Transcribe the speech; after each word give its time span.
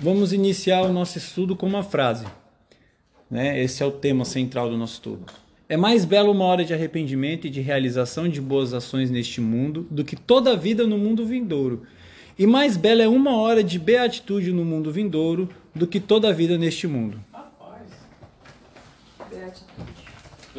Vamos 0.00 0.32
iniciar 0.32 0.82
o 0.82 0.92
nosso 0.92 1.18
estudo 1.18 1.56
com 1.56 1.66
uma 1.66 1.82
frase. 1.82 2.26
Né? 3.30 3.62
Esse 3.62 3.82
é 3.82 3.86
o 3.86 3.90
tema 3.90 4.24
central 4.24 4.70
do 4.70 4.76
nosso 4.76 4.94
estudo. 4.94 5.24
É 5.68 5.76
mais 5.76 6.04
belo 6.04 6.30
uma 6.30 6.44
hora 6.44 6.64
de 6.64 6.72
arrependimento 6.72 7.46
e 7.46 7.50
de 7.50 7.60
realização 7.60 8.28
de 8.28 8.40
boas 8.40 8.72
ações 8.72 9.10
neste 9.10 9.40
mundo 9.40 9.86
do 9.90 10.04
que 10.04 10.14
toda 10.14 10.52
a 10.52 10.56
vida 10.56 10.86
no 10.86 10.96
mundo 10.96 11.26
vindouro. 11.26 11.82
E 12.38 12.46
mais 12.46 12.76
bela 12.76 13.02
é 13.02 13.08
uma 13.08 13.36
hora 13.36 13.64
de 13.64 13.78
beatitude 13.78 14.52
no 14.52 14.64
mundo 14.64 14.92
vindouro 14.92 15.48
do 15.74 15.86
que 15.86 15.98
toda 15.98 16.28
a 16.28 16.32
vida 16.32 16.56
neste 16.56 16.86
mundo. 16.86 17.18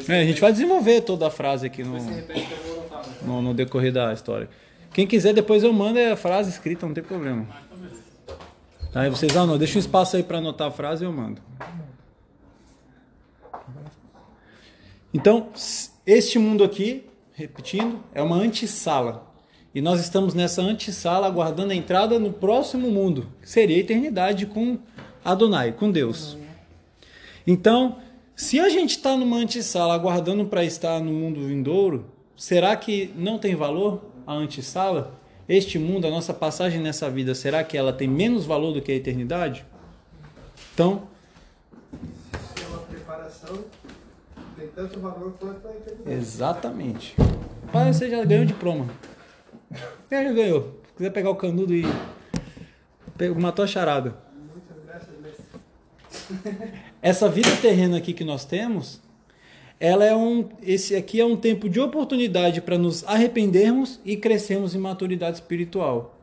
É, 0.09 0.21
a 0.21 0.25
gente 0.25 0.41
vai 0.41 0.51
desenvolver 0.51 1.01
toda 1.01 1.27
a 1.27 1.31
frase 1.31 1.67
aqui 1.67 1.83
no, 1.83 1.97
no, 3.25 3.41
no 3.41 3.53
decorrer 3.53 3.93
da 3.93 4.11
história. 4.11 4.49
Quem 4.93 5.05
quiser, 5.05 5.33
depois 5.33 5.63
eu 5.63 5.71
mando 5.71 5.99
a 5.99 6.15
frase 6.15 6.49
escrita, 6.49 6.85
não 6.85 6.93
tem 6.93 7.03
problema. 7.03 7.47
Aí 8.97 9.11
vocês 9.11 9.37
anotam, 9.37 9.59
deixa 9.59 9.77
um 9.77 9.79
espaço 9.79 10.17
aí 10.17 10.23
para 10.23 10.39
anotar 10.39 10.69
a 10.69 10.71
frase 10.71 11.03
e 11.03 11.05
eu 11.05 11.13
mando. 11.13 11.39
Então, 15.13 15.49
este 16.03 16.39
mundo 16.39 16.63
aqui, 16.63 17.05
repetindo, 17.31 17.99
é 18.11 18.23
uma 18.23 18.37
antessala. 18.37 19.31
E 19.75 19.81
nós 19.81 19.99
estamos 19.99 20.33
nessa 20.33 20.63
antessala 20.63 21.27
aguardando 21.27 21.73
a 21.73 21.75
entrada 21.75 22.17
no 22.17 22.33
próximo 22.33 22.89
mundo, 22.89 23.27
que 23.39 23.47
seria 23.47 23.77
a 23.77 23.81
eternidade 23.81 24.47
com 24.47 24.79
Adonai, 25.23 25.73
com 25.73 25.91
Deus. 25.91 26.35
Então, 27.45 27.97
se 28.35 28.59
a 28.59 28.67
gente 28.67 28.97
está 28.97 29.15
numa 29.15 29.37
antessala 29.37 29.93
aguardando 29.93 30.45
para 30.45 30.65
estar 30.65 30.99
no 30.99 31.13
mundo 31.13 31.45
vindouro, 31.45 32.07
será 32.35 32.75
que 32.75 33.13
não 33.15 33.37
tem 33.37 33.53
valor 33.53 34.03
a 34.25 34.33
antessala? 34.33 35.16
Este 35.47 35.79
mundo, 35.79 36.05
a 36.05 36.09
nossa 36.09 36.33
passagem 36.33 36.81
nessa 36.81 37.09
vida, 37.09 37.33
será 37.33 37.63
que 37.63 37.77
ela 37.77 37.93
tem 37.93 38.07
menos 38.07 38.45
valor 38.45 38.73
do 38.73 38.81
que 38.81 38.91
a 38.91 38.95
eternidade? 38.95 39.65
Então. 40.73 41.07
Se 42.53 42.63
é 42.63 42.67
uma 42.67 42.79
preparação, 42.79 43.63
tem 44.57 44.67
tanto 44.67 44.99
valor 44.99 45.33
quanto 45.39 45.65
a 45.67 45.71
eternidade. 45.71 46.11
Exatamente. 46.17 47.15
Pai, 47.71 47.93
você 47.93 48.09
já 48.09 48.25
ganhou 48.25 48.43
diploma. 48.45 48.87
É, 50.11 50.23
já 50.23 50.33
ganhou. 50.33 50.81
Se 50.87 50.93
quiser 50.97 51.11
pegar 51.11 51.29
o 51.29 51.35
canudo 51.35 51.73
e. 51.73 51.85
Matou 53.37 53.63
a 53.63 53.67
charada. 53.67 54.15
Muitas 54.53 54.83
graças, 54.85 55.09
mestre. 55.21 56.73
Essa 57.01 57.29
vida 57.29 57.49
terrena 57.61 57.97
aqui 57.97 58.13
que 58.13 58.23
nós 58.23 58.43
temos, 58.45 59.01
ela 59.79 60.03
é 60.03 60.15
um, 60.15 60.49
esse 60.61 60.95
aqui 60.95 61.21
é 61.21 61.25
um 61.25 61.35
tempo 61.35 61.69
de 61.69 61.79
oportunidade 61.79 62.61
para 62.61 62.77
nos 62.77 63.03
arrependermos 63.03 63.99
e 64.03 64.17
crescermos 64.17 64.73
em 64.73 64.79
maturidade 64.79 65.37
espiritual. 65.37 66.15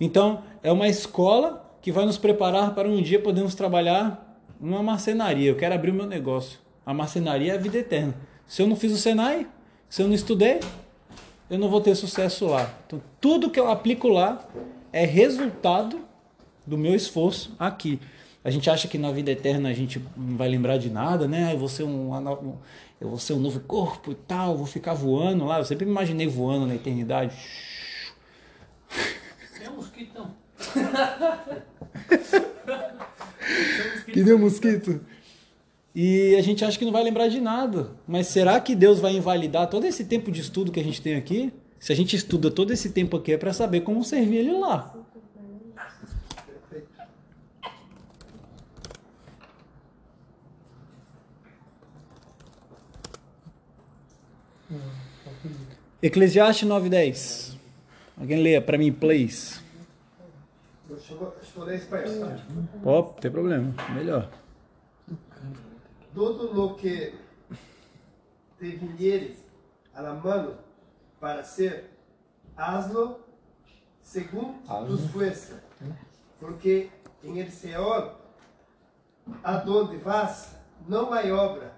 Então, 0.00 0.42
é 0.62 0.72
uma 0.72 0.88
escola 0.88 1.64
que 1.80 1.92
vai 1.92 2.04
nos 2.04 2.18
preparar 2.18 2.74
para 2.74 2.88
um 2.88 3.00
dia 3.00 3.20
podermos 3.20 3.54
trabalhar 3.54 4.36
numa 4.60 4.82
marcenaria. 4.82 5.50
Eu 5.50 5.56
quero 5.56 5.74
abrir 5.74 5.92
o 5.92 5.94
meu 5.94 6.06
negócio. 6.06 6.58
A 6.84 6.92
marcenaria 6.92 7.52
é 7.52 7.54
a 7.54 7.60
vida 7.60 7.78
eterna. 7.78 8.14
Se 8.46 8.60
eu 8.60 8.66
não 8.66 8.76
fiz 8.76 8.92
o 8.92 8.96
Senai, 8.96 9.46
se 9.88 10.02
eu 10.02 10.08
não 10.08 10.14
estudei, 10.14 10.60
eu 11.48 11.58
não 11.58 11.68
vou 11.68 11.80
ter 11.80 11.94
sucesso 11.94 12.46
lá. 12.46 12.74
Então, 12.86 13.00
tudo 13.20 13.50
que 13.50 13.58
eu 13.58 13.70
aplico 13.70 14.08
lá 14.08 14.44
é 14.92 15.04
resultado 15.04 16.00
do 16.66 16.76
meu 16.76 16.94
esforço 16.94 17.54
aqui. 17.58 18.00
A 18.46 18.50
gente 18.50 18.70
acha 18.70 18.86
que 18.86 18.96
na 18.96 19.10
vida 19.10 19.32
eterna 19.32 19.68
a 19.68 19.72
gente 19.72 20.00
não 20.16 20.36
vai 20.36 20.48
lembrar 20.48 20.76
de 20.78 20.88
nada, 20.88 21.26
né? 21.26 21.52
Eu 21.52 21.58
vou 21.58 21.68
ser 21.68 21.82
um, 21.82 22.12
eu 23.00 23.08
vou 23.08 23.18
ser 23.18 23.34
um 23.34 23.40
novo 23.40 23.60
corpo 23.60 24.12
e 24.12 24.14
tal, 24.14 24.56
vou 24.56 24.66
ficar 24.66 24.94
voando 24.94 25.44
lá. 25.44 25.58
Eu 25.58 25.64
sempre 25.64 25.84
me 25.84 25.90
imaginei 25.90 26.26
voando 26.26 26.66
na 26.66 26.74
eternidade. 26.74 27.36
É 29.62 29.70
um 29.70 29.76
mosquitão. 29.76 30.34
Que 34.12 34.22
nem 34.22 34.34
um 34.34 34.38
mosquito. 34.38 35.00
E 35.94 36.34
a 36.36 36.42
gente 36.42 36.64
acha 36.64 36.78
que 36.78 36.84
não 36.84 36.92
vai 36.92 37.02
lembrar 37.02 37.28
de 37.28 37.40
nada. 37.40 37.90
Mas 38.06 38.26
será 38.28 38.60
que 38.60 38.74
Deus 38.74 38.98
vai 38.98 39.16
invalidar 39.16 39.68
todo 39.68 39.84
esse 39.86 40.04
tempo 40.04 40.30
de 40.30 40.40
estudo 40.40 40.72
que 40.72 40.80
a 40.80 40.84
gente 40.84 41.00
tem 41.00 41.14
aqui? 41.14 41.52
Se 41.78 41.92
a 41.92 41.96
gente 41.96 42.16
estuda 42.16 42.50
todo 42.50 42.72
esse 42.72 42.90
tempo 42.90 43.16
aqui 43.16 43.32
é 43.32 43.38
para 43.38 43.52
saber 43.52 43.82
como 43.82 44.02
servir 44.02 44.38
Ele 44.38 44.52
lá. 44.52 44.94
Eclesiastes 56.06 56.68
9:10. 56.68 57.56
Alguém 58.16 58.40
leia 58.40 58.62
para 58.62 58.78
mim, 58.78 58.92
please. 58.92 59.60
Eu 60.88 60.96
em 61.68 61.74
espanhol. 61.74 62.38
Ó, 62.84 63.00
oh, 63.00 63.02
tem 63.20 63.28
problema. 63.28 63.74
Melhor. 63.92 64.30
Todo 66.14 66.52
lo 66.54 66.76
que 66.76 67.12
te 68.56 68.70
vinieres 68.76 69.38
a 69.92 70.00
la 70.00 70.14
mano 70.14 70.54
para 71.18 71.42
ser, 71.42 71.90
hazlo 72.56 73.18
según 74.00 74.62
tus 74.86 75.10
fuerzas. 75.10 75.60
Porque 76.38 76.88
en 77.24 77.38
el 77.38 77.50
Seol, 77.50 78.12
a 79.42 79.56
donde 79.56 79.96
vas, 79.96 80.56
não 80.86 81.12
há 81.12 81.24
obra, 81.34 81.72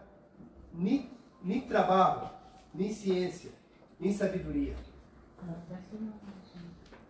ni 0.75 1.61
trabalho, 1.67 2.29
ni 2.75 2.93
ciência, 2.93 3.58
nem 4.01 4.13
sabedoria. 4.13 4.75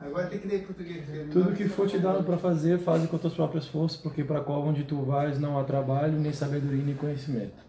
Agora 0.00 0.28
tem 0.28 0.38
que 0.38 0.46
ler 0.46 0.60
em 0.62 0.64
português. 0.64 1.04
Tudo 1.32 1.52
que 1.54 1.68
for 1.68 1.88
te 1.88 1.98
dado 1.98 2.22
para 2.22 2.38
fazer, 2.38 2.78
faz 2.78 3.04
com 3.06 3.18
tuas 3.18 3.34
próprias 3.34 3.66
forças, 3.66 4.00
porque 4.00 4.22
para 4.22 4.40
qual 4.40 4.62
onde 4.62 4.84
tu 4.84 5.02
vais 5.02 5.38
não 5.38 5.58
há 5.58 5.64
trabalho, 5.64 6.18
nem 6.18 6.32
sabedoria, 6.32 6.84
nem 6.84 6.94
conhecimento. 6.94 7.66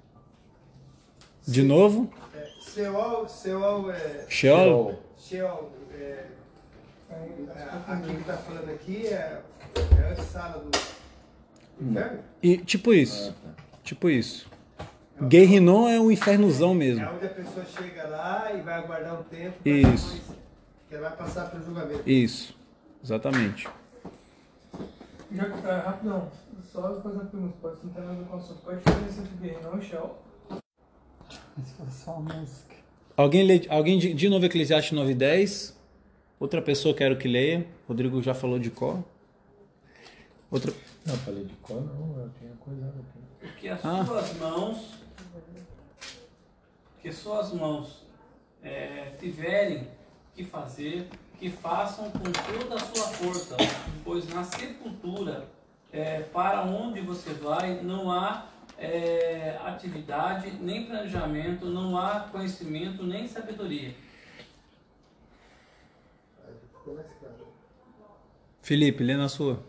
De 1.48 1.64
novo. 1.64 2.12
É, 2.36 2.48
Seol, 2.62 3.28
Seol 3.28 3.92
é. 3.92 4.26
Sheol. 4.30 5.00
Sheol 5.18 5.72
é. 5.94 6.26
Aqui 7.88 8.14
que 8.14 8.22
está 8.22 8.38
falando 8.38 8.70
aqui 8.70 9.08
é, 9.08 9.42
é 9.76 10.12
a 10.12 10.16
sala 10.24 10.64
do 10.64 10.70
inferno. 11.82 12.20
E 12.44 12.58
tipo 12.58 12.94
isso. 12.94 13.34
Tipo 13.84 14.10
isso. 14.10 14.48
Guerrinon 15.28 15.88
é 15.90 16.00
um 16.00 16.10
infernozão 16.12 16.74
mesmo. 16.74 17.04
É 17.04 17.12
onde 17.12 17.26
a 17.26 17.30
pessoa 17.30 17.66
chega 17.66 18.08
lá 18.08 18.52
e 18.54 18.62
vai 18.62 18.76
aguardar 18.76 19.20
um 19.20 19.24
tempo. 19.24 19.58
Isso. 19.68 20.22
Que 20.88 20.96
ela 20.96 21.10
vai 21.10 21.18
passar 21.18 21.50
pelo 21.52 21.64
julgamento. 21.64 22.10
Isso. 22.10 22.56
Exatamente. 23.04 23.68
Já 25.32 25.46
que 25.46 25.62
tá 25.62 25.80
rapidão, 25.82 26.32
só 26.72 27.00
fazer 27.02 27.16
uma 27.18 27.26
pergunta, 27.26 27.54
pode 27.62 27.78
não 27.84 27.94
ter 27.94 28.00
nada 28.02 28.14
a 28.14 28.16
ver 28.16 28.26
com 28.26 28.36
o 28.36 28.40
assunto. 28.40 28.62
Qual 28.62 28.76
a 28.76 28.80
diferença 28.80 29.22
entre 29.22 29.48
Guerrinão 29.48 29.78
e 29.78 29.82
Shell? 29.82 30.18
Alguém, 33.16 33.44
lê, 33.44 33.62
alguém 33.70 34.00
de, 34.00 34.14
de 34.14 34.30
novo 34.30 34.46
Eclesiastes 34.46 34.92
9 34.94 35.12
e 35.12 35.16
10. 35.16 35.78
Outra 36.40 36.62
pessoa 36.62 36.96
quero 36.96 37.18
que 37.18 37.28
leia. 37.28 37.68
Rodrigo 37.88 38.22
já 38.22 38.34
falou 38.34 38.58
de 38.58 38.70
cor. 38.72 39.04
Outra. 40.50 40.74
Não, 41.06 41.16
falei 41.18 41.44
de 41.46 41.54
cor, 41.56 41.82
não, 41.82 42.24
eu 42.24 42.30
tinha 42.40 42.52
coisa 42.60 42.86
aqui. 42.88 43.20
Porque 43.42 43.68
as 43.68 43.86
Ah. 43.86 44.06
suas 44.06 44.34
mãos, 44.38 44.94
que 47.02 47.12
suas 47.12 47.54
mãos 47.54 48.04
é, 48.64 49.12
tiverem 49.20 49.88
que 50.36 50.44
fazer, 50.44 51.08
que 51.40 51.50
façam 51.50 52.12
com 52.12 52.20
toda 52.32 52.76
a 52.76 52.80
sua 52.80 53.08
força, 53.08 53.56
pois 54.04 54.28
na 54.34 54.44
sepultura, 54.44 55.48
é, 55.92 56.22
para 56.22 56.64
onde 56.64 57.02
você 57.02 57.34
vai, 57.34 57.82
não 57.82 58.12
há 58.12 58.48
é, 58.78 59.58
atividade, 59.66 60.52
nem 60.62 60.86
planejamento, 60.86 61.66
não 61.66 61.98
há 61.98 62.22
conhecimento, 62.32 63.04
nem 63.04 63.28
sabedoria. 63.28 63.94
Felipe, 68.62 69.04
lê 69.04 69.16
na 69.18 69.28
sua. 69.30 69.60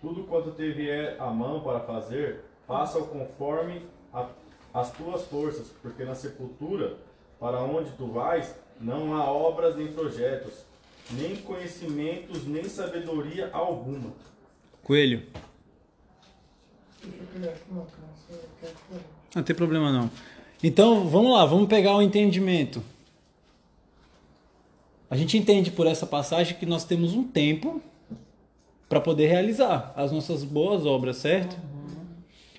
Tudo 0.00 0.24
quanto 0.24 0.50
te 0.52 0.70
vier 0.72 1.16
a 1.20 1.30
mão 1.30 1.60
para 1.60 1.80
fazer, 1.80 2.44
faça-o 2.66 3.06
conforme 3.06 3.86
a- 4.12 4.28
as 4.72 4.90
tuas 4.92 5.22
forças, 5.26 5.68
porque 5.82 6.04
na 6.04 6.14
sepultura, 6.14 6.96
para 7.38 7.62
onde 7.62 7.90
tu 7.92 8.06
vais, 8.06 8.54
não 8.80 9.14
há 9.14 9.30
obras 9.30 9.76
nem 9.76 9.92
projetos, 9.92 10.64
nem 11.10 11.36
conhecimentos, 11.36 12.46
nem 12.46 12.64
sabedoria 12.64 13.50
alguma. 13.52 14.12
Coelho. 14.82 15.22
Deixa 17.02 17.16
eu 17.18 17.26
pegar 17.32 17.50
aqui, 17.50 17.64
não, 19.34 19.42
tem 19.42 19.56
problema 19.56 19.90
não. 19.90 20.10
Então, 20.62 21.08
vamos 21.08 21.32
lá, 21.32 21.44
vamos 21.44 21.68
pegar 21.68 21.96
o 21.96 22.02
entendimento. 22.02 22.82
A 25.10 25.16
gente 25.16 25.36
entende 25.36 25.70
por 25.70 25.86
essa 25.86 26.06
passagem 26.06 26.56
que 26.56 26.64
nós 26.64 26.84
temos 26.84 27.14
um 27.14 27.24
tempo 27.24 27.82
para 28.88 29.00
poder 29.00 29.26
realizar 29.26 29.92
as 29.96 30.12
nossas 30.12 30.44
boas 30.44 30.86
obras, 30.86 31.16
certo? 31.16 31.56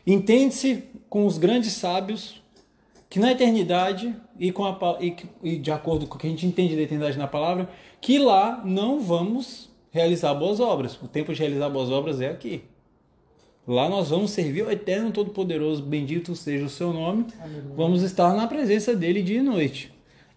Entende-se 0.05 0.83
com 1.13 1.27
os 1.27 1.37
grandes 1.37 1.73
sábios 1.73 2.41
que 3.07 3.19
na 3.19 3.31
eternidade 3.31 4.15
e, 4.39 4.51
com 4.51 4.65
a, 4.65 4.97
e, 4.99 5.15
e 5.43 5.57
de 5.59 5.69
acordo 5.71 6.07
com 6.07 6.15
o 6.15 6.17
que 6.19 6.25
a 6.25 6.29
gente 6.31 6.47
entende 6.47 6.75
da 6.75 6.81
eternidade 6.81 7.19
na 7.19 7.27
palavra, 7.27 7.69
que 8.01 8.17
lá 8.17 8.63
não 8.65 8.99
vamos 8.99 9.69
realizar 9.91 10.33
boas 10.33 10.59
obras. 10.59 10.99
O 11.03 11.07
tempo 11.07 11.31
de 11.31 11.39
realizar 11.39 11.69
boas 11.69 11.91
obras 11.91 12.19
é 12.19 12.29
aqui. 12.31 12.63
Lá 13.67 13.87
nós 13.87 14.09
vamos 14.09 14.31
servir 14.31 14.63
ao 14.63 14.71
Eterno 14.71 15.11
Todo-Poderoso, 15.11 15.83
bendito 15.83 16.35
seja 16.35 16.65
o 16.65 16.69
seu 16.69 16.91
nome. 16.91 17.27
Vamos 17.75 18.01
estar 18.01 18.33
na 18.33 18.47
presença 18.47 18.95
dele 18.95 19.21
dia 19.21 19.37
e 19.37 19.43
noite. 19.43 19.93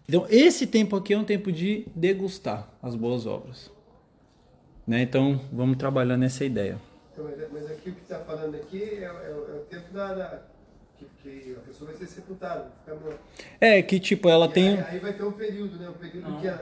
Então, 0.07 0.27
esse 0.29 0.67
tempo 0.67 0.95
aqui 0.95 1.15
é 1.15 1.19
um 1.19 1.25
tempo 1.25 1.51
de 1.51 1.87
degustar 1.97 2.69
as 2.83 2.95
boas 2.95 3.25
obras. 3.25 3.73
Né? 4.87 5.01
Então, 5.01 5.41
vamos 5.51 5.79
trabalhar 5.79 6.19
nessa 6.19 6.45
ideia. 6.45 6.79
Então, 7.15 7.25
mas, 7.25 7.51
mas 7.51 7.71
aqui 7.71 7.89
o 7.89 7.95
que 7.95 8.03
está 8.03 8.19
falando 8.19 8.55
aqui 8.57 8.83
é, 8.83 9.05
é- 9.05 9.31
é 9.31 9.57
o 9.59 9.65
tempo 9.71 9.91
da, 9.95 10.13
da- 10.13 10.56
que, 10.99 11.05
que 11.31 11.53
a 11.57 11.61
pessoa 11.61 11.91
vai 11.91 11.99
ser 11.99 12.07
sepultada, 12.07 12.71
ficar 12.85 12.97
morta. 13.01 13.19
É 13.61 13.83
que, 13.83 13.99
tipo, 14.01 14.29
ela 14.29 14.47
E 14.47 14.51
tem. 14.51 14.69
Aí, 14.79 14.85
aí 14.93 14.99
vai 14.99 15.13
ter 15.13 15.25
um 15.25 15.33
período, 15.33 15.77
né? 15.79 15.89
Um 15.89 15.93
período 15.93 16.41
que 16.41 16.49
a, 16.49 16.61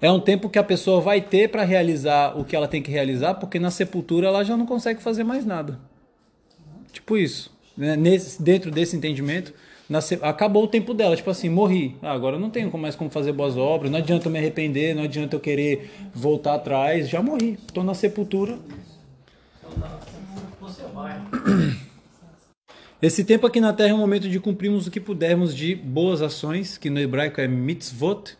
É 0.00 0.10
um 0.10 0.20
tempo 0.20 0.48
que 0.50 0.58
a 0.58 0.64
pessoa 0.64 1.00
vai 1.00 1.20
ter 1.20 1.48
para 1.48 1.62
realizar 1.62 2.36
o 2.38 2.44
que 2.44 2.56
ela 2.56 2.66
tem 2.66 2.82
que 2.82 2.90
realizar, 2.90 3.34
porque 3.34 3.58
na 3.58 3.70
sepultura 3.70 4.26
ela 4.26 4.42
já 4.44 4.56
não 4.56 4.66
consegue 4.66 5.00
fazer 5.02 5.22
mais 5.24 5.44
nada. 5.44 5.78
Tipo 6.92 7.16
isso. 7.16 7.52
né? 7.76 7.96
Nesse, 7.96 8.42
dentro 8.42 8.70
desse 8.70 8.96
entendimento, 8.96 9.54
na 9.88 10.00
se- 10.00 10.18
acabou 10.22 10.64
o 10.64 10.68
tempo 10.68 10.92
dela. 10.92 11.14
Tipo 11.16 11.30
assim, 11.30 11.48
morri. 11.48 11.96
Ah, 12.02 12.12
agora 12.12 12.36
eu 12.36 12.40
não 12.40 12.50
tenho 12.50 12.76
mais 12.76 12.96
como 12.96 13.10
fazer 13.10 13.32
boas 13.32 13.56
obras, 13.56 13.90
não 13.90 13.98
adianta 13.98 14.26
eu 14.28 14.32
me 14.32 14.38
arrepender, 14.38 14.94
não 14.94 15.04
adianta 15.04 15.36
eu 15.36 15.40
querer 15.40 15.90
voltar 16.14 16.54
atrás. 16.54 17.08
Já 17.08 17.22
morri. 17.22 17.52
Estou 17.66 17.84
na 17.84 17.94
sepultura. 17.94 18.58
Você 20.60 20.82
vai. 20.94 21.20
Esse 23.02 23.24
tempo 23.24 23.44
aqui 23.46 23.60
na 23.60 23.72
Terra 23.72 23.90
é 23.90 23.94
um 23.94 23.98
momento 23.98 24.28
de 24.28 24.38
cumprirmos 24.38 24.86
o 24.86 24.90
que 24.90 25.00
pudermos 25.00 25.54
de 25.54 25.74
boas 25.74 26.22
ações, 26.22 26.78
que 26.78 26.88
no 26.88 27.00
hebraico 27.00 27.40
é 27.40 27.48
mitzvot, 27.48 28.36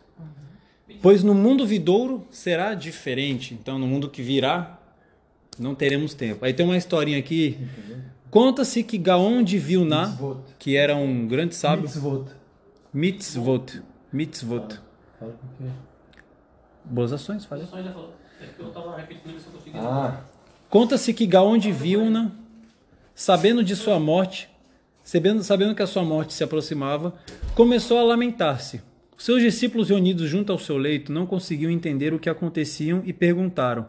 pois 1.01 1.21
no 1.21 1.33
mundo 1.33 1.67
vidouro 1.67 2.25
será 2.31 2.73
diferente. 2.73 3.53
Então, 3.53 3.77
no 3.77 3.85
mundo 3.85 4.09
que 4.09 4.21
virá, 4.21 4.79
não 5.59 5.75
teremos 5.75 6.13
tempo. 6.13 6.45
Aí 6.45 6.53
tem 6.53 6.65
uma 6.65 6.77
historinha 6.77 7.19
aqui. 7.19 7.57
Conta-se 8.31 8.83
que 8.83 8.97
Gaon 8.97 9.43
de 9.43 9.59
Vilna, 9.59 10.07
Mitzvot. 10.07 10.37
que 10.57 10.77
era 10.77 10.95
um 10.95 11.27
grande 11.27 11.55
sábio, 11.55 11.83
Mitzvot. 11.83 12.25
mitzvot, 12.93 13.81
mitzvot, 14.11 14.79
quê? 15.19 15.65
boas 16.85 17.11
ações, 17.13 17.43
falei. 17.45 17.65
É 17.65 18.45
que 18.47 18.59
eu 18.61 18.69
tava 18.71 18.95
repetindo 18.95 19.35
isso 19.35 19.49
que 19.49 19.55
eu 19.55 19.59
consegui. 19.59 19.77
Ah, 19.77 20.21
Conta-se 20.69 21.13
que 21.13 21.27
Gaon 21.27 21.57
de 21.59 21.71
Vilna, 21.71 22.31
sabendo 23.13 23.63
de 23.63 23.75
sua 23.75 23.99
morte, 23.99 24.49
sabendo, 25.03 25.43
sabendo 25.43 25.75
que 25.75 25.83
a 25.83 25.87
sua 25.87 26.03
morte 26.03 26.33
se 26.33 26.43
aproximava, 26.43 27.13
começou 27.53 27.99
a 27.99 28.03
lamentar-se. 28.03 28.81
Seus 29.17 29.41
discípulos 29.41 29.89
reunidos 29.89 30.29
junto 30.29 30.51
ao 30.51 30.59
seu 30.59 30.77
leito 30.77 31.11
não 31.11 31.25
conseguiam 31.25 31.71
entender 31.71 32.13
o 32.13 32.19
que 32.19 32.29
aconteciam 32.29 33.01
e 33.05 33.13
perguntaram: 33.13 33.87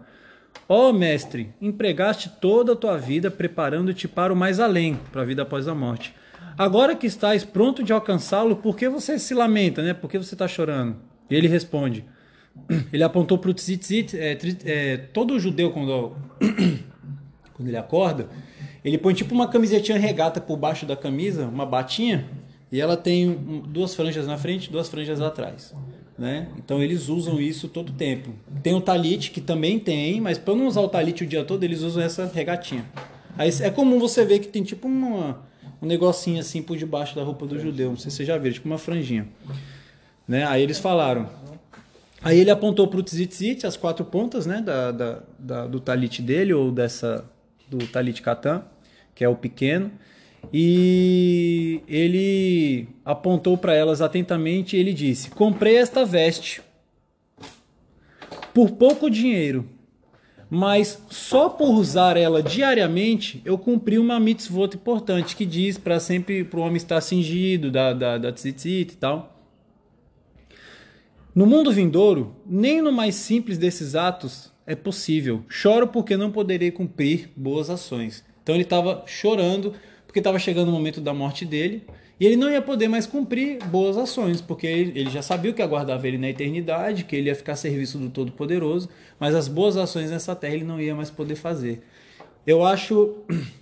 Ó 0.69 0.93
mestre, 0.93 1.53
empregaste 1.61 2.31
toda 2.41 2.73
a 2.73 2.77
tua 2.77 2.97
vida 2.97 3.31
preparando-te 3.31 4.07
para 4.07 4.33
o 4.33 4.37
mais 4.37 4.61
além, 4.61 4.99
para 5.11 5.23
a 5.23 5.25
vida 5.25 5.43
após 5.43 5.67
a 5.69 5.75
morte. 5.75 6.15
Agora 6.57 6.95
que 6.95 7.07
estás 7.07 7.45
pronto 7.45 7.83
de 7.83 7.93
alcançá-lo, 7.93 8.57
por 8.57 8.77
que 8.77 8.89
você 8.89 9.19
se 9.19 9.35
lamenta, 9.35 9.83
né? 9.83 9.93
Por 9.93 10.09
que 10.09 10.19
você 10.19 10.35
está 10.35 10.47
chorando? 10.47 10.97
E 11.29 11.35
ele 11.35 11.49
responde: 11.49 12.05
ele 12.93 13.03
apontou 13.03 13.39
para 13.39 13.51
o 13.51 13.55
tzitzit, 13.55 14.17
é, 14.17 14.39
é, 14.65 14.97
todo 14.97 15.39
judeu 15.41 15.71
quando, 15.71 16.17
quando 17.55 17.69
ele 17.69 17.77
acorda, 17.77 18.29
ele 18.85 18.99
põe 18.99 19.15
tipo 19.15 19.35
uma 19.35 19.49
camisetinha 19.49 19.99
regata 19.99 20.41
por 20.41 20.57
baixo 20.57 20.85
da 20.85 20.95
camisa, 20.97 21.47
uma 21.47 21.65
batinha, 21.65 22.27
e 22.71 22.81
ela 22.81 22.97
tem 22.97 23.33
duas 23.69 23.95
franjas 23.95 24.27
na 24.27 24.37
frente, 24.37 24.71
duas 24.71 24.89
franjas 24.89 25.21
atrás. 25.21 25.75
Né? 26.19 26.49
Então 26.59 26.83
eles 26.83 27.09
usam 27.09 27.41
isso 27.41 27.67
todo 27.69 27.93
tempo. 27.93 28.31
Tem 28.63 28.75
o 28.75 28.81
talit, 28.81 29.31
que 29.31 29.41
também 29.41 29.79
tem, 29.79 30.21
mas 30.21 30.39
para 30.39 30.55
não 30.55 30.67
usar 30.67 30.81
o 30.83 30.89
talit 30.89 31.25
o 31.25 31.27
dia 31.27 31.45
todo, 31.45 31.65
eles 31.65 31.81
usam 31.83 32.03
essa 32.03 32.31
regatinha. 32.33 32.85
Aí 33.37 33.51
é 33.61 33.71
comum 33.71 33.99
você 33.99 34.25
ver 34.25 34.39
que 34.39 34.47
tem 34.49 34.63
tipo 34.63 34.87
uma, 34.87 35.41
um 35.83 35.87
negocinho 35.87 36.39
assim 36.39 36.63
por 36.63 36.77
debaixo 36.77 37.17
da 37.17 37.23
roupa 37.25 37.47
do 37.47 37.59
judeu, 37.59 37.91
não 37.91 37.97
sei 37.97 38.11
se 38.11 38.19
você 38.19 38.25
já 38.25 38.39
viu, 38.39 38.53
tipo 38.53 38.69
uma 38.69 38.79
franjinha. 38.79 39.27
Né? 40.29 40.45
Aí 40.47 40.63
eles 40.63 40.79
falaram, 40.79 41.29
Aí 42.23 42.39
ele 42.41 42.51
apontou 42.51 42.89
para 42.89 43.01
o 43.01 43.03
tzitzit, 43.03 43.67
as 43.67 43.77
quatro 43.77 44.03
pontas 44.05 44.47
né, 44.47 44.63
da, 44.63 44.91
da, 44.91 45.23
da- 45.39 45.67
do 45.67 45.79
talit 45.79 46.23
dele, 46.23 46.55
ou 46.55 46.73
dessa 46.73 47.23
do 47.69 47.79
talit 47.87 48.23
katan, 48.23 48.63
que 49.15 49.25
é 49.25 49.29
o 49.29 49.37
pequeno, 49.37 49.91
e 50.53 51.81
ele 51.89 52.89
apontou 53.05 53.57
para 53.57 53.75
elas 53.75 54.01
atentamente 54.01 54.77
e 54.77 54.81
ele 54.81 54.93
disse: 54.93 55.31
Comprei 55.31 55.77
esta 55.77 56.05
veste 56.05 56.63
por 58.53 58.73
pouco 58.73 59.11
dinheiro, 59.11 59.69
mas 60.49 61.03
só 61.11 61.49
por 61.49 61.71
usar 61.71 62.17
ela 62.17 62.43
diariamente 62.43 63.43
eu 63.45 63.59
cumpri 63.59 63.99
uma 63.99 64.21
mitzvot 64.21 64.77
importante 64.77 65.35
que 65.35 65.47
diz 65.47 65.79
para 65.79 65.99
sempre 65.99 66.45
para 66.45 66.61
o 66.61 66.63
homem 66.63 66.77
estar 66.77 67.01
cingido 67.01 67.71
da, 67.71 67.93
da, 67.93 68.19
da 68.19 68.33
tzitzit 68.33 68.93
e 68.93 68.97
tal. 68.97 69.35
No 71.35 71.47
mundo 71.47 71.73
vindouro, 71.73 72.37
nem 72.47 72.81
no 72.81 72.93
mais 72.93 73.17
simples 73.17 73.59
desses 73.59 73.97
atos 73.97 74.53
é 74.65 74.77
possível. 74.77 75.45
Choro 75.49 75.89
porque 75.89 76.17
não 76.17 76.31
poderei 76.31 76.71
cumprir 76.71 77.29
boas 77.35 77.69
ações. 77.69 78.25
Então 78.45 78.55
ele 78.55 78.63
estava 78.63 79.03
chorando 79.07 79.75
porque 80.07 80.21
estava 80.21 80.39
chegando 80.39 80.69
o 80.69 80.71
momento 80.71 81.01
da 81.01 81.13
morte 81.13 81.45
dele 81.45 81.83
e 82.21 82.27
ele 82.27 82.37
não 82.37 82.49
ia 82.49 82.63
poder 82.63 82.87
mais 82.87 83.07
cumprir 83.07 83.59
boas 83.65 83.97
ações, 83.97 84.41
porque 84.41 84.67
ele, 84.69 85.11
já 85.11 85.23
sabia 85.23 85.51
o 85.51 85.55
que 85.55 85.63
aguardava 85.63 86.07
ele 86.07 86.19
na 86.19 86.29
eternidade, 86.29 87.05
que 87.05 87.17
ele 87.17 87.29
ia 87.29 87.35
ficar 87.35 87.55
a 87.55 87.57
serviço 87.57 87.99
do 87.99 88.09
Todo-Poderoso, 88.09 88.89
mas 89.19 89.35
as 89.35 89.49
boas 89.49 89.77
ações 89.77 90.11
nessa 90.11 90.37
terra 90.37 90.55
ele 90.55 90.65
não 90.65 90.81
ia 90.81 90.95
mais 90.95 91.11
poder 91.11 91.35
fazer. 91.35 91.83
Eu 92.47 92.65
acho, 92.65 93.17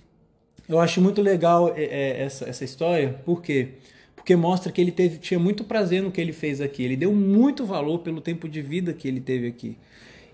eu 0.69 0.79
acho 0.79 1.01
muito 1.01 1.21
legal 1.21 1.73
é, 1.75 1.83
é, 1.83 2.21
essa, 2.21 2.47
essa 2.47 2.63
história, 2.63 3.19
por 3.25 3.41
quê? 3.41 3.69
Porque 4.15 4.35
mostra 4.35 4.71
que 4.71 4.79
ele 4.79 4.91
teve, 4.91 5.17
tinha 5.17 5.39
muito 5.39 5.63
prazer 5.63 6.03
no 6.03 6.11
que 6.11 6.21
ele 6.21 6.31
fez 6.31 6.61
aqui. 6.61 6.83
Ele 6.83 6.95
deu 6.95 7.11
muito 7.11 7.65
valor 7.65 7.99
pelo 7.99 8.21
tempo 8.21 8.47
de 8.47 8.61
vida 8.61 8.93
que 8.93 9.07
ele 9.07 9.19
teve 9.19 9.47
aqui. 9.47 9.77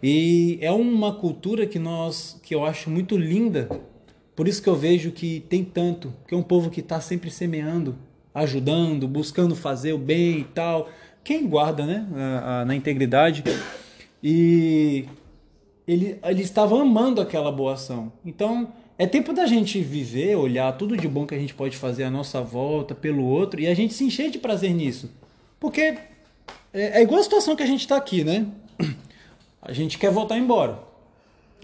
E 0.04 0.60
é 0.62 0.72
uma 0.72 1.16
cultura 1.16 1.66
que 1.66 1.80
nós, 1.80 2.40
que 2.44 2.54
eu 2.54 2.63
acho 2.63 2.90
muito 2.90 3.18
linda. 3.18 3.68
Por 4.40 4.48
isso 4.48 4.64
que 4.64 4.70
eu 4.70 4.76
vejo 4.78 5.12
que 5.12 5.42
tem 5.50 5.66
tanto, 5.66 6.14
que 6.26 6.34
é 6.34 6.38
um 6.38 6.42
povo 6.42 6.70
que 6.70 6.80
está 6.80 7.02
sempre 7.02 7.30
semeando, 7.30 7.98
ajudando, 8.34 9.06
buscando 9.06 9.54
fazer 9.54 9.92
o 9.92 9.98
bem 9.98 10.40
e 10.40 10.44
tal. 10.46 10.88
Quem 11.26 11.46
guarda, 11.46 11.86
né, 11.86 12.08
a- 12.16 12.62
a- 12.62 12.66
na 12.66 12.74
integridade. 12.74 13.44
E 14.24 15.04
ele, 15.86 16.18
ele 16.24 16.42
estava 16.42 16.81
amando 16.81 17.19
aquela 17.19 17.52
boa 17.52 17.74
ação. 17.74 18.14
Então, 18.26 18.72
é 18.98 19.06
tempo 19.06 19.34
da 19.34 19.46
gente 19.46 19.81
viver, 19.81 20.38
olhar 20.38 20.72
tudo 20.78 20.96
de 20.96 21.06
bom 21.06 21.26
que 21.28 21.36
a 21.36 21.38
gente 21.38 21.54
pode 21.54 21.76
fazer 21.76 22.06
à 22.06 22.10
nossa 22.10 22.40
volta, 22.40 22.96
pelo 22.96 23.26
outro, 23.26 23.60
e 23.60 23.68
a 23.68 23.74
gente 23.74 23.94
se 23.94 24.06
encher 24.06 24.31
de 24.31 24.38
prazer 24.40 24.74
nisso. 24.74 25.12
Porque 25.60 25.81
é, 25.81 27.00
é 27.00 27.02
igual 27.02 27.19
a 27.19 27.24
situação 27.24 27.58
que 27.58 27.64
a 27.64 27.68
gente 27.68 27.81
está 27.81 27.98
aqui, 27.98 28.24
né? 28.24 28.48
A 29.62 29.74
gente 29.74 29.98
quer 29.98 30.12
voltar 30.12 30.38
embora. 30.38 30.88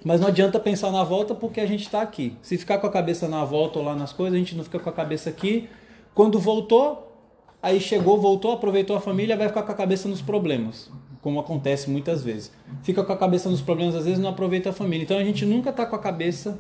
Mas 0.05 0.21
não 0.21 0.27
adianta 0.27 0.59
pensar 0.59 0.91
na 0.91 1.03
volta 1.03 1.33
porque 1.33 1.59
a 1.59 1.65
gente 1.65 1.81
está 1.81 2.00
aqui. 2.00 2.38
Se 2.39 2.59
ficar 2.59 2.77
com 2.77 2.85
a 2.85 2.91
cabeça 2.91 3.27
na 3.27 3.43
volta 3.43 3.79
ou 3.79 3.85
lá 3.85 3.95
nas 3.95 4.13
coisas, 4.13 4.35
a 4.35 4.38
gente 4.38 4.55
não 4.55 4.63
fica 4.63 4.77
com 4.77 4.88
a 4.88 4.93
cabeça 4.93 5.31
aqui. 5.31 5.67
Quando 6.13 6.38
voltou, 6.38 7.12
aí 7.59 7.81
chegou, 7.81 8.21
voltou, 8.21 8.51
aproveitou 8.51 8.95
a 8.95 9.01
família, 9.01 9.35
vai 9.35 9.47
ficar 9.47 9.63
com 9.63 9.71
a 9.71 9.75
cabeça 9.75 10.07
nos 10.07 10.21
problemas, 10.21 10.91
como 11.24 11.39
acontece 11.39 11.89
muitas 11.89 12.24
vezes. 12.24 12.51
Fica 12.83 13.03
com 13.03 13.12
a 13.12 13.17
cabeça 13.17 13.50
nos 13.50 13.62
problemas, 13.62 13.95
às 13.95 14.05
vezes 14.05 14.19
não 14.19 14.29
aproveita 14.29 14.69
a 14.69 14.74
família. 14.74 15.03
Então 15.03 15.17
a 15.17 15.24
gente 15.24 15.43
nunca 15.43 15.71
está 15.71 15.88
com 15.88 15.95
a 15.95 16.00
cabeça 16.00 16.59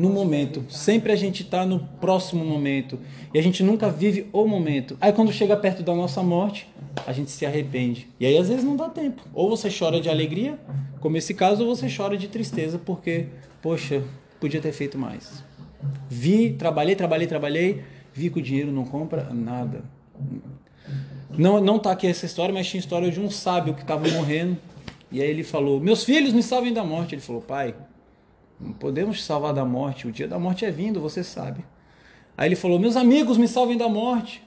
no 0.00 0.08
momento. 0.08 0.64
Sempre 0.70 1.12
a 1.12 1.16
gente 1.16 1.42
está 1.42 1.66
no 1.66 1.80
próximo 2.00 2.42
momento. 2.42 2.98
E 3.34 3.38
a 3.38 3.42
gente 3.42 3.62
nunca 3.62 3.90
vive 3.90 4.26
o 4.32 4.46
momento. 4.46 4.96
Aí 4.98 5.12
quando 5.12 5.30
chega 5.30 5.54
perto 5.56 5.82
da 5.82 5.94
nossa 5.94 6.22
morte, 6.22 6.66
a 7.06 7.12
gente 7.12 7.30
se 7.30 7.44
arrepende. 7.44 8.08
E 8.18 8.24
aí 8.24 8.36
às 8.38 8.48
vezes 8.48 8.64
não 8.64 8.76
dá 8.76 8.88
tempo. 8.88 9.22
Ou 9.34 9.50
você 9.50 9.68
chora 9.70 10.00
de 10.00 10.08
alegria, 10.08 10.58
como 11.00 11.18
esse 11.18 11.34
caso, 11.34 11.66
ou 11.66 11.76
você 11.76 11.86
chora 11.94 12.16
de 12.16 12.28
tristeza 12.28 12.78
porque, 12.78 13.26
poxa, 13.60 14.02
podia 14.40 14.60
ter 14.60 14.72
feito 14.72 14.96
mais. 14.96 15.44
Vi, 16.08 16.54
trabalhei, 16.54 16.96
trabalhei, 16.96 17.26
trabalhei, 17.26 17.84
vi 18.14 18.30
que 18.30 18.38
o 18.38 18.42
dinheiro 18.42 18.72
não 18.72 18.84
compra 18.84 19.28
nada. 19.34 19.84
Não, 21.30 21.60
não 21.60 21.78
tá 21.78 21.92
aqui 21.92 22.06
essa 22.06 22.24
história, 22.24 22.54
mas 22.54 22.66
tinha 22.66 22.80
história 22.80 23.10
de 23.10 23.20
um 23.20 23.30
sábio 23.30 23.74
que 23.74 23.82
estava 23.82 24.08
morrendo. 24.08 24.56
E 25.12 25.20
aí 25.20 25.28
ele 25.28 25.44
falou: 25.44 25.78
Meus 25.78 26.04
filhos 26.04 26.32
me 26.32 26.42
salvem 26.42 26.72
da 26.72 26.84
morte. 26.84 27.14
Ele 27.14 27.22
falou: 27.22 27.42
Pai, 27.42 27.74
não 28.60 28.72
podemos 28.72 29.24
salvar 29.24 29.54
da 29.54 29.64
morte. 29.64 30.06
O 30.06 30.12
dia 30.12 30.28
da 30.28 30.38
morte 30.38 30.64
é 30.64 30.70
vindo, 30.70 31.00
você 31.00 31.24
sabe. 31.24 31.64
Aí 32.36 32.48
ele 32.48 32.56
falou: 32.56 32.78
Meus 32.78 32.96
amigos 32.96 33.38
me 33.38 33.48
salvem 33.48 33.76
da 33.76 33.88
morte. 33.88 34.42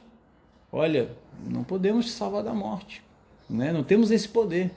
Olha, 0.72 1.10
não 1.48 1.64
podemos 1.64 2.06
te 2.06 2.12
salvar 2.12 2.44
da 2.44 2.54
morte. 2.54 3.02
Né? 3.50 3.72
Não 3.72 3.84
temos 3.84 4.12
esse 4.12 4.28
poder. 4.28 4.72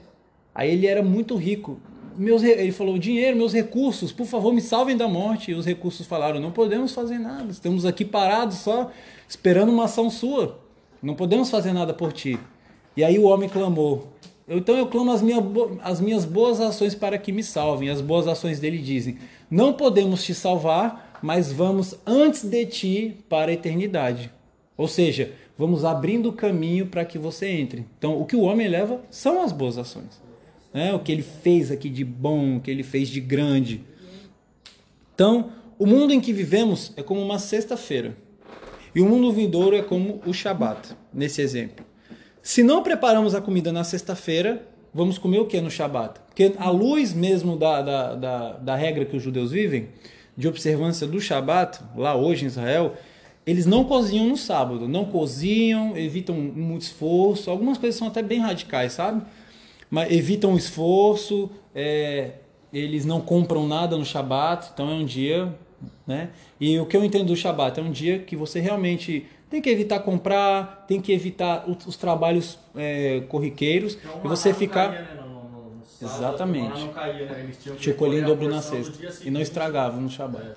Aí 0.53 0.71
ele 0.71 0.87
era 0.87 1.03
muito 1.03 1.35
rico. 1.35 1.79
Meus, 2.17 2.41
ele 2.41 2.71
falou: 2.71 2.97
dinheiro, 2.97 3.37
meus 3.37 3.53
recursos, 3.53 4.11
por 4.11 4.25
favor, 4.25 4.51
me 4.51 4.61
salvem 4.61 4.97
da 4.97 5.07
morte. 5.07 5.51
E 5.51 5.53
os 5.53 5.65
recursos 5.65 6.07
falaram: 6.07 6.39
não 6.39 6.51
podemos 6.51 6.93
fazer 6.93 7.19
nada. 7.19 7.51
Estamos 7.51 7.85
aqui 7.85 8.03
parados 8.03 8.57
só 8.57 8.91
esperando 9.29 9.69
uma 9.69 9.85
ação 9.85 10.09
sua. 10.09 10.59
Não 11.01 11.13
podemos 11.13 11.49
fazer 11.49 11.73
nada 11.73 11.93
por 11.93 12.11
ti. 12.11 12.39
E 12.95 13.03
aí 13.03 13.19
o 13.19 13.23
homem 13.23 13.47
clamou: 13.47 14.11
Então 14.47 14.77
eu 14.77 14.87
clamo 14.87 15.11
as, 15.11 15.21
minha, 15.21 15.43
as 15.83 15.99
minhas 15.99 16.23
boas 16.23 16.61
ações 16.61 16.95
para 16.95 17.17
que 17.17 17.31
me 17.31 17.43
salvem. 17.43 17.89
As 17.89 17.99
boas 17.99 18.27
ações 18.27 18.59
dele 18.59 18.77
dizem: 18.77 19.17
Não 19.51 19.73
podemos 19.73 20.23
te 20.23 20.33
salvar, 20.33 21.19
mas 21.21 21.51
vamos 21.51 21.95
antes 22.05 22.43
de 22.43 22.65
ti 22.65 23.17
para 23.27 23.51
a 23.51 23.53
eternidade. 23.53 24.31
Ou 24.77 24.87
seja, 24.87 25.33
vamos 25.57 25.83
abrindo 25.83 26.29
o 26.29 26.33
caminho 26.33 26.85
para 26.85 27.03
que 27.03 27.17
você 27.17 27.47
entre. 27.47 27.85
Então, 27.97 28.21
o 28.21 28.25
que 28.25 28.35
o 28.35 28.41
homem 28.41 28.67
leva 28.67 29.01
são 29.09 29.41
as 29.41 29.51
boas 29.51 29.77
ações. 29.77 30.21
Né? 30.73 30.93
O 30.93 30.99
que 30.99 31.11
ele 31.11 31.23
fez 31.23 31.71
aqui 31.71 31.89
de 31.89 32.05
bom, 32.05 32.57
o 32.57 32.59
que 32.61 32.69
ele 32.69 32.83
fez 32.83 33.09
de 33.09 33.19
grande. 33.19 33.83
Então, 35.13 35.51
o 35.79 35.85
mundo 35.85 36.13
em 36.13 36.21
que 36.21 36.31
vivemos 36.31 36.93
é 36.95 37.01
como 37.01 37.21
uma 37.21 37.39
sexta-feira. 37.39 38.15
E 38.93 39.01
o 39.01 39.05
mundo 39.05 39.31
vindouro 39.31 39.75
é 39.75 39.81
como 39.81 40.21
o 40.25 40.33
Shabat, 40.33 40.95
nesse 41.13 41.41
exemplo. 41.41 41.86
Se 42.47 42.63
não 42.63 42.81
preparamos 42.81 43.35
a 43.35 43.41
comida 43.41 43.73
na 43.73 43.83
sexta-feira, 43.83 44.65
vamos 44.93 45.17
comer 45.17 45.37
o 45.39 45.45
que 45.45 45.59
no 45.59 45.69
Shabat? 45.69 46.21
Porque 46.27 46.53
a 46.57 46.69
luz 46.69 47.13
mesmo 47.13 47.57
da, 47.57 47.81
da, 47.81 48.15
da, 48.15 48.51
da 48.53 48.75
regra 48.77 49.03
que 49.03 49.17
os 49.17 49.21
judeus 49.21 49.51
vivem, 49.51 49.89
de 50.37 50.47
observância 50.47 51.05
do 51.05 51.19
Shabat, 51.19 51.81
lá 51.93 52.15
hoje 52.15 52.45
em 52.45 52.47
Israel, 52.47 52.93
eles 53.45 53.65
não 53.65 53.83
cozinham 53.83 54.27
no 54.27 54.37
sábado, 54.37 54.87
não 54.87 55.03
cozinham, 55.03 55.97
evitam 55.97 56.35
muito 56.35 56.83
esforço. 56.83 57.51
Algumas 57.51 57.77
coisas 57.77 57.99
são 57.99 58.07
até 58.07 58.21
bem 58.21 58.39
radicais, 58.39 58.93
sabe? 58.93 59.23
Mas 59.89 60.09
evitam 60.09 60.55
esforço, 60.55 61.49
é, 61.75 62.31
eles 62.71 63.03
não 63.03 63.19
compram 63.19 63.67
nada 63.67 63.97
no 63.97 64.05
Shabat, 64.05 64.69
então 64.73 64.89
é 64.89 64.93
um 64.93 65.03
dia, 65.03 65.53
né? 66.07 66.29
E 66.61 66.79
o 66.79 66.85
que 66.85 66.95
eu 66.95 67.03
entendo 67.03 67.25
do 67.25 67.35
Shabat 67.35 67.77
é 67.77 67.83
um 67.83 67.91
dia 67.91 68.19
que 68.19 68.37
você 68.37 68.61
realmente 68.61 69.25
tem 69.49 69.61
que 69.61 69.69
evitar 69.69 69.99
comprar, 70.01 70.85
tem 70.87 70.99
que 71.01 71.11
evitar 71.11 71.69
os, 71.69 71.85
os 71.87 71.97
trabalhos 71.97 72.57
é, 72.75 73.21
corriqueiros 73.29 73.95
Então, 73.95 74.21
e 74.23 74.27
você 74.27 74.53
ficar. 74.53 74.89
caía, 74.89 75.01
né, 75.01 75.21
no- 75.21 75.27
no- 75.27 75.75
no 75.75 75.85
sábado, 75.85 76.17
Exatamente. 76.17 76.87
Caía, 76.89 77.25
né? 77.25 77.93
Colher 77.97 78.21
em 78.23 78.25
dobro 78.25 78.49
na 78.49 78.61
sexta 78.61 79.27
e 79.27 79.31
não 79.31 79.41
estragava 79.41 79.99
no 79.99 80.09
Shabat. 80.09 80.55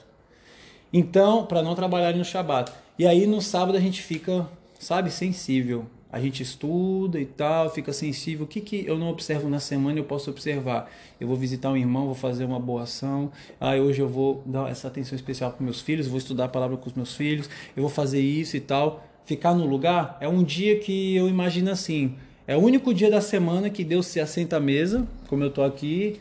Então, 0.93 1.47
para 1.47 1.63
não 1.63 1.75
trabalhar 1.75 2.13
no 2.15 2.25
Shabat. 2.25 2.73
E 2.99 3.07
aí 3.07 3.27
no 3.27 3.41
sábado 3.41 3.77
a 3.79 3.81
gente 3.81 4.03
fica, 4.03 4.47
sabe, 4.79 5.11
sensível. 5.11 5.87
A 6.13 6.21
gente 6.21 6.43
estuda 6.43 7.21
e 7.21 7.25
tal, 7.25 7.71
fica 7.71 7.93
sensível. 7.93 8.45
O 8.45 8.49
que, 8.49 8.61
que 8.61 8.85
eu 8.87 8.99
não 8.99 9.09
observo 9.09 9.49
na 9.49 9.61
semana 9.61 9.99
eu 9.99 10.05
posso 10.05 10.31
observar? 10.31 10.91
Eu 11.21 11.29
vou 11.29 11.37
visitar 11.37 11.71
um 11.71 11.77
irmão, 11.77 12.07
vou 12.07 12.15
fazer 12.15 12.45
uma 12.45 12.59
boa 12.59 12.83
ação. 12.83 13.31
Ah, 13.61 13.77
hoje 13.77 14.01
eu 14.01 14.09
vou 14.09 14.43
dar 14.45 14.69
essa 14.71 14.89
atenção 14.89 15.15
especial 15.15 15.53
para 15.53 15.65
meus 15.65 15.81
filhos, 15.81 16.09
vou 16.09 16.19
estudar 16.19 16.47
a 16.47 16.49
palavra 16.49 16.77
com 16.77 16.89
os 16.89 16.95
meus 16.95 17.15
filhos, 17.15 17.49
eu 17.77 17.83
vou 17.83 17.91
fazer 17.91 18.21
isso 18.21 18.57
e 18.57 18.61
tal. 18.61 19.05
Ficar 19.25 19.55
no 19.55 19.65
lugar 19.67 20.19
é 20.21 20.27
um 20.27 20.43
dia 20.43 20.81
que 20.81 21.15
eu 21.15 21.29
imagino 21.29 21.71
assim. 21.71 22.17
É 22.47 22.57
o 22.57 22.61
único 22.61 22.93
dia 22.93 23.09
da 23.09 23.21
semana 23.21 23.71
que 23.71 23.85
Deus 23.85 24.07
se 24.07 24.19
assenta 24.19 24.57
à 24.57 24.61
mesa, 24.61 25.07
como 25.29 25.45
eu 25.45 25.49
estou 25.49 25.65
aqui, 25.65 26.21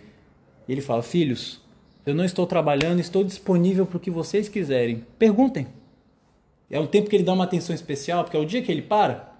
e 0.67 0.72
ele 0.72 0.81
fala: 0.81 1.01
Filhos, 1.01 1.60
eu 2.05 2.13
não 2.13 2.24
estou 2.24 2.46
trabalhando, 2.46 3.00
estou 3.00 3.24
disponível 3.24 3.86
para 3.88 3.98
o 3.98 4.00
que 4.00 4.12
vocês 4.12 4.48
quiserem. 4.48 5.03
Perguntem. 5.17 5.65
É 6.69 6.79
um 6.79 6.86
tempo 6.86 7.10
que 7.10 7.15
ele 7.15 7.24
dá 7.24 7.34
uma 7.34 7.46
atenção 7.46 7.74
especial, 7.74 8.24
porque 8.24 8.38
é 8.38 8.39
o 8.39 8.46
dia 8.46 8.62
que 8.62 8.72
ele 8.72 8.84
para. 8.84 9.34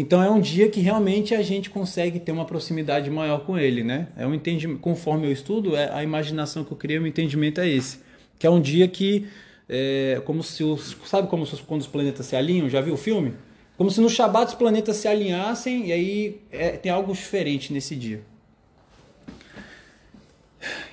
Então 0.00 0.22
é 0.22 0.30
um 0.30 0.40
dia 0.40 0.68
que 0.68 0.78
realmente 0.78 1.34
a 1.34 1.42
gente 1.42 1.70
consegue 1.70 2.20
ter 2.20 2.30
uma 2.30 2.44
proximidade 2.44 3.10
maior 3.10 3.40
com 3.40 3.58
ele, 3.58 3.82
né? 3.82 4.06
É 4.16 4.24
um 4.24 4.32
entendimento, 4.32 4.78
conforme 4.78 5.26
eu 5.26 5.32
estudo, 5.32 5.74
é 5.74 5.92
a 5.92 6.04
imaginação 6.04 6.62
que 6.62 6.70
eu 6.70 6.76
criei, 6.76 7.00
o 7.00 7.06
entendimento 7.06 7.60
é 7.60 7.68
esse, 7.68 7.98
que 8.38 8.46
é 8.46 8.50
um 8.50 8.60
dia 8.60 8.86
que 8.86 9.26
é 9.68 10.22
como 10.24 10.40
se 10.40 10.62
os, 10.62 10.96
sabe 11.04 11.26
como 11.26 11.44
se, 11.44 11.56
quando 11.62 11.80
os 11.80 11.88
planetas 11.88 12.26
se 12.26 12.36
alinham, 12.36 12.68
já 12.68 12.80
viu 12.80 12.94
o 12.94 12.96
filme? 12.96 13.34
Como 13.76 13.90
se 13.90 14.00
no 14.00 14.08
Shabat 14.08 14.52
os 14.52 14.54
planetas 14.54 14.94
se 14.98 15.08
alinhassem 15.08 15.88
e 15.88 15.92
aí 15.92 16.40
é, 16.52 16.76
tem 16.76 16.92
algo 16.92 17.12
diferente 17.12 17.72
nesse 17.72 17.96
dia. 17.96 18.22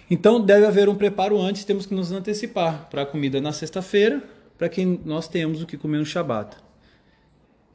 Então 0.10 0.42
deve 0.42 0.66
haver 0.66 0.90
um 0.90 0.96
preparo 0.96 1.40
antes, 1.40 1.64
temos 1.64 1.86
que 1.86 1.94
nos 1.94 2.12
antecipar 2.12 2.88
para 2.90 3.04
a 3.04 3.06
comida 3.06 3.40
na 3.40 3.52
sexta-feira, 3.52 4.24
para 4.58 4.68
que 4.68 4.84
nós 4.84 5.28
tenhamos 5.28 5.62
o 5.62 5.68
que 5.68 5.78
comer 5.78 6.00
no 6.00 6.06
Shabat. 6.08 6.65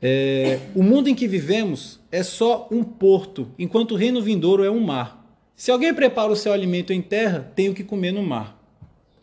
É, 0.02 0.58
o 0.74 0.82
mundo 0.82 1.08
em 1.08 1.14
que 1.14 1.28
vivemos 1.28 2.00
é 2.10 2.22
só 2.22 2.66
um 2.70 2.82
porto, 2.82 3.48
enquanto 3.58 3.92
o 3.92 3.96
reino 3.96 4.22
vindouro 4.22 4.64
é 4.64 4.70
um 4.70 4.80
mar. 4.80 5.20
Se 5.54 5.70
alguém 5.70 5.92
prepara 5.92 6.32
o 6.32 6.36
seu 6.36 6.52
alimento 6.52 6.92
em 6.92 7.02
terra, 7.02 7.52
tem 7.54 7.68
o 7.68 7.74
que 7.74 7.84
comer 7.84 8.12
no 8.12 8.22
mar. 8.22 8.58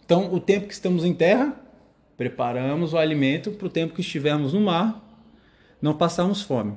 Então, 0.05 0.34
o 0.34 0.39
tempo 0.39 0.67
que 0.67 0.74
estamos 0.74 1.03
em 1.03 1.13
terra, 1.13 1.60
preparamos 2.15 2.93
o 2.93 2.98
alimento 2.98 3.51
para 3.51 3.67
o 3.67 3.69
tempo 3.69 3.96
que 3.96 4.01
estivermos 4.01 4.53
no 4.53 4.62
mar, 4.62 5.03
não 5.81 5.93
passarmos 5.93 6.41
fome. 6.41 6.75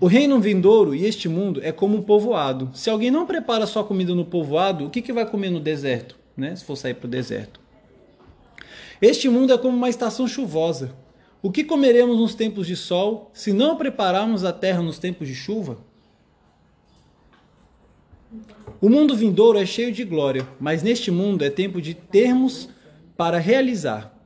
O 0.00 0.06
reino 0.06 0.40
vindouro 0.40 0.94
e 0.94 1.06
este 1.06 1.28
mundo 1.28 1.60
é 1.62 1.70
como 1.70 1.96
um 1.96 2.02
povoado. 2.02 2.70
Se 2.74 2.90
alguém 2.90 3.10
não 3.10 3.24
prepara 3.24 3.66
sua 3.66 3.84
comida 3.84 4.14
no 4.14 4.24
povoado, 4.24 4.86
o 4.86 4.90
que, 4.90 5.00
que 5.00 5.12
vai 5.12 5.24
comer 5.24 5.50
no 5.50 5.60
deserto? 5.60 6.18
Né? 6.36 6.54
Se 6.56 6.64
for 6.64 6.76
sair 6.76 6.94
para 6.94 7.06
o 7.06 7.10
deserto. 7.10 7.60
Este 9.00 9.28
mundo 9.28 9.52
é 9.52 9.58
como 9.58 9.76
uma 9.76 9.88
estação 9.88 10.26
chuvosa. 10.26 10.92
O 11.42 11.50
que 11.50 11.64
comeremos 11.64 12.18
nos 12.18 12.34
tempos 12.34 12.66
de 12.66 12.76
sol, 12.76 13.30
se 13.32 13.52
não 13.52 13.76
prepararmos 13.76 14.44
a 14.44 14.52
terra 14.52 14.82
nos 14.82 14.98
tempos 14.98 15.26
de 15.26 15.34
chuva? 15.34 15.78
O 18.80 18.88
mundo 18.88 19.16
vindouro 19.16 19.58
é 19.58 19.64
cheio 19.64 19.92
de 19.92 20.04
glória, 20.04 20.46
mas 20.60 20.82
neste 20.82 21.10
mundo 21.10 21.42
é 21.42 21.50
tempo 21.50 21.80
de 21.80 21.94
termos 21.94 22.68
para 23.16 23.38
realizar. 23.38 24.16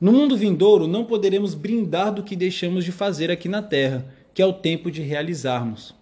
No 0.00 0.12
mundo 0.12 0.36
vindouro 0.36 0.88
não 0.88 1.04
poderemos 1.04 1.54
brindar 1.54 2.12
do 2.12 2.24
que 2.24 2.34
deixamos 2.34 2.84
de 2.84 2.90
fazer 2.90 3.30
aqui 3.30 3.48
na 3.48 3.62
terra, 3.62 4.12
que 4.34 4.42
é 4.42 4.46
o 4.46 4.52
tempo 4.52 4.90
de 4.90 5.00
realizarmos. 5.00 5.94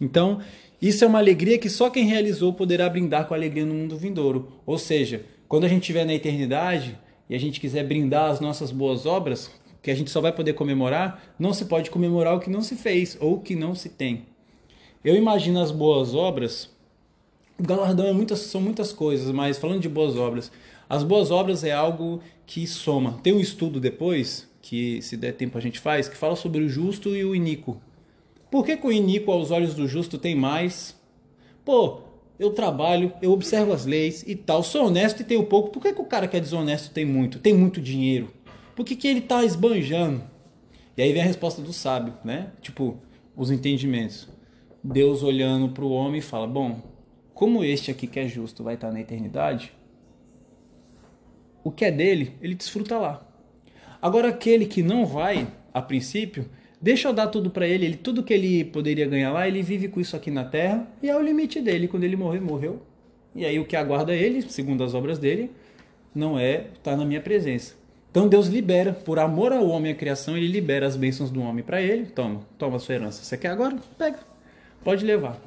Então, 0.00 0.40
isso 0.80 1.04
é 1.04 1.06
uma 1.06 1.18
alegria 1.18 1.58
que 1.58 1.70
só 1.70 1.88
quem 1.88 2.04
realizou 2.04 2.52
poderá 2.52 2.88
brindar 2.88 3.26
com 3.26 3.32
alegria 3.32 3.64
no 3.64 3.74
mundo 3.74 3.96
vindouro. 3.96 4.52
Ou 4.66 4.76
seja, 4.76 5.24
quando 5.48 5.64
a 5.64 5.68
gente 5.68 5.82
estiver 5.82 6.04
na 6.04 6.12
eternidade 6.12 6.98
a 7.34 7.38
gente 7.38 7.60
quiser 7.60 7.84
brindar 7.84 8.30
as 8.30 8.40
nossas 8.40 8.70
boas 8.70 9.06
obras, 9.06 9.50
que 9.82 9.90
a 9.90 9.94
gente 9.94 10.10
só 10.10 10.20
vai 10.20 10.32
poder 10.32 10.54
comemorar, 10.54 11.34
não 11.38 11.52
se 11.52 11.66
pode 11.66 11.90
comemorar 11.90 12.34
o 12.34 12.40
que 12.40 12.48
não 12.48 12.62
se 12.62 12.74
fez 12.74 13.16
ou 13.20 13.34
o 13.34 13.40
que 13.40 13.54
não 13.54 13.74
se 13.74 13.88
tem. 13.90 14.26
Eu 15.04 15.14
imagino 15.14 15.60
as 15.60 15.70
boas 15.70 16.14
obras, 16.14 16.70
o 17.58 17.62
galardão 17.62 18.06
é 18.06 18.12
muitas, 18.12 18.40
são 18.40 18.60
muitas 18.60 18.92
coisas, 18.92 19.30
mas 19.30 19.58
falando 19.58 19.80
de 19.80 19.88
boas 19.88 20.16
obras, 20.16 20.50
as 20.88 21.02
boas 21.02 21.30
obras 21.30 21.64
é 21.64 21.72
algo 21.72 22.20
que 22.46 22.66
soma. 22.66 23.20
Tem 23.22 23.32
um 23.32 23.40
estudo 23.40 23.78
depois, 23.78 24.48
que 24.62 25.02
se 25.02 25.16
der 25.16 25.32
tempo 25.32 25.58
a 25.58 25.60
gente 25.60 25.78
faz, 25.78 26.08
que 26.08 26.16
fala 26.16 26.36
sobre 26.36 26.62
o 26.62 26.68
justo 26.68 27.14
e 27.14 27.24
o 27.24 27.34
iníquo. 27.34 27.80
Por 28.50 28.64
que, 28.64 28.76
que 28.76 28.86
o 28.86 28.92
iníquo 28.92 29.30
aos 29.30 29.50
olhos 29.50 29.74
do 29.74 29.86
justo 29.86 30.16
tem 30.16 30.34
mais? 30.34 30.98
Pô, 31.64 32.00
eu 32.38 32.50
trabalho, 32.52 33.12
eu 33.22 33.32
observo 33.32 33.72
as 33.72 33.86
leis 33.86 34.24
e 34.26 34.34
tal, 34.34 34.62
sou 34.62 34.86
honesto 34.86 35.20
e 35.20 35.24
tenho 35.24 35.44
pouco. 35.44 35.70
Por 35.70 35.80
que, 35.80 35.92
que 35.92 36.00
o 36.00 36.04
cara 36.04 36.26
que 36.26 36.36
é 36.36 36.40
desonesto 36.40 36.92
tem 36.92 37.04
muito? 37.04 37.38
Tem 37.38 37.54
muito 37.54 37.80
dinheiro? 37.80 38.32
Por 38.74 38.84
que, 38.84 38.96
que 38.96 39.06
ele 39.06 39.20
está 39.20 39.44
esbanjando? 39.44 40.22
E 40.96 41.02
aí 41.02 41.12
vem 41.12 41.22
a 41.22 41.26
resposta 41.26 41.62
do 41.62 41.72
sábio, 41.72 42.14
né? 42.24 42.52
Tipo, 42.60 42.98
os 43.36 43.50
entendimentos. 43.50 44.28
Deus 44.82 45.22
olhando 45.22 45.68
para 45.70 45.84
o 45.84 45.90
homem 45.90 46.18
e 46.18 46.22
fala: 46.22 46.46
Bom, 46.46 46.80
como 47.32 47.64
este 47.64 47.90
aqui 47.90 48.06
que 48.06 48.20
é 48.20 48.28
justo 48.28 48.62
vai 48.62 48.74
estar 48.74 48.92
na 48.92 49.00
eternidade, 49.00 49.72
o 51.62 51.70
que 51.70 51.84
é 51.84 51.90
dele, 51.90 52.32
ele 52.42 52.54
desfruta 52.54 52.98
lá. 52.98 53.26
Agora, 54.02 54.28
aquele 54.28 54.66
que 54.66 54.82
não 54.82 55.06
vai, 55.06 55.48
a 55.72 55.80
princípio, 55.80 56.48
deixa 56.84 57.08
eu 57.08 57.14
dar 57.14 57.28
tudo 57.28 57.48
para 57.48 57.66
ele, 57.66 57.86
ele, 57.86 57.96
tudo 57.96 58.22
que 58.22 58.34
ele 58.34 58.62
poderia 58.62 59.06
ganhar 59.06 59.32
lá, 59.32 59.48
ele 59.48 59.62
vive 59.62 59.88
com 59.88 60.00
isso 60.00 60.14
aqui 60.14 60.30
na 60.30 60.44
terra 60.44 60.86
e 61.02 61.08
é 61.08 61.16
o 61.16 61.22
limite 61.22 61.58
dele. 61.58 61.88
Quando 61.88 62.04
ele 62.04 62.14
morrer, 62.14 62.40
morreu. 62.40 62.82
E 63.34 63.46
aí 63.46 63.58
o 63.58 63.64
que 63.64 63.74
aguarda 63.74 64.14
ele, 64.14 64.42
segundo 64.42 64.84
as 64.84 64.92
obras 64.92 65.18
dele, 65.18 65.50
não 66.14 66.38
é 66.38 66.66
estar 66.74 66.94
na 66.94 67.06
minha 67.06 67.22
presença. 67.22 67.74
Então 68.10 68.28
Deus 68.28 68.48
libera, 68.48 68.92
por 68.92 69.18
amor 69.18 69.50
ao 69.50 69.66
homem 69.66 69.92
e 69.92 69.94
à 69.94 69.96
criação, 69.96 70.36
ele 70.36 70.46
libera 70.46 70.86
as 70.86 70.94
bênçãos 70.94 71.30
do 71.30 71.40
homem 71.40 71.64
para 71.64 71.80
ele. 71.80 72.04
Toma, 72.04 72.42
toma 72.58 72.76
a 72.76 72.78
sua 72.78 72.96
herança. 72.96 73.24
Você 73.24 73.38
quer 73.38 73.48
agora? 73.48 73.76
Pega. 73.96 74.18
Pode 74.84 75.06
levar. 75.06 75.40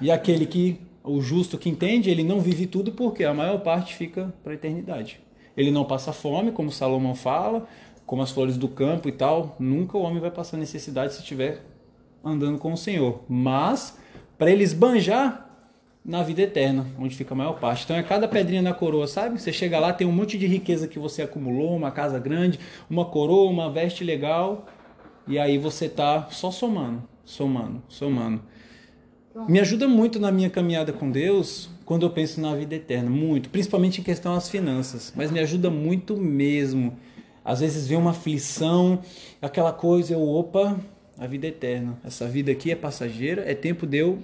E 0.00 0.08
aquele 0.08 0.46
que, 0.46 0.80
o 1.02 1.20
justo 1.20 1.58
que 1.58 1.68
entende, 1.68 2.08
ele 2.08 2.22
não 2.22 2.40
vive 2.40 2.68
tudo 2.68 2.92
porque 2.92 3.24
a 3.24 3.34
maior 3.34 3.58
parte 3.58 3.96
fica 3.96 4.32
para 4.44 4.52
a 4.52 4.54
eternidade. 4.54 5.20
Ele 5.56 5.72
não 5.72 5.84
passa 5.84 6.12
fome, 6.12 6.52
como 6.52 6.70
Salomão 6.70 7.14
fala, 7.16 7.68
como 8.10 8.22
as 8.22 8.32
flores 8.32 8.56
do 8.56 8.66
campo 8.66 9.08
e 9.08 9.12
tal. 9.12 9.54
Nunca 9.60 9.96
o 9.96 10.02
homem 10.02 10.18
vai 10.18 10.32
passar 10.32 10.56
necessidade 10.56 11.14
se 11.14 11.20
estiver 11.20 11.62
andando 12.24 12.58
com 12.58 12.72
o 12.72 12.76
Senhor. 12.76 13.22
Mas, 13.28 13.96
para 14.36 14.50
ele 14.50 14.64
esbanjar 14.64 15.48
na 16.04 16.20
vida 16.20 16.42
eterna, 16.42 16.84
onde 16.98 17.14
fica 17.14 17.34
a 17.34 17.36
maior 17.36 17.60
parte. 17.60 17.84
Então 17.84 17.94
é 17.94 18.02
cada 18.02 18.26
pedrinha 18.26 18.62
na 18.62 18.74
coroa, 18.74 19.06
sabe? 19.06 19.40
Você 19.40 19.52
chega 19.52 19.78
lá, 19.78 19.92
tem 19.92 20.08
um 20.08 20.12
monte 20.12 20.36
de 20.36 20.48
riqueza 20.48 20.88
que 20.88 20.98
você 20.98 21.22
acumulou, 21.22 21.76
uma 21.76 21.92
casa 21.92 22.18
grande, 22.18 22.58
uma 22.90 23.04
coroa, 23.04 23.48
uma 23.48 23.70
veste 23.70 24.02
legal, 24.02 24.66
e 25.28 25.38
aí 25.38 25.56
você 25.56 25.88
tá 25.88 26.26
só 26.32 26.50
somando, 26.50 27.04
somando, 27.24 27.80
somando. 27.88 28.42
Me 29.46 29.60
ajuda 29.60 29.86
muito 29.86 30.18
na 30.18 30.32
minha 30.32 30.50
caminhada 30.50 30.92
com 30.92 31.08
Deus 31.12 31.70
quando 31.84 32.04
eu 32.04 32.10
penso 32.10 32.40
na 32.40 32.56
vida 32.56 32.74
eterna, 32.74 33.08
muito, 33.08 33.50
principalmente 33.50 34.00
em 34.00 34.04
questão 34.04 34.34
às 34.34 34.50
finanças, 34.50 35.12
mas 35.14 35.30
me 35.30 35.38
ajuda 35.38 35.70
muito 35.70 36.16
mesmo. 36.16 36.98
Às 37.50 37.60
vezes 37.60 37.86
vem 37.88 37.98
uma 37.98 38.10
aflição, 38.12 39.00
aquela 39.42 39.72
coisa, 39.72 40.12
eu, 40.14 40.22
opa, 40.22 40.78
a 41.18 41.26
vida 41.26 41.46
eterna. 41.48 41.98
Essa 42.04 42.28
vida 42.28 42.52
aqui 42.52 42.70
é 42.70 42.76
passageira, 42.76 43.42
é 43.50 43.54
tempo 43.54 43.86
de 43.86 43.98
eu 43.98 44.20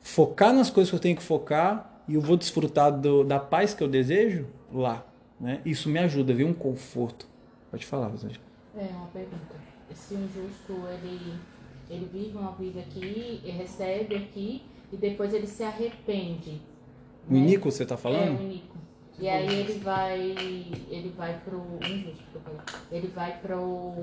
focar 0.00 0.52
nas 0.52 0.70
coisas 0.70 0.90
que 0.90 0.96
eu 0.96 1.00
tenho 1.00 1.16
que 1.16 1.22
focar 1.22 2.02
e 2.08 2.14
eu 2.14 2.20
vou 2.20 2.36
desfrutar 2.36 2.92
do, 2.96 3.24
da 3.24 3.38
paz 3.40 3.74
que 3.74 3.82
eu 3.82 3.88
desejo 3.88 4.46
lá. 4.72 5.04
Né? 5.40 5.60
Isso 5.64 5.88
me 5.88 5.98
ajuda, 5.98 6.32
viu? 6.32 6.46
Um 6.46 6.54
conforto. 6.54 7.26
Pode 7.70 7.84
falar, 7.84 8.06
Rosângela. 8.06 8.44
É 8.76 8.84
uma 8.84 9.06
pergunta. 9.08 9.56
Se 9.94 10.14
um 10.14 10.28
justo 10.28 10.74
ele, 10.92 11.34
ele 11.90 12.08
vive 12.12 12.36
uma 12.38 12.52
vida 12.52 12.80
aqui, 12.80 13.40
recebe 13.44 14.14
aqui 14.14 14.62
e 14.92 14.96
depois 14.96 15.34
ele 15.34 15.46
se 15.46 15.62
arrepende. 15.64 16.60
O 17.28 17.34
Nico, 17.34 17.70
você 17.70 17.82
está 17.82 17.94
É, 17.94 17.98
falando? 17.98 18.38
o 18.40 18.42
Nico. 18.42 18.76
E 19.20 19.28
aí 19.28 19.52
ele 19.52 19.78
vai. 19.80 20.20
Ele 20.90 21.12
vai 21.16 21.40
pro. 21.44 21.62
Injusto. 21.84 22.40
Ele 22.90 23.08
vai 23.08 23.38
pro. 23.40 23.94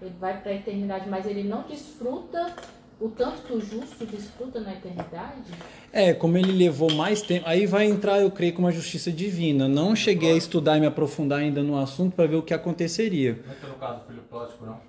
Ele 0.00 0.14
vai 0.18 0.40
pra 0.40 0.52
eternidade, 0.52 1.08
mas 1.08 1.26
ele 1.26 1.42
não 1.42 1.62
desfruta 1.62 2.54
o 3.00 3.08
tanto 3.08 3.42
que 3.42 3.52
o 3.52 3.60
justo 3.60 4.04
desfruta 4.04 4.60
na 4.60 4.72
eternidade. 4.72 5.52
É, 5.92 6.12
como 6.12 6.36
ele 6.36 6.52
levou 6.52 6.92
mais 6.92 7.22
tempo, 7.22 7.46
aí 7.48 7.66
vai 7.66 7.86
entrar, 7.86 8.20
eu 8.20 8.30
creio, 8.30 8.52
com 8.52 8.60
uma 8.60 8.70
justiça 8.70 9.10
divina. 9.10 9.66
Não 9.66 9.96
cheguei 9.96 10.32
a 10.32 10.36
estudar 10.36 10.76
e 10.76 10.80
me 10.80 10.86
aprofundar 10.86 11.40
ainda 11.40 11.62
no 11.62 11.78
assunto 11.78 12.14
para 12.14 12.26
ver 12.26 12.36
o 12.36 12.42
que 12.42 12.52
aconteceria. 12.52 13.40
Não 13.44 13.52
é 13.52 13.56
que 13.56 13.66
no 13.66 13.74
caso 13.74 14.00
do 14.00 14.06
filho 14.06 14.22
pródigo, 14.22 14.66
não? 14.66 14.80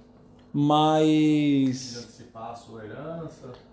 Mas. 0.54 1.92
De 1.92 1.98
antecipar 2.00 2.52
a 2.52 2.56
sua 2.56 2.84
herança. 2.84 3.71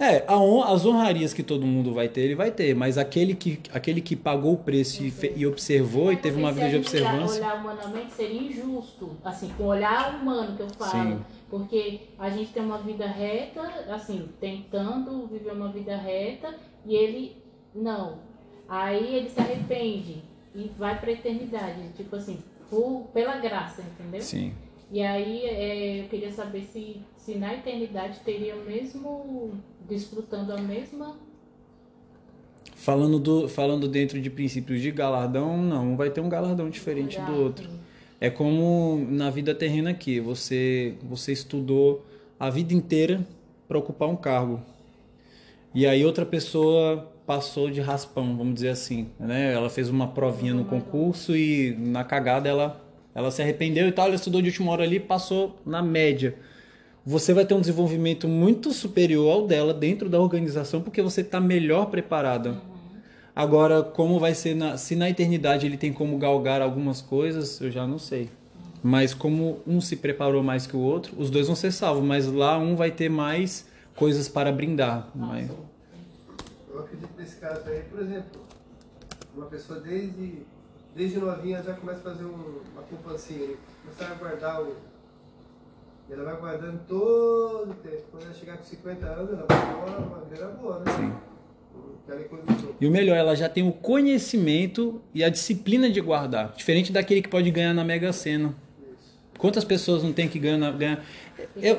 É, 0.00 0.24
as 0.26 0.86
honrarias 0.86 1.34
que 1.34 1.42
todo 1.42 1.66
mundo 1.66 1.92
vai 1.92 2.08
ter, 2.08 2.22
ele 2.22 2.34
vai 2.34 2.50
ter, 2.50 2.74
mas 2.74 2.96
aquele 2.96 3.34
que, 3.34 3.60
aquele 3.70 4.00
que 4.00 4.16
pagou 4.16 4.54
o 4.54 4.56
preço 4.56 5.04
e, 5.04 5.10
fe- 5.10 5.34
e 5.36 5.46
observou 5.46 6.10
e 6.10 6.16
teve 6.16 6.38
uma 6.38 6.50
vida 6.50 6.78
de 6.78 6.88
se 6.88 6.96
olhar- 6.96 7.10
observância. 7.14 7.36
olhar 7.42 7.60
humanamente 7.60 8.12
seria 8.14 8.40
injusto, 8.40 9.10
assim, 9.22 9.50
com 9.58 9.64
o 9.64 9.66
olhar 9.66 10.14
humano 10.22 10.56
que 10.56 10.62
eu 10.62 10.68
falo. 10.70 10.90
Sim. 11.16 11.20
Porque 11.50 12.00
a 12.18 12.30
gente 12.30 12.50
tem 12.50 12.62
uma 12.62 12.78
vida 12.78 13.06
reta, 13.06 13.60
assim, 13.90 14.26
tentando 14.40 15.26
viver 15.26 15.52
uma 15.52 15.68
vida 15.68 15.94
reta, 15.96 16.54
e 16.86 16.94
ele 16.94 17.36
não. 17.74 18.20
Aí 18.66 19.16
ele 19.16 19.28
se 19.28 19.38
arrepende 19.38 20.22
e 20.54 20.70
vai 20.78 20.98
pra 20.98 21.12
eternidade, 21.12 21.90
tipo 21.96 22.16
assim, 22.16 22.38
por, 22.70 23.08
pela 23.12 23.36
graça, 23.36 23.82
entendeu? 23.82 24.22
Sim. 24.22 24.54
E 24.90 25.02
aí 25.02 25.44
é, 25.44 26.00
eu 26.00 26.08
queria 26.08 26.32
saber 26.32 26.62
se, 26.62 27.00
se 27.16 27.36
na 27.36 27.54
eternidade 27.54 28.20
teria 28.24 28.56
o 28.56 28.64
mesmo, 28.64 29.52
desfrutando 29.88 30.52
a 30.52 30.58
mesma. 30.58 31.16
Falando, 32.74 33.18
do, 33.20 33.48
falando 33.48 33.86
dentro 33.86 34.20
de 34.20 34.28
princípios 34.28 34.80
de 34.80 34.90
galardão, 34.90 35.62
não, 35.62 35.96
vai 35.96 36.10
ter 36.10 36.20
um 36.20 36.28
galardão 36.28 36.68
diferente 36.68 37.20
do 37.20 37.34
outro. 37.34 37.68
É 38.20 38.28
como 38.28 39.06
na 39.08 39.30
vida 39.30 39.54
terrena 39.54 39.90
aqui, 39.90 40.18
você 40.18 40.94
você 41.02 41.32
estudou 41.32 42.04
a 42.38 42.50
vida 42.50 42.74
inteira 42.74 43.26
para 43.68 43.78
ocupar 43.78 44.08
um 44.08 44.16
cargo. 44.16 44.60
E 45.72 45.86
aí 45.86 46.04
outra 46.04 46.26
pessoa 46.26 47.08
passou 47.24 47.70
de 47.70 47.80
raspão, 47.80 48.36
vamos 48.36 48.54
dizer 48.54 48.70
assim, 48.70 49.08
né? 49.18 49.52
Ela 49.52 49.70
fez 49.70 49.88
uma 49.88 50.08
provinha 50.08 50.52
no 50.52 50.64
concurso 50.64 51.36
e 51.36 51.76
na 51.78 52.02
cagada 52.02 52.48
ela 52.48 52.89
ela 53.20 53.30
se 53.30 53.40
arrependeu 53.42 53.88
e 53.88 53.92
tal, 53.92 54.06
ela 54.06 54.14
estudou 54.14 54.42
de 54.42 54.48
última 54.48 54.72
hora 54.72 54.82
ali, 54.82 54.96
e 54.96 55.00
passou 55.00 55.58
na 55.64 55.82
média. 55.82 56.34
Você 57.04 57.32
vai 57.32 57.46
ter 57.46 57.54
um 57.54 57.60
desenvolvimento 57.60 58.28
muito 58.28 58.72
superior 58.72 59.32
ao 59.32 59.46
dela 59.46 59.72
dentro 59.72 60.08
da 60.08 60.20
organização 60.20 60.82
porque 60.82 61.00
você 61.00 61.22
está 61.22 61.40
melhor 61.40 61.86
preparada. 61.86 62.60
Agora, 63.34 63.82
como 63.82 64.18
vai 64.18 64.34
ser 64.34 64.54
na, 64.54 64.76
se 64.76 64.94
na 64.94 65.08
eternidade 65.08 65.64
ele 65.64 65.76
tem 65.76 65.92
como 65.92 66.18
galgar 66.18 66.60
algumas 66.60 67.00
coisas, 67.00 67.60
eu 67.60 67.70
já 67.70 67.86
não 67.86 67.98
sei. 67.98 68.28
Mas 68.82 69.14
como 69.14 69.60
um 69.66 69.80
se 69.80 69.96
preparou 69.96 70.42
mais 70.42 70.66
que 70.66 70.76
o 70.76 70.80
outro, 70.80 71.14
os 71.18 71.30
dois 71.30 71.46
vão 71.46 71.56
ser 71.56 71.72
salvos, 71.72 72.04
mas 72.04 72.26
lá 72.26 72.58
um 72.58 72.76
vai 72.76 72.90
ter 72.90 73.08
mais 73.08 73.66
coisas 73.94 74.28
para 74.28 74.50
brindar. 74.50 75.08
Mas, 75.14 75.48
Eu 76.68 76.80
acredito 76.80 77.10
nesse 77.18 77.36
caso 77.36 77.68
aí, 77.68 77.82
por 77.90 78.00
exemplo, 78.00 78.40
uma 79.34 79.46
pessoa 79.46 79.80
desde, 79.80 80.42
desde 80.94 81.18
novinha 81.18 81.62
já 81.62 81.74
começa 81.74 82.00
a 82.00 82.02
fazer 82.12 82.24
um- 82.24 82.60
uma 82.72 82.82
poupancinha, 82.88 83.46
né? 83.48 83.54
começar 83.84 84.12
a 84.12 84.14
guardar 84.16 84.62
o. 84.62 84.76
e 86.08 86.12
Ela 86.12 86.24
vai 86.24 86.36
guardando 86.36 86.80
todo 86.88 87.70
o 87.70 87.74
tempo. 87.82 88.02
Quando 88.10 88.24
ela 88.24 88.34
chegar 88.34 88.56
com 88.58 88.64
50 88.64 89.06
anos, 89.06 89.30
ela 89.32 89.46
vai 89.48 89.60
ter 89.60 89.92
uma, 89.92 90.24
grana 90.30 90.52
boa, 90.52 90.78
né? 90.80 90.92
Sim. 90.96 91.12
Economizou. 92.12 92.74
e 92.80 92.86
o 92.88 92.90
melhor, 92.90 93.16
ela 93.16 93.36
já 93.36 93.48
tem 93.48 93.66
o 93.68 93.70
conhecimento 93.70 95.00
e 95.14 95.22
a 95.22 95.28
disciplina 95.28 95.88
de 95.88 96.00
guardar, 96.00 96.52
diferente 96.56 96.90
daquele 96.90 97.22
que 97.22 97.28
pode 97.28 97.48
ganhar 97.52 97.72
na 97.72 97.84
Mega 97.84 98.12
Sena. 98.12 98.52
Quantas 99.38 99.62
pessoas 99.64 100.02
não 100.02 100.12
tem 100.12 100.26
que 100.28 100.36
ganhar? 100.36 100.58
na- 100.58 100.72
ganhar? 100.72 101.04
Eu. 101.56 101.78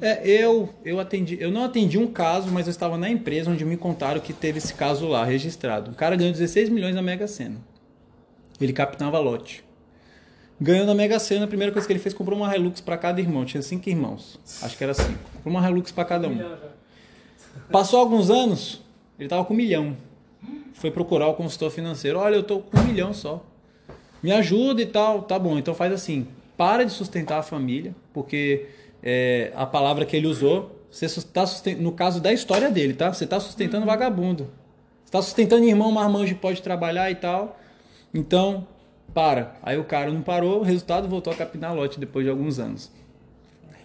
É, 0.00 0.26
eu, 0.26 0.70
eu 0.82 0.98
atendi, 0.98 1.36
eu 1.38 1.50
não 1.50 1.62
atendi 1.64 1.98
um 1.98 2.06
caso, 2.06 2.50
mas 2.50 2.66
eu 2.66 2.70
estava 2.70 2.96
na 2.96 3.10
empresa 3.10 3.50
onde 3.50 3.66
me 3.66 3.76
contaram 3.76 4.18
que 4.18 4.32
teve 4.32 4.56
esse 4.58 4.72
caso 4.72 5.06
lá 5.06 5.22
registrado. 5.26 5.90
O 5.90 5.94
cara 5.94 6.16
ganhou 6.16 6.32
16 6.32 6.70
milhões 6.70 6.94
na 6.94 7.02
Mega 7.02 7.28
Sena. 7.28 7.56
Ele 8.60 8.72
captava 8.72 9.18
lote. 9.18 9.64
Ganhou 10.58 10.86
na 10.86 10.94
Mega 10.94 11.18
Sena, 11.18 11.44
a 11.44 11.48
primeira 11.48 11.70
coisa 11.70 11.86
que 11.86 11.92
ele 11.92 12.00
fez, 12.00 12.14
comprou 12.14 12.38
uma 12.38 12.54
Hilux 12.56 12.80
para 12.80 12.96
cada 12.96 13.20
irmão. 13.20 13.44
Tinha 13.44 13.62
cinco 13.62 13.88
irmãos. 13.90 14.40
Acho 14.62 14.76
que 14.76 14.82
era 14.82 14.94
cinco. 14.94 15.18
Comprou 15.34 15.54
uma 15.54 15.68
Hilux 15.68 15.92
para 15.92 16.04
cada 16.04 16.28
um. 16.28 16.38
Passou 17.70 18.00
alguns 18.00 18.30
anos, 18.30 18.82
ele 19.18 19.28
tava 19.28 19.44
com 19.44 19.52
um 19.52 19.56
milhão. 19.56 19.96
Foi 20.72 20.90
procurar 20.90 21.28
o 21.28 21.34
consultor 21.34 21.70
financeiro. 21.70 22.18
Olha, 22.18 22.36
eu 22.36 22.42
tô 22.42 22.60
com 22.60 22.78
um 22.78 22.84
milhão 22.84 23.12
só. 23.12 23.44
Me 24.22 24.32
ajuda 24.32 24.80
e 24.80 24.86
tal. 24.86 25.22
Tá 25.22 25.38
bom, 25.38 25.58
então 25.58 25.74
faz 25.74 25.92
assim. 25.92 26.26
Para 26.56 26.84
de 26.84 26.92
sustentar 26.92 27.38
a 27.38 27.42
família, 27.42 27.94
porque 28.14 28.66
é, 29.02 29.52
a 29.54 29.66
palavra 29.66 30.06
que 30.06 30.16
ele 30.16 30.26
usou, 30.26 30.82
você 30.90 31.04
está 31.04 31.44
sustentando, 31.44 31.82
no 31.82 31.92
caso 31.92 32.18
da 32.20 32.32
história 32.32 32.70
dele, 32.70 32.94
tá? 32.94 33.12
Você 33.12 33.24
está 33.24 33.38
sustentando 33.38 33.84
vagabundo. 33.84 34.44
Você 35.04 35.08
está 35.08 35.20
sustentando 35.20 35.64
irmão, 35.64 35.92
marmanjo 35.92 36.34
pode 36.36 36.62
trabalhar 36.62 37.10
e 37.10 37.14
tal. 37.14 37.58
Então, 38.12 38.66
para. 39.12 39.56
Aí 39.62 39.78
o 39.78 39.84
cara 39.84 40.10
não 40.10 40.22
parou, 40.22 40.60
o 40.60 40.62
resultado 40.62 41.08
voltou 41.08 41.32
a 41.32 41.36
capinar 41.36 41.74
lote 41.74 41.98
depois 41.98 42.24
de 42.24 42.30
alguns 42.30 42.58
anos. 42.58 42.90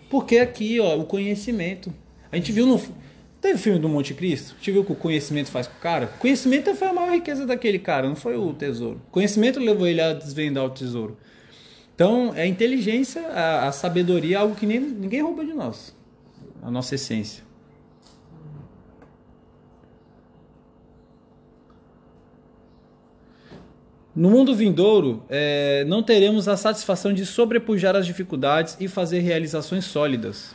Porque 0.09 0.37
aqui, 0.37 0.79
ó, 0.79 0.97
o 0.97 1.05
conhecimento. 1.05 1.93
A 2.31 2.35
gente 2.35 2.51
viu 2.51 2.65
no. 2.65 2.81
Teve 3.39 3.57
filme 3.57 3.79
do 3.79 3.89
Monte 3.89 4.13
Cristo? 4.13 4.53
A 4.53 4.57
gente 4.57 4.71
viu 4.71 4.81
o 4.81 4.85
que 4.85 4.91
o 4.91 4.95
conhecimento 4.95 5.49
faz 5.49 5.67
com 5.67 5.77
o 5.77 5.81
cara? 5.81 6.07
Conhecimento 6.19 6.75
foi 6.75 6.87
a 6.89 6.93
maior 6.93 7.13
riqueza 7.13 7.45
daquele 7.45 7.79
cara, 7.79 8.07
não 8.07 8.15
foi 8.15 8.35
o 8.37 8.53
tesouro. 8.53 9.01
Conhecimento 9.09 9.59
levou 9.59 9.87
ele 9.87 9.99
a 9.99 10.13
desvendar 10.13 10.63
o 10.63 10.69
tesouro. 10.69 11.17
Então, 11.95 12.33
é 12.35 12.43
a 12.43 12.47
inteligência, 12.47 13.21
a, 13.27 13.67
a 13.67 13.71
sabedoria 13.71 14.39
algo 14.39 14.53
que 14.53 14.65
nem, 14.65 14.79
ninguém 14.79 15.21
rouba 15.21 15.43
de 15.43 15.53
nós. 15.53 15.95
A 16.61 16.69
nossa 16.69 16.93
essência. 16.95 17.43
No 24.13 24.29
mundo 24.29 24.53
vindouro, 24.53 25.23
é, 25.29 25.85
não 25.85 26.03
teremos 26.03 26.49
a 26.49 26.57
satisfação 26.57 27.13
de 27.13 27.25
sobrepujar 27.25 27.95
as 27.95 28.05
dificuldades 28.05 28.75
e 28.77 28.89
fazer 28.89 29.19
realizações 29.19 29.85
sólidas. 29.85 30.53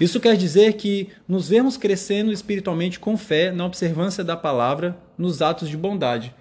Isso 0.00 0.18
quer 0.18 0.36
dizer 0.36 0.72
que 0.72 1.08
nos 1.28 1.48
vemos 1.48 1.76
crescendo 1.76 2.32
espiritualmente 2.32 2.98
com 2.98 3.16
fé 3.16 3.52
na 3.52 3.64
observância 3.64 4.24
da 4.24 4.36
palavra, 4.36 4.96
nos 5.16 5.40
atos 5.40 5.68
de 5.68 5.76
bondade. 5.76 6.34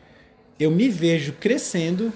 Eu 0.59 0.71
me 0.71 0.89
vejo 0.89 1.33
crescendo 1.33 2.11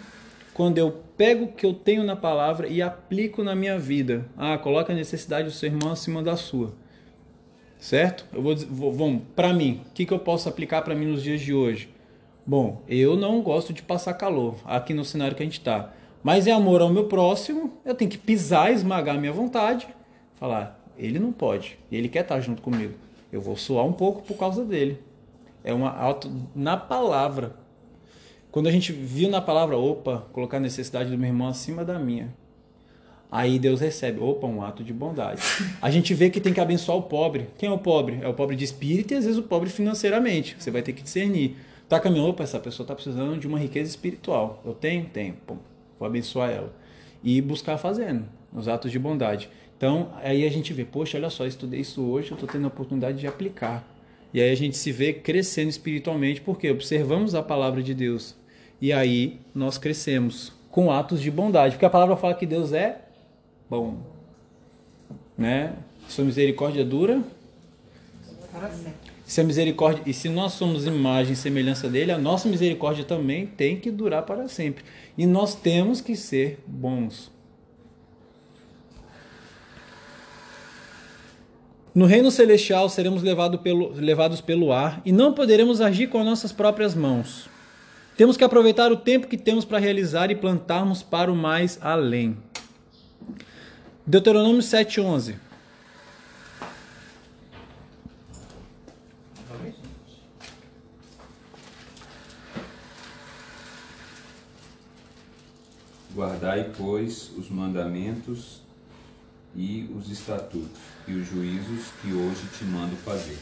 quando 0.56 0.80
eu 0.80 0.92
pego 1.16 1.46
o 1.46 1.52
que 1.52 1.66
eu 1.66 1.74
tenho 1.74 2.04
na 2.04 2.16
palavra 2.16 2.68
e 2.68 2.82
aplico 2.82 3.44
na 3.44 3.56
minha 3.56 3.78
vida. 3.78 4.26
Ah, 4.36 4.58
coloca 4.58 4.92
a 4.92 4.96
necessidade 4.96 5.48
do 5.48 5.54
seu 5.54 5.70
irmão 5.70 5.92
acima 5.92 6.24
da 6.24 6.36
sua. 6.36 6.74
Certo? 7.80 8.26
Eu 8.34 8.42
vou, 8.42 8.56
vou 8.58 8.92
vamos, 8.92 9.22
para 9.36 9.54
mim, 9.54 9.82
o 9.90 9.94
que, 9.94 10.06
que 10.06 10.12
eu 10.12 10.20
posso 10.20 10.50
aplicar 10.50 10.82
para 10.82 10.96
mim 10.96 11.06
nos 11.06 11.22
dias 11.22 11.40
de 11.40 11.54
hoje? 11.54 11.90
Bom, 12.50 12.82
eu 12.88 13.16
não 13.16 13.44
gosto 13.44 13.72
de 13.72 13.84
passar 13.84 14.16
calor 14.16 14.56
aqui 14.66 14.92
no 14.92 15.06
cenário 15.06 15.38
que 15.38 15.44
a 15.44 15.46
gente 15.46 15.60
está. 15.60 15.94
Mas 16.24 16.48
é 16.48 16.52
amor 16.52 16.82
ao 16.82 16.90
meu 16.90 17.04
próximo, 17.04 17.78
eu 17.86 17.94
tenho 17.94 18.10
que 18.10 18.18
pisar, 18.18 18.74
esmagar 18.74 19.16
a 19.16 19.20
minha 19.20 19.32
vontade, 19.32 19.88
falar, 20.34 20.84
ele 20.98 21.20
não 21.20 21.32
pode, 21.32 21.78
ele 21.92 22.10
quer 22.10 22.22
estar 22.22 22.42
junto 22.42 22.64
comigo. 22.64 22.96
Eu 23.32 23.40
vou 23.40 23.56
suar 23.56 23.86
um 23.86 23.94
pouco 23.94 24.24
por 24.24 24.36
causa 24.36 24.66
dele. 24.66 24.98
É 25.64 25.72
uma 25.72 25.96
auto 25.96 26.28
na 26.56 26.76
palavra. 26.76 27.56
Quando 28.52 28.66
a 28.66 28.72
gente 28.72 28.92
viu 28.92 29.30
na 29.30 29.42
palavra, 29.42 29.78
opa, 29.78 30.26
colocar 30.34 30.58
a 30.58 30.60
necessidade 30.60 31.12
do 31.12 31.20
meu 31.20 31.30
irmão 31.30 31.50
acima 31.50 31.86
da 31.86 32.00
minha. 32.00 32.34
Aí 33.32 33.60
Deus 33.60 33.80
recebe, 33.80 34.20
opa, 34.22 34.48
um 34.48 34.64
ato 34.64 34.84
de 34.84 34.92
bondade. 34.92 35.40
A 35.80 35.92
gente 35.92 36.16
vê 36.16 36.32
que 36.32 36.42
tem 36.42 36.52
que 36.52 36.60
abençoar 36.60 36.98
o 36.98 37.04
pobre. 37.04 37.48
Quem 37.60 37.70
é 37.70 37.72
o 37.72 37.78
pobre? 37.78 38.18
É 38.24 38.28
o 38.28 38.34
pobre 38.34 38.56
de 38.56 38.64
espírito 38.64 39.14
e 39.14 39.18
às 39.18 39.26
vezes 39.26 39.40
o 39.40 39.44
pobre 39.44 39.70
financeiramente. 39.70 40.56
Você 40.60 40.72
vai 40.72 40.82
ter 40.82 40.94
que 40.94 41.04
discernir. 41.04 41.69
Tá 41.90 42.00
caminhando, 42.00 42.30
opa, 42.30 42.44
essa 42.44 42.60
pessoa 42.60 42.86
está 42.86 42.94
precisando 42.94 43.40
de 43.40 43.48
uma 43.48 43.58
riqueza 43.58 43.90
espiritual. 43.90 44.62
Eu 44.64 44.76
tenho? 44.76 45.06
Tenho. 45.06 45.36
Vou 45.98 46.06
abençoar 46.06 46.52
ela. 46.52 46.72
E 47.24 47.42
buscar 47.42 47.80
fazendo 47.80 48.26
os 48.54 48.68
atos 48.68 48.92
de 48.92 49.00
bondade. 49.00 49.50
Então, 49.76 50.12
aí 50.22 50.46
a 50.46 50.50
gente 50.52 50.72
vê, 50.72 50.86
poxa, 50.86 51.18
olha 51.18 51.32
só, 51.32 51.48
estudei 51.48 51.80
isso 51.80 52.04
hoje, 52.04 52.30
eu 52.30 52.36
estou 52.36 52.48
tendo 52.48 52.66
a 52.66 52.68
oportunidade 52.68 53.18
de 53.18 53.26
aplicar. 53.26 53.84
E 54.32 54.40
aí 54.40 54.52
a 54.52 54.56
gente 54.56 54.78
se 54.78 54.92
vê 54.92 55.14
crescendo 55.14 55.70
espiritualmente, 55.70 56.42
porque 56.42 56.70
observamos 56.70 57.34
a 57.34 57.42
palavra 57.42 57.82
de 57.82 57.96
Deus. 57.96 58.36
E 58.80 58.94
aí 58.94 59.40
nós 59.56 59.80
crescemos 59.80 60.54
com 60.70 60.92
atos 60.92 61.20
de 61.20 61.32
bondade. 61.32 61.74
Porque 61.74 61.86
a 61.86 61.90
palavra 61.90 62.16
fala 62.16 62.36
que 62.36 62.46
Deus 62.46 62.72
é 62.72 63.02
bom. 63.68 63.98
né? 65.36 65.76
Sua 66.08 66.24
misericórdia 66.24 66.86
dura 66.86 67.24
Para 68.52 68.70
sempre. 68.70 69.09
Se 69.30 69.40
a 69.40 69.44
misericórdia 69.44 70.02
e 70.08 70.12
se 70.12 70.28
nós 70.28 70.54
somos 70.54 70.88
imagem 70.88 71.34
e 71.34 71.36
semelhança 71.36 71.88
dele, 71.88 72.12
a 72.12 72.18
nossa 72.18 72.50
misericórdia 72.50 73.04
também 73.06 73.46
tem 73.46 73.80
que 73.80 73.92
durar 73.92 74.24
para 74.24 74.48
sempre. 74.48 74.84
E 75.16 75.28
nós 75.28 75.54
temos 75.54 76.02
que 76.02 76.16
ser 76.16 76.58
bons. 76.66 77.32
No 81.94 82.08
reino 82.08 82.32
celestial 82.32 82.90
seremos 82.90 83.22
levado 83.22 83.60
pelo- 83.60 83.92
levados 83.94 84.42
pelo 84.42 84.72
ar 84.72 85.00
e 85.06 85.12
não 85.12 85.32
poderemos 85.32 85.80
agir 85.80 86.08
com 86.08 86.18
as 86.18 86.26
nossas 86.26 86.52
próprias 86.52 86.96
mãos. 86.96 87.48
Temos 88.18 88.36
que 88.36 88.44
aproveitar 88.44 88.92
o 88.92 88.98
tempo 88.98 89.28
que 89.28 89.38
temos 89.38 89.64
para 89.64 89.78
realizar 89.78 90.32
e 90.32 90.36
plantarmos 90.36 91.04
para 91.04 91.32
o 91.32 91.36
mais 91.36 91.78
além. 91.84 92.36
Deuteronômio 94.08 94.64
7:11. 94.64 95.36
Guardai, 106.24 106.70
pois, 106.78 107.32
os 107.38 107.50
mandamentos 107.50 108.60
e 109.56 109.90
os 109.98 110.12
estatutos 110.12 110.82
e 111.08 111.14
os 111.14 111.26
juízos 111.26 111.92
que 112.02 112.12
hoje 112.12 112.46
te 112.58 112.66
mando 112.66 112.94
fazer. 112.98 113.38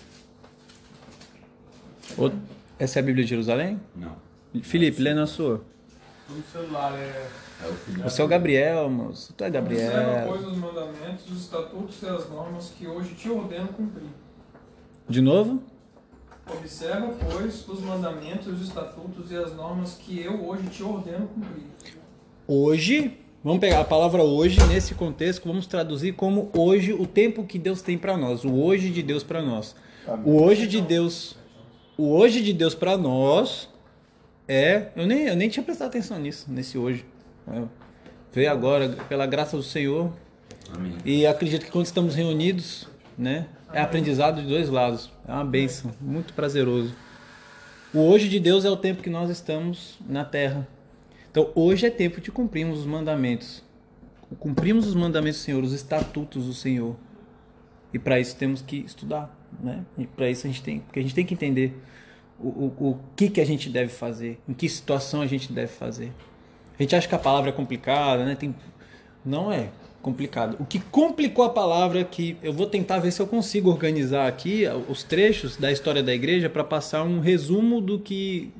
O- 2.16 2.30
Essa 2.78 3.00
é 3.00 3.02
a 3.02 3.04
Bíblia 3.04 3.24
de 3.26 3.32
Jerusalém? 3.32 3.82
Não. 3.96 4.16
Felipe, 4.62 5.02
lê 5.02 5.16
na 5.16 5.26
sua. 5.26 5.63
No 6.30 6.44
celular 6.44 6.94
é. 6.94 7.28
É 7.63 7.68
o 7.68 8.22
é 8.22 8.24
o 8.24 8.28
Gabriel, 8.28 8.88
moço. 8.92 9.34
Tu 9.34 9.44
é 9.44 9.48
Observa, 9.48 9.60
Gabriel. 9.94 10.28
pois, 10.28 10.46
os 10.46 10.58
mandamentos, 10.58 11.32
os 11.32 11.42
estatutos 11.46 12.00
e 12.04 12.06
as 12.06 12.30
normas 12.30 12.70
que 12.78 12.86
hoje 12.88 13.16
te 13.16 13.28
ordeno 13.28 13.70
cumprir. 13.70 14.10
De 15.10 15.20
novo? 15.20 15.63
Observa, 16.48 17.12
pois, 17.32 17.68
os 17.68 17.82
mandamentos, 17.82 18.46
os 18.46 18.62
estatutos 18.62 19.32
e 19.32 19.36
as 19.36 19.56
normas 19.56 19.96
que 19.96 20.22
eu 20.22 20.46
hoje 20.48 20.68
te 20.68 20.84
ordeno 20.84 21.28
cumprir. 21.30 21.66
Hoje, 22.48 23.12
vamos 23.44 23.60
pegar 23.60 23.82
a 23.82 23.84
palavra 23.84 24.24
hoje 24.24 24.66
nesse 24.68 24.96
contexto, 24.96 25.46
vamos 25.46 25.68
traduzir 25.68 26.14
como 26.14 26.50
hoje, 26.54 26.94
o 26.94 27.06
tempo 27.06 27.44
que 27.44 27.60
Deus 27.60 27.82
tem 27.82 27.98
para 27.98 28.16
nós, 28.16 28.46
o 28.46 28.54
hoje 28.54 28.90
de 28.90 29.04
Deus 29.04 29.22
para 29.22 29.42
nós. 29.42 29.76
O 30.24 30.42
hoje 30.42 30.66
de 30.66 30.80
Deus, 30.80 31.36
o 31.98 32.10
hoje 32.14 32.42
de 32.42 32.54
Deus 32.54 32.74
para 32.74 32.96
nós 32.96 33.68
é, 34.48 34.88
eu 34.96 35.06
nem, 35.06 35.28
eu 35.28 35.36
nem 35.36 35.50
tinha 35.50 35.62
prestado 35.62 35.90
atenção 35.90 36.18
nisso, 36.18 36.46
nesse 36.50 36.78
hoje. 36.78 37.06
É, 37.52 37.64
veio 38.32 38.50
agora 38.50 38.90
pela 39.10 39.26
graça 39.26 39.58
do 39.58 39.64
Senhor 39.64 40.14
Amém. 40.74 40.94
e 41.04 41.28
acredito 41.28 41.66
que 41.66 41.72
quando 41.72 41.86
estamos 41.86 42.16
reunidos, 42.16 42.88
né, 43.18 43.48
é 43.74 43.82
aprendizado 43.82 44.42
de 44.42 44.48
dois 44.48 44.70
lados. 44.70 45.12
É 45.28 45.34
uma 45.34 45.44
bênção, 45.44 45.92
muito 46.00 46.34
prazeroso. 46.34 46.96
O 47.94 48.00
hoje 48.00 48.30
de 48.30 48.40
Deus 48.40 48.64
é 48.64 48.70
o 48.70 48.78
tempo 48.78 49.04
que 49.04 49.10
nós 49.10 49.30
estamos 49.30 49.98
na 50.08 50.24
terra. 50.24 50.66
Então, 51.38 51.52
hoje 51.54 51.86
é 51.86 51.91
tempo 51.91 52.19
de 52.19 52.32
cumprirmos 52.32 52.80
os 52.80 52.88
mandamentos. 52.88 53.63
Cumprimos 54.39 54.88
os 54.88 54.95
mandamentos 54.95 55.39
do 55.39 55.43
Senhor, 55.43 55.63
os 55.63 55.71
estatutos 55.71 56.47
do 56.47 56.54
Senhor. 56.54 56.95
E 57.93 58.00
para 58.00 58.19
isso 58.19 58.36
temos 58.36 58.60
que 58.63 58.78
estudar, 58.78 59.32
né? 59.62 59.86
E 60.00 60.08
para 60.08 60.32
isso 60.32 60.47
a 60.47 60.50
gente 60.50 60.63
tem, 60.63 60.80
porque 60.80 60.97
a 60.97 61.02
gente 61.04 61.13
tem 61.13 61.23
que 61.23 61.36
entender 61.36 61.80
o, 62.39 62.47
o, 62.47 62.89
o 62.89 63.00
que 63.15 63.30
que 63.30 63.39
a 63.39 63.45
gente 63.45 63.69
deve 63.69 63.89
fazer, 63.89 64.39
em 64.50 64.54
que 64.54 64.67
situação 64.67 65.21
a 65.21 65.28
gente 65.28 65.54
deve 65.54 65.67
fazer. 65.71 66.12
A 66.73 66.82
gente 66.82 66.95
acha 66.95 67.08
que 67.08 67.13
a 67.13 67.19
palavra 67.19 67.52
é 67.52 67.54
complicada, 67.54 68.26
né? 68.26 68.34
Tem 68.34 68.56
não 69.23 69.52
é 69.52 69.69
complicado. 70.02 70.58
O 70.60 70.65
que 70.65 70.80
complicou 70.80 71.45
a 71.45 71.52
palavra 71.52 72.00
é 72.00 72.04
que 72.04 72.36
eu 72.41 72.52
vou 72.52 72.65
tentar 72.65 72.97
ver 72.97 73.12
se 73.12 73.21
eu 73.21 73.28
consigo 73.28 73.69
organizar 73.69 74.26
aqui 74.26 74.63
os 74.89 75.04
trechos 75.04 75.56
da 75.56 75.71
história 75.71 76.02
da 76.02 76.15
igreja 76.15 76.50
para 76.50 76.63
passar 76.63 77.04
um 77.04 77.19
resumo 77.19 77.80
do 77.80 78.00
que 78.00 78.52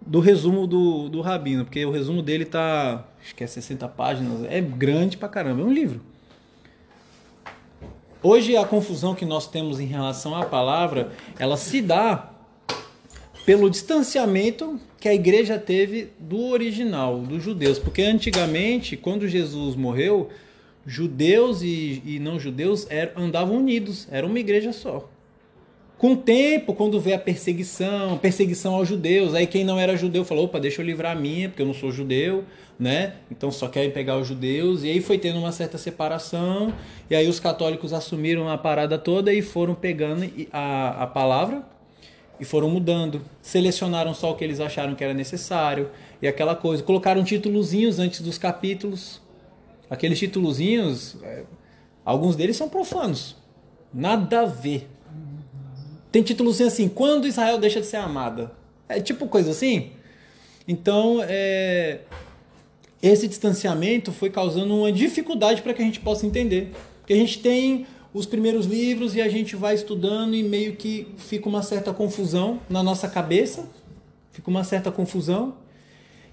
do 0.00 0.20
resumo 0.20 0.66
do, 0.66 1.08
do 1.08 1.20
Rabino, 1.20 1.64
porque 1.64 1.84
o 1.84 1.90
resumo 1.90 2.22
dele 2.22 2.44
tá, 2.44 3.04
acho 3.22 3.34
que 3.34 3.44
é 3.44 3.46
60 3.46 3.86
páginas, 3.88 4.44
é 4.50 4.60
grande 4.60 5.16
pra 5.16 5.28
caramba, 5.28 5.62
é 5.62 5.64
um 5.64 5.72
livro. 5.72 6.00
Hoje 8.22 8.56
a 8.56 8.64
confusão 8.64 9.14
que 9.14 9.24
nós 9.24 9.46
temos 9.46 9.78
em 9.78 9.86
relação 9.86 10.34
à 10.34 10.44
palavra, 10.44 11.12
ela 11.38 11.56
se 11.56 11.80
dá 11.80 12.32
pelo 13.46 13.70
distanciamento 13.70 14.78
que 15.00 15.08
a 15.08 15.14
igreja 15.14 15.58
teve 15.58 16.10
do 16.18 16.46
original, 16.46 17.20
dos 17.20 17.42
judeus, 17.42 17.78
porque 17.78 18.02
antigamente, 18.02 18.96
quando 18.96 19.28
Jesus 19.28 19.76
morreu, 19.76 20.30
judeus 20.84 21.62
e, 21.62 22.02
e 22.04 22.18
não 22.18 22.40
judeus 22.40 22.86
eram, 22.90 23.22
andavam 23.22 23.56
unidos, 23.56 24.08
era 24.10 24.26
uma 24.26 24.38
igreja 24.38 24.72
só. 24.72 25.08
Com 25.98 26.12
o 26.12 26.16
tempo, 26.16 26.74
quando 26.74 27.00
veio 27.00 27.16
a 27.16 27.18
perseguição, 27.18 28.16
perseguição 28.18 28.76
aos 28.76 28.86
judeus, 28.86 29.34
aí 29.34 29.48
quem 29.48 29.64
não 29.64 29.80
era 29.80 29.96
judeu 29.96 30.24
falou, 30.24 30.44
opa, 30.44 30.60
deixa 30.60 30.80
eu 30.80 30.86
livrar 30.86 31.16
a 31.16 31.20
minha, 31.20 31.48
porque 31.48 31.60
eu 31.60 31.66
não 31.66 31.74
sou 31.74 31.90
judeu, 31.90 32.44
né? 32.78 33.14
Então 33.28 33.50
só 33.50 33.66
querem 33.66 33.90
pegar 33.90 34.16
os 34.16 34.28
judeus, 34.28 34.84
e 34.84 34.90
aí 34.90 35.00
foi 35.00 35.18
tendo 35.18 35.40
uma 35.40 35.50
certa 35.50 35.76
separação, 35.76 36.72
e 37.10 37.16
aí 37.16 37.26
os 37.26 37.40
católicos 37.40 37.92
assumiram 37.92 38.48
a 38.48 38.56
parada 38.56 38.96
toda 38.96 39.32
e 39.32 39.42
foram 39.42 39.74
pegando 39.74 40.24
a, 40.52 41.02
a 41.02 41.06
palavra 41.08 41.64
e 42.38 42.44
foram 42.44 42.70
mudando. 42.70 43.20
Selecionaram 43.42 44.14
só 44.14 44.30
o 44.30 44.36
que 44.36 44.44
eles 44.44 44.60
acharam 44.60 44.94
que 44.94 45.02
era 45.02 45.12
necessário, 45.12 45.90
e 46.22 46.28
aquela 46.28 46.54
coisa. 46.54 46.80
Colocaram 46.80 47.24
títulozinhos 47.24 47.98
antes 47.98 48.20
dos 48.20 48.38
capítulos. 48.38 49.20
Aqueles 49.90 50.20
títulozinhos, 50.20 51.16
é, 51.24 51.42
alguns 52.04 52.36
deles 52.36 52.56
são 52.56 52.68
profanos. 52.68 53.34
Nada 53.92 54.42
a 54.42 54.44
ver. 54.44 54.88
Tem 56.10 56.22
títulozinho 56.22 56.68
assim, 56.68 56.88
quando 56.88 57.26
Israel 57.26 57.58
deixa 57.58 57.80
de 57.80 57.86
ser 57.86 57.96
amada. 57.96 58.52
É 58.88 59.00
tipo 59.00 59.26
coisa 59.28 59.50
assim. 59.50 59.90
Então, 60.66 61.18
é, 61.22 62.00
esse 63.02 63.28
distanciamento 63.28 64.12
foi 64.12 64.30
causando 64.30 64.74
uma 64.74 64.92
dificuldade 64.92 65.62
para 65.62 65.74
que 65.74 65.82
a 65.82 65.84
gente 65.84 66.00
possa 66.00 66.26
entender. 66.26 66.72
Porque 67.00 67.12
a 67.12 67.16
gente 67.16 67.38
tem 67.40 67.86
os 68.12 68.26
primeiros 68.26 68.66
livros 68.66 69.14
e 69.14 69.20
a 69.20 69.28
gente 69.28 69.54
vai 69.54 69.74
estudando 69.74 70.34
e 70.34 70.42
meio 70.42 70.76
que 70.76 71.08
fica 71.16 71.48
uma 71.48 71.62
certa 71.62 71.92
confusão 71.92 72.60
na 72.68 72.82
nossa 72.82 73.08
cabeça. 73.08 73.68
Fica 74.32 74.50
uma 74.50 74.64
certa 74.64 74.90
confusão 74.90 75.54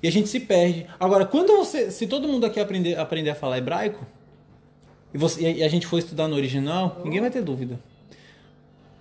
e 0.02 0.08
a 0.08 0.12
gente 0.12 0.30
se 0.30 0.40
perde. 0.40 0.86
Agora, 1.00 1.26
quando 1.26 1.56
você, 1.58 1.90
se 1.90 2.06
todo 2.08 2.28
mundo 2.28 2.46
aqui 2.46 2.60
aprender, 2.60 2.98
aprender 2.98 3.32
a 3.32 3.36
falar 3.36 3.58
hebraico 3.58 4.06
e, 5.14 5.18
você, 5.18 5.54
e 5.54 5.64
a 5.64 5.68
gente 5.68 5.88
for 5.88 5.98
estudar 5.98 6.28
no 6.28 6.36
original, 6.36 7.02
ninguém 7.04 7.22
vai 7.22 7.32
ter 7.32 7.42
dúvida. 7.42 7.80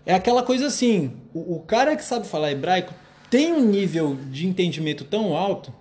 É 0.07 0.15
aquela 0.15 0.43
coisa 0.43 0.67
assim, 0.67 1.13
o, 1.33 1.57
o 1.57 1.61
cara 1.61 1.97
que 1.97 2.05
sabe 2.05 2.27
falar 2.27 2.53
hebraico 2.53 2.93
tem 3.31 3.53
um 3.53 3.65
nível 3.65 4.17
de 4.31 4.47
entendimento 4.47 5.05
tão 5.05 5.37
alto, 5.37 5.73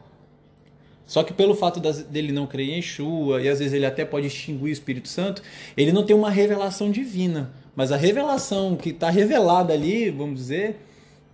só 1.05 1.23
que 1.23 1.33
pelo 1.33 1.53
fato 1.53 1.79
dele 1.79 2.31
não 2.31 2.47
crer 2.47 2.69
em 2.69 2.75
Yeshua, 2.75 3.41
e 3.41 3.49
às 3.49 3.59
vezes 3.59 3.73
ele 3.73 3.85
até 3.85 4.05
pode 4.05 4.27
extinguir 4.27 4.63
o 4.63 4.69
Espírito 4.69 5.07
Santo, 5.07 5.43
ele 5.75 5.91
não 5.91 6.03
tem 6.05 6.15
uma 6.15 6.29
revelação 6.29 6.89
divina. 6.89 7.53
Mas 7.75 7.91
a 7.91 7.97
revelação 7.97 8.75
que 8.75 8.89
está 8.89 9.09
revelada 9.09 9.73
ali, 9.73 10.09
vamos 10.09 10.39
dizer, 10.39 10.77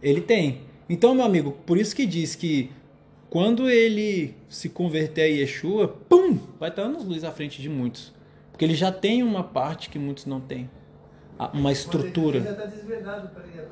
ele 0.01 0.21
tem. 0.21 0.61
Então, 0.89 1.13
meu 1.13 1.23
amigo, 1.23 1.51
por 1.65 1.77
isso 1.77 1.95
que 1.95 2.05
diz 2.05 2.35
que 2.35 2.71
quando 3.29 3.69
ele 3.69 4.33
se 4.47 4.69
converter 4.69 5.21
a 5.21 5.25
Yeshua, 5.25 5.87
pum, 5.87 6.39
vai 6.59 6.69
estar 6.69 6.81
anos 6.81 7.05
luz 7.05 7.23
à 7.23 7.31
frente 7.31 7.61
de 7.61 7.69
muitos. 7.69 8.11
Porque 8.51 8.65
ele 8.65 8.73
já 8.73 8.91
tem 8.91 9.21
uma 9.21 9.43
parte 9.43 9.89
que 9.89 9.99
muitos 9.99 10.25
não 10.25 10.41
têm. 10.41 10.69
Uma 11.53 11.71
estrutura. 11.71 12.41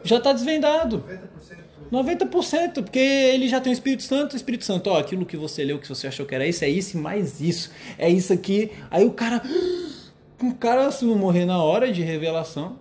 Já 0.04 0.18
está 0.18 0.32
desvendado. 0.32 1.04
90%. 1.04 1.68
90%, 1.92 2.84
porque 2.84 3.00
ele 3.00 3.48
já 3.48 3.60
tem 3.60 3.72
o 3.72 3.74
Espírito 3.74 4.04
Santo, 4.04 4.34
o 4.34 4.36
Espírito 4.36 4.66
Santo, 4.66 4.90
ó, 4.90 5.00
aquilo 5.00 5.26
que 5.26 5.38
você 5.38 5.64
leu, 5.64 5.80
que 5.80 5.88
você 5.88 6.08
achou 6.08 6.26
que 6.26 6.36
era 6.36 6.46
isso, 6.46 6.64
é 6.64 6.70
isso 6.70 6.98
e 6.98 7.00
mais 7.00 7.40
isso. 7.42 7.72
É 7.98 8.10
isso 8.10 8.32
aqui. 8.34 8.72
Aí 8.90 9.06
o 9.06 9.12
cara. 9.12 9.42
O 10.42 10.54
cara, 10.56 10.92
se 10.92 11.06
morrer 11.06 11.46
na 11.46 11.62
hora 11.62 11.92
de 11.92 12.02
revelação. 12.02 12.80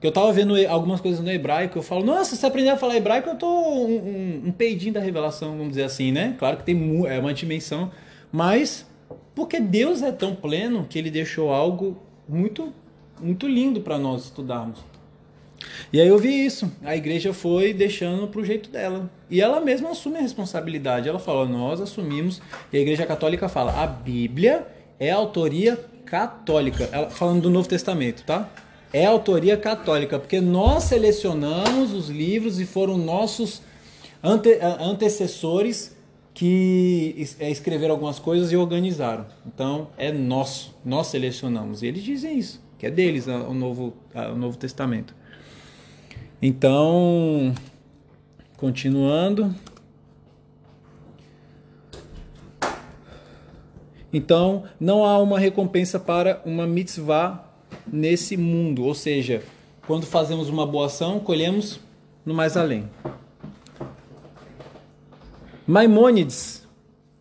Que 0.00 0.06
eu 0.06 0.12
tava 0.12 0.32
vendo 0.32 0.54
algumas 0.68 1.00
coisas 1.00 1.20
no 1.20 1.28
hebraico, 1.28 1.76
eu 1.76 1.82
falo, 1.82 2.04
nossa, 2.04 2.36
se 2.36 2.46
aprender 2.46 2.70
a 2.70 2.76
falar 2.76 2.96
hebraico, 2.96 3.30
eu 3.30 3.34
tô 3.34 3.48
um, 3.48 3.96
um, 3.96 4.42
um 4.46 4.52
peidinho 4.52 4.92
da 4.92 5.00
revelação, 5.00 5.56
vamos 5.56 5.70
dizer 5.70 5.82
assim, 5.82 6.12
né? 6.12 6.36
Claro 6.38 6.56
que 6.56 6.62
tem 6.62 7.04
é 7.08 7.18
uma 7.18 7.34
dimensão, 7.34 7.90
mas 8.30 8.86
porque 9.34 9.58
Deus 9.58 10.00
é 10.02 10.12
tão 10.12 10.36
pleno 10.36 10.86
que 10.88 10.98
ele 10.98 11.10
deixou 11.10 11.52
algo 11.52 12.00
muito, 12.28 12.72
muito 13.20 13.46
lindo 13.46 13.80
para 13.80 13.98
nós 13.98 14.24
estudarmos. 14.24 14.78
E 15.92 16.00
aí 16.00 16.06
eu 16.08 16.18
vi 16.18 16.44
isso. 16.46 16.70
A 16.84 16.96
igreja 16.96 17.32
foi 17.32 17.72
deixando 17.72 18.28
pro 18.28 18.44
jeito 18.44 18.70
dela. 18.70 19.10
E 19.28 19.40
ela 19.40 19.60
mesma 19.60 19.90
assume 19.90 20.18
a 20.18 20.20
responsabilidade. 20.20 21.08
Ela 21.08 21.18
fala, 21.18 21.46
nós 21.46 21.80
assumimos. 21.80 22.40
E 22.72 22.76
a 22.76 22.80
igreja 22.80 23.04
católica 23.04 23.48
fala, 23.48 23.82
a 23.82 23.86
Bíblia 23.86 24.66
é 25.00 25.10
autoria 25.10 25.78
católica. 26.04 26.88
Ela, 26.92 27.10
falando 27.10 27.42
do 27.42 27.50
Novo 27.50 27.68
Testamento, 27.68 28.22
tá? 28.24 28.48
É 28.92 29.04
autoria 29.04 29.56
católica, 29.56 30.18
porque 30.18 30.40
nós 30.40 30.84
selecionamos 30.84 31.92
os 31.92 32.08
livros 32.08 32.58
e 32.58 32.64
foram 32.64 32.96
nossos 32.96 33.60
ante, 34.22 34.54
a- 34.62 34.78
antecessores 34.82 35.94
que 36.32 37.28
é, 37.40 37.50
escreveram 37.50 37.92
algumas 37.94 38.18
coisas 38.18 38.50
e 38.52 38.56
organizaram. 38.56 39.26
Então 39.46 39.88
é 39.98 40.10
nosso, 40.12 40.74
nós 40.84 41.08
selecionamos. 41.08 41.82
E 41.82 41.86
eles 41.86 42.02
dizem 42.02 42.38
isso. 42.38 42.62
Que 42.78 42.86
é 42.86 42.90
deles 42.90 43.26
o 43.26 43.52
Novo, 43.52 43.94
o 44.14 44.36
Novo 44.36 44.56
Testamento. 44.56 45.14
Então, 46.40 47.52
continuando. 48.56 49.54
Então, 54.12 54.64
não 54.80 55.04
há 55.04 55.18
uma 55.18 55.38
recompensa 55.38 55.98
para 55.98 56.40
uma 56.44 56.66
mitzvah 56.66 57.44
nesse 57.86 58.36
mundo, 58.36 58.84
ou 58.84 58.94
seja, 58.94 59.42
quando 59.86 60.06
fazemos 60.06 60.48
uma 60.48 60.66
boa 60.66 60.86
ação, 60.86 61.20
colhemos 61.20 61.80
no 62.24 62.32
mais 62.32 62.56
além. 62.56 62.88
Maimônides, 65.66 66.66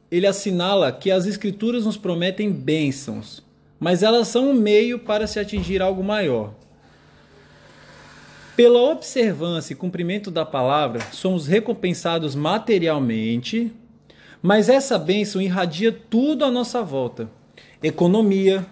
ele 0.09 0.25
assinala 0.25 0.91
que 0.91 1.11
as 1.11 1.25
escrituras 1.25 1.85
nos 1.85 1.97
prometem 1.97 2.51
bênçãos, 2.51 3.43
mas 3.79 4.03
elas 4.03 4.27
são 4.27 4.49
um 4.49 4.53
meio 4.53 4.99
para 4.99 5.27
se 5.27 5.39
atingir 5.39 5.81
algo 5.81 6.03
maior. 6.03 6.53
Pela 8.55 8.79
observância 8.79 9.73
e 9.73 9.75
cumprimento 9.75 10.31
da 10.31 10.43
palavra, 10.43 11.01
somos 11.11 11.45
recompensados 11.45 12.33
materialmente, 12.33 13.71
mas 14.41 14.67
essa 14.67 14.97
bênção 14.97 15.39
irradia 15.39 15.91
tudo 15.91 16.43
à 16.43 16.49
nossa 16.49 16.81
volta: 16.81 17.29
economia, 17.83 18.65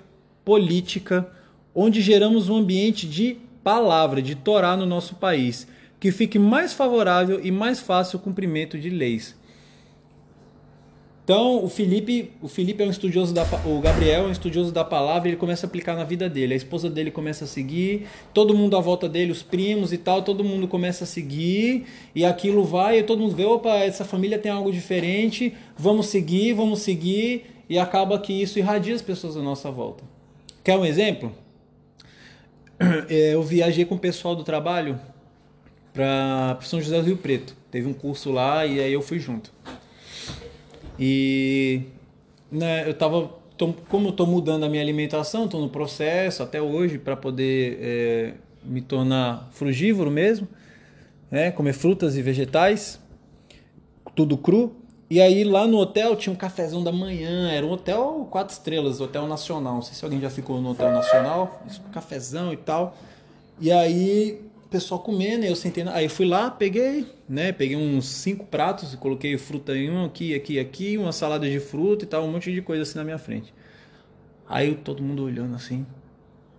política, 0.43 1.29
onde 1.73 2.01
geramos 2.01 2.49
um 2.49 2.57
ambiente 2.57 3.07
de 3.07 3.37
palavra, 3.63 4.21
de 4.21 4.33
Torá 4.33 4.75
no 4.75 4.85
nosso 4.85 5.15
país, 5.15 5.67
que 5.99 6.11
fique 6.11 6.39
mais 6.39 6.73
favorável 6.73 7.39
e 7.43 7.51
mais 7.51 7.79
fácil 7.79 8.17
o 8.17 8.21
cumprimento 8.21 8.79
de 8.79 8.89
leis. 8.89 9.35
Então, 11.25 11.65
o 11.65 11.67
Felipe, 11.67 12.29
o 12.39 12.47
Felipe 12.47 12.83
é 12.83 12.85
um 12.85 12.91
estudioso 12.91 13.33
da 13.33 13.43
o 13.65 13.81
Gabriel 13.81 14.25
é 14.25 14.27
um 14.27 14.31
estudioso 14.31 14.71
da 14.71 14.85
palavra, 14.85 15.27
ele 15.27 15.37
começa 15.37 15.65
a 15.65 15.67
aplicar 15.67 15.95
na 15.95 16.03
vida 16.03 16.29
dele. 16.29 16.53
A 16.53 16.55
esposa 16.55 16.87
dele 16.87 17.09
começa 17.09 17.45
a 17.45 17.47
seguir, 17.47 18.05
todo 18.31 18.55
mundo 18.55 18.77
à 18.77 18.79
volta 18.79 19.09
dele, 19.09 19.31
os 19.31 19.41
primos 19.41 19.91
e 19.91 19.97
tal, 19.97 20.21
todo 20.21 20.43
mundo 20.43 20.67
começa 20.67 21.03
a 21.03 21.07
seguir, 21.07 21.87
e 22.13 22.23
aquilo 22.23 22.63
vai, 22.63 22.99
e 22.99 23.03
todo 23.03 23.23
mundo 23.23 23.35
vê, 23.35 23.43
opa, 23.43 23.73
essa 23.73 24.05
família 24.05 24.37
tem 24.37 24.51
algo 24.51 24.71
diferente, 24.71 25.51
vamos 25.75 26.05
seguir, 26.05 26.53
vamos 26.53 26.81
seguir, 26.81 27.47
e 27.67 27.79
acaba 27.79 28.19
que 28.19 28.31
isso 28.31 28.59
irradia 28.59 28.93
as 28.93 29.01
pessoas 29.01 29.35
à 29.35 29.41
nossa 29.41 29.71
volta. 29.71 30.03
Quer 30.63 30.77
um 30.77 30.85
exemplo? 30.85 31.31
Eu 33.09 33.41
viajei 33.41 33.83
com 33.83 33.95
o 33.95 33.99
pessoal 33.99 34.35
do 34.35 34.43
trabalho 34.43 34.99
para 35.91 36.59
São 36.61 36.79
José 36.79 36.99
do 36.99 37.03
Rio 37.07 37.17
Preto. 37.17 37.57
Teve 37.71 37.87
um 37.87 37.93
curso 37.93 38.31
lá 38.31 38.63
e 38.63 38.79
aí 38.79 38.93
eu 38.93 39.01
fui 39.01 39.17
junto. 39.17 39.51
E 40.99 41.81
né, 42.51 42.87
eu 42.87 42.93
tava, 42.93 43.29
tô, 43.57 43.73
como 43.89 44.07
eu 44.07 44.11
estou 44.11 44.25
mudando 44.25 44.63
a 44.63 44.69
minha 44.69 44.81
alimentação, 44.81 45.45
estou 45.45 45.61
no 45.61 45.69
processo 45.69 46.43
até 46.43 46.61
hoje 46.61 46.97
para 46.97 47.15
poder 47.15 47.77
é, 47.81 48.33
me 48.63 48.81
tornar 48.81 49.49
frugívoro 49.51 50.09
mesmo, 50.09 50.47
né, 51.29 51.51
comer 51.51 51.73
frutas 51.73 52.15
e 52.15 52.21
vegetais, 52.21 52.99
tudo 54.15 54.37
cru. 54.37 54.75
E 55.07 55.21
aí 55.21 55.43
lá 55.43 55.67
no 55.67 55.77
hotel 55.77 56.15
tinha 56.15 56.33
um 56.33 56.35
cafezão 56.35 56.83
da 56.83 56.91
manhã, 56.91 57.51
era 57.51 57.63
um 57.65 57.71
hotel 57.71 58.27
quatro 58.31 58.53
estrelas, 58.53 58.99
hotel 58.99 59.27
nacional. 59.27 59.75
Não 59.75 59.81
sei 59.81 59.93
se 59.93 60.03
alguém 60.03 60.19
já 60.19 60.31
ficou 60.31 60.59
no 60.59 60.71
hotel 60.71 60.91
nacional, 60.91 61.61
cafezão 61.91 62.51
e 62.51 62.57
tal. 62.57 62.97
E 63.59 63.71
aí 63.71 64.44
pessoal 64.75 64.99
comendo, 64.99 65.45
eu 65.45 65.55
sentei, 65.55 65.85
aí 65.87 66.09
fui 66.09 66.25
lá, 66.25 66.51
peguei, 66.51 67.07
né, 67.29 67.53
peguei 67.53 67.77
uns 67.77 68.09
cinco 68.09 68.45
pratos 68.45 68.93
e 68.93 68.97
coloquei 68.97 69.37
fruta 69.37 69.73
em 69.73 69.89
um 69.89 70.03
aqui, 70.03 70.35
aqui, 70.35 70.59
aqui, 70.59 70.97
uma 70.97 71.13
salada 71.13 71.49
de 71.49 71.61
fruta 71.61 72.03
e 72.03 72.07
tal, 72.07 72.25
um 72.25 72.31
monte 72.33 72.51
de 72.51 72.61
coisa 72.61 72.83
assim 72.83 72.97
na 72.97 73.05
minha 73.05 73.17
frente. 73.17 73.53
Aí 74.45 74.75
todo 74.75 75.01
mundo 75.01 75.23
olhando 75.23 75.55
assim, 75.55 75.85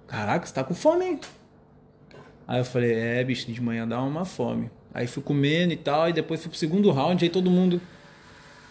caraca, 0.06 0.46
você 0.46 0.54
tá 0.54 0.64
com 0.64 0.74
fome, 0.74 1.04
hein? 1.04 1.20
Aí 2.48 2.58
eu 2.58 2.64
falei, 2.64 2.94
é, 2.94 3.22
bicho, 3.22 3.52
de 3.52 3.60
manhã 3.60 3.86
dá 3.86 4.02
uma 4.02 4.24
fome. 4.24 4.70
Aí 4.94 5.06
fui 5.06 5.22
comendo 5.22 5.74
e 5.74 5.76
tal, 5.76 6.08
e 6.08 6.14
depois 6.14 6.40
fui 6.40 6.48
pro 6.48 6.58
segundo 6.58 6.90
round, 6.90 7.22
aí 7.22 7.28
todo 7.28 7.50
mundo, 7.50 7.82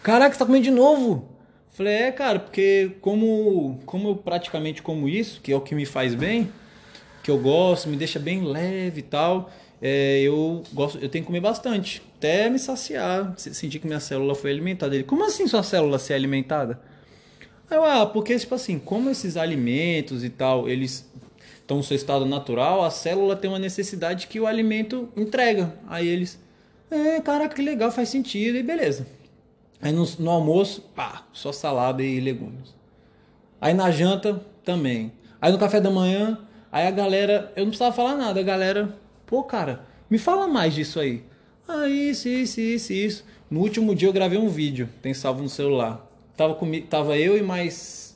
caraca, 0.02 0.32
você 0.32 0.40
tá 0.40 0.44
comendo 0.44 0.64
de 0.64 0.72
novo? 0.72 1.28
Falei, 1.68 1.92
é, 1.92 2.10
cara, 2.10 2.40
porque 2.40 2.96
como, 3.00 3.78
como 3.86 4.08
eu 4.08 4.16
praticamente 4.16 4.82
como 4.82 5.08
isso, 5.08 5.40
que 5.40 5.52
é 5.52 5.56
o 5.56 5.60
que 5.60 5.72
me 5.72 5.86
faz 5.86 6.16
bem, 6.16 6.50
que 7.26 7.30
eu 7.32 7.38
gosto, 7.38 7.88
me 7.88 7.96
deixa 7.96 8.20
bem 8.20 8.44
leve 8.44 9.00
e 9.00 9.02
tal. 9.02 9.50
É, 9.82 10.20
eu 10.20 10.62
gosto, 10.72 10.96
eu 10.98 11.08
tenho 11.08 11.24
que 11.24 11.26
comer 11.26 11.40
bastante, 11.40 12.00
até 12.16 12.48
me 12.48 12.56
saciar, 12.56 13.34
sentir 13.36 13.80
que 13.80 13.86
minha 13.86 13.98
célula 13.98 14.32
foi 14.36 14.52
alimentada. 14.52 14.94
Ele, 14.94 15.02
como 15.02 15.24
assim 15.24 15.48
sua 15.48 15.64
célula 15.64 15.98
ser 15.98 16.14
alimentada? 16.14 16.80
Aí 17.68 17.76
eu, 17.76 17.84
ah, 17.84 18.06
porque 18.06 18.38
tipo 18.38 18.54
assim, 18.54 18.78
como 18.78 19.10
esses 19.10 19.36
alimentos 19.36 20.22
e 20.22 20.30
tal, 20.30 20.68
eles 20.68 21.10
estão 21.60 21.78
no 21.78 21.82
seu 21.82 21.96
estado 21.96 22.24
natural, 22.24 22.84
a 22.84 22.90
célula 22.90 23.34
tem 23.34 23.50
uma 23.50 23.58
necessidade 23.58 24.28
que 24.28 24.38
o 24.38 24.46
alimento 24.46 25.08
entrega. 25.16 25.74
Aí 25.88 26.06
eles, 26.06 26.38
é, 26.88 27.20
caraca, 27.20 27.56
que 27.56 27.60
legal, 27.60 27.90
faz 27.90 28.08
sentido, 28.08 28.56
e 28.56 28.62
beleza. 28.62 29.04
Aí 29.82 29.90
no, 29.90 30.06
no 30.20 30.30
almoço, 30.30 30.80
pá, 30.94 31.26
só 31.32 31.50
salada 31.50 32.04
e 32.04 32.20
legumes. 32.20 32.72
Aí 33.60 33.74
na 33.74 33.90
janta, 33.90 34.40
também. 34.64 35.10
Aí 35.40 35.50
no 35.50 35.58
café 35.58 35.80
da 35.80 35.90
manhã, 35.90 36.45
Aí 36.76 36.86
a 36.86 36.90
galera, 36.90 37.50
eu 37.56 37.62
não 37.62 37.70
precisava 37.70 37.96
falar 37.96 38.14
nada, 38.16 38.38
a 38.38 38.42
galera, 38.42 38.94
pô, 39.24 39.42
cara, 39.42 39.86
me 40.10 40.18
fala 40.18 40.46
mais 40.46 40.74
disso 40.74 41.00
aí. 41.00 41.22
Ah, 41.66 41.88
isso, 41.88 42.28
isso, 42.28 42.60
isso, 42.60 42.92
isso. 42.92 43.24
No 43.50 43.60
último 43.60 43.94
dia 43.94 44.06
eu 44.06 44.12
gravei 44.12 44.38
um 44.38 44.50
vídeo, 44.50 44.86
tem 45.00 45.14
salvo 45.14 45.42
no 45.42 45.48
celular. 45.48 46.06
Tava, 46.36 46.54
comigo, 46.54 46.86
tava 46.86 47.16
eu 47.16 47.34
e 47.34 47.40
mais. 47.40 48.14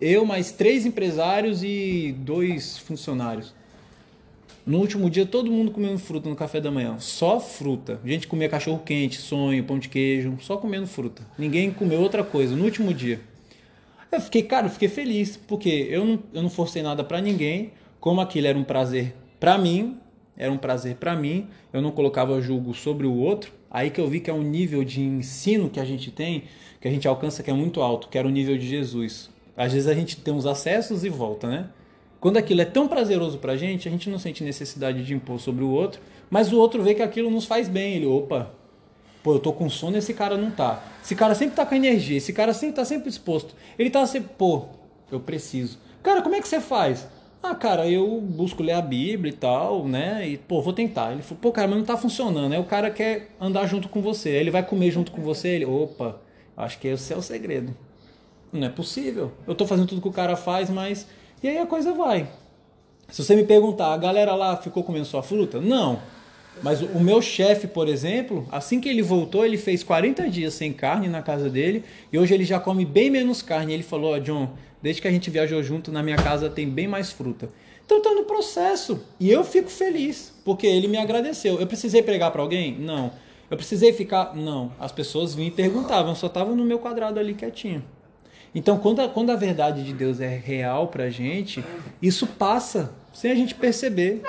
Eu, 0.00 0.26
mais 0.26 0.50
três 0.50 0.84
empresários 0.84 1.62
e 1.62 2.12
dois 2.18 2.78
funcionários. 2.78 3.54
No 4.66 4.78
último 4.78 5.08
dia, 5.08 5.24
todo 5.24 5.48
mundo 5.48 5.70
comendo 5.70 5.96
fruta 6.00 6.28
no 6.28 6.34
café 6.34 6.60
da 6.60 6.72
manhã. 6.72 6.96
Só 6.98 7.38
fruta. 7.38 8.00
A 8.02 8.08
gente 8.08 8.26
comia 8.26 8.48
cachorro 8.48 8.82
quente, 8.84 9.18
sonho, 9.18 9.62
pão 9.62 9.78
de 9.78 9.88
queijo, 9.88 10.36
só 10.40 10.56
comendo 10.56 10.88
fruta. 10.88 11.22
Ninguém 11.38 11.70
comeu 11.70 12.00
outra 12.00 12.24
coisa 12.24 12.56
no 12.56 12.64
último 12.64 12.92
dia. 12.92 13.20
Eu 14.10 14.20
fiquei, 14.20 14.42
cara, 14.42 14.66
eu 14.66 14.70
fiquei 14.70 14.88
feliz, 14.88 15.36
porque 15.36 15.86
eu 15.88 16.04
não, 16.04 16.18
eu 16.32 16.42
não 16.42 16.50
forcei 16.50 16.82
nada 16.82 17.04
para 17.04 17.20
ninguém 17.20 17.70
como 18.04 18.20
aquilo 18.20 18.46
era 18.46 18.58
um 18.58 18.64
prazer 18.64 19.14
para 19.40 19.56
mim, 19.56 19.98
era 20.36 20.52
um 20.52 20.58
prazer 20.58 20.96
para 20.96 21.16
mim, 21.16 21.46
eu 21.72 21.80
não 21.80 21.90
colocava 21.90 22.38
julgo 22.38 22.74
sobre 22.74 23.06
o 23.06 23.16
outro. 23.16 23.50
Aí 23.70 23.88
que 23.88 23.98
eu 23.98 24.06
vi 24.06 24.20
que 24.20 24.28
é 24.28 24.34
um 24.34 24.42
nível 24.42 24.84
de 24.84 25.00
ensino 25.00 25.70
que 25.70 25.80
a 25.80 25.86
gente 25.86 26.10
tem, 26.10 26.42
que 26.82 26.86
a 26.86 26.90
gente 26.90 27.08
alcança 27.08 27.42
que 27.42 27.50
é 27.50 27.54
muito 27.54 27.80
alto, 27.80 28.08
que 28.08 28.18
era 28.18 28.28
o 28.28 28.30
nível 28.30 28.58
de 28.58 28.68
Jesus. 28.68 29.30
Às 29.56 29.72
vezes 29.72 29.88
a 29.88 29.94
gente 29.94 30.18
tem 30.18 30.34
uns 30.34 30.44
acessos 30.44 31.02
e 31.02 31.08
volta, 31.08 31.48
né? 31.48 31.70
Quando 32.20 32.36
aquilo 32.36 32.60
é 32.60 32.66
tão 32.66 32.86
prazeroso 32.86 33.38
pra 33.38 33.56
gente, 33.56 33.88
a 33.88 33.90
gente 33.90 34.10
não 34.10 34.18
sente 34.18 34.44
necessidade 34.44 35.02
de 35.02 35.14
impor 35.14 35.40
sobre 35.40 35.64
o 35.64 35.70
outro, 35.70 36.02
mas 36.28 36.52
o 36.52 36.58
outro 36.58 36.82
vê 36.82 36.94
que 36.94 37.02
aquilo 37.02 37.30
nos 37.30 37.46
faz 37.46 37.70
bem. 37.70 37.94
Ele, 37.94 38.06
opa, 38.06 38.52
pô, 39.22 39.32
eu 39.32 39.38
tô 39.38 39.50
com 39.50 39.70
sono, 39.70 39.96
esse 39.96 40.12
cara 40.12 40.36
não 40.36 40.50
tá. 40.50 40.84
Esse 41.02 41.14
cara 41.14 41.34
sempre 41.34 41.56
tá 41.56 41.64
com 41.64 41.74
energia, 41.74 42.18
esse 42.18 42.34
cara 42.34 42.52
sempre 42.52 42.76
tá 42.76 42.84
sempre 42.84 43.08
disposto. 43.08 43.54
Ele 43.78 43.88
tá 43.88 44.06
sempre, 44.06 44.28
pô, 44.36 44.66
eu 45.10 45.20
preciso. 45.20 45.78
Cara, 46.02 46.20
como 46.20 46.34
é 46.34 46.42
que 46.42 46.46
você 46.46 46.60
faz? 46.60 47.08
Ah, 47.46 47.54
cara, 47.54 47.86
eu 47.86 48.22
busco 48.22 48.62
ler 48.62 48.72
a 48.72 48.80
Bíblia 48.80 49.30
e 49.30 49.36
tal, 49.36 49.86
né? 49.86 50.26
E, 50.26 50.38
pô, 50.38 50.62
vou 50.62 50.72
tentar. 50.72 51.12
Ele 51.12 51.20
falou, 51.20 51.38
pô, 51.42 51.52
cara, 51.52 51.68
mas 51.68 51.76
não 51.76 51.84
tá 51.84 51.94
funcionando. 51.94 52.50
Aí 52.50 52.58
o 52.58 52.64
cara 52.64 52.90
quer 52.90 53.28
andar 53.38 53.66
junto 53.66 53.86
com 53.90 54.00
você. 54.00 54.30
Aí 54.30 54.36
ele 54.36 54.50
vai 54.50 54.62
comer 54.62 54.90
junto 54.90 55.12
com 55.12 55.20
você. 55.20 55.48
Ele, 55.48 55.66
opa, 55.66 56.18
acho 56.56 56.78
que 56.78 56.88
esse 56.88 57.12
é 57.12 57.16
o 57.16 57.20
segredo. 57.20 57.76
Não 58.50 58.66
é 58.66 58.70
possível. 58.70 59.30
Eu 59.46 59.54
tô 59.54 59.66
fazendo 59.66 59.86
tudo 59.86 60.00
que 60.00 60.08
o 60.08 60.12
cara 60.12 60.36
faz, 60.36 60.70
mas. 60.70 61.06
E 61.42 61.48
aí 61.48 61.58
a 61.58 61.66
coisa 61.66 61.92
vai. 61.92 62.26
Se 63.10 63.22
você 63.22 63.36
me 63.36 63.44
perguntar, 63.44 63.92
a 63.92 63.98
galera 63.98 64.34
lá 64.34 64.56
ficou 64.56 64.82
comendo 64.82 65.04
sua 65.04 65.22
fruta? 65.22 65.60
Não. 65.60 66.00
Mas 66.62 66.80
o 66.80 66.98
meu 66.98 67.20
chefe, 67.20 67.66
por 67.66 67.88
exemplo, 67.88 68.48
assim 68.50 68.80
que 68.80 68.88
ele 68.88 69.02
voltou, 69.02 69.44
ele 69.44 69.58
fez 69.58 69.82
40 69.82 70.30
dias 70.30 70.54
sem 70.54 70.72
carne 70.72 71.08
na 71.08 71.20
casa 71.20 71.50
dele 71.50 71.84
e 72.10 72.18
hoje 72.18 72.32
ele 72.32 72.44
já 72.44 72.58
come 72.58 72.86
bem 72.86 73.10
menos 73.10 73.42
carne. 73.42 73.74
Ele 73.74 73.82
falou: 73.82 74.12
Ó, 74.12 74.16
oh, 74.16 74.20
John, 74.20 74.50
Desde 74.84 75.00
que 75.00 75.08
a 75.08 75.10
gente 75.10 75.30
viajou 75.30 75.62
junto, 75.62 75.90
na 75.90 76.02
minha 76.02 76.18
casa 76.18 76.50
tem 76.50 76.68
bem 76.68 76.86
mais 76.86 77.10
fruta. 77.10 77.48
Então 77.86 78.02
tá 78.02 78.10
no 78.10 78.24
processo. 78.24 79.02
E 79.18 79.30
eu 79.30 79.42
fico 79.42 79.70
feliz, 79.70 80.30
porque 80.44 80.66
ele 80.66 80.88
me 80.88 80.98
agradeceu. 80.98 81.58
Eu 81.58 81.66
precisei 81.66 82.02
pregar 82.02 82.30
para 82.30 82.42
alguém? 82.42 82.78
Não. 82.78 83.10
Eu 83.50 83.56
precisei 83.56 83.94
ficar? 83.94 84.36
Não. 84.36 84.72
As 84.78 84.92
pessoas 84.92 85.34
vinham 85.34 85.48
e 85.48 85.50
perguntavam, 85.50 86.14
só 86.14 86.28
tava 86.28 86.54
no 86.54 86.66
meu 86.66 86.78
quadrado 86.78 87.18
ali 87.18 87.32
quietinho. 87.32 87.82
Então, 88.54 88.76
quando 88.76 89.00
a, 89.00 89.08
quando 89.08 89.30
a 89.30 89.36
verdade 89.36 89.82
de 89.82 89.94
Deus 89.94 90.20
é 90.20 90.28
real 90.28 90.88
pra 90.88 91.08
gente, 91.08 91.64
isso 92.02 92.26
passa 92.26 92.92
sem 93.10 93.30
a 93.30 93.34
gente 93.34 93.54
perceber. 93.54 94.20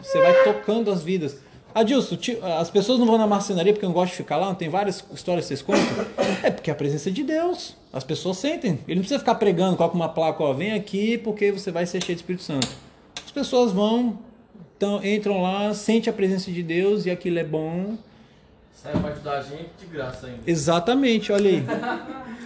Você 0.00 0.20
vai 0.20 0.44
tocando 0.44 0.92
as 0.92 1.02
vidas. 1.02 1.38
Adilson, 1.74 2.16
as 2.60 2.70
pessoas 2.70 3.00
não 3.00 3.06
vão 3.06 3.18
na 3.18 3.26
marcenaria 3.26 3.72
porque 3.72 3.84
não 3.84 3.92
gostam 3.92 4.12
de 4.12 4.18
ficar 4.18 4.36
lá, 4.36 4.46
não 4.46 4.54
tem 4.54 4.68
várias 4.68 5.04
histórias 5.12 5.46
que 5.46 5.48
vocês 5.48 5.62
contam? 5.62 6.06
É 6.44 6.52
porque 6.52 6.70
é 6.70 6.72
a 6.72 6.76
presença 6.76 7.10
de 7.10 7.24
Deus. 7.24 7.82
As 7.94 8.02
pessoas 8.02 8.38
sentem. 8.38 8.80
Ele 8.88 8.96
não 8.96 9.02
precisa 9.02 9.20
ficar 9.20 9.36
pregando, 9.36 9.76
coloca 9.76 9.94
uma 9.94 10.08
placa, 10.08 10.42
ó, 10.42 10.52
vem 10.52 10.72
aqui 10.72 11.16
porque 11.16 11.52
você 11.52 11.70
vai 11.70 11.86
ser 11.86 12.02
cheio 12.02 12.16
de 12.16 12.22
Espírito 12.22 12.42
Santo. 12.42 12.66
As 13.24 13.30
pessoas 13.30 13.70
vão, 13.70 14.18
então, 14.76 15.02
entram 15.04 15.40
lá, 15.40 15.72
sente 15.72 16.10
a 16.10 16.12
presença 16.12 16.50
de 16.50 16.60
Deus 16.60 17.06
e 17.06 17.10
aquilo 17.10 17.38
é 17.38 17.44
bom. 17.44 17.96
Sai 18.72 18.92
a 18.92 18.98
parte 18.98 19.20
da 19.20 19.40
gente 19.40 19.70
de 19.78 19.86
graça 19.86 20.26
ainda. 20.26 20.40
Exatamente, 20.44 21.30
olha 21.32 21.48
aí. 21.50 21.64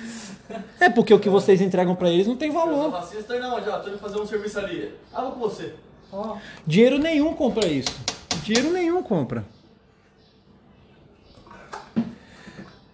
É 0.80 0.88
porque 0.88 1.12
o 1.12 1.18
que 1.20 1.28
vocês 1.28 1.60
entregam 1.60 1.94
pra 1.94 2.08
eles 2.08 2.26
não 2.26 2.34
tem 2.34 2.48
Eu 2.48 2.54
valor. 2.54 2.90
tá 2.90 3.36
indo 3.36 3.44
aonde? 3.44 3.68
ó? 3.68 3.80
Tô 3.80 3.90
indo 3.90 3.98
fazer 3.98 4.18
um 4.18 4.26
serviço 4.26 4.58
ali. 4.58 4.94
Ah, 5.12 5.20
vou 5.20 5.32
com 5.32 5.40
você. 5.40 5.74
Dinheiro 6.66 6.98
nenhum 6.98 7.34
compra 7.34 7.66
isso. 7.66 7.94
Dinheiro 8.44 8.72
nenhum 8.72 9.02
compra. 9.02 9.44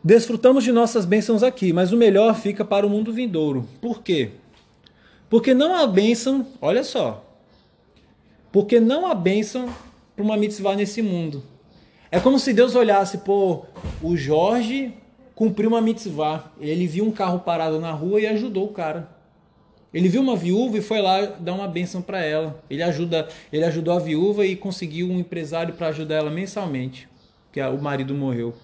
Desfrutamos 0.06 0.62
de 0.62 0.70
nossas 0.70 1.06
bênçãos 1.06 1.42
aqui, 1.42 1.72
mas 1.72 1.90
o 1.90 1.96
melhor 1.96 2.34
fica 2.34 2.62
para 2.62 2.86
o 2.86 2.90
mundo 2.90 3.10
vindouro. 3.10 3.66
Por 3.80 4.02
quê? 4.02 4.32
Porque 5.30 5.54
não 5.54 5.74
há 5.74 5.86
bênção, 5.86 6.46
olha 6.60 6.84
só. 6.84 7.24
Porque 8.52 8.78
não 8.78 9.06
há 9.06 9.14
bênção 9.14 9.66
para 10.14 10.22
uma 10.22 10.36
mitzvah 10.36 10.76
nesse 10.76 11.00
mundo. 11.00 11.42
É 12.10 12.20
como 12.20 12.38
se 12.38 12.52
Deus 12.52 12.74
olhasse, 12.74 13.16
pô, 13.16 13.64
o 14.02 14.14
Jorge 14.14 14.92
cumpriu 15.34 15.70
uma 15.70 15.80
mitzvah. 15.80 16.52
Ele 16.60 16.86
viu 16.86 17.06
um 17.06 17.10
carro 17.10 17.38
parado 17.38 17.80
na 17.80 17.90
rua 17.90 18.20
e 18.20 18.26
ajudou 18.26 18.66
o 18.66 18.72
cara. 18.74 19.08
Ele 19.92 20.10
viu 20.10 20.20
uma 20.20 20.36
viúva 20.36 20.76
e 20.76 20.82
foi 20.82 21.00
lá 21.00 21.24
dar 21.24 21.54
uma 21.54 21.66
bênção 21.66 22.02
para 22.02 22.22
ela. 22.22 22.62
Ele 22.68 22.82
ajuda, 22.82 23.26
ele 23.50 23.64
ajudou 23.64 23.94
a 23.94 23.98
viúva 23.98 24.44
e 24.44 24.54
conseguiu 24.54 25.08
um 25.08 25.18
empresário 25.18 25.72
para 25.72 25.88
ajudar 25.88 26.16
ela 26.16 26.30
mensalmente, 26.30 27.08
que 27.50 27.58
o 27.62 27.80
marido 27.80 28.14
morreu. 28.14 28.54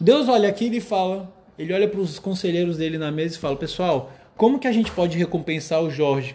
Deus 0.00 0.28
olha 0.28 0.48
aqui 0.48 0.74
e 0.74 0.80
fala, 0.80 1.30
ele 1.58 1.74
olha 1.74 1.86
para 1.86 2.00
os 2.00 2.18
conselheiros 2.18 2.78
dele 2.78 2.96
na 2.96 3.12
mesa 3.12 3.36
e 3.36 3.38
fala: 3.38 3.54
"Pessoal, 3.54 4.10
como 4.34 4.58
que 4.58 4.66
a 4.66 4.72
gente 4.72 4.90
pode 4.90 5.18
recompensar 5.18 5.82
o 5.82 5.90
Jorge? 5.90 6.34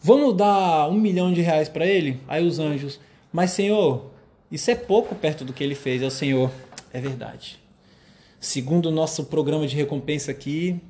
Vamos 0.00 0.36
dar 0.36 0.88
um 0.88 0.98
milhão 0.98 1.32
de 1.32 1.40
reais 1.40 1.68
para 1.68 1.86
ele?" 1.86 2.18
Aí 2.26 2.44
os 2.44 2.58
anjos: 2.58 2.98
"Mas 3.32 3.52
Senhor, 3.52 4.10
isso 4.50 4.68
é 4.72 4.74
pouco 4.74 5.14
perto 5.14 5.44
do 5.44 5.52
que 5.52 5.62
ele 5.62 5.76
fez." 5.76 6.02
É 6.02 6.06
o 6.06 6.10
Senhor, 6.10 6.50
é 6.92 7.00
verdade. 7.00 7.60
Segundo 8.40 8.86
o 8.86 8.92
nosso 8.92 9.26
programa 9.26 9.64
de 9.64 9.76
recompensa 9.76 10.32
aqui, 10.32 10.80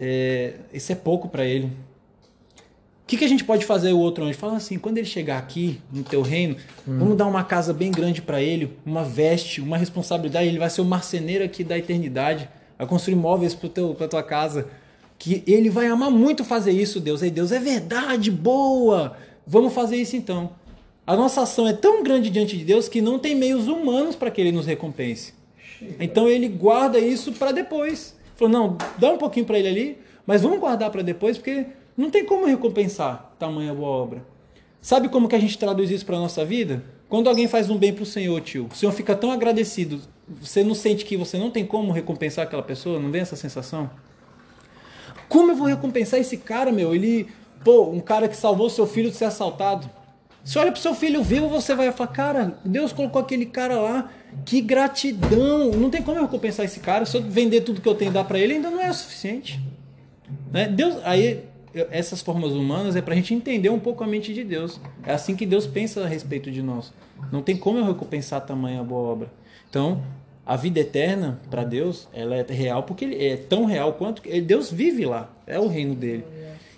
é, 0.00 0.54
isso 0.72 0.90
é 0.90 0.96
pouco 0.96 1.28
para 1.28 1.44
ele. 1.44 1.70
O 3.06 3.08
que, 3.08 3.18
que 3.18 3.24
a 3.24 3.28
gente 3.28 3.44
pode 3.44 3.64
fazer 3.64 3.92
o 3.92 4.00
outro 4.00 4.24
anjo? 4.24 4.36
Fala 4.36 4.56
assim, 4.56 4.80
quando 4.80 4.98
ele 4.98 5.06
chegar 5.06 5.38
aqui 5.38 5.80
no 5.92 6.02
teu 6.02 6.22
reino, 6.22 6.56
vamos 6.84 7.16
dar 7.16 7.26
uma 7.26 7.44
casa 7.44 7.72
bem 7.72 7.92
grande 7.92 8.20
para 8.20 8.42
ele, 8.42 8.76
uma 8.84 9.04
veste, 9.04 9.60
uma 9.60 9.78
responsabilidade. 9.78 10.48
Ele 10.48 10.58
vai 10.58 10.68
ser 10.68 10.80
o 10.80 10.84
marceneiro 10.84 11.44
aqui 11.44 11.62
da 11.62 11.78
eternidade, 11.78 12.48
vai 12.76 12.84
construir 12.84 13.14
móveis 13.14 13.54
para 13.54 14.08
tua 14.08 14.24
casa. 14.24 14.66
Que 15.20 15.40
ele 15.46 15.70
vai 15.70 15.86
amar 15.86 16.10
muito 16.10 16.42
fazer 16.42 16.72
isso, 16.72 16.98
Deus. 16.98 17.22
Aí 17.22 17.30
Deus, 17.30 17.52
é 17.52 17.60
verdade, 17.60 18.28
boa. 18.28 19.16
Vamos 19.46 19.72
fazer 19.72 19.98
isso 19.98 20.16
então. 20.16 20.50
A 21.06 21.14
nossa 21.14 21.42
ação 21.42 21.68
é 21.68 21.72
tão 21.72 22.02
grande 22.02 22.28
diante 22.28 22.58
de 22.58 22.64
Deus 22.64 22.88
que 22.88 23.00
não 23.00 23.20
tem 23.20 23.36
meios 23.36 23.68
humanos 23.68 24.16
para 24.16 24.32
que 24.32 24.40
ele 24.40 24.50
nos 24.50 24.66
recompense. 24.66 25.32
Então 26.00 26.28
ele 26.28 26.48
guarda 26.48 26.98
isso 26.98 27.32
para 27.34 27.52
depois. 27.52 28.16
Falou, 28.34 28.52
não, 28.52 28.76
dá 28.98 29.12
um 29.12 29.16
pouquinho 29.16 29.46
para 29.46 29.60
ele 29.60 29.68
ali, 29.68 29.98
mas 30.26 30.42
vamos 30.42 30.58
guardar 30.58 30.90
para 30.90 31.02
depois, 31.02 31.38
porque 31.38 31.66
não 31.96 32.10
tem 32.10 32.24
como 32.24 32.46
recompensar 32.46 33.34
tamanha 33.38 33.72
boa 33.72 33.88
obra. 33.88 34.24
Sabe 34.80 35.08
como 35.08 35.28
que 35.28 35.34
a 35.34 35.38
gente 35.38 35.58
traduz 35.58 35.90
isso 35.90 36.04
para 36.04 36.18
nossa 36.18 36.44
vida? 36.44 36.84
Quando 37.08 37.28
alguém 37.28 37.48
faz 37.48 37.70
um 37.70 37.78
bem 37.78 37.92
para 37.92 38.02
o 38.02 38.06
Senhor, 38.06 38.40
tio, 38.40 38.68
o 38.70 38.74
Senhor 38.74 38.92
fica 38.92 39.14
tão 39.14 39.30
agradecido, 39.30 40.00
você 40.28 40.62
não 40.62 40.74
sente 40.74 41.04
que 41.04 41.16
você 41.16 41.38
não 41.38 41.50
tem 41.50 41.64
como 41.64 41.92
recompensar 41.92 42.44
aquela 42.44 42.62
pessoa? 42.62 42.98
Não 42.98 43.10
vem 43.10 43.22
essa 43.22 43.36
sensação? 43.36 43.90
Como 45.28 45.52
eu 45.52 45.56
vou 45.56 45.66
recompensar 45.66 46.20
esse 46.20 46.36
cara, 46.36 46.70
meu? 46.70 46.94
Ele, 46.94 47.28
pô, 47.64 47.90
um 47.90 48.00
cara 48.00 48.28
que 48.28 48.36
salvou 48.36 48.68
seu 48.68 48.86
filho 48.86 49.10
de 49.10 49.16
ser 49.16 49.24
assaltado. 49.24 49.88
Você 50.44 50.58
olha 50.58 50.70
pro 50.70 50.80
seu 50.80 50.94
filho 50.94 51.22
vivo, 51.22 51.48
você 51.48 51.74
vai 51.74 51.90
falar, 51.90 52.10
cara, 52.10 52.58
Deus 52.64 52.92
colocou 52.92 53.20
aquele 53.20 53.46
cara 53.46 53.80
lá, 53.80 54.10
que 54.44 54.60
gratidão. 54.60 55.72
Não 55.72 55.90
tem 55.90 56.02
como 56.02 56.18
eu 56.18 56.22
recompensar 56.22 56.64
esse 56.64 56.78
cara. 56.78 57.04
Se 57.04 57.16
eu 57.16 57.22
vender 57.22 57.62
tudo 57.62 57.80
que 57.80 57.88
eu 57.88 57.94
tenho 57.96 58.10
e 58.10 58.14
dar 58.14 58.24
para 58.24 58.38
ele, 58.38 58.54
ainda 58.54 58.70
não 58.70 58.80
é 58.80 58.88
o 58.88 58.94
suficiente. 58.94 59.60
Né? 60.52 60.68
Deus, 60.68 60.96
aí 61.02 61.44
essas 61.90 62.20
formas 62.22 62.52
humanas 62.52 62.96
é 62.96 63.02
para 63.02 63.14
a 63.14 63.16
gente 63.16 63.34
entender 63.34 63.68
um 63.68 63.78
pouco 63.78 64.02
a 64.04 64.06
mente 64.06 64.32
de 64.32 64.44
Deus. 64.44 64.80
É 65.04 65.12
assim 65.12 65.36
que 65.36 65.46
Deus 65.46 65.66
pensa 65.66 66.04
a 66.04 66.06
respeito 66.06 66.50
de 66.50 66.62
nós. 66.62 66.92
Não 67.32 67.42
tem 67.42 67.56
como 67.56 67.78
eu 67.78 67.84
recompensar 67.84 68.40
tamanha 68.44 68.82
boa 68.82 69.08
obra. 69.08 69.32
Então, 69.68 70.02
a 70.44 70.56
vida 70.56 70.80
eterna 70.80 71.40
para 71.50 71.64
Deus, 71.64 72.08
ela 72.12 72.36
é 72.36 72.42
real 72.48 72.84
porque 72.84 73.04
ele 73.04 73.26
é 73.26 73.36
tão 73.36 73.64
real 73.64 73.94
quanto 73.94 74.22
Deus 74.42 74.70
vive 74.70 75.04
lá. 75.04 75.30
É 75.46 75.58
o 75.58 75.66
reino 75.66 75.94
dele. 75.94 76.24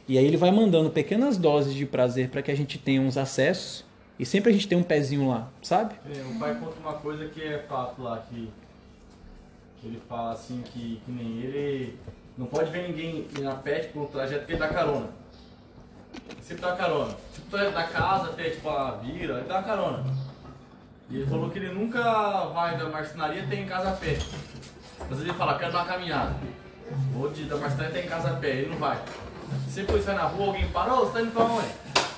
E 0.09 0.17
aí 0.17 0.25
ele 0.25 0.39
vai 0.39 0.51
mandando 0.51 0.89
pequenas 0.89 1.37
doses 1.37 1.75
de 1.75 1.85
prazer 1.85 2.31
para 2.31 2.41
que 2.41 2.51
a 2.51 2.57
gente 2.57 2.79
tenha 2.79 3.01
uns 3.01 3.19
acessos 3.19 3.85
e 4.19 4.25
sempre 4.25 4.51
a 4.51 4.53
gente 4.53 4.67
tem 4.67 4.77
um 4.77 4.83
pezinho 4.83 5.29
lá, 5.29 5.51
sabe? 5.63 5.95
É, 6.13 6.23
o 6.23 6.39
pai 6.39 6.59
conta 6.59 6.81
uma 6.81 6.95
coisa 6.95 7.29
que 7.29 7.43
é 7.43 7.59
fato 7.69 8.03
lá, 8.03 8.25
que, 8.29 8.49
que 9.81 9.87
ele 9.87 10.01
fala 10.09 10.33
assim 10.33 10.63
que, 10.63 11.01
que 11.05 11.13
nem 11.13 11.41
ele 11.41 11.99
não 12.39 12.47
pode 12.47 12.71
ver 12.71 12.87
ninguém 12.89 13.27
ir 13.37 13.41
na 13.41 13.57
pet 13.57 13.89
por 13.89 14.05
um 14.05 14.07
trajeto 14.07 14.47
que 14.47 14.53
ele 14.53 14.61
dá 14.61 14.69
carona. 14.69 15.09
Ele 16.31 16.41
sempre 16.43 16.63
dá 16.63 16.77
carona. 16.77 17.15
Tipo, 17.35 17.57
da 17.57 17.83
casa 17.83 18.31
até 18.31 18.51
tipo 18.51 18.71
a 18.71 18.93
vira, 18.93 19.39
ele 19.39 19.49
dá 19.49 19.61
carona. 19.61 20.05
E 21.11 21.17
ele 21.17 21.27
falou 21.27 21.51
que 21.51 21.59
ele 21.59 21.75
nunca 21.75 22.01
vai 22.47 22.79
da 22.79 22.89
marcenaria 22.89 23.43
até 23.43 23.57
em 23.57 23.67
casa 23.67 23.91
a 23.91 23.93
pé. 23.93 24.19
Vezes 25.09 25.25
ele 25.25 25.33
fala, 25.33 25.59
quero 25.59 25.73
dar 25.73 25.81
uma 25.81 25.87
caminhada. 25.87 26.37
Ou 27.17 27.29
de, 27.29 27.45
da 27.45 27.57
marcenaria 27.57 27.91
até 27.91 28.07
em 28.07 28.09
casa 28.09 28.31
a 28.31 28.35
pé, 28.35 28.51
ele 28.51 28.71
não 28.71 28.79
vai. 28.79 28.99
Sempre 29.69 29.95
quando 29.95 30.05
sai 30.05 30.15
na 30.15 30.25
rua, 30.25 30.47
alguém 30.47 30.69
para, 30.69 30.95
ô, 30.95 31.07
você 31.07 31.13
tá 31.15 31.23
indo 31.23 31.33
pra 31.33 31.45
onde? 31.45 31.69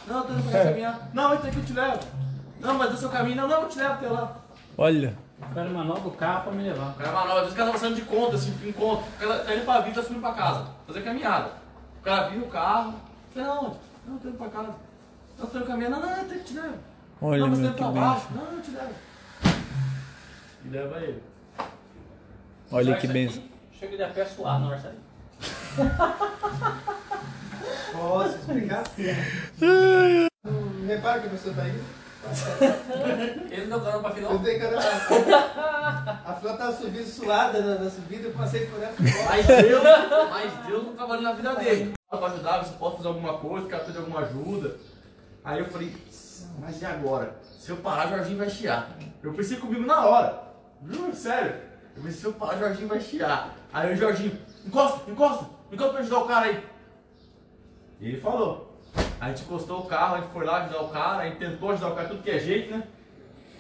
Não, 0.06 0.22
tô 0.22 0.33
indo 0.35 0.50
pra 0.50 0.64
caminhar. 0.64 1.11
Não, 1.14 1.35
entra 1.35 1.48
aqui 1.48 1.59
eu 1.59 1.64
te 1.64 1.72
levo. 1.72 2.00
Não, 2.61 2.74
mas 2.74 2.92
é 2.92 2.96
seu 2.96 3.09
caminho. 3.09 3.37
Não, 3.37 3.48
não, 3.48 3.62
eu 3.62 3.68
te 3.68 3.78
levo 3.78 3.94
até 3.94 4.09
lá. 4.09 4.37
Olha. 4.76 5.16
O 5.40 5.55
cara 5.55 5.68
manobra 5.70 6.09
o 6.09 6.12
carro 6.12 6.42
pra 6.44 6.53
me 6.53 6.62
levar. 6.62 6.90
O 6.90 6.94
cara 6.94 7.12
manobra, 7.12 7.35
às 7.35 7.40
vezes 7.40 7.53
o 7.55 7.57
cara 7.57 7.66
tá 7.68 7.72
passando 7.72 7.96
de 7.96 8.03
conta, 8.03 8.37
assim, 8.37 8.68
em 8.68 8.72
conta. 8.72 9.03
O 9.03 9.18
cara 9.18 9.38
tá 9.44 9.55
indo 9.55 9.64
pra 9.64 9.81
vida, 9.81 10.00
tá 10.00 10.07
subindo 10.07 10.20
pra 10.20 10.33
casa. 10.33 10.66
Fazer 10.87 11.03
caminhada. 11.03 11.53
O 12.00 12.03
cara 12.03 12.29
vira 12.29 12.44
o 12.44 12.48
carro. 12.48 12.94
Você 13.33 13.40
não, 13.40 13.64
onde? 13.64 13.76
Não, 14.07 14.18
tô 14.18 14.29
indo 14.29 14.38
pra 14.38 14.48
casa. 14.48 14.74
Não, 15.38 15.46
tô 15.46 15.59
indo 15.59 15.66
caminhando. 15.66 15.96
Não, 15.96 16.09
não, 16.09 16.16
eu 16.16 16.44
te 16.44 16.55
levo. 16.55 16.74
Olha, 17.22 17.40
não, 17.40 17.48
mas 17.48 17.59
você 17.59 17.68
que 17.68 17.74
pra 17.74 17.88
baixo. 17.88 18.26
Não, 18.35 18.44
não, 18.44 18.53
eu 18.53 18.62
te 18.62 18.70
levo. 18.70 18.94
E 20.64 20.68
leva 20.68 20.98
ele. 21.00 21.22
Olha 22.70 22.96
que 22.96 23.07
benção. 23.09 23.42
Chega 23.72 23.96
de 23.96 24.03
a 24.03 24.09
pé 24.09 24.24
suado 24.24 24.64
na 24.64 24.70
marcenaria. 24.70 25.00
Posso 27.92 28.37
explicar? 28.37 28.85
Hum, 29.62 30.87
Repara 30.87 31.20
que 31.20 31.26
a 31.26 31.31
pessoa 31.31 31.55
tá 31.55 31.62
aí. 31.62 31.83
Ele 33.50 33.66
não 33.66 33.80
carona 33.80 34.02
pra 34.02 34.11
final. 34.11 34.33
Eu 34.33 34.38
tenho 34.40 34.61
que 34.61 34.66
a, 34.66 36.22
a 36.26 36.35
flor 36.35 36.56
tava 36.56 36.72
subindo 36.72 37.06
suada 37.06 37.61
na, 37.61 37.85
na 37.85 37.90
subida, 37.90 38.28
eu 38.28 38.33
passei 38.33 38.66
por 38.66 38.83
ela. 38.83 38.94
Mas 39.28 39.46
Deus, 39.46 39.83
mas 40.30 40.66
Deus 40.66 40.85
não 40.85 40.94
trabalhou 40.94 41.22
na 41.22 41.33
vida 41.33 41.54
dele. 41.56 41.94
Pra 42.09 42.26
ajudar, 42.26 42.64
você 42.64 42.74
pode 42.76 42.96
fazer 42.96 43.09
alguma 43.09 43.38
coisa, 43.38 43.68
quer 43.68 43.85
pedir 43.85 43.98
alguma 43.98 44.20
ajuda. 44.20 44.76
Aí 45.44 45.61
eu 45.61 45.66
falei, 45.66 45.94
mas 46.59 46.83
e 46.83 46.85
agora? 46.85 47.37
Se 47.59 47.70
eu 47.70 47.78
parar, 47.78 48.09
Jorginho 48.09 48.38
vai 48.38 48.50
chiar. 48.50 48.90
Eu 49.22 49.33
pensei 49.33 49.56
comigo 49.56 49.87
na 49.87 50.04
hora. 50.04 50.42
Juro, 50.85 51.14
sério. 51.14 51.54
Eu 51.96 52.02
pensei, 52.02 52.20
se 52.20 52.24
eu 52.26 52.33
parar, 52.33 52.59
Jorginho 52.59 52.88
vai 52.88 53.00
chiar. 53.00 53.54
Aí 53.72 53.92
o 53.92 53.96
Jorginho, 53.96 54.38
encosta, 54.66 55.11
encosta, 55.11 55.46
encosta 55.72 55.92
pra 55.92 56.00
ajudar 56.00 56.18
o 56.18 56.26
cara 56.26 56.46
aí. 56.46 56.64
E 58.00 58.09
ele 58.09 58.20
falou. 58.20 58.69
A 59.20 59.28
gente 59.28 59.42
encostou 59.42 59.80
o 59.80 59.85
carro, 59.85 60.14
a 60.14 60.20
gente 60.20 60.30
foi 60.33 60.44
lá 60.46 60.62
ajudar 60.62 60.83
o 60.83 60.88
cara, 60.88 61.22
a 61.22 61.26
gente 61.26 61.37
tentou 61.37 61.70
ajudar 61.70 61.88
o 61.88 61.94
cara 61.94 62.09
tudo 62.09 62.22
que 62.22 62.30
é 62.30 62.38
jeito, 62.38 62.74
né? 62.74 62.83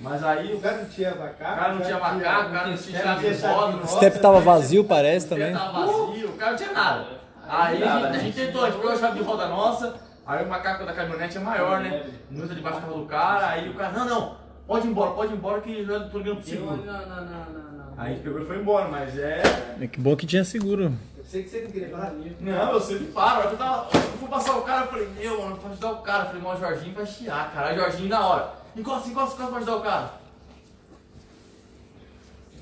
Mas 0.00 0.24
aí 0.24 0.54
O 0.54 0.60
cara 0.60 0.78
não 0.78 0.84
tinha 0.86 1.14
macaco. 1.14 1.52
o 1.52 1.56
cara 1.56 1.74
não 1.74 1.82
tinha 1.82 1.98
macaco, 1.98 2.48
o 2.48 2.52
cara 2.52 2.68
não 2.68 2.76
tinha 2.76 3.02
chave 3.02 3.34
de 3.34 3.46
roda, 3.46 3.76
O 3.76 3.86
step 3.86 4.18
tava 4.18 4.40
vazio, 4.40 4.84
parece 4.84 5.26
o 5.26 5.28
pé 5.28 5.34
também. 5.36 5.52
tava 5.52 5.86
vazio, 5.86 6.28
o 6.28 6.32
cara 6.32 6.50
não 6.52 6.58
tinha 6.58 6.72
nada. 6.72 7.06
Aí 7.46 7.82
a 7.82 8.12
gente 8.12 8.34
tentou, 8.34 8.62
a 8.64 8.66
gente 8.70 8.76
pegou 8.80 8.92
a 8.92 8.96
chave 8.96 9.18
de 9.18 9.24
roda 9.24 9.48
nossa, 9.48 9.94
aí 10.26 10.44
o 10.44 10.48
macaco 10.48 10.86
da 10.86 10.94
caminhonete 10.94 11.36
é 11.36 11.40
maior, 11.40 11.80
né? 11.80 12.06
Não 12.30 12.44
entra 12.44 12.54
debaixo 12.54 12.80
do 12.80 12.86
carro 12.86 12.98
do 13.00 13.06
cara, 13.06 13.48
aí 13.48 13.68
o 13.68 13.74
cara, 13.74 13.92
não, 13.92 14.04
não, 14.06 14.36
pode 14.66 14.86
ir 14.86 14.90
embora, 14.90 15.10
pode 15.10 15.32
ir 15.34 15.36
embora 15.36 15.60
que 15.60 15.84
já 15.84 16.00
tô 16.08 16.18
ligando 16.18 16.36
pro 16.36 16.46
seguro. 16.46 16.76
Não, 16.76 16.92
não, 16.92 17.06
não, 17.06 17.24
não, 17.24 17.72
não. 17.72 17.92
Aí 17.98 18.12
a 18.12 18.14
gente 18.14 18.22
pegou 18.22 18.40
e 18.40 18.46
foi 18.46 18.56
embora, 18.58 18.88
mas 18.88 19.18
é. 19.18 19.42
É 19.78 19.86
que 19.86 20.00
bom 20.00 20.16
que 20.16 20.24
tinha 20.26 20.44
seguro. 20.44 20.94
Eu 21.32 21.32
sei 21.32 21.42
que 21.44 21.48
você 21.50 21.60
não 21.60 21.70
queria 21.70 21.88
falar. 21.90 22.12
Não, 22.40 22.72
eu 22.72 22.80
sempre 22.80 23.04
paro. 23.12 23.50
Eu, 23.50 23.56
tava, 23.56 23.88
eu 23.96 24.00
fui 24.18 24.28
passar 24.28 24.56
o 24.56 24.62
cara, 24.62 24.86
eu 24.86 24.88
falei, 24.90 25.08
meu, 25.16 25.40
mano, 25.40 25.56
pra 25.58 25.70
ajudar 25.70 25.92
o 25.92 26.02
cara. 26.02 26.22
Eu 26.24 26.26
falei, 26.26 26.42
mas 26.42 26.58
o 26.58 26.60
Jorginho 26.60 26.94
vai 26.96 27.06
chiar, 27.06 27.52
cara. 27.54 27.68
Aí 27.68 27.76
o 27.78 27.80
Jorginho 27.80 28.08
na 28.08 28.26
hora. 28.26 28.52
Encosta, 28.76 29.08
encosta, 29.08 29.34
encosta 29.34 29.46
pra 29.46 29.56
ajudar 29.58 29.76
o 29.76 29.80
cara. 29.82 30.14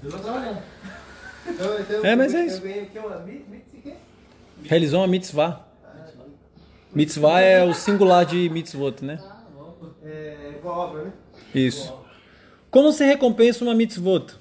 Deus 0.03 0.15
tá 0.15 0.21
trabalhando. 0.21 0.63
Então, 1.47 1.81
então, 1.81 2.05
É, 2.05 2.15
mas 2.17 2.35
é 2.35 2.43
eu 2.43 2.47
isso. 2.47 2.61
ganhei 2.61 2.83
o 2.83 2.87
que? 2.91 2.99
Uma 2.99 3.19
mit, 3.21 3.49
mit, 3.49 3.65
o 3.73 3.81
quê? 3.81 3.95
Realizou 4.65 5.01
uma 5.01 5.07
mitzvah. 5.09 5.61
Mitzvah 6.95 7.41
é 7.41 7.65
o 7.65 7.73
singular 7.73 8.27
de 8.27 8.51
mitzvot, 8.51 9.03
né? 9.03 9.19
É, 10.05 10.53
boa 10.63 10.75
obra, 10.77 11.05
né? 11.05 11.13
Isso. 11.55 11.95
Como 12.71 12.93
se 12.93 13.03
recompensa 13.05 13.65
uma 13.65 13.75
mitzvot? 13.75 14.35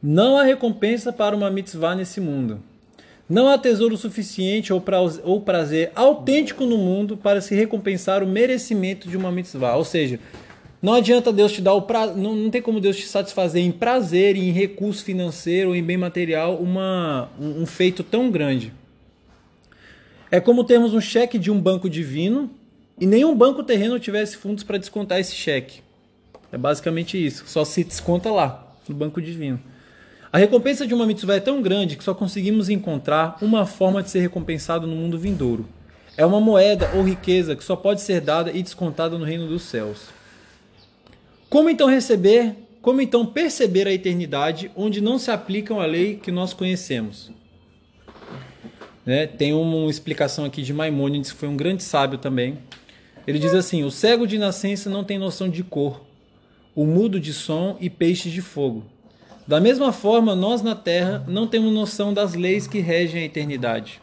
Não 0.00 0.38
há 0.38 0.44
recompensa 0.44 1.12
para 1.12 1.34
uma 1.34 1.50
mitzvah 1.50 1.96
nesse 1.96 2.20
mundo. 2.20 2.62
Não 3.28 3.48
há 3.48 3.58
tesouro 3.58 3.96
suficiente 3.96 4.72
ou 4.72 4.80
pra- 4.80 5.00
ou 5.00 5.40
prazer 5.40 5.90
autêntico 5.94 6.64
no 6.64 6.78
mundo 6.78 7.16
para 7.16 7.40
se 7.40 7.54
recompensar 7.54 8.22
o 8.22 8.26
merecimento 8.26 9.08
de 9.08 9.16
uma 9.16 9.32
mitzvah. 9.32 9.76
Ou 9.76 9.84
seja, 9.84 10.20
Não 10.80 10.92
adianta 10.92 11.32
Deus 11.32 11.52
te 11.52 11.60
dar 11.62 11.72
o 11.72 11.82
pra... 11.82 12.06
não, 12.06 12.34
não 12.36 12.50
tem 12.50 12.60
como 12.62 12.80
Deus 12.80 12.96
te 12.96 13.06
satisfazer 13.06 13.64
em 13.64 13.72
prazer, 13.72 14.36
em 14.36 14.52
recurso 14.52 15.02
financeiro, 15.02 15.74
em 15.74 15.82
bem 15.82 15.96
material, 15.96 16.58
uma, 16.58 17.28
um, 17.40 17.62
um 17.62 17.66
feito 17.66 18.04
tão 18.04 18.30
grande. 18.30 18.72
É 20.30 20.38
como 20.38 20.62
termos 20.62 20.92
um 20.92 21.00
cheque 21.00 21.38
de 21.38 21.50
um 21.50 21.58
banco 21.58 21.88
divino 21.88 22.50
e 23.00 23.06
nenhum 23.06 23.34
banco 23.34 23.64
terreno 23.64 23.98
tivesse 23.98 24.36
fundos 24.36 24.62
para 24.62 24.78
descontar 24.78 25.18
esse 25.18 25.34
cheque. 25.34 25.80
É 26.52 26.58
basicamente 26.58 27.16
isso. 27.16 27.44
Só 27.46 27.64
se 27.64 27.82
desconta 27.82 28.30
lá, 28.30 28.72
no 28.86 28.94
banco 28.94 29.20
divino. 29.20 29.58
A 30.36 30.38
recompensa 30.38 30.86
de 30.86 30.92
uma 30.92 31.06
mitzvah 31.06 31.36
é 31.36 31.40
tão 31.40 31.62
grande 31.62 31.96
que 31.96 32.04
só 32.04 32.12
conseguimos 32.12 32.68
encontrar 32.68 33.38
uma 33.40 33.64
forma 33.64 34.02
de 34.02 34.10
ser 34.10 34.20
recompensado 34.20 34.86
no 34.86 34.94
mundo 34.94 35.18
vindouro. 35.18 35.66
É 36.14 36.26
uma 36.26 36.42
moeda 36.42 36.90
ou 36.94 37.02
riqueza 37.02 37.56
que 37.56 37.64
só 37.64 37.74
pode 37.74 38.02
ser 38.02 38.20
dada 38.20 38.52
e 38.52 38.62
descontada 38.62 39.16
no 39.16 39.24
reino 39.24 39.48
dos 39.48 39.62
céus. 39.62 40.10
Como 41.48 41.70
então 41.70 41.88
receber, 41.88 42.54
como 42.82 43.00
então 43.00 43.24
perceber 43.24 43.88
a 43.88 43.92
eternidade 43.94 44.70
onde 44.76 45.00
não 45.00 45.18
se 45.18 45.30
aplicam 45.30 45.80
a 45.80 45.86
lei 45.86 46.16
que 46.16 46.30
nós 46.30 46.52
conhecemos? 46.52 47.32
Né? 49.06 49.26
Tem 49.26 49.54
uma 49.54 49.88
explicação 49.88 50.44
aqui 50.44 50.60
de 50.60 50.74
Maimônides, 50.74 51.32
que 51.32 51.38
foi 51.38 51.48
um 51.48 51.56
grande 51.56 51.82
sábio 51.82 52.18
também. 52.18 52.58
Ele 53.26 53.38
diz 53.38 53.54
assim: 53.54 53.84
O 53.84 53.90
cego 53.90 54.26
de 54.26 54.36
nascença 54.36 54.90
não 54.90 55.02
tem 55.02 55.18
noção 55.18 55.48
de 55.48 55.64
cor, 55.64 56.04
o 56.74 56.84
mudo 56.84 57.18
de 57.18 57.32
som 57.32 57.78
e 57.80 57.88
peixe 57.88 58.28
de 58.28 58.42
fogo. 58.42 58.84
Da 59.46 59.60
mesma 59.60 59.92
forma, 59.92 60.34
nós 60.34 60.60
na 60.60 60.74
Terra 60.74 61.24
não 61.28 61.46
temos 61.46 61.72
noção 61.72 62.12
das 62.12 62.34
leis 62.34 62.66
que 62.66 62.80
regem 62.80 63.22
a 63.22 63.24
eternidade. 63.24 64.00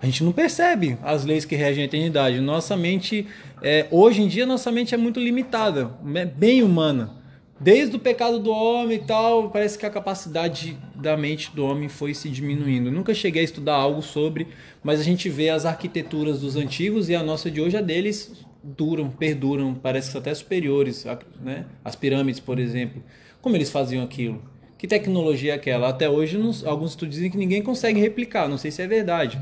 A 0.00 0.06
gente 0.06 0.24
não 0.24 0.32
percebe 0.32 0.96
as 1.02 1.24
leis 1.24 1.44
que 1.44 1.54
regem 1.54 1.82
a 1.82 1.86
eternidade. 1.86 2.40
Nossa 2.40 2.74
mente, 2.74 3.26
é, 3.60 3.86
hoje 3.90 4.22
em 4.22 4.28
dia, 4.28 4.46
nossa 4.46 4.72
mente 4.72 4.94
é 4.94 4.96
muito 4.96 5.20
limitada, 5.20 5.90
é 6.14 6.24
bem 6.24 6.62
humana. 6.62 7.18
Desde 7.60 7.96
o 7.96 7.98
pecado 7.98 8.38
do 8.38 8.50
homem 8.50 8.96
e 8.96 9.04
tal, 9.04 9.50
parece 9.50 9.76
que 9.76 9.84
a 9.84 9.90
capacidade 9.90 10.78
da 10.94 11.16
mente 11.16 11.50
do 11.54 11.66
homem 11.66 11.88
foi 11.88 12.14
se 12.14 12.30
diminuindo. 12.30 12.90
Nunca 12.90 13.12
cheguei 13.12 13.42
a 13.42 13.44
estudar 13.44 13.74
algo 13.74 14.00
sobre, 14.00 14.46
mas 14.82 15.00
a 15.00 15.02
gente 15.02 15.28
vê 15.28 15.50
as 15.50 15.66
arquiteturas 15.66 16.40
dos 16.40 16.56
antigos 16.56 17.08
e 17.10 17.16
a 17.16 17.22
nossa 17.22 17.50
de 17.50 17.60
hoje, 17.60 17.76
a 17.76 17.82
deles 17.82 18.32
duram, 18.62 19.10
perduram, 19.10 19.74
parece 19.74 20.16
até 20.16 20.32
superiores, 20.32 21.04
né? 21.42 21.66
As 21.84 21.96
pirâmides, 21.96 22.40
por 22.40 22.60
exemplo. 22.60 23.02
Como 23.40 23.56
eles 23.56 23.70
faziam 23.70 24.04
aquilo? 24.04 24.42
Que 24.76 24.86
tecnologia 24.86 25.52
é 25.52 25.56
aquela? 25.56 25.88
Até 25.88 26.08
hoje, 26.08 26.38
alguns 26.64 26.90
estudos 26.90 27.14
dizem 27.14 27.30
que 27.30 27.36
ninguém 27.36 27.62
consegue 27.62 28.00
replicar, 28.00 28.48
não 28.48 28.58
sei 28.58 28.70
se 28.70 28.80
é 28.80 28.86
verdade. 28.86 29.40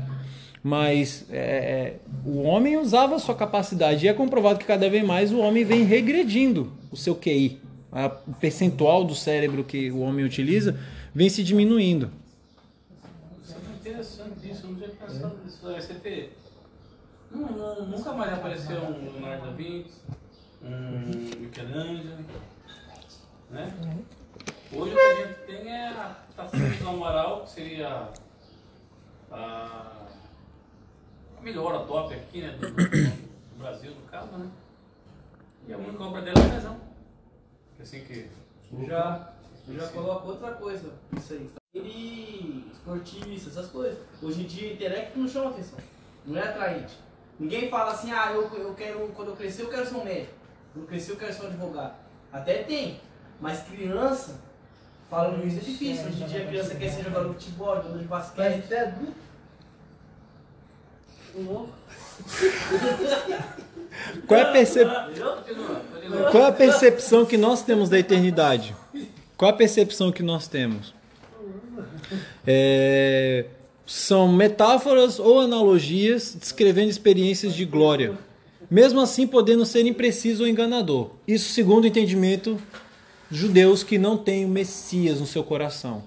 Mas 0.63 1.25
é, 1.29 1.93
o 2.25 2.41
homem 2.41 2.77
usava 2.77 3.15
a 3.15 3.19
sua 3.19 3.35
capacidade 3.35 4.05
e 4.05 4.09
é 4.09 4.13
comprovado 4.13 4.59
que 4.59 4.65
cada 4.65 4.89
vez 4.89 5.05
mais 5.05 5.31
o 5.31 5.39
homem 5.39 5.63
vem 5.63 5.83
regredindo 5.83 6.71
o 6.91 6.97
seu 6.97 7.15
QI. 7.15 7.59
O 8.27 8.33
percentual 8.33 9.03
do 9.05 9.15
cérebro 9.15 9.63
que 9.63 9.91
o 9.91 9.99
homem 9.99 10.25
utiliza 10.25 10.77
vem 11.13 11.29
se 11.29 11.43
diminuindo. 11.43 12.11
Isso 13.43 13.55
é 13.55 13.75
interessante 13.89 14.51
isso, 14.51 14.65
eu 14.65 14.69
não 14.69 14.75
tinha 14.75 14.89
pensado 14.89 15.35
nisso. 15.43 15.57
Não, 17.31 17.85
nunca 17.87 18.13
mais 18.13 18.33
apareceu 18.33 18.77
um 18.77 19.11
Leonardo 19.11 19.45
da 19.47 19.51
Vinci, 19.51 19.91
um 20.63 21.39
Michelangelo, 21.41 22.25
né? 23.49 24.03
Hoje 24.71 24.93
o 24.93 24.95
que 24.95 24.99
a 24.99 25.25
gente 25.25 25.39
tem 25.45 25.69
é 25.69 25.87
a 25.87 26.15
Taça 26.35 26.57
do 26.57 26.89
Amaral, 26.89 27.43
que 27.43 27.51
seria 27.51 28.09
a, 29.31 30.07
a 31.37 31.41
melhor, 31.41 31.75
a 31.75 31.79
top 31.79 32.13
aqui, 32.13 32.41
né? 32.41 32.57
Do, 32.59 32.69
do 32.69 33.57
Brasil, 33.57 33.91
no 33.91 34.01
caso, 34.09 34.31
né? 34.37 34.49
E 35.67 35.73
a 35.73 35.77
única 35.77 36.03
obra 36.03 36.21
dela 36.21 36.39
é 36.39 36.53
Lesão. 36.53 36.77
Assim 37.79 38.03
que. 38.03 38.29
Já, 38.87 39.33
já 39.69 39.87
coloco 39.89 40.27
outra 40.27 40.51
coisa, 40.51 40.93
isso 41.15 41.33
aí. 41.33 41.49
Ele, 41.73 42.69
esportista, 42.71 43.49
essas 43.49 43.69
coisas. 43.69 43.97
Hoje 44.21 44.41
em 44.41 44.45
dia, 44.45 44.73
intelecto 44.73 45.19
não 45.19 45.27
chama 45.27 45.51
atenção. 45.51 45.79
Não 46.25 46.37
é 46.37 46.43
atraente. 46.43 46.97
Ninguém 47.39 47.69
fala 47.69 47.91
assim, 47.91 48.11
ah, 48.11 48.31
eu, 48.33 48.49
eu 48.55 48.73
quero, 48.73 49.07
quando 49.09 49.29
eu 49.29 49.35
crescer, 49.35 49.61
eu 49.61 49.69
quero 49.69 49.85
ser 49.85 49.95
um 49.95 50.03
médico. 50.03 50.33
Quando 50.73 50.83
eu 50.83 50.89
crescer, 50.89 51.11
eu 51.11 51.17
quero 51.17 51.33
ser 51.33 51.43
um 51.43 51.47
advogado. 51.47 51.95
Até 52.31 52.63
tem. 52.63 52.99
Mas 53.39 53.61
criança, 53.61 54.39
falando 55.09 55.45
isso 55.45 55.57
é 55.57 55.61
difícil. 55.61 56.07
Hoje 56.07 56.23
em 56.23 56.27
dia, 56.27 56.43
a 56.43 56.47
criança 56.47 56.75
quer 56.75 56.89
ser 56.89 57.03
jogador 57.03 57.29
de 57.29 57.45
futebol, 57.45 57.75
jogador 57.75 57.99
de 57.99 58.05
basquete. 58.05 58.63
Até 58.65 58.79
adulto. 58.81 59.13
Louco. 61.35 61.69
Qual 64.27 64.39
é, 64.39 64.43
a 64.43 64.51
percep... 64.51 64.89
Qual 66.31 66.43
é 66.43 66.47
a 66.47 66.51
percepção 66.51 67.25
que 67.25 67.37
nós 67.37 67.63
temos 67.63 67.89
da 67.89 67.97
eternidade? 67.97 68.75
Qual 69.35 69.49
é 69.49 69.53
a 69.53 69.57
percepção 69.57 70.11
que 70.11 70.23
nós 70.23 70.47
temos? 70.47 70.93
É... 72.45 73.45
São 73.85 74.31
metáforas 74.31 75.19
ou 75.19 75.39
analogias 75.39 76.35
descrevendo 76.37 76.89
experiências 76.89 77.53
de 77.53 77.63
glória, 77.63 78.17
mesmo 78.69 78.99
assim 78.99 79.25
podendo 79.25 79.65
ser 79.65 79.85
impreciso 79.85 80.43
ou 80.43 80.49
enganador. 80.49 81.11
Isso 81.25 81.53
segundo 81.53 81.85
o 81.85 81.87
entendimento 81.87 82.59
judeus 83.31 83.83
que 83.83 83.97
não 83.97 84.17
têm 84.17 84.45
o 84.45 84.49
Messias 84.49 85.19
no 85.19 85.25
seu 85.25 85.43
coração. 85.43 86.03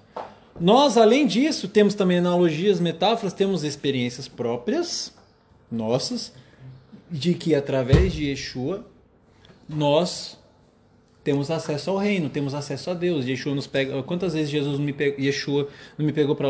Nós, 0.60 0.96
além 0.96 1.26
disso, 1.26 1.68
temos 1.68 1.94
também 1.94 2.18
analogias, 2.18 2.80
metáforas, 2.80 3.32
temos 3.32 3.64
experiências 3.64 4.28
próprias, 4.28 5.12
nossas, 5.70 6.32
de 7.10 7.34
que 7.34 7.54
através 7.54 8.12
de 8.12 8.26
Yeshua 8.26 8.84
nós 9.68 10.38
temos 11.22 11.50
acesso 11.50 11.90
ao 11.90 11.96
reino, 11.98 12.28
temos 12.28 12.54
acesso 12.54 12.90
a 12.90 12.94
Deus. 12.94 13.26
Yeshua 13.26 13.54
nos 13.54 13.66
pega. 13.66 14.02
Quantas 14.02 14.32
vezes 14.32 14.50
Jesus 14.50 14.78
me 14.78 14.92
pegou, 14.92 15.20
Yeshua 15.20 15.68
não 15.98 16.06
me 16.06 16.12
pegou 16.12 16.34
para 16.34 16.48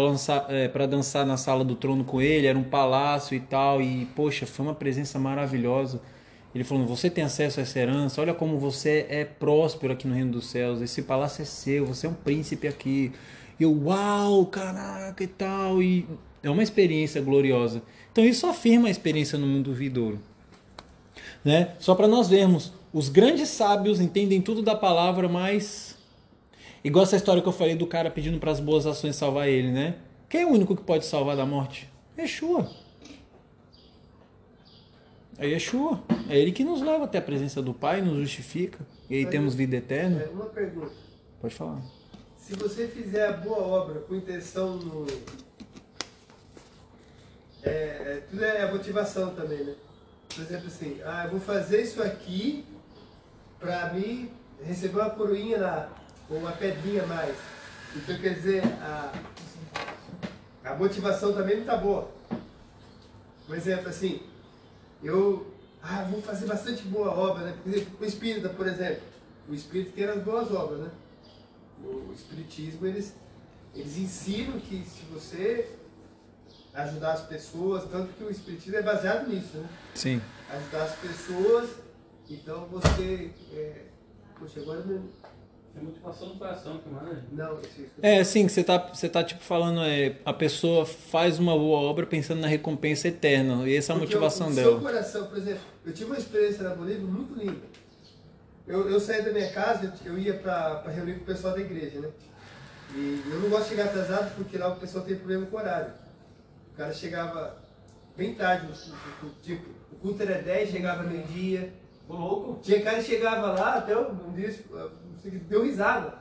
é, 0.49 0.69
para 0.69 0.87
dançar 0.87 1.27
na 1.27 1.37
sala 1.37 1.65
do 1.65 1.75
trono 1.75 2.05
com 2.05 2.21
ele? 2.21 2.47
Era 2.47 2.59
um 2.59 2.63
palácio 2.65 3.37
e 3.37 3.41
tal. 3.41 3.83
E 3.83 4.07
poxa, 4.15 4.47
foi 4.47 4.67
uma 4.67 4.75
presença 4.75 5.19
maravilhosa. 5.19 6.01
Ele 6.55 6.65
falou: 6.65 6.87
você 6.87 7.09
tem 7.09 7.25
acesso 7.25 7.61
a 7.61 7.63
essa 7.63 7.79
herança. 7.79 8.21
Olha 8.21 8.35
como 8.35 8.59
você 8.59 9.07
é 9.09 9.25
próspero 9.25 9.93
aqui 9.93 10.07
no 10.07 10.15
reino 10.15 10.33
dos 10.33 10.47
céus. 10.47 10.81
Esse 10.81 11.03
palácio 11.03 11.43
é 11.43 11.45
seu. 11.45 11.87
Você 11.87 12.07
é 12.07 12.11
um 12.11 12.15
príncipe 12.15 12.67
aqui. 12.67 13.13
E 13.59 13.63
eu, 13.63 13.73
uau, 13.85 14.47
caraca 14.47 15.23
e 15.23 15.27
tal. 15.27 15.83
E 15.83 16.07
é 16.43 16.51
uma 16.51 16.63
experiência 16.63 17.21
gloriosa. 17.21 17.83
Então 18.11 18.25
isso 18.25 18.47
afirma 18.47 18.89
a 18.89 18.91
experiência 18.91 19.39
no 19.39 19.47
mundo 19.47 19.73
vidouro. 19.73 20.21
Né? 21.45 21.75
Só 21.79 21.95
para 21.95 22.09
nós 22.09 22.29
vermos, 22.29 22.73
os 22.93 23.09
grandes 23.09 23.49
sábios 23.49 24.01
entendem 24.01 24.41
tudo 24.41 24.63
da 24.63 24.75
palavra, 24.75 25.29
mas 25.29 25.97
igual 26.83 27.05
essa 27.05 27.17
história 27.17 27.41
que 27.41 27.49
eu 27.49 27.53
falei 27.53 27.75
do 27.75 27.87
cara 27.87 28.11
pedindo 28.11 28.39
para 28.39 28.51
as 28.51 28.61
boas 28.61 28.87
ações 28.87 29.17
salvar 29.17 29.49
ele, 29.49 29.71
né? 29.71 29.97
Quem 30.29 30.43
é 30.43 30.47
o 30.47 30.51
único 30.51 30.77
que 30.77 30.83
pode 30.83 31.07
salvar 31.07 31.37
da 31.37 31.47
morte? 31.47 31.89
Yeshua. 32.19 32.69
É 32.87 32.90
Yeshua. 35.47 36.03
É 36.29 36.39
ele 36.39 36.53
que 36.53 36.63
nos 36.63 36.83
leva 36.83 37.05
até 37.05 37.19
a 37.19 37.23
presença 37.23 37.63
do 37.63 37.73
Pai, 37.73 38.01
nos 38.03 38.19
justifica. 38.19 38.79
E 39.09 39.17
aí 39.17 39.27
temos 39.27 39.55
vida 39.55 39.77
eterna. 39.77 40.23
É, 40.23 40.29
uma 40.29 40.47
pergunta. 40.47 40.93
Pode 41.41 41.55
falar. 41.55 41.81
Se 42.37 42.55
você 42.55 42.87
fizer 42.87 43.27
a 43.27 43.33
boa 43.33 43.59
obra 43.59 44.01
com 44.01 44.15
intenção 44.15 44.77
no. 44.77 45.07
É, 47.63 47.71
é, 47.71 48.23
tudo 48.31 48.45
é 48.45 48.63
a 48.63 48.73
motivação 48.73 49.35
também, 49.35 49.65
né? 49.65 49.75
Por 50.35 50.43
exemplo, 50.43 50.67
assim, 50.67 51.01
ah, 51.05 51.25
eu 51.25 51.31
vou 51.33 51.41
fazer 51.41 51.83
isso 51.83 52.03
aqui 52.03 52.65
para 53.59 53.93
mim 53.93 54.31
receber 54.65 55.01
uma 55.01 55.11
coroinha 55.11 55.59
lá, 55.59 55.93
ou 56.29 56.39
uma 56.39 56.53
pedrinha 56.53 57.03
a 57.03 57.07
mais. 57.07 57.37
Então, 57.97 58.17
quer 58.19 58.35
dizer, 58.35 58.63
a, 58.65 59.13
a 60.65 60.75
motivação 60.77 61.33
também 61.33 61.57
não 61.57 61.63
está 61.63 61.77
boa. 61.77 62.11
Por 63.47 63.57
exemplo, 63.57 63.89
assim, 63.89 64.23
eu 65.03 65.47
ah, 65.83 66.05
vou 66.11 66.21
fazer 66.21 66.47
bastante 66.47 66.83
boa 66.83 67.11
obra, 67.11 67.45
né? 67.45 67.57
Por 67.63 67.73
exemplo, 67.73 67.99
o 68.01 68.05
espírita, 68.05 68.49
por 68.51 68.67
exemplo. 68.67 69.03
O 69.49 69.55
espírito 69.55 69.93
quer 69.93 70.11
as 70.11 70.23
boas 70.23 70.51
obras, 70.53 70.81
né? 70.81 70.91
O 71.83 72.13
espiritismo, 72.13 72.87
eles, 72.87 73.15
eles 73.75 73.97
ensinam 73.97 74.61
que 74.61 74.85
se 74.85 75.03
você 75.07 75.77
ajudar 76.75 77.15
as 77.15 77.23
pessoas, 77.23 77.91
tanto 77.91 78.13
que 78.13 78.23
o 78.23 78.31
espiritismo 78.31 78.77
é 78.77 78.83
baseado 78.83 79.29
nisso, 79.29 79.57
né? 79.57 79.69
Sim. 79.95 80.21
Ajudar 80.51 80.85
as 80.85 80.97
pessoas, 80.97 81.71
então 82.29 82.67
você. 82.67 83.31
É... 83.53 83.87
Poxa, 84.39 84.61
agora 84.61 84.81
não. 84.85 85.20
É 85.77 85.81
motivação 85.81 86.29
do 86.29 86.35
coração 86.35 86.79
que 86.79 86.89
manda. 86.89 87.25
Não. 87.33 87.59
É, 88.03 88.25
sim, 88.25 88.49
você 88.49 88.65
tá, 88.65 88.79
você 88.79 89.09
tá 89.09 89.23
tipo 89.23 89.43
falando, 89.43 89.81
é, 89.83 90.17
a 90.25 90.33
pessoa 90.33 90.85
faz 90.85 91.39
uma 91.39 91.57
boa 91.57 91.81
obra 91.81 92.07
pensando 92.07 92.41
na 92.41 92.49
recompensa 92.49 93.09
eterna, 93.09 93.69
e 93.69 93.77
essa 93.77 93.93
é 93.93 93.97
a 93.97 93.99
Porque 93.99 94.15
motivação 94.15 94.49
o, 94.49 94.51
o 94.51 94.55
dela. 94.55 94.71
seu 94.73 94.81
coração, 94.81 95.27
por 95.27 95.39
exemplo, 95.39 95.61
eu 95.87 95.93
tive 95.93 96.07
uma 96.07 96.19
experiência 96.19 96.65
na 96.65 96.75
Bolívia 96.75 97.07
muito 97.07 97.35
linda. 97.39 97.61
Eu, 98.67 98.89
eu 98.91 99.01
saí 99.01 99.23
da 99.23 99.33
minha 99.33 99.51
casa, 99.53 99.93
eu 100.05 100.19
ia 100.19 100.35
para 100.35 100.83
reunir 100.89 101.15
com 101.15 101.23
o 101.23 101.27
pessoal 101.27 101.55
da 101.55 101.61
igreja, 101.61 102.01
né? 102.01 102.09
E 102.95 103.23
eu 103.31 103.41
não 103.41 103.49
gosto 103.49 103.65
de 103.65 103.69
chegar 103.71 103.85
atrasado 103.87 104.35
porque 104.35 104.59
lá 104.59 104.69
o 104.69 104.77
pessoal 104.77 105.05
tem 105.05 105.17
problema 105.17 105.47
com 105.47 105.57
o 105.57 105.59
horário. 105.61 105.93
O 106.73 106.77
cara 106.77 106.93
chegava 106.93 107.57
bem 108.17 108.35
tarde, 108.35 108.67
no 108.67 108.73
culto, 109.21 109.37
tipo, 109.43 109.71
o 109.93 109.97
culto 109.97 110.23
era 110.23 110.43
10, 110.43 110.71
chegava 110.71 111.05
meio-dia, 111.05 111.73
louco. 112.09 112.61
Tinha 112.63 112.83
cara 112.83 112.99
que 112.99 113.05
chegava 113.05 113.53
lá, 113.53 113.77
até 113.77 113.97
um 113.97 114.33
dia 114.33 114.53
deu 115.29 115.65
risada. 115.65 116.15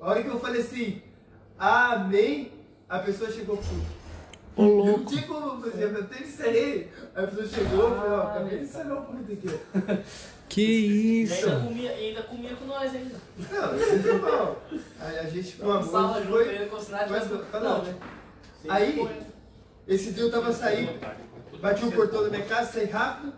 A 0.00 0.10
hora 0.10 0.22
que 0.22 0.28
eu 0.28 0.38
falei 0.38 0.60
assim, 0.60 1.02
amém, 1.58 2.52
a 2.88 2.98
pessoa 2.98 3.30
chegou 3.30 3.56
puta. 3.56 3.96
Ô, 4.56 4.62
louco. 4.84 4.98
Não 5.00 5.06
tinha 5.06 5.22
como, 5.22 5.66
exemplo, 5.66 5.98
eu 5.98 6.04
até 6.04 6.22
encerrei. 6.22 6.92
Aí 7.14 7.24
a 7.24 7.26
pessoa 7.26 7.46
chegou 7.46 7.92
e 7.92 7.96
falou, 7.96 8.18
ó, 8.18 8.22
acabei 8.22 8.58
de 8.58 8.64
encerrar 8.64 8.94
o 8.94 9.02
puto 9.02 9.32
aqui. 9.32 10.04
Que 10.48 10.62
E 10.62 11.22
isso? 11.22 11.44
ainda 11.46 11.60
comia, 11.60 11.92
e 11.92 12.08
ainda 12.08 12.22
comia 12.22 12.54
com 12.54 12.64
nós 12.66 12.94
ainda. 12.94 13.16
Não, 13.36 13.76
isso 13.76 13.90
é 13.90 14.12
normal. 14.12 14.62
Aí 15.00 15.18
a 15.18 15.24
gente, 15.24 15.60
amor, 15.60 15.82
Sala 15.82 16.16
a 16.16 16.20
junto 16.20 16.32
foi... 16.32 16.48
ainda 16.48 16.66
com 16.66 16.76
o 16.76 16.80
sinal 16.80 17.06
Mas, 17.10 17.28
de 17.28 17.38
falando, 17.50 17.84
né? 17.84 17.94
Aí, 18.68 19.08
esse 19.88 20.12
dia 20.12 20.22
eu 20.22 20.30
tava 20.30 20.52
saindo, 20.52 20.92
bati 21.60 21.84
o 21.84 21.92
portão 21.92 22.22
da 22.22 22.30
minha 22.30 22.44
casa, 22.44 22.72
saí 22.72 22.86
rápido, 22.86 23.32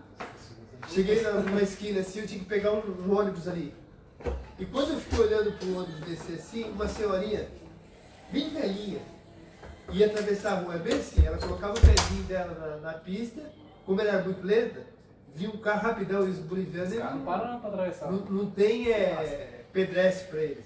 cheguei 0.88 1.22
numa 1.22 1.62
esquina 1.62 2.01
assim, 2.01 2.20
eu 2.20 2.26
tinha 2.26 2.40
que 2.40 2.46
pegar 2.46 2.72
um, 2.72 2.82
um 3.07 3.18
ônibus 3.18 3.49
ali. 3.49 3.74
E 4.59 4.67
quando 4.67 4.93
eu 4.93 5.01
fiquei 5.01 5.21
olhando 5.25 5.53
pro 5.53 5.77
ônibus 5.79 6.01
descer 6.01 6.35
assim, 6.37 6.65
uma 6.65 6.89
senhorinha, 6.89 7.49
bem 8.33 8.51
velhinha, 8.51 9.01
ia 9.93 10.07
atravessar 10.07 10.53
a 10.53 10.61
rua, 10.61 10.75
é 10.75 10.79
bem 10.79 10.95
assim, 10.99 11.25
ela 11.25 11.39
colocava 11.39 11.75
o 11.75 11.81
pezinho 11.81 12.25
dela 12.25 12.55
na, 12.83 12.93
na 12.93 12.99
pista, 12.99 13.41
como 13.87 14.01
ela 14.01 14.11
era 14.11 14.25
muito 14.25 14.45
lenta, 14.45 14.81
vinha 15.35 15.51
um 15.51 15.59
carro 15.59 15.81
rapidão, 15.83 16.27
e 16.27 16.31
os 16.31 16.39
bolivianos 16.39 16.93
Os 16.93 16.99
não 16.99 17.25
param 17.25 17.53
não 17.53 17.61
pra 17.61 17.71
atravessar. 17.71 18.11
não, 18.11 18.19
não 18.19 18.51
tem 18.51 18.91
é, 18.91 19.65
pedestre 19.73 20.29
pra 20.29 20.41
eles. 20.43 20.65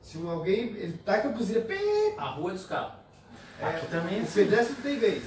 Se 0.00 0.18
um 0.18 0.30
alguém, 0.30 0.60
ele 0.76 0.98
taca 1.04 1.28
a 1.28 1.32
buzina, 1.32 1.64
A 2.18 2.24
rua 2.30 2.50
é 2.50 2.54
dos 2.54 2.66
carros. 2.66 2.94
é, 3.60 3.64
Aqui 3.66 3.86
também 3.86 4.18
é 4.18 4.20
o 4.20 4.22
assim. 4.22 4.44
pedestre 4.44 4.74
não 4.76 4.82
tem 4.82 4.98
vez. 4.98 5.24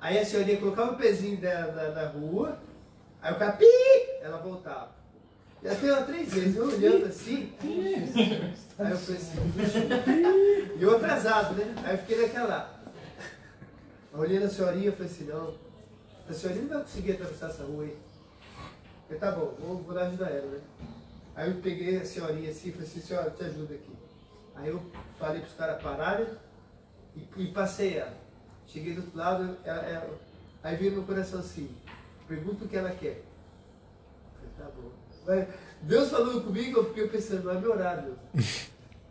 Aí 0.00 0.18
a 0.18 0.24
senhorinha 0.24 0.58
colocava 0.58 0.92
o 0.92 0.96
pezinho 0.96 1.36
dela 1.36 1.72
na, 1.72 2.02
na 2.02 2.08
rua, 2.08 2.58
aí 3.22 3.32
o 3.32 3.36
cara, 3.38 3.52
pi, 3.52 3.64
ela 4.20 4.38
voltava. 4.38 4.90
Já 5.62 5.74
fez 5.74 5.92
ela 5.92 6.04
três 6.04 6.32
vezes, 6.32 6.56
eu 6.56 6.66
olhando 6.68 7.06
assim. 7.06 7.52
Aí 8.78 8.90
eu 8.90 8.98
falei 8.98 9.20
assim. 9.20 10.76
E 10.78 10.82
eu 10.82 10.96
atrasado, 10.96 11.54
né? 11.54 11.74
Aí 11.84 11.94
eu 11.94 11.98
fiquei 11.98 12.22
naquela. 12.22 12.76
Olhando 14.12 14.46
a 14.46 14.48
senhorinha, 14.48 14.86
eu 14.86 14.92
falei 14.92 15.06
assim, 15.10 15.24
não, 15.24 15.54
a 16.28 16.32
senhorinha 16.32 16.62
não 16.64 16.70
vai 16.74 16.82
conseguir 16.82 17.12
atravessar 17.12 17.50
essa 17.50 17.64
rua 17.64 17.84
aí. 17.84 17.90
Eu 19.10 19.18
falei, 19.18 19.20
tá 19.20 19.30
bom, 19.32 19.54
vou, 19.60 19.76
vou 19.82 19.94
lá 19.94 20.06
ajudar 20.06 20.30
ela, 20.30 20.46
né? 20.52 20.60
Aí 21.34 21.50
eu 21.50 21.56
peguei 21.60 21.98
a 21.98 22.04
senhorinha 22.04 22.50
assim 22.50 22.68
e 22.68 22.72
falei 22.72 22.86
assim, 22.88 23.00
senhora, 23.00 23.30
te 23.30 23.44
ajuda 23.44 23.74
aqui. 23.74 23.92
Aí 24.54 24.68
eu 24.70 24.82
falei 25.18 25.40
pros 25.42 25.52
caras 25.54 25.82
pararem 25.82 26.26
e, 27.14 27.26
e 27.42 27.46
passei 27.52 27.98
ela. 27.98 28.14
Cheguei 28.66 28.94
do 28.94 29.02
outro 29.02 29.18
lado, 29.18 29.56
ela, 29.64 29.82
ela- 29.82 30.18
aí 30.62 30.76
veio 30.76 30.92
meu 30.92 31.02
coração 31.02 31.40
assim, 31.40 31.70
pergunta 32.26 32.64
o 32.64 32.68
que 32.68 32.76
ela 32.76 32.90
quer. 32.92 33.22
Eu 33.22 34.48
falei, 34.54 34.54
tá 34.58 34.64
bom. 34.80 34.90
Mas 35.26 35.48
Deus 35.82 36.10
falou 36.10 36.40
comigo, 36.42 36.78
eu 36.78 36.84
fiquei 36.86 37.08
pensando, 37.08 37.44
não 37.44 37.52
é 37.52 37.60
meu 37.60 37.72
horário. 37.72 38.16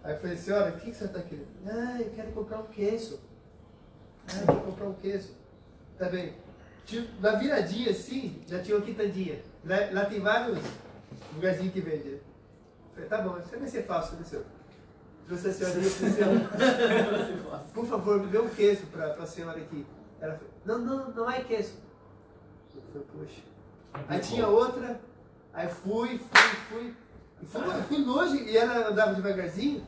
Aí 0.03 0.13
eu 0.13 0.20
falei, 0.20 0.38
senhora, 0.38 0.70
o 0.72 0.80
que, 0.80 0.91
que 0.91 0.95
você 0.97 1.05
está 1.05 1.22
querendo? 1.22 1.47
Ah, 1.68 1.97
eu 1.99 2.09
quero 2.11 2.32
comprar 2.32 2.59
um 2.59 2.68
queijo. 2.68 3.20
Ah, 4.28 4.39
eu 4.41 4.45
quero 4.47 4.61
comprar 4.61 4.86
um 4.88 4.93
queijo. 4.93 5.30
Tá 5.97 6.09
bem. 6.09 6.34
Tinha- 6.86 7.07
Na 7.20 7.32
viradinha 7.36 7.89
assim, 7.91 8.41
já 8.47 8.61
tinha 8.61 8.78
uma 8.78 8.86
quitandinha. 8.86 9.41
Lá, 9.66 9.76
lá 9.91 10.05
tem 10.05 10.20
vários 10.20 10.59
lugarzinhos 11.34 11.74
que 11.74 11.82
vende. 11.82 12.09
Eu 12.09 12.20
Falei, 12.93 13.09
tá 13.09 13.18
bom, 13.22 13.38
isso 13.39 13.49
vai 13.59 13.68
ser 13.68 13.84
fácil, 13.84 14.18
né, 14.18 14.24
senhor? 14.26 14.45
Trouxe 15.28 15.47
a 15.49 15.53
senhorinha 15.53 15.91
pra 15.91 16.09
senhora. 16.11 17.59
Por 17.74 17.86
favor, 17.88 18.20
me 18.22 18.28
dê 18.28 18.38
um 18.39 18.47
queijo 18.49 18.86
pra, 18.88 19.09
pra 19.09 19.26
senhora 19.26 19.59
aqui. 19.59 19.86
Ela 20.22 20.36
falou, 20.38 20.53
não, 20.66 20.78
não, 20.80 21.11
não 21.11 21.32
é 21.32 21.43
queijo. 21.43 21.72
Eu 22.76 22.82
falei, 22.91 23.07
poxa. 23.26 23.41
Aí 24.07 24.20
tinha 24.20 24.47
outra, 24.47 24.99
aí 25.56 25.70
fui, 25.70 26.20
fui, 26.20 26.58
fui. 26.70 26.95
E 27.41 27.45
fui, 27.45 27.62
fui 27.88 27.97
longe 27.97 28.43
e 28.43 28.58
ela 28.58 28.89
andava 28.89 29.14
devagarzinho, 29.14 29.84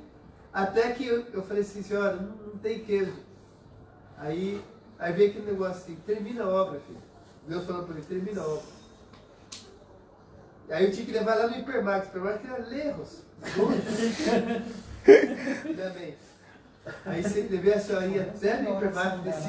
até 0.51 0.91
que 0.93 1.05
eu, 1.05 1.25
eu 1.33 1.43
falei 1.43 1.61
assim, 1.61 1.83
senhora, 1.83 2.15
não, 2.15 2.47
não 2.47 2.57
tem 2.57 2.83
queijo. 2.83 3.13
Aí, 4.17 4.61
aí 4.97 5.13
veio 5.13 5.29
aquele 5.29 5.51
negócio 5.51 5.83
assim, 5.83 5.95
termina 6.05 6.43
a 6.43 6.49
obra, 6.49 6.79
filho. 6.79 7.01
Deus 7.47 7.65
falou 7.65 7.83
pra 7.83 7.93
mim, 7.93 8.01
termina 8.01 8.41
a 8.41 8.47
obra. 8.47 8.77
E 10.67 10.73
aí 10.73 10.85
eu 10.85 10.91
tinha 10.91 11.05
que 11.05 11.11
levar 11.11 11.35
lá 11.35 11.47
no 11.47 11.57
Hipermax, 11.57 12.07
Hipermax 12.07 12.43
era 12.43 12.65
Lerros, 12.65 13.21
longe. 13.55 13.81
Ainda 15.65 15.89
bem. 15.91 16.17
Aí 17.05 17.23
você 17.23 17.41
levei 17.41 17.73
a 17.73 17.79
senhorinha 17.79 18.23
até 18.23 18.61
no 18.61 18.77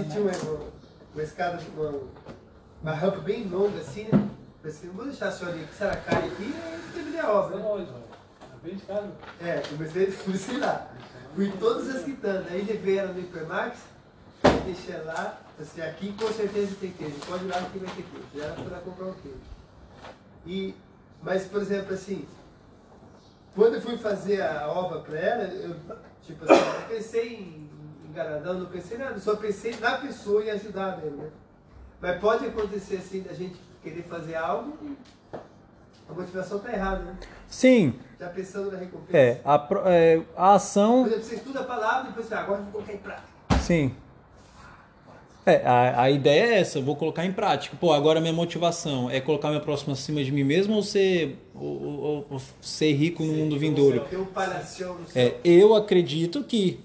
tinha 0.05 0.21
uma, 0.21 0.31
uma, 0.31 0.64
uma 1.14 1.23
escada, 1.23 1.59
uma, 1.77 2.01
uma 2.83 2.93
rampa 2.93 3.19
bem 3.19 3.49
longa 3.49 3.79
assim, 3.81 4.05
né? 4.05 4.29
Não 4.85 4.93
vou 4.93 5.07
deixar 5.07 5.29
a 5.29 5.33
senhorinha 5.33 5.64
aqui, 5.64 5.75
se 5.75 5.83
ela 5.83 5.97
cai 5.97 6.27
aqui, 6.27 6.55
eu 6.55 6.93
terminei 6.93 7.21
a 7.21 7.33
obra. 7.33 7.57
É 7.57 7.59
né? 7.59 7.69
longe, 7.69 7.85
velho. 7.87 8.05
É 8.64 8.69
de 8.69 8.83
casa. 8.83 9.12
É, 9.41 9.61
comecei, 9.61 10.12
comecei 10.12 10.59
lá. 10.59 10.91
Fui 11.35 11.53
todas 11.59 11.95
as 11.95 12.05
quitandas. 12.05 12.53
Aí 12.53 12.62
levei 12.62 12.99
ela 12.99 13.12
no 13.12 13.21
Hipermax, 13.21 13.79
deixei 14.64 15.01
lá. 15.03 15.41
Assim, 15.59 15.81
aqui 15.81 16.12
com 16.12 16.31
certeza 16.33 16.77
tem 16.81 16.93
queijo. 16.93 17.16
Pode 17.27 17.45
ir 17.45 17.49
lá 17.49 17.62
que 17.62 17.79
vai 17.79 17.95
ter 17.95 18.03
queijo. 18.03 18.27
Já 18.35 18.45
era 18.45 18.55
para 18.55 18.79
comprar 18.81 19.07
um 19.07 19.14
queijo. 19.14 19.39
E, 20.47 20.75
mas, 21.23 21.47
por 21.47 21.62
exemplo, 21.62 21.95
assim, 21.95 22.29
quando 23.55 23.75
eu 23.75 23.81
fui 23.81 23.97
fazer 23.97 24.43
a 24.43 24.69
obra 24.69 25.01
para 25.01 25.19
ela, 25.19 25.45
eu, 25.45 25.75
tipo 26.23 26.45
assim, 26.45 26.62
eu 26.62 26.89
pensei 26.89 27.35
em 27.35 27.71
enganadão, 28.09 28.55
não 28.55 28.66
pensei 28.66 28.99
nada. 28.99 29.19
Só 29.19 29.37
pensei 29.37 29.77
na 29.79 29.99
pessoa 29.99 30.45
e 30.45 30.51
ajudar 30.51 30.99
mesmo, 30.99 31.23
né? 31.23 31.31
Mas 32.01 32.21
pode 32.21 32.47
acontecer 32.47 32.97
assim, 32.97 33.23
da 33.23 33.33
gente 33.33 33.59
querer 33.83 34.03
fazer 34.05 34.35
algo 34.37 34.76
e 34.83 34.97
a 36.09 36.12
motivação 36.12 36.59
tá 36.59 36.72
errada, 36.72 37.03
né? 37.05 37.16
Sim, 37.49 37.95
Já 38.18 38.29
pensando 38.29 38.70
na 38.72 38.79
recompensa. 38.79 39.16
é, 39.16 39.41
a, 39.45 39.68
é, 39.87 40.20
a 40.37 40.55
ação 40.55 41.03
Por 41.05 41.09
exemplo, 41.12 41.24
você 41.24 41.35
estuda 41.37 41.61
a 41.61 41.64
palavra 41.64 42.05
e 42.05 42.07
depois 42.09 42.26
você, 42.26 42.35
ah, 42.35 42.41
agora 42.41 42.59
eu 42.61 42.64
vou 42.64 42.72
colocar 42.72 42.93
em 42.93 42.99
prática. 42.99 43.29
Sim. 43.61 43.95
É, 45.47 45.66
a, 45.66 46.03
a 46.03 46.11
ideia 46.11 46.57
é 46.57 46.61
essa, 46.61 46.79
vou 46.79 46.95
colocar 46.95 47.24
em 47.24 47.33
prática. 47.33 47.74
Pô, 47.81 47.91
agora 47.93 48.20
minha 48.20 48.35
motivação 48.35 49.09
é 49.09 49.18
colocar 49.18 49.51
meu 49.51 49.62
próximo 49.62 49.93
acima 49.95 50.22
de 50.22 50.31
mim 50.31 50.45
mesmo 50.45 50.74
ou 50.74 50.83
ser, 50.83 51.39
ou, 51.55 51.83
ou- 51.83 52.26
ou 52.31 52.41
ser 52.61 52.93
rico 52.93 53.22
no 53.22 53.33
mundo 53.33 53.59
vindouro? 53.59 54.01
Tem 54.11 54.18
um 54.18 54.26
palhação 54.26 54.97
no 54.99 55.07
céu. 55.07 55.22
É, 55.22 55.37
eu 55.43 55.74
acredito 55.74 56.45
que 56.45 56.79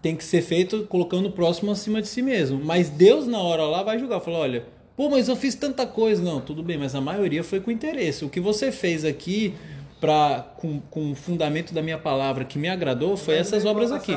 tem 0.00 0.16
que 0.16 0.24
ser 0.24 0.40
feito 0.40 0.86
colocando 0.86 1.26
o 1.26 1.32
próximo 1.32 1.70
acima 1.70 2.00
de 2.00 2.08
si 2.08 2.22
mesmo. 2.22 2.58
Mas 2.64 2.88
Deus, 2.88 3.26
na 3.26 3.38
hora 3.38 3.64
lá, 3.64 3.82
vai 3.82 3.98
julgar. 3.98 4.18
Falar, 4.20 4.38
olha, 4.38 4.64
pô, 5.00 5.08
mas 5.08 5.30
eu 5.30 5.36
fiz 5.36 5.54
tanta 5.54 5.86
coisa. 5.86 6.22
Não, 6.22 6.42
tudo 6.42 6.62
bem, 6.62 6.76
mas 6.76 6.94
a 6.94 7.00
maioria 7.00 7.42
foi 7.42 7.58
com 7.58 7.70
interesse. 7.70 8.22
O 8.22 8.28
que 8.28 8.38
você 8.38 8.70
fez 8.70 9.02
aqui, 9.02 9.56
pra, 9.98 10.44
com, 10.58 10.78
com 10.78 11.12
o 11.12 11.14
fundamento 11.14 11.72
da 11.72 11.80
minha 11.80 11.96
palavra 11.96 12.44
que 12.44 12.58
me 12.58 12.68
agradou, 12.68 13.16
foi 13.16 13.36
essas 13.36 13.64
obras 13.64 13.92
aqui. 13.92 14.12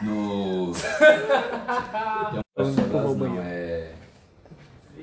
No. 0.00 0.72
Tem 2.56 2.64
um 2.64 2.74
das, 2.74 3.16
não, 3.18 3.38
é. 3.42 3.92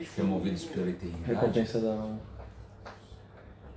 Acho 0.02 0.10
que 0.10 0.22
é 0.22 0.24
movidos 0.24 0.64
pela 0.66 0.90
eternidade. 0.90 1.28
Recompensa 1.28 1.80
da 1.80 1.90
alma. 1.90 2.20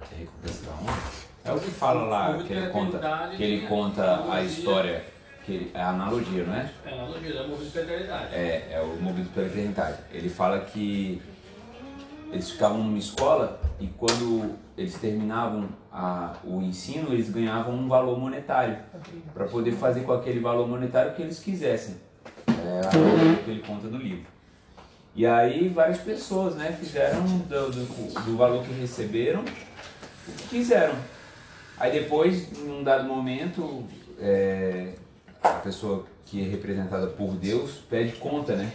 É 0.01 0.17
recompensa 0.21 0.65
da 0.65 0.73
alma? 0.73 0.99
É 1.45 1.53
o 1.53 1.61
que 1.61 1.71
fala 1.71 2.05
lá, 2.05 2.43
que 2.43 2.55
ele 2.55 2.69
conta, 2.69 3.31
que 3.37 3.43
ele 3.43 3.67
conta 3.67 4.33
a 4.33 4.43
história. 4.43 5.05
Que 5.49 5.71
é 5.73 5.81
a 5.81 5.89
analogia, 5.89 6.45
não 6.45 6.53
é? 6.55 6.71
É, 6.85 6.95
no 7.07 7.19
Gira, 7.21 7.41
é 7.41 7.47
movido 7.47 7.71
pela 7.71 7.85
eternidade. 7.87 8.35
É, 8.35 8.69
é 8.73 8.81
o 8.83 9.03
movido 9.03 9.31
pela 9.31 9.47
eternidade. 9.47 9.97
Ele 10.13 10.29
fala 10.29 10.61
que 10.61 11.23
eles 12.31 12.51
ficavam 12.51 12.77
numa 12.85 12.99
escola 12.99 13.59
e 13.81 13.87
quando 13.87 14.55
eles 14.77 14.95
terminavam 14.97 15.71
a- 15.91 16.35
o 16.45 16.61
ensino, 16.61 17.15
eles 17.15 17.31
ganhavam 17.31 17.75
um 17.75 17.89
valor 17.89 18.19
monetário 18.19 18.77
para 19.33 19.47
poder 19.47 19.73
fazer 19.73 20.03
com 20.03 20.13
aquele 20.13 20.39
valor 20.39 20.69
monetário 20.69 21.13
o 21.13 21.15
que 21.15 21.23
eles 21.23 21.39
quisessem. 21.39 21.97
É 22.47 22.81
a 22.87 23.43
que 23.43 23.51
ele 23.51 23.63
conta 23.67 23.87
no 23.87 23.97
livro. 23.97 24.27
E 25.17 25.25
aí 25.27 25.71
várias 25.71 25.97
pessoas 25.99 26.57
né, 26.57 26.77
fizeram 26.79 27.25
do, 27.25 27.71
do, 27.71 28.23
do 28.27 28.37
valor 28.37 28.63
que 28.63 28.73
receberam 28.75 29.41
o 29.41 30.33
que 30.33 30.49
quiseram. 30.51 30.95
Aí 31.79 31.91
depois, 31.91 32.53
num 32.59 32.85
dado 32.85 33.05
momento, 33.05 33.85
é, 34.21 34.93
a 35.51 35.61
pessoa 35.61 36.05
que 36.25 36.43
é 36.43 36.49
representada 36.49 37.07
por 37.07 37.35
Deus 37.35 37.83
pede 37.89 38.13
conta, 38.13 38.55
né? 38.55 38.71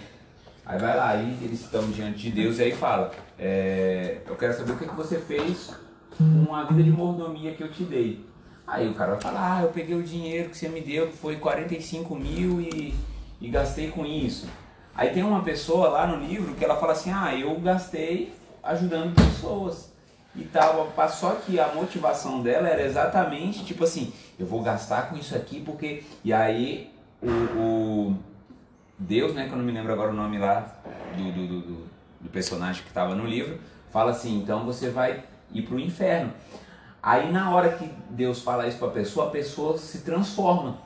Aí 0.65 0.79
vai 0.79 0.95
lá, 0.95 1.09
aí 1.09 1.37
eles 1.41 1.61
estão 1.61 1.89
diante 1.91 2.19
de 2.19 2.31
Deus 2.31 2.57
e 2.57 2.63
aí 2.63 2.71
fala, 2.71 3.11
é, 3.37 4.19
eu 4.25 4.35
quero 4.35 4.53
saber 4.53 4.71
o 4.71 4.77
que, 4.77 4.87
que 4.87 4.95
você 4.95 5.17
fez 5.19 5.71
com 6.17 6.55
a 6.55 6.63
vida 6.63 6.83
de 6.83 6.89
mordomia 6.89 7.53
que 7.53 7.63
eu 7.63 7.71
te 7.71 7.83
dei. 7.83 8.25
Aí 8.65 8.89
o 8.89 8.93
cara 8.93 9.11
vai 9.11 9.21
falar, 9.21 9.57
ah, 9.57 9.63
eu 9.63 9.69
peguei 9.69 9.95
o 9.95 10.03
dinheiro 10.03 10.49
que 10.49 10.57
você 10.57 10.69
me 10.69 10.79
deu, 10.79 11.07
que 11.07 11.17
foi 11.17 11.35
45 11.35 12.15
mil 12.15 12.61
e, 12.61 12.95
e 13.41 13.49
gastei 13.49 13.91
com 13.91 14.05
isso. 14.05 14.47
Aí 14.95 15.09
tem 15.09 15.23
uma 15.23 15.41
pessoa 15.41 15.89
lá 15.89 16.07
no 16.07 16.25
livro 16.25 16.55
que 16.55 16.63
ela 16.63 16.77
fala 16.77 16.93
assim, 16.93 17.11
ah, 17.11 17.35
eu 17.35 17.59
gastei 17.59 18.33
ajudando 18.63 19.15
pessoas 19.15 19.91
e 20.35 20.43
tal, 20.45 20.91
só 21.09 21.31
que 21.35 21.59
a 21.59 21.73
motivação 21.73 22.41
dela 22.41 22.67
era 22.67 22.83
exatamente 22.83 23.65
tipo 23.65 23.83
assim, 23.83 24.13
eu 24.39 24.45
vou 24.45 24.61
gastar 24.61 25.09
com 25.09 25.17
isso 25.17 25.35
aqui 25.35 25.61
porque. 25.61 26.03
E 26.23 26.31
aí 26.33 26.91
o, 27.21 27.27
o 27.59 28.17
Deus, 28.97 29.33
né, 29.33 29.47
que 29.47 29.53
eu 29.53 29.57
não 29.57 29.65
me 29.65 29.71
lembro 29.71 29.91
agora 29.93 30.11
o 30.11 30.13
nome 30.13 30.37
lá 30.37 30.75
do, 31.17 31.31
do, 31.31 31.47
do, 31.47 31.61
do- 32.21 32.29
personagem 32.31 32.81
que 32.81 32.89
estava 32.89 33.13
no 33.13 33.25
livro, 33.27 33.59
Fala 33.93 34.09
assim, 34.09 34.39
então 34.39 34.65
você 34.65 34.89
vai 34.89 35.23
ir 35.51 35.61
para 35.61 35.75
o 35.75 35.79
inferno. 35.79 36.33
Aí 37.01 37.31
na 37.31 37.51
hora 37.51 37.73
que 37.73 37.87
Deus 38.09 38.41
fala 38.41 38.67
isso 38.67 38.79
para 38.79 38.87
a 38.87 38.91
pessoa, 38.91 39.27
a 39.27 39.29
pessoa 39.29 39.77
se 39.77 39.99
transforma. 39.99 40.79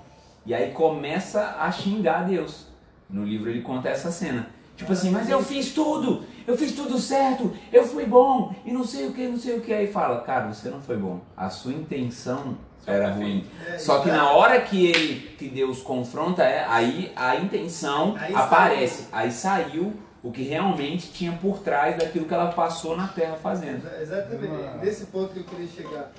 E 0.45 0.53
aí 0.53 0.71
começa 0.73 1.55
a 1.57 1.71
xingar 1.71 2.25
Deus. 2.27 2.67
No 3.09 3.23
livro 3.23 3.49
ele 3.49 3.61
conta 3.61 3.87
essa 3.87 4.11
cena. 4.11 4.49
Tipo 4.75 4.91
assim, 4.91 5.09
mas 5.09 5.29
eu 5.29 5.41
fiz 5.41 5.71
tudo, 5.73 6.25
eu 6.45 6.57
fiz 6.57 6.73
tudo 6.73 6.99
certo, 6.99 7.51
eu 7.71 7.85
fui 7.85 8.05
bom, 8.05 8.53
e 8.65 8.71
não 8.73 8.83
sei 8.83 9.07
o 9.07 9.13
que, 9.13 9.25
não 9.25 9.37
sei 9.37 9.57
o 9.57 9.61
que. 9.61 9.71
Aí 9.73 9.87
fala, 9.87 10.19
cara, 10.19 10.53
você 10.53 10.69
não 10.69 10.81
foi 10.81 10.97
bom. 10.97 11.21
A 11.37 11.49
sua 11.49 11.71
intenção 11.71 12.57
era 12.87 13.11
ruim. 13.11 13.45
Só 13.77 13.99
que 13.99 14.09
na 14.09 14.31
hora 14.31 14.61
que 14.61 14.87
ele, 14.87 15.35
que 15.37 15.49
Deus 15.49 15.81
confronta, 15.81 16.43
é, 16.43 16.65
aí 16.67 17.11
a 17.15 17.35
intenção 17.35 18.15
Aí 18.17 18.33
aparece. 18.33 19.07
Aí 19.11 19.29
saiu 19.29 19.93
o 20.23 20.31
que 20.31 20.41
realmente 20.43 21.11
tinha 21.11 21.33
por 21.33 21.59
trás 21.59 21.97
daquilo 21.97 22.25
que 22.25 22.33
ela 22.33 22.51
passou 22.51 22.95
na 22.95 23.07
terra 23.07 23.35
fazendo. 23.35 23.87
Exatamente, 24.01 24.77
nesse 24.81 25.05
ponto 25.07 25.33
que 25.33 25.39
eu 25.39 25.43
queria 25.43 25.67
chegar. 25.67 26.11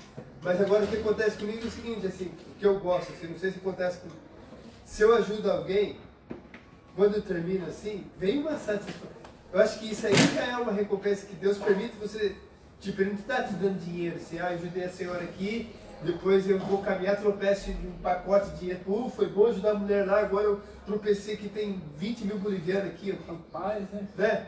Mas 0.43 0.61
agora 0.61 0.85
o 0.85 0.87
que 0.87 0.97
acontece 0.97 1.37
comigo 1.37 1.64
é 1.64 1.66
o 1.66 1.71
seguinte, 1.71 2.07
assim, 2.07 2.27
o 2.27 2.59
que 2.59 2.64
eu 2.64 2.79
gosto, 2.79 3.12
assim, 3.12 3.27
não 3.27 3.39
sei 3.39 3.51
se 3.51 3.59
acontece 3.59 3.99
com... 3.99 4.09
Se 4.85 5.03
eu 5.03 5.14
ajudo 5.16 5.51
alguém, 5.51 5.97
quando 6.95 7.14
eu 7.14 7.23
termino 7.23 7.66
assim, 7.66 8.05
vem 8.19 8.39
uma 8.39 8.57
satisfação. 8.57 9.09
Eu 9.53 9.61
acho 9.61 9.79
que 9.79 9.91
isso 9.91 10.07
aí 10.07 10.14
já 10.35 10.45
é 10.45 10.57
uma 10.57 10.73
recompensa 10.73 11.27
que 11.27 11.35
Deus 11.35 11.59
permite 11.59 11.95
você, 12.01 12.37
tipo, 12.81 13.01
Ele 13.01 13.11
não 13.11 13.19
está 13.19 13.43
te 13.43 13.55
dando 13.55 13.79
dinheiro, 13.79 14.16
assim, 14.16 14.39
ah, 14.39 14.51
eu 14.51 14.59
ajudei 14.59 14.85
a 14.85 14.91
senhora 14.91 15.25
aqui, 15.25 15.75
depois 16.03 16.49
eu 16.49 16.59
vou 16.59 16.79
caminhar, 16.79 17.17
tropeço 17.17 17.73
de 17.73 17.87
um 17.87 17.93
pacote 18.03 18.51
de 18.51 18.59
dinheiro, 18.59 18.81
uh, 18.87 19.11
foi 19.11 19.29
bom 19.29 19.47
ajudar 19.47 19.73
a 19.73 19.75
mulher 19.75 20.07
lá, 20.07 20.21
agora 20.21 20.45
eu 20.45 20.61
tropecei 20.87 21.37
que 21.37 21.49
tem 21.49 21.83
20 21.99 22.25
mil 22.25 22.39
bolivianos 22.39 22.87
aqui, 22.87 23.09
eu 23.11 23.17
falo, 23.19 23.39
Paz, 23.51 23.83
né? 23.93 24.07
né? 24.17 24.47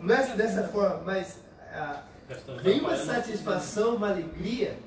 Não 0.00 0.14
é 0.14 0.36
dessa 0.36 0.64
forma, 0.68 1.02
mas 1.04 1.38
ah, 1.72 2.02
vem 2.62 2.80
uma 2.80 2.96
satisfação, 2.96 3.96
uma 3.96 4.10
alegria, 4.10 4.78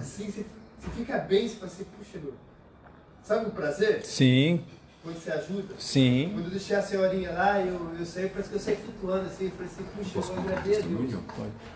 assim, 0.00 0.30
você, 0.30 0.46
você 0.78 0.90
fica 0.96 1.18
bem, 1.18 1.48
você 1.48 1.56
fala 1.56 1.72
assim, 1.72 1.84
puxa, 1.98 2.18
meu, 2.18 2.34
sabe 3.22 3.46
o 3.46 3.50
prazer? 3.50 4.04
Sim, 4.04 4.64
Quando 5.02 5.16
você 5.16 5.30
ajuda? 5.32 5.74
sim. 5.78 6.30
Quando 6.32 6.44
eu 6.46 6.50
deixei 6.52 6.76
a 6.76 6.82
senhorinha 6.82 7.32
lá, 7.32 7.60
eu, 7.60 7.94
eu 7.98 8.06
saí, 8.06 8.28
parece 8.28 8.48
que 8.48 8.54
eu 8.54 8.60
saí 8.60 8.76
flutuando 8.76 9.26
assim, 9.26 9.46
eu 9.46 9.50
falei 9.50 9.66
assim, 9.66 9.84
puxa, 9.96 10.32
eu 10.32 10.38
agradeço. 10.38 10.88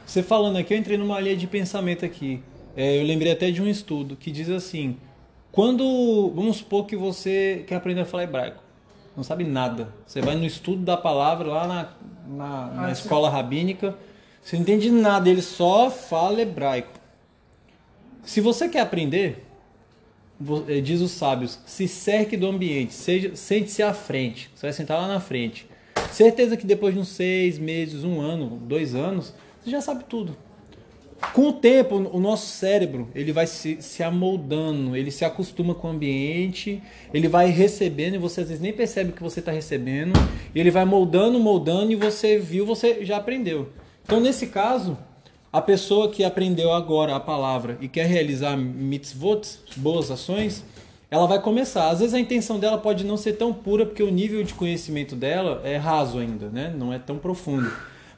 Você 0.07 0.23
falando 0.23 0.57
aqui, 0.57 0.73
eu 0.73 0.79
entrei 0.79 0.97
numa 0.97 1.21
linha 1.21 1.37
de 1.37 1.47
pensamento 1.47 2.05
aqui. 2.05 2.43
É, 2.77 2.99
eu 2.99 3.05
lembrei 3.05 3.33
até 3.33 3.51
de 3.51 3.61
um 3.61 3.69
estudo 3.69 4.17
que 4.17 4.31
diz 4.31 4.49
assim: 4.49 4.97
quando, 5.51 6.33
vamos 6.35 6.59
supor 6.59 6.87
que 6.87 6.97
você 6.97 7.65
quer 7.67 7.77
aprender 7.77 8.01
a 8.03 8.07
falar 8.07 8.25
hebraico, 8.25 8.63
não 9.17 9.23
sabe 9.23 9.45
nada. 9.45 9.93
Você 10.07 10.21
vai 10.21 10.35
no 10.35 10.45
estudo 10.45 10.83
da 10.83 10.97
palavra 10.97 11.49
lá 11.49 11.67
na, 11.67 11.89
na, 12.27 12.67
na 12.69 12.87
Ah, 12.87 12.93
escola 12.93 13.29
rabínica, 13.29 13.97
você 14.43 14.57
não 14.57 14.63
entende 14.63 14.91
nada, 14.91 15.29
ele 15.29 15.43
só 15.43 15.91
fala 15.91 16.41
hebraico. 16.41 17.01
Se 18.23 18.41
você 18.41 18.69
quer 18.69 18.81
aprender, 18.81 19.45
eh, 20.69 20.81
diz 20.81 21.01
os 21.01 21.11
sábios, 21.11 21.59
se 21.67 21.87
cerque 21.87 22.37
do 22.37 22.47
ambiente, 22.47 22.95
seja, 22.95 23.35
sente-se 23.37 23.83
à 23.83 23.93
frente. 23.93 24.51
Você 24.55 24.67
vai 24.67 24.73
sentar 24.73 25.01
lá 25.01 25.09
na 25.09 25.21
frente. 25.21 25.69
Certeza 26.11 26.57
que 26.57 26.67
depois 26.67 26.95
de 26.95 27.01
uns 27.01 27.09
seis 27.09 27.59
meses, 27.59 28.05
um 28.05 28.21
ano, 28.21 28.59
dois 28.63 28.95
anos, 28.95 29.35
você 29.61 29.71
já 29.71 29.81
sabe 29.81 30.05
tudo. 30.05 30.37
Com 31.33 31.49
o 31.49 31.53
tempo, 31.53 31.97
o 31.97 32.21
nosso 32.21 32.47
cérebro 32.47 33.09
ele 33.15 33.33
vai 33.33 33.47
se, 33.47 33.79
se 33.81 34.03
amoldando, 34.03 34.97
ele 34.97 35.11
se 35.11 35.25
acostuma 35.25 35.75
com 35.75 35.89
o 35.89 35.91
ambiente, 35.91 36.83
ele 37.15 37.29
vai 37.29 37.49
recebendo 37.49 38.15
e 38.15 38.19
você 38.19 38.43
às 38.43 38.49
vezes 38.49 38.63
nem 38.63 38.73
percebe 38.73 39.13
que 39.13 39.23
você 39.23 39.41
está 39.41 39.53
recebendo, 39.53 40.13
e 40.55 40.61
ele 40.61 40.71
vai 40.71 40.85
moldando, 40.85 41.39
moldando 41.39 41.93
e 41.93 41.97
você 41.97 42.39
viu, 42.39 42.67
você 42.67 43.05
já 43.05 43.17
aprendeu. 43.17 43.71
Então, 44.05 44.21
nesse 44.21 44.49
caso, 44.49 44.99
a 45.53 45.61
pessoa 45.61 46.11
que 46.11 46.25
aprendeu 46.25 46.73
agora 46.73 47.15
a 47.15 47.21
palavra 47.21 47.79
e 47.81 47.89
quer 47.89 48.07
realizar 48.07 48.57
mitzvot, 48.57 49.43
boas 49.77 50.11
ações, 50.11 50.65
ela 51.11 51.27
vai 51.27 51.41
começar. 51.41 51.91
Às 51.91 52.01
vezes 52.01 52.15
a 52.15 52.19
intenção 52.19 52.59
dela 52.59 52.79
pode 52.79 53.05
não 53.05 53.19
ser 53.19 53.35
tão 53.35 53.53
pura 53.53 53.85
porque 53.85 54.03
o 54.03 54.11
nível 54.11 54.43
de 54.43 54.55
conhecimento 54.55 55.15
dela 55.15 55.61
é 55.63 55.77
raso 55.77 56.19
ainda, 56.19 56.49
né? 56.49 56.75
não 56.77 56.93
é 56.93 56.99
tão 56.99 57.19
profundo. 57.19 57.71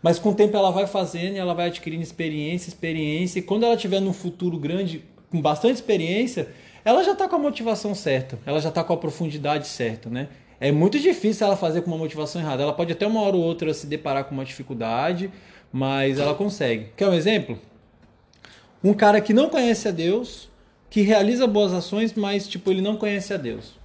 Mas 0.04 0.18
com 0.18 0.32
o 0.32 0.34
tempo 0.34 0.54
ela 0.54 0.70
vai 0.70 0.86
fazendo 0.86 1.36
e 1.36 1.38
ela 1.38 1.54
vai 1.54 1.68
adquirindo 1.68 2.02
experiência, 2.02 2.68
experiência. 2.68 3.38
E 3.38 3.42
quando 3.42 3.64
ela 3.64 3.74
tiver 3.74 4.00
num 4.00 4.12
futuro 4.12 4.58
grande, 4.58 5.02
com 5.30 5.40
bastante 5.40 5.76
experiência, 5.76 6.48
ela 6.84 7.02
já 7.02 7.12
está 7.12 7.26
com 7.26 7.36
a 7.36 7.38
motivação 7.38 7.94
certa, 7.94 8.38
ela 8.44 8.60
já 8.60 8.68
está 8.68 8.84
com 8.84 8.92
a 8.92 8.98
profundidade 8.98 9.66
certa, 9.66 10.10
né? 10.10 10.28
É 10.60 10.70
muito 10.70 11.00
difícil 11.00 11.46
ela 11.46 11.56
fazer 11.56 11.80
com 11.80 11.90
uma 11.90 11.96
motivação 11.96 12.38
errada. 12.38 12.62
Ela 12.62 12.74
pode 12.74 12.92
até 12.92 13.06
uma 13.06 13.22
hora 13.22 13.34
ou 13.34 13.42
outra 13.42 13.72
se 13.72 13.86
deparar 13.86 14.24
com 14.24 14.34
uma 14.34 14.44
dificuldade, 14.44 15.32
mas 15.72 16.18
ela 16.18 16.34
consegue. 16.34 16.88
Quer 16.94 17.08
um 17.08 17.14
exemplo? 17.14 17.58
Um 18.82 18.92
cara 18.92 19.22
que 19.22 19.32
não 19.32 19.48
conhece 19.48 19.88
a 19.88 19.90
Deus, 19.90 20.50
que 20.90 21.00
realiza 21.00 21.46
boas 21.46 21.72
ações, 21.72 22.12
mas 22.12 22.46
tipo 22.46 22.70
ele 22.70 22.82
não 22.82 22.98
conhece 22.98 23.32
a 23.32 23.38
Deus. 23.38 23.78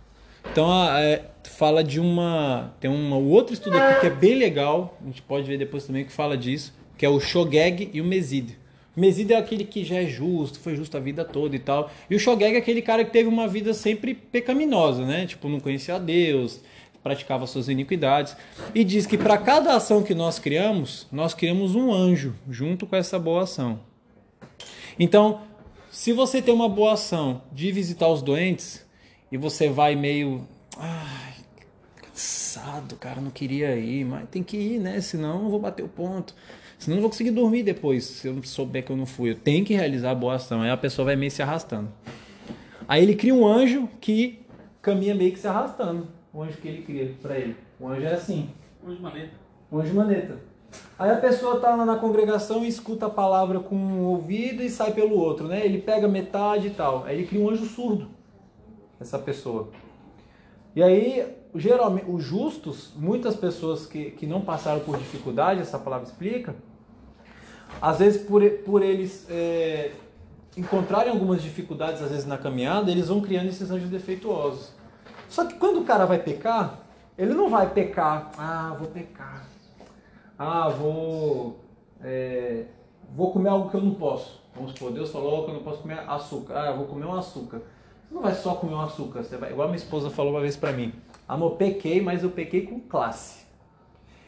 Então 0.52 0.70
é, 0.98 1.29
fala 1.44 1.84
de 1.84 2.00
uma 2.00 2.74
tem 2.80 2.90
um 2.90 3.14
outro 3.30 3.54
estudo 3.54 3.78
aqui 3.78 4.02
que 4.02 4.08
é 4.08 4.10
bem 4.10 4.36
legal, 4.36 4.98
a 5.02 5.06
gente 5.06 5.22
pode 5.22 5.48
ver 5.48 5.58
depois 5.58 5.86
também 5.86 6.06
que 6.06 6.12
fala 6.12 6.38
disso, 6.38 6.74
que 6.98 7.06
é 7.06 7.10
o 7.10 7.20
Shogeg 7.20 7.90
e 7.94 8.02
o 8.02 8.06
Mesid. 8.06 8.58
O 8.98 9.32
é 9.32 9.36
aquele 9.38 9.64
que 9.64 9.86
já 9.86 9.96
é 9.96 10.06
justo, 10.06 10.60
foi 10.60 10.76
justo 10.76 10.98
a 10.98 11.00
vida 11.00 11.24
toda 11.24 11.56
e 11.56 11.60
tal. 11.60 11.90
E 12.10 12.16
o 12.16 12.20
Shogeg 12.20 12.56
é 12.56 12.58
aquele 12.58 12.82
cara 12.82 13.06
que 13.06 13.12
teve 13.12 13.30
uma 13.30 13.48
vida 13.48 13.74
sempre 13.74 14.14
pecaminosa, 14.14 15.06
né? 15.06 15.26
Tipo, 15.26 15.48
não 15.48 15.60
conhecia 15.60 15.96
a 15.96 16.00
Deus, 16.00 16.60
praticava 17.02 17.48
suas 17.48 17.70
iniquidades. 17.70 18.36
E 18.76 18.84
diz 18.84 19.06
que 19.06 19.18
para 19.18 19.38
cada 19.38 19.74
ação 19.76 20.04
que 20.04 20.14
nós 20.14 20.38
criamos, 20.38 21.08
nós 21.12 21.34
criamos 21.34 21.76
um 21.76 21.94
anjo 21.94 22.36
junto 22.50 22.86
com 22.86 22.96
essa 22.96 23.18
boa 23.18 23.44
ação. 23.44 23.80
Então, 25.00 25.42
se 25.90 26.12
você 26.12 26.42
tem 26.42 26.54
uma 26.54 26.68
boa 26.68 26.94
ação 26.94 27.42
de 27.54 27.72
visitar 27.72 28.10
os 28.10 28.22
doentes 28.22 28.86
e 29.32 29.38
você 29.38 29.70
vai 29.70 29.96
meio. 29.96 30.46
Ai, 30.78 31.29
cansado, 32.20 32.98
cara, 32.98 33.22
não 33.22 33.32
queria 33.32 33.76
ir, 33.78 34.04
mas 34.04 34.28
tem 34.30 34.44
que 34.44 34.58
ir, 34.58 34.80
né? 34.80 35.00
Senão 35.00 35.38
eu 35.38 35.44
não 35.44 35.50
vou 35.50 35.60
bater 35.60 35.84
o 35.84 35.88
ponto. 35.88 36.36
Senão 36.78 36.96
eu 36.96 36.98
não 36.98 37.02
vou 37.04 37.10
conseguir 37.10 37.32
dormir 37.32 37.64
depois, 37.64 38.04
se 38.04 38.28
eu 38.28 38.44
souber 38.44 38.86
que 38.86 38.92
eu 38.92 38.98
não 38.98 39.06
fui. 39.06 39.32
Eu 39.32 39.36
tenho 39.36 39.64
que 39.64 39.74
realizar 39.74 40.12
a 40.12 40.16
boa 40.16 40.36
ação. 40.36 40.62
Aí 40.62 40.70
a 40.70 40.78
pessoa 40.78 41.06
vai 41.06 41.16
meio 41.16 41.32
se 41.32 41.42
arrastando. 41.42 41.90
Aí 42.88 43.02
ele 43.02 43.16
cria 43.16 43.34
um 43.34 43.48
anjo 43.48 43.88
que 44.02 44.46
caminha 44.82 45.16
meio 45.16 45.32
que 45.32 45.40
se 45.40 45.48
arrastando. 45.48 46.08
O 46.34 46.44
anjo 46.44 46.58
que 46.58 46.68
ele 46.68 46.82
cria 46.82 47.16
pra 47.22 47.38
ele. 47.38 47.56
O 47.80 47.88
anjo 47.88 48.06
é 48.06 48.14
assim. 48.14 48.50
Onde 48.86 49.02
maneta? 49.02 49.32
Um 49.72 49.80
anjo 49.80 49.94
maneta. 49.94 50.38
Aí 50.98 51.10
a 51.10 51.18
pessoa 51.18 51.60
tá 51.60 51.76
lá 51.76 51.86
na 51.86 51.96
congregação 51.96 52.64
e 52.64 52.68
escuta 52.68 53.06
a 53.08 53.10
palavra 53.10 53.60
com 53.60 53.76
um 53.76 54.06
ouvido 54.06 54.62
e 54.62 54.70
sai 54.70 54.94
pelo 54.94 55.18
outro, 55.18 55.48
né? 55.48 55.66
Ele 55.66 55.80
pega 55.80 56.08
metade 56.08 56.68
e 56.68 56.72
tal. 56.72 57.06
Aí 57.06 57.18
ele 57.18 57.28
cria 57.28 57.42
um 57.42 57.50
anjo 57.50 57.66
surdo, 57.66 58.10
essa 59.00 59.18
pessoa. 59.18 59.70
E 60.76 60.84
aí, 60.84 61.39
geralmente, 61.56 62.10
os 62.10 62.24
justos, 62.24 62.92
muitas 62.96 63.36
pessoas 63.36 63.86
que, 63.86 64.12
que 64.12 64.28
não 64.28 64.42
passaram 64.42 64.82
por 64.82 64.98
dificuldade, 64.98 65.62
essa 65.62 65.80
palavra 65.80 66.08
explica, 66.08 66.56
às 67.82 68.00
vezes 68.00 68.22
por, 68.24 68.48
por 68.66 68.82
eles 68.82 69.26
é, 69.30 69.92
encontrarem 70.56 71.12
algumas 71.12 71.42
dificuldades, 71.42 72.02
às 72.02 72.10
vezes 72.10 72.26
na 72.26 72.38
caminhada, 72.38 72.92
eles 72.92 73.08
vão 73.08 73.22
criando 73.22 73.48
esses 73.48 73.70
anjos 73.72 73.90
defeituosos. 73.90 74.72
Só 75.28 75.46
que 75.46 75.56
quando 75.56 75.82
o 75.82 75.86
cara 75.86 76.06
vai 76.06 76.20
pecar, 76.20 76.80
ele 77.18 77.34
não 77.34 77.50
vai 77.50 77.70
pecar, 77.70 78.32
ah, 78.38 78.76
vou 78.78 78.88
pecar. 78.88 79.46
Ah, 80.38 80.70
vou, 80.70 81.60
é, 82.02 82.66
vou 83.16 83.32
comer 83.32 83.50
algo 83.50 83.70
que 83.70 83.76
eu 83.76 83.82
não 83.82 83.94
posso. 83.94 84.42
Vamos 84.56 84.72
supor, 84.72 84.92
Deus 84.92 85.12
falou 85.12 85.46
que 85.46 85.52
eu 85.52 85.56
não 85.56 85.64
posso 85.64 85.82
comer 85.82 86.00
açúcar. 86.08 86.54
Ah, 86.58 86.72
eu 86.72 86.78
vou 86.78 86.86
comer 86.86 87.06
um 87.06 87.14
açúcar. 87.14 87.62
Você 88.08 88.16
não 88.16 88.22
vai 88.22 88.34
só 88.34 88.56
comer 88.56 88.74
um 88.74 88.82
açúcar, 88.82 89.24
você 89.24 89.38
vai, 89.38 89.52
igual 89.52 89.68
a 89.68 89.72
minha 89.72 89.78
esposa 89.78 90.10
falou 90.10 90.34
uma 90.34 90.42
vez 90.42 90.56
pra 90.56 90.72
mim. 90.72 90.94
Amor, 91.30 91.52
pequei, 91.58 92.02
mas 92.02 92.24
eu 92.24 92.32
pequei 92.32 92.64
com 92.64 92.80
classe. 92.80 93.46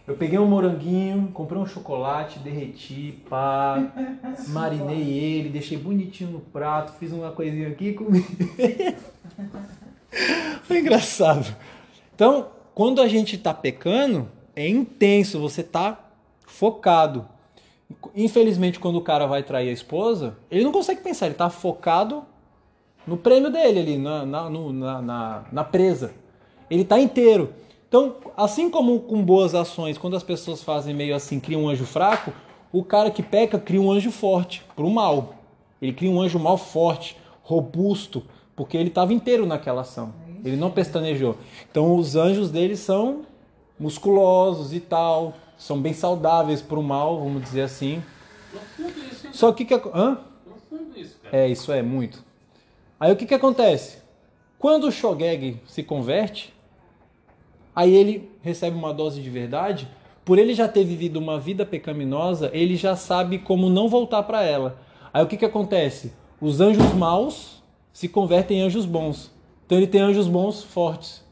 Eu 0.07 0.15
peguei 0.15 0.37
um 0.37 0.45
moranguinho, 0.45 1.29
comprei 1.33 1.59
um 1.59 1.65
chocolate, 1.65 2.37
derreti, 2.37 3.17
pá, 3.27 3.91
marinei 4.49 5.09
ele, 5.09 5.49
deixei 5.49 5.79
bonitinho 5.79 6.29
no 6.29 6.39
prato, 6.39 6.93
fiz 6.99 7.11
uma 7.11 7.31
coisinha 7.31 7.69
aqui 7.69 7.89
e 7.89 7.93
comi. 7.95 8.21
Foi 10.63 10.79
engraçado. 10.79 11.55
Então, 12.13 12.49
quando 12.75 13.01
a 13.01 13.07
gente 13.07 13.35
tá 13.37 13.53
pecando, 13.53 14.27
é 14.55 14.67
intenso, 14.67 15.39
você 15.39 15.63
tá 15.63 15.97
focado. 16.45 17.27
Infelizmente, 18.15 18.79
quando 18.79 18.97
o 18.97 19.01
cara 19.01 19.25
vai 19.25 19.41
trair 19.41 19.69
a 19.69 19.73
esposa, 19.73 20.37
ele 20.51 20.63
não 20.63 20.71
consegue 20.71 21.01
pensar, 21.01 21.25
ele 21.25 21.35
tá 21.35 21.49
focado 21.49 22.23
no 23.07 23.17
prêmio 23.17 23.49
dele 23.51 23.79
ali, 23.79 23.97
na, 23.97 24.25
na, 24.25 24.49
no- 24.49 24.71
na, 24.71 25.01
na, 25.01 25.43
na 25.51 25.63
presa. 25.63 26.13
Ele 26.71 26.85
tá 26.85 26.97
inteiro. 26.97 27.53
Então, 27.89 28.15
assim 28.37 28.69
como 28.69 29.01
com 29.01 29.21
boas 29.21 29.53
ações, 29.53 29.97
quando 29.97 30.15
as 30.15 30.23
pessoas 30.23 30.63
fazem 30.63 30.95
meio 30.95 31.13
assim, 31.13 31.37
criam 31.37 31.65
um 31.65 31.69
anjo 31.69 31.85
fraco, 31.85 32.31
o 32.71 32.81
cara 32.81 33.11
que 33.11 33.21
peca 33.21 33.59
cria 33.59 33.81
um 33.81 33.91
anjo 33.91 34.09
forte 34.09 34.63
pro 34.73 34.89
mal. 34.89 35.35
Ele 35.81 35.91
cria 35.91 36.09
um 36.09 36.21
anjo 36.21 36.39
mal 36.39 36.57
forte, 36.57 37.17
robusto, 37.43 38.23
porque 38.55 38.77
ele 38.77 38.87
estava 38.87 39.11
inteiro 39.11 39.45
naquela 39.45 39.81
ação. 39.81 40.13
Ele 40.45 40.55
não 40.55 40.71
pestanejou. 40.71 41.35
Então, 41.69 41.97
os 41.97 42.15
anjos 42.15 42.49
dele 42.49 42.77
são 42.77 43.23
musculosos 43.77 44.73
e 44.73 44.79
tal, 44.79 45.33
são 45.57 45.81
bem 45.81 45.91
saudáveis 45.91 46.61
para 46.61 46.79
o 46.79 46.83
mal, 46.83 47.19
vamos 47.19 47.43
dizer 47.43 47.63
assim. 47.63 48.01
Profundo 48.49 48.97
isso, 49.11 49.27
hein? 49.27 49.33
Só 49.33 49.51
que 49.51 49.65
que 49.65 49.73
hã? 49.73 50.17
Profundo 50.45 50.97
isso, 50.97 51.17
cara. 51.21 51.35
É, 51.35 51.49
isso 51.49 51.69
é 51.73 51.81
muito. 51.81 52.23
Aí 52.97 53.11
o 53.11 53.17
que 53.17 53.25
que 53.25 53.33
acontece? 53.33 53.97
Quando 54.57 54.85
o 54.85 54.91
Shogeg 54.91 55.59
se 55.65 55.83
converte, 55.83 56.53
aí 57.75 57.95
ele 57.95 58.29
recebe 58.41 58.75
uma 58.75 58.93
dose 58.93 59.21
de 59.21 59.29
verdade, 59.29 59.87
por 60.23 60.37
ele 60.37 60.53
já 60.53 60.67
ter 60.67 60.83
vivido 60.83 61.17
uma 61.17 61.39
vida 61.39 61.65
pecaminosa, 61.65 62.49
ele 62.53 62.75
já 62.75 62.95
sabe 62.95 63.39
como 63.39 63.69
não 63.69 63.87
voltar 63.87 64.23
para 64.23 64.43
ela. 64.43 64.77
Aí 65.13 65.23
o 65.23 65.27
que 65.27 65.37
que 65.37 65.45
acontece? 65.45 66.13
Os 66.39 66.61
anjos 66.61 66.93
maus 66.93 67.61
se 67.91 68.07
convertem 68.07 68.59
em 68.59 68.61
anjos 68.61 68.85
bons. 68.85 69.31
Então 69.65 69.77
ele 69.77 69.87
tem 69.87 70.01
anjos 70.01 70.27
bons 70.27 70.63
fortes. 70.63 71.23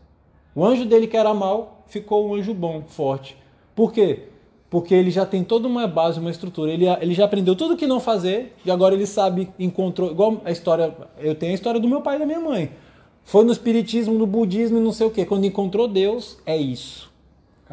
O 0.55 0.65
anjo 0.65 0.85
dele 0.85 1.07
que 1.07 1.17
era 1.17 1.33
mau 1.33 1.83
ficou 1.87 2.27
um 2.27 2.35
anjo 2.35 2.53
bom, 2.53 2.83
forte. 2.87 3.37
Por 3.75 3.93
quê? 3.93 4.27
Porque 4.69 4.93
ele 4.93 5.09
já 5.09 5.25
tem 5.25 5.43
toda 5.43 5.67
uma 5.67 5.87
base, 5.87 6.19
uma 6.19 6.29
estrutura. 6.29 6.71
Ele, 6.71 6.85
ele 6.85 7.13
já 7.13 7.25
aprendeu 7.25 7.55
tudo 7.55 7.73
o 7.73 7.77
que 7.77 7.87
não 7.87 7.99
fazer 7.99 8.55
e 8.65 8.69
agora 8.69 8.93
ele 8.93 9.05
sabe, 9.05 9.49
encontrou. 9.57 10.11
Igual 10.11 10.41
a 10.45 10.51
história. 10.51 10.93
Eu 11.17 11.33
tenho 11.35 11.51
a 11.51 11.55
história 11.55 11.79
do 11.79 11.87
meu 11.87 12.01
pai 12.01 12.17
e 12.17 12.19
da 12.19 12.25
minha 12.25 12.39
mãe. 12.39 12.71
Foi 13.29 13.45
no 13.45 13.51
espiritismo, 13.51 14.15
no 14.15 14.25
budismo 14.25 14.79
e 14.79 14.81
não 14.81 14.91
sei 14.91 15.05
o 15.05 15.11
quê. 15.11 15.23
Quando 15.23 15.45
encontrou 15.45 15.87
Deus, 15.87 16.39
é 16.47 16.57
isso. 16.57 17.11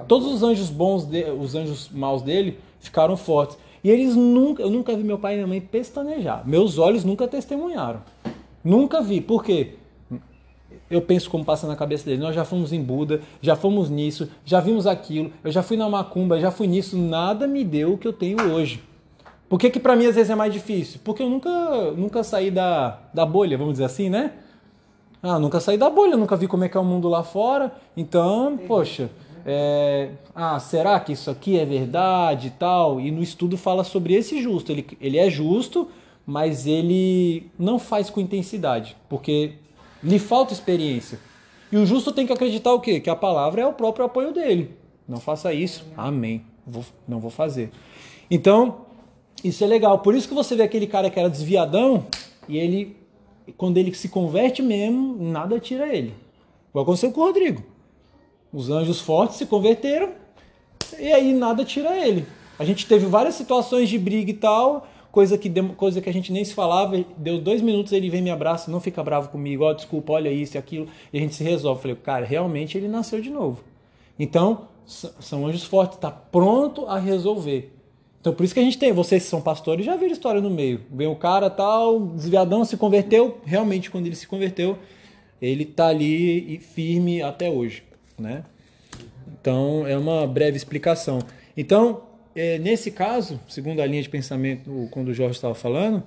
Todos 0.06 0.30
os 0.30 0.42
anjos 0.42 0.68
bons, 0.68 1.06
de- 1.06 1.30
os 1.30 1.54
anjos 1.54 1.88
maus 1.88 2.20
dele, 2.20 2.58
ficaram 2.78 3.16
fortes. 3.16 3.56
E 3.82 3.88
eles 3.88 4.14
nunca, 4.14 4.62
eu 4.62 4.68
nunca 4.68 4.94
vi 4.94 5.02
meu 5.02 5.18
pai 5.18 5.32
e 5.32 5.36
minha 5.36 5.46
mãe 5.46 5.58
pestanejar. 5.58 6.46
Meus 6.46 6.76
olhos 6.76 7.04
nunca 7.04 7.26
testemunharam. 7.26 8.02
Nunca 8.62 9.00
vi. 9.00 9.18
Por 9.22 9.42
quê? 9.42 9.76
Eu 10.90 11.00
penso 11.00 11.30
como 11.30 11.42
passa 11.42 11.66
na 11.66 11.74
cabeça 11.74 12.04
dele. 12.04 12.20
Nós 12.20 12.34
já 12.34 12.44
fomos 12.44 12.70
em 12.70 12.82
Buda, 12.82 13.22
já 13.40 13.56
fomos 13.56 13.88
nisso, 13.88 14.28
já 14.44 14.60
vimos 14.60 14.86
aquilo, 14.86 15.32
eu 15.42 15.50
já 15.50 15.62
fui 15.62 15.78
na 15.78 15.88
Macumba, 15.88 16.38
já 16.38 16.50
fui 16.50 16.66
nisso, 16.66 16.98
nada 16.98 17.46
me 17.46 17.64
deu 17.64 17.94
o 17.94 17.98
que 17.98 18.06
eu 18.06 18.12
tenho 18.12 18.52
hoje. 18.52 18.82
Por 19.48 19.58
que, 19.58 19.70
que 19.70 19.80
para 19.80 19.96
mim 19.96 20.04
às 20.04 20.16
vezes 20.16 20.28
é 20.28 20.34
mais 20.34 20.52
difícil? 20.52 21.00
Porque 21.02 21.22
eu 21.22 21.30
nunca, 21.30 21.92
nunca 21.92 22.22
saí 22.22 22.50
da, 22.50 23.00
da 23.14 23.24
bolha, 23.24 23.56
vamos 23.56 23.72
dizer 23.74 23.84
assim, 23.84 24.10
né? 24.10 24.32
Ah, 25.22 25.38
nunca 25.38 25.58
saí 25.60 25.76
da 25.76 25.90
bolha, 25.90 26.16
nunca 26.16 26.36
vi 26.36 26.46
como 26.46 26.64
é 26.64 26.68
que 26.68 26.76
é 26.76 26.80
o 26.80 26.84
mundo 26.84 27.08
lá 27.08 27.22
fora. 27.22 27.72
Então, 27.96 28.56
poxa, 28.66 29.10
é, 29.44 30.10
ah, 30.34 30.58
será 30.60 30.98
que 31.00 31.12
isso 31.12 31.30
aqui 31.30 31.58
é 31.58 31.64
verdade 31.64 32.48
e 32.48 32.50
tal? 32.50 33.00
E 33.00 33.10
no 33.10 33.22
estudo 33.22 33.56
fala 33.56 33.82
sobre 33.84 34.14
esse 34.14 34.40
justo. 34.42 34.70
Ele, 34.72 34.86
ele 35.00 35.18
é 35.18 35.28
justo, 35.30 35.88
mas 36.24 36.66
ele 36.66 37.50
não 37.58 37.78
faz 37.78 38.10
com 38.10 38.20
intensidade, 38.20 38.96
porque 39.08 39.52
lhe 40.02 40.18
falta 40.18 40.52
experiência. 40.52 41.18
E 41.72 41.76
o 41.76 41.84
justo 41.86 42.12
tem 42.12 42.26
que 42.26 42.32
acreditar 42.32 42.72
o 42.72 42.80
quê? 42.80 43.00
Que 43.00 43.10
a 43.10 43.16
palavra 43.16 43.60
é 43.62 43.66
o 43.66 43.72
próprio 43.72 44.04
apoio 44.04 44.32
dele. 44.32 44.76
Não 45.08 45.18
faça 45.18 45.52
isso. 45.52 45.84
Amém. 45.96 46.44
Vou- 46.64 46.84
não 47.08 47.18
vou 47.18 47.30
fazer. 47.30 47.70
Então, 48.30 48.82
isso 49.42 49.62
é 49.64 49.66
legal. 49.66 49.98
Por 50.00 50.14
isso 50.14 50.28
que 50.28 50.34
você 50.34 50.54
vê 50.54 50.62
aquele 50.62 50.86
cara 50.86 51.10
que 51.10 51.18
era 51.18 51.28
desviadão 51.28 52.06
e 52.48 52.56
ele, 52.58 52.96
quando 53.56 53.78
ele 53.78 53.94
se 53.94 54.08
converte 54.08 54.62
mesmo, 54.62 55.16
nada 55.18 55.58
tira 55.60 55.94
ele. 55.94 56.14
Igual 56.70 56.84
aconteceu 56.84 57.12
com 57.12 57.20
o 57.20 57.24
Rodrigo. 57.24 57.62
Os 58.52 58.70
anjos 58.70 59.00
fortes 59.00 59.36
se 59.36 59.46
converteram 59.46 60.10
e 60.98 61.12
aí 61.12 61.32
nada 61.32 61.64
tira 61.64 61.96
ele. 61.96 62.26
A 62.58 62.64
gente 62.64 62.86
teve 62.86 63.06
várias 63.06 63.34
situações 63.34 63.88
de 63.88 63.98
briga 63.98 64.30
e 64.30 64.34
tal, 64.34 64.86
coisa 65.12 65.36
que, 65.36 65.50
coisa 65.74 66.00
que 66.00 66.08
a 66.08 66.12
gente 66.12 66.32
nem 66.32 66.44
se 66.44 66.54
falava. 66.54 67.04
Deu 67.16 67.38
dois 67.40 67.60
minutos, 67.60 67.92
ele 67.92 68.08
vem 68.08 68.22
me 68.22 68.30
abraça, 68.30 68.70
não 68.70 68.80
fica 68.80 69.02
bravo 69.02 69.28
comigo, 69.28 69.64
ó, 69.64 69.72
desculpa, 69.72 70.14
olha 70.14 70.30
isso 70.30 70.56
e 70.56 70.58
aquilo, 70.58 70.88
e 71.12 71.18
a 71.18 71.20
gente 71.20 71.34
se 71.34 71.44
resolve. 71.44 71.82
Falei, 71.82 71.96
cara, 71.96 72.24
realmente 72.24 72.78
ele 72.78 72.88
nasceu 72.88 73.20
de 73.20 73.30
novo. 73.30 73.62
Então, 74.18 74.68
são 74.86 75.46
anjos 75.46 75.64
fortes, 75.64 75.96
está 75.96 76.10
pronto 76.10 76.86
a 76.86 76.98
resolver. 76.98 77.75
Então, 78.26 78.34
por 78.34 78.42
isso 78.42 78.52
que 78.52 78.58
a 78.58 78.64
gente 78.64 78.76
tem, 78.76 78.92
vocês 78.92 79.22
que 79.22 79.28
são 79.28 79.40
pastores 79.40 79.86
já 79.86 79.94
viram 79.94 80.12
história 80.12 80.40
no 80.40 80.50
meio. 80.50 80.80
Vem 80.90 81.06
o 81.06 81.14
cara 81.14 81.48
tal, 81.48 82.08
desviadão, 82.08 82.64
se 82.64 82.76
converteu, 82.76 83.38
realmente 83.44 83.88
quando 83.88 84.06
ele 84.06 84.16
se 84.16 84.26
converteu, 84.26 84.76
ele 85.40 85.64
tá 85.64 85.86
ali 85.86 86.56
e 86.56 86.58
firme 86.58 87.22
até 87.22 87.48
hoje, 87.48 87.84
né? 88.18 88.42
Então, 89.40 89.86
é 89.86 89.96
uma 89.96 90.26
breve 90.26 90.56
explicação. 90.56 91.20
Então, 91.56 92.02
é, 92.34 92.58
nesse 92.58 92.90
caso, 92.90 93.38
segundo 93.46 93.78
a 93.80 93.86
linha 93.86 94.02
de 94.02 94.08
pensamento, 94.08 94.88
quando 94.90 95.06
o 95.06 95.14
Jorge 95.14 95.36
estava 95.36 95.54
falando, 95.54 96.02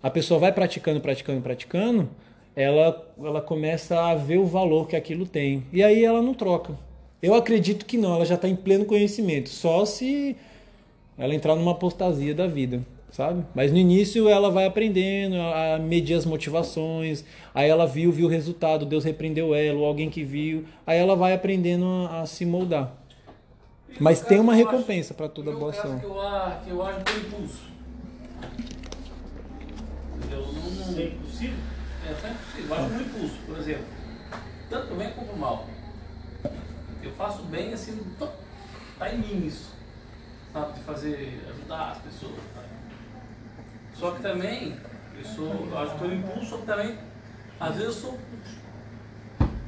a 0.00 0.08
pessoa 0.08 0.38
vai 0.38 0.52
praticando, 0.52 1.00
praticando, 1.00 1.40
praticando, 1.40 2.08
ela, 2.54 3.04
ela 3.18 3.40
começa 3.40 4.00
a 4.00 4.14
ver 4.14 4.38
o 4.38 4.46
valor 4.46 4.86
que 4.86 4.94
aquilo 4.94 5.26
tem. 5.26 5.64
E 5.72 5.82
aí 5.82 6.04
ela 6.04 6.22
não 6.22 6.34
troca. 6.34 6.78
Eu 7.20 7.34
acredito 7.34 7.84
que 7.84 7.98
não, 7.98 8.14
ela 8.14 8.24
já 8.24 8.36
está 8.36 8.46
em 8.46 8.54
pleno 8.54 8.84
conhecimento. 8.84 9.48
Só 9.48 9.84
se 9.84 10.36
ela 11.16 11.34
entrar 11.34 11.54
numa 11.54 11.72
apostasia 11.72 12.34
da 12.34 12.46
vida, 12.46 12.82
sabe? 13.10 13.44
Mas 13.54 13.70
no 13.70 13.78
início 13.78 14.28
ela 14.28 14.50
vai 14.50 14.66
aprendendo 14.66 15.36
a 15.36 15.78
medir 15.78 16.14
as 16.14 16.24
motivações, 16.26 17.24
aí 17.54 17.68
ela 17.68 17.86
viu, 17.86 18.10
viu 18.12 18.26
o 18.26 18.30
resultado, 18.30 18.84
Deus 18.84 19.04
repreendeu 19.04 19.54
ela, 19.54 19.78
ou 19.78 19.86
alguém 19.86 20.10
que 20.10 20.24
viu, 20.24 20.64
aí 20.86 20.98
ela 20.98 21.14
vai 21.14 21.32
aprendendo 21.32 21.84
a, 22.10 22.22
a 22.22 22.26
se 22.26 22.44
moldar. 22.44 22.92
Mas 24.00 24.20
tem 24.20 24.40
uma 24.40 24.54
recompensa 24.54 25.14
para 25.14 25.28
toda 25.28 25.52
boa 25.52 25.70
ação. 25.70 25.98
que 26.00 26.04
eu, 26.04 26.16
que 26.64 26.70
eu 26.70 26.82
ajo 26.82 27.00
por 27.04 27.16
impulso. 27.16 27.62
Entendeu? 30.16 30.40
Não, 30.40 30.98
É 30.98 31.06
impossível? 31.06 31.56
É, 32.08 32.14
só 32.14 32.26
é 32.26 32.30
impossível. 32.30 32.66
Eu 32.68 32.74
ajo 32.74 32.88
por 32.88 33.00
impulso, 33.00 33.36
por 33.46 33.58
exemplo. 33.58 33.84
Tanto 34.68 34.94
bem 34.94 35.10
como 35.12 35.36
mal. 35.36 35.66
Eu 37.02 37.10
faço 37.12 37.42
bem 37.44 37.72
assim, 37.72 38.00
tá 38.98 39.12
em 39.12 39.18
mim 39.18 39.46
isso. 39.46 39.73
Sabe? 40.54 40.72
De 40.72 40.80
fazer, 40.84 41.44
ajudar 41.50 41.90
as 41.90 41.98
pessoas. 41.98 42.36
tá? 42.54 42.62
Só 43.94 44.12
que 44.12 44.22
também, 44.22 44.76
eu 45.18 45.24
sou, 45.24 45.68
eu 45.68 45.78
acho 45.78 45.98
pelo 45.98 46.14
impulso, 46.14 46.46
só 46.46 46.56
que 46.58 46.66
também, 46.66 46.96
às 47.58 47.74
vezes 47.74 47.86
eu 47.86 47.92
sou 47.92 48.18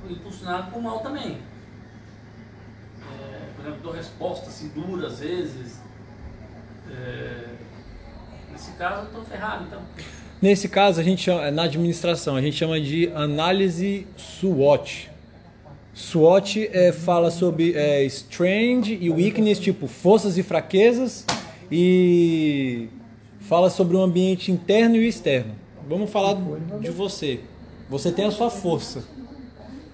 impulsionado 0.09 0.71
por 0.71 0.81
mal 0.81 1.01
também. 1.01 1.41
É, 3.03 3.49
por 3.57 3.63
exemplo, 3.63 3.83
dou 3.83 3.93
resposta 3.93 4.49
assim 4.49 4.69
dura 4.69 5.09
às 5.09 5.19
vezes. 5.19 5.81
É, 6.89 7.49
nesse 8.53 8.71
caso 8.73 9.07
eu 9.07 9.13
tô 9.13 9.23
ferrado, 9.23 9.65
então. 9.65 9.83
Nesse 10.41 10.69
caso, 10.69 11.01
a 11.01 11.03
gente 11.03 11.23
chama, 11.23 11.51
na 11.51 11.63
administração, 11.65 12.37
a 12.37 12.43
gente 12.43 12.57
chama 12.57 12.81
de 12.81 13.11
análise 13.15 14.07
SWOT. 14.17 15.11
SWOT 15.97 16.69
é, 16.73 16.93
fala 16.93 17.31
sobre 17.31 17.73
é, 17.75 18.05
strength 18.05 18.89
e 19.01 19.09
weakness, 19.09 19.59
tipo 19.59 19.87
forças 19.87 20.37
e 20.37 20.43
fraquezas, 20.43 21.25
e 21.73 22.89
fala 23.41 23.71
sobre 23.71 23.97
o 23.97 24.03
ambiente 24.03 24.53
interno 24.53 24.97
e 24.97 25.09
externo. 25.09 25.55
Vamos 25.89 26.11
falar 26.11 26.37
de 26.81 26.91
você. 26.91 27.41
Você 27.89 28.13
tem 28.13 28.27
a 28.27 28.31
sua 28.31 28.51
força, 28.51 29.05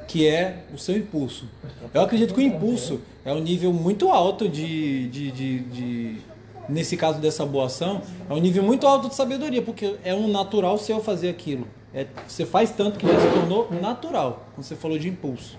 que 0.09 0.27
é 0.27 0.65
o 0.75 0.79
seu 0.79 0.97
impulso. 0.97 1.49
Eu 1.95 2.01
acredito 2.03 2.35
que 2.35 2.41
o 2.41 2.43
impulso 2.43 3.01
é 3.25 3.33
um 3.33 3.39
nível 3.41 3.73
muito 3.73 4.09
alto 4.09 4.49
de, 4.49 5.07
de, 5.09 5.31
de, 5.31 5.59
de- 5.61 6.17
nesse 6.69 6.97
caso 6.97 7.21
dessa 7.21 7.47
boa 7.47 7.67
ação, 7.67 8.03
é 8.29 8.33
um 8.33 8.39
nível 8.41 8.65
muito 8.65 8.87
alto 8.89 9.09
de 9.09 9.15
sabedoria, 9.15 9.63
porque 9.63 9.95
é 10.03 10.13
um 10.15 10.27
natural 10.27 10.77
seu 10.79 11.01
fazer 11.01 11.29
aquilo. 11.29 11.67
É, 11.95 12.07
você 12.27 12.47
faz 12.47 12.71
tanto 12.71 12.99
que 12.99 13.07
já 13.07 13.21
se 13.21 13.29
tornou 13.29 13.71
natural, 13.71 14.47
quando 14.55 14.65
você 14.65 14.75
falou 14.75 14.99
de 14.99 15.09
impulso. 15.09 15.59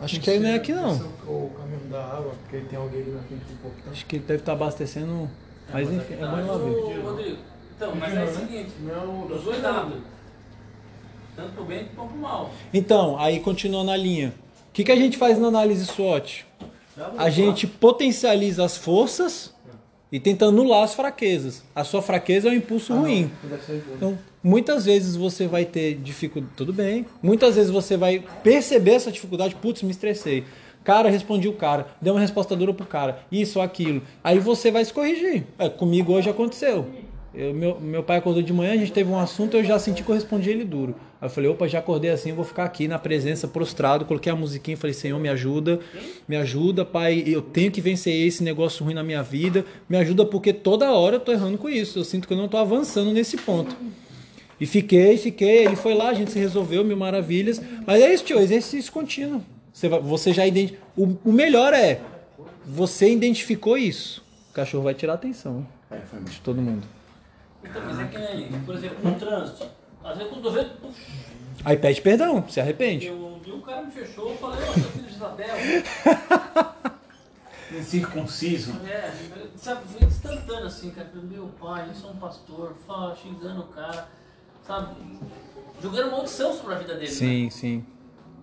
Acho 0.00 0.20
que 0.20 0.30
aí 0.30 0.40
não 0.40 0.48
é 0.48 0.54
aqui 0.54 0.72
não. 0.72 0.94
O 1.26 1.50
caminho 1.56 1.90
da 1.90 2.02
água, 2.02 2.32
porque 2.42 2.64
tem 2.66 2.78
alguém 2.78 3.02
ali 3.02 3.10
na 3.12 3.22
frente 3.22 3.44
do 3.44 3.62
portão. 3.62 3.92
Acho 3.92 4.06
que 4.06 4.16
ele 4.16 4.24
deve 4.24 4.40
estar 4.40 4.52
abastecendo. 4.52 5.30
Mas 5.72 5.90
enfim, 5.90 6.14
é 6.14 6.24
lá 6.24 6.56
ver. 6.56 6.70
Ô, 6.70 7.02
Rodrigo, 7.02 7.38
então, 7.76 7.94
mas 7.94 8.16
é 8.16 8.24
o 8.24 8.34
seguinte, 8.34 8.72
Não, 8.80 9.26
os 9.26 9.42
dois 9.44 9.62
lados. 9.62 9.98
Tanto 11.36 11.52
pro 11.52 11.64
bem 11.64 11.88
quanto 11.94 12.10
pro 12.10 12.18
mal. 12.18 12.50
Então, 12.72 13.18
aí 13.18 13.38
continuando 13.40 13.86
na 13.86 13.96
linha. 13.96 14.34
O 14.68 14.72
que, 14.72 14.84
que 14.84 14.92
a 14.92 14.96
gente 14.96 15.16
faz 15.16 15.38
na 15.38 15.48
análise 15.48 15.86
SWOT? 15.86 16.46
A 17.16 17.30
gente 17.30 17.66
potencializa 17.66 18.64
as 18.64 18.76
forças 18.76 19.51
e 20.12 20.20
tenta 20.20 20.44
anular 20.44 20.84
as 20.84 20.94
fraquezas. 20.94 21.64
A 21.74 21.82
sua 21.82 22.02
fraqueza 22.02 22.48
é 22.48 22.52
um 22.52 22.54
impulso 22.54 22.94
ruim. 22.94 23.30
Então, 23.96 24.18
muitas 24.44 24.84
vezes 24.84 25.16
você 25.16 25.46
vai 25.46 25.64
ter 25.64 25.94
dificuldade. 25.94 26.52
Tudo 26.54 26.72
bem. 26.72 27.06
Muitas 27.22 27.56
vezes 27.56 27.70
você 27.70 27.96
vai 27.96 28.22
perceber 28.44 28.92
essa 28.92 29.10
dificuldade. 29.10 29.54
Putz, 29.54 29.82
me 29.82 29.90
estressei. 29.90 30.44
Cara, 30.84 31.08
respondi 31.08 31.48
o 31.48 31.54
cara. 31.54 31.86
Deu 32.00 32.12
uma 32.12 32.20
resposta 32.20 32.54
dura 32.54 32.74
pro 32.74 32.84
cara. 32.84 33.20
Isso, 33.32 33.60
aquilo. 33.60 34.02
Aí 34.22 34.38
você 34.38 34.70
vai 34.70 34.84
se 34.84 34.92
corrigir. 34.92 35.44
É, 35.58 35.70
comigo 35.70 36.12
hoje 36.12 36.28
aconteceu. 36.28 36.86
Eu- 37.34 37.54
meu, 37.54 37.80
meu 37.80 38.02
pai 38.02 38.18
acordou 38.18 38.42
de 38.42 38.52
manhã, 38.52 38.72
a 38.72 38.76
gente 38.76 38.92
teve 38.92 39.10
um 39.10 39.18
assunto, 39.18 39.56
eu 39.56 39.64
já 39.64 39.78
senti 39.78 40.02
que 40.02 40.10
eu 40.10 40.14
respondi 40.14 40.50
ele 40.50 40.64
duro. 40.64 40.94
Aí 41.20 41.26
eu 41.26 41.30
falei, 41.30 41.48
opa, 41.48 41.66
já 41.66 41.78
acordei 41.78 42.10
assim, 42.10 42.30
eu 42.30 42.36
vou 42.36 42.44
ficar 42.44 42.64
aqui 42.64 42.86
na 42.86 42.98
presença, 42.98 43.48
prostrado, 43.48 44.04
coloquei 44.04 44.30
a 44.30 44.36
musiquinha, 44.36 44.76
falei, 44.76 44.92
Senhor, 44.92 45.18
me 45.18 45.28
ajuda, 45.30 45.80
me 46.28 46.36
ajuda, 46.36 46.84
pai, 46.84 47.22
eu 47.26 47.40
tenho 47.40 47.70
que 47.70 47.80
vencer 47.80 48.12
esse 48.26 48.42
negócio 48.44 48.84
ruim 48.84 48.92
na 48.94 49.02
minha 49.02 49.22
vida, 49.22 49.64
me 49.88 49.96
ajuda 49.96 50.26
porque 50.26 50.52
toda 50.52 50.90
hora 50.92 51.16
eu 51.16 51.20
tô 51.20 51.32
errando 51.32 51.56
com 51.56 51.68
isso, 51.70 51.98
eu 51.98 52.04
sinto 52.04 52.28
que 52.28 52.34
eu 52.34 52.36
não 52.38 52.48
tô 52.48 52.58
avançando 52.58 53.10
nesse 53.12 53.36
ponto. 53.38 53.74
E 54.60 54.66
fiquei, 54.66 55.16
fiquei, 55.16 55.64
ele 55.64 55.74
foi 55.76 55.94
lá, 55.94 56.10
a 56.10 56.14
gente 56.14 56.30
se 56.30 56.38
resolveu, 56.38 56.84
mil 56.84 56.96
maravilhas. 56.96 57.60
Mas 57.86 58.00
é 58.00 58.12
isso, 58.14 58.24
tio, 58.24 58.38
exercício 58.38 58.92
contínuo. 58.92 59.42
Você, 59.72 59.88
vai- 59.88 60.00
você 60.00 60.32
já. 60.32 60.42
O, 60.96 61.16
o 61.24 61.32
melhor 61.32 61.72
é. 61.74 61.98
Você 62.64 63.10
identificou 63.10 63.76
isso. 63.76 64.22
O 64.50 64.54
cachorro 64.54 64.84
vai 64.84 64.94
tirar 64.94 65.14
atenção 65.14 65.66
de 66.30 66.40
todo 66.42 66.62
mundo. 66.62 66.86
Então, 67.64 67.82
mas 67.84 67.98
é 68.00 68.04
que 68.06 68.18
nem, 68.18 68.60
por 68.62 68.74
exemplo, 68.74 68.98
no 69.10 69.18
trânsito. 69.18 69.66
Às 70.04 70.16
vezes 70.18 70.32
quando 70.32 70.46
eu 70.46 70.52
vejo, 70.52 70.70
puf, 70.80 71.32
Aí 71.64 71.76
pede 71.76 72.00
perdão, 72.00 72.48
se 72.48 72.60
arrepende. 72.60 73.06
eu 73.06 73.32
um 73.54 73.60
cara 73.60 73.82
me 73.82 73.90
fechou, 73.92 74.30
eu 74.30 74.36
falei, 74.36 74.58
ó, 74.68 74.72
seu 74.72 74.90
filho 74.90 75.06
de 75.06 75.14
Isabel. 75.14 75.54
Circunciso. 77.82 78.72
É, 78.86 79.10
sabe, 79.56 79.86
foi 79.86 80.06
instantâneo 80.06 80.66
assim, 80.66 80.90
cara. 80.90 81.08
Meu 81.14 81.46
pai, 81.60 81.88
eu 81.88 81.94
sou 81.94 82.10
um 82.10 82.16
pastor, 82.16 82.74
fala, 82.86 83.14
xingando 83.16 83.62
o 83.62 83.66
cara, 83.68 84.08
sabe? 84.66 84.94
Jogando 85.80 86.10
maldição 86.10 86.52
sobre 86.52 86.74
a 86.74 86.78
vida 86.78 86.94
dele. 86.94 87.06
né? 87.06 87.12
Sim, 87.12 87.50
sim. 87.50 87.86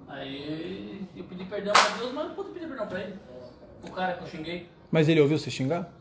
Aí 0.08 1.06
eu 1.16 1.24
pedi 1.26 1.46
perdão 1.46 1.74
pra 1.74 1.98
Deus, 1.98 2.14
mas 2.14 2.28
não 2.28 2.36
pude 2.36 2.50
pedir 2.52 2.68
perdão 2.68 2.88
pra 2.88 3.02
ele. 3.02 3.16
O 3.84 3.92
cara 3.92 4.14
que 4.14 4.24
eu 4.24 4.28
xinguei. 4.28 4.68
Mas 4.90 5.08
ele 5.08 5.22
ouviu 5.22 5.38
você 5.38 5.52
xingar? 5.52 5.92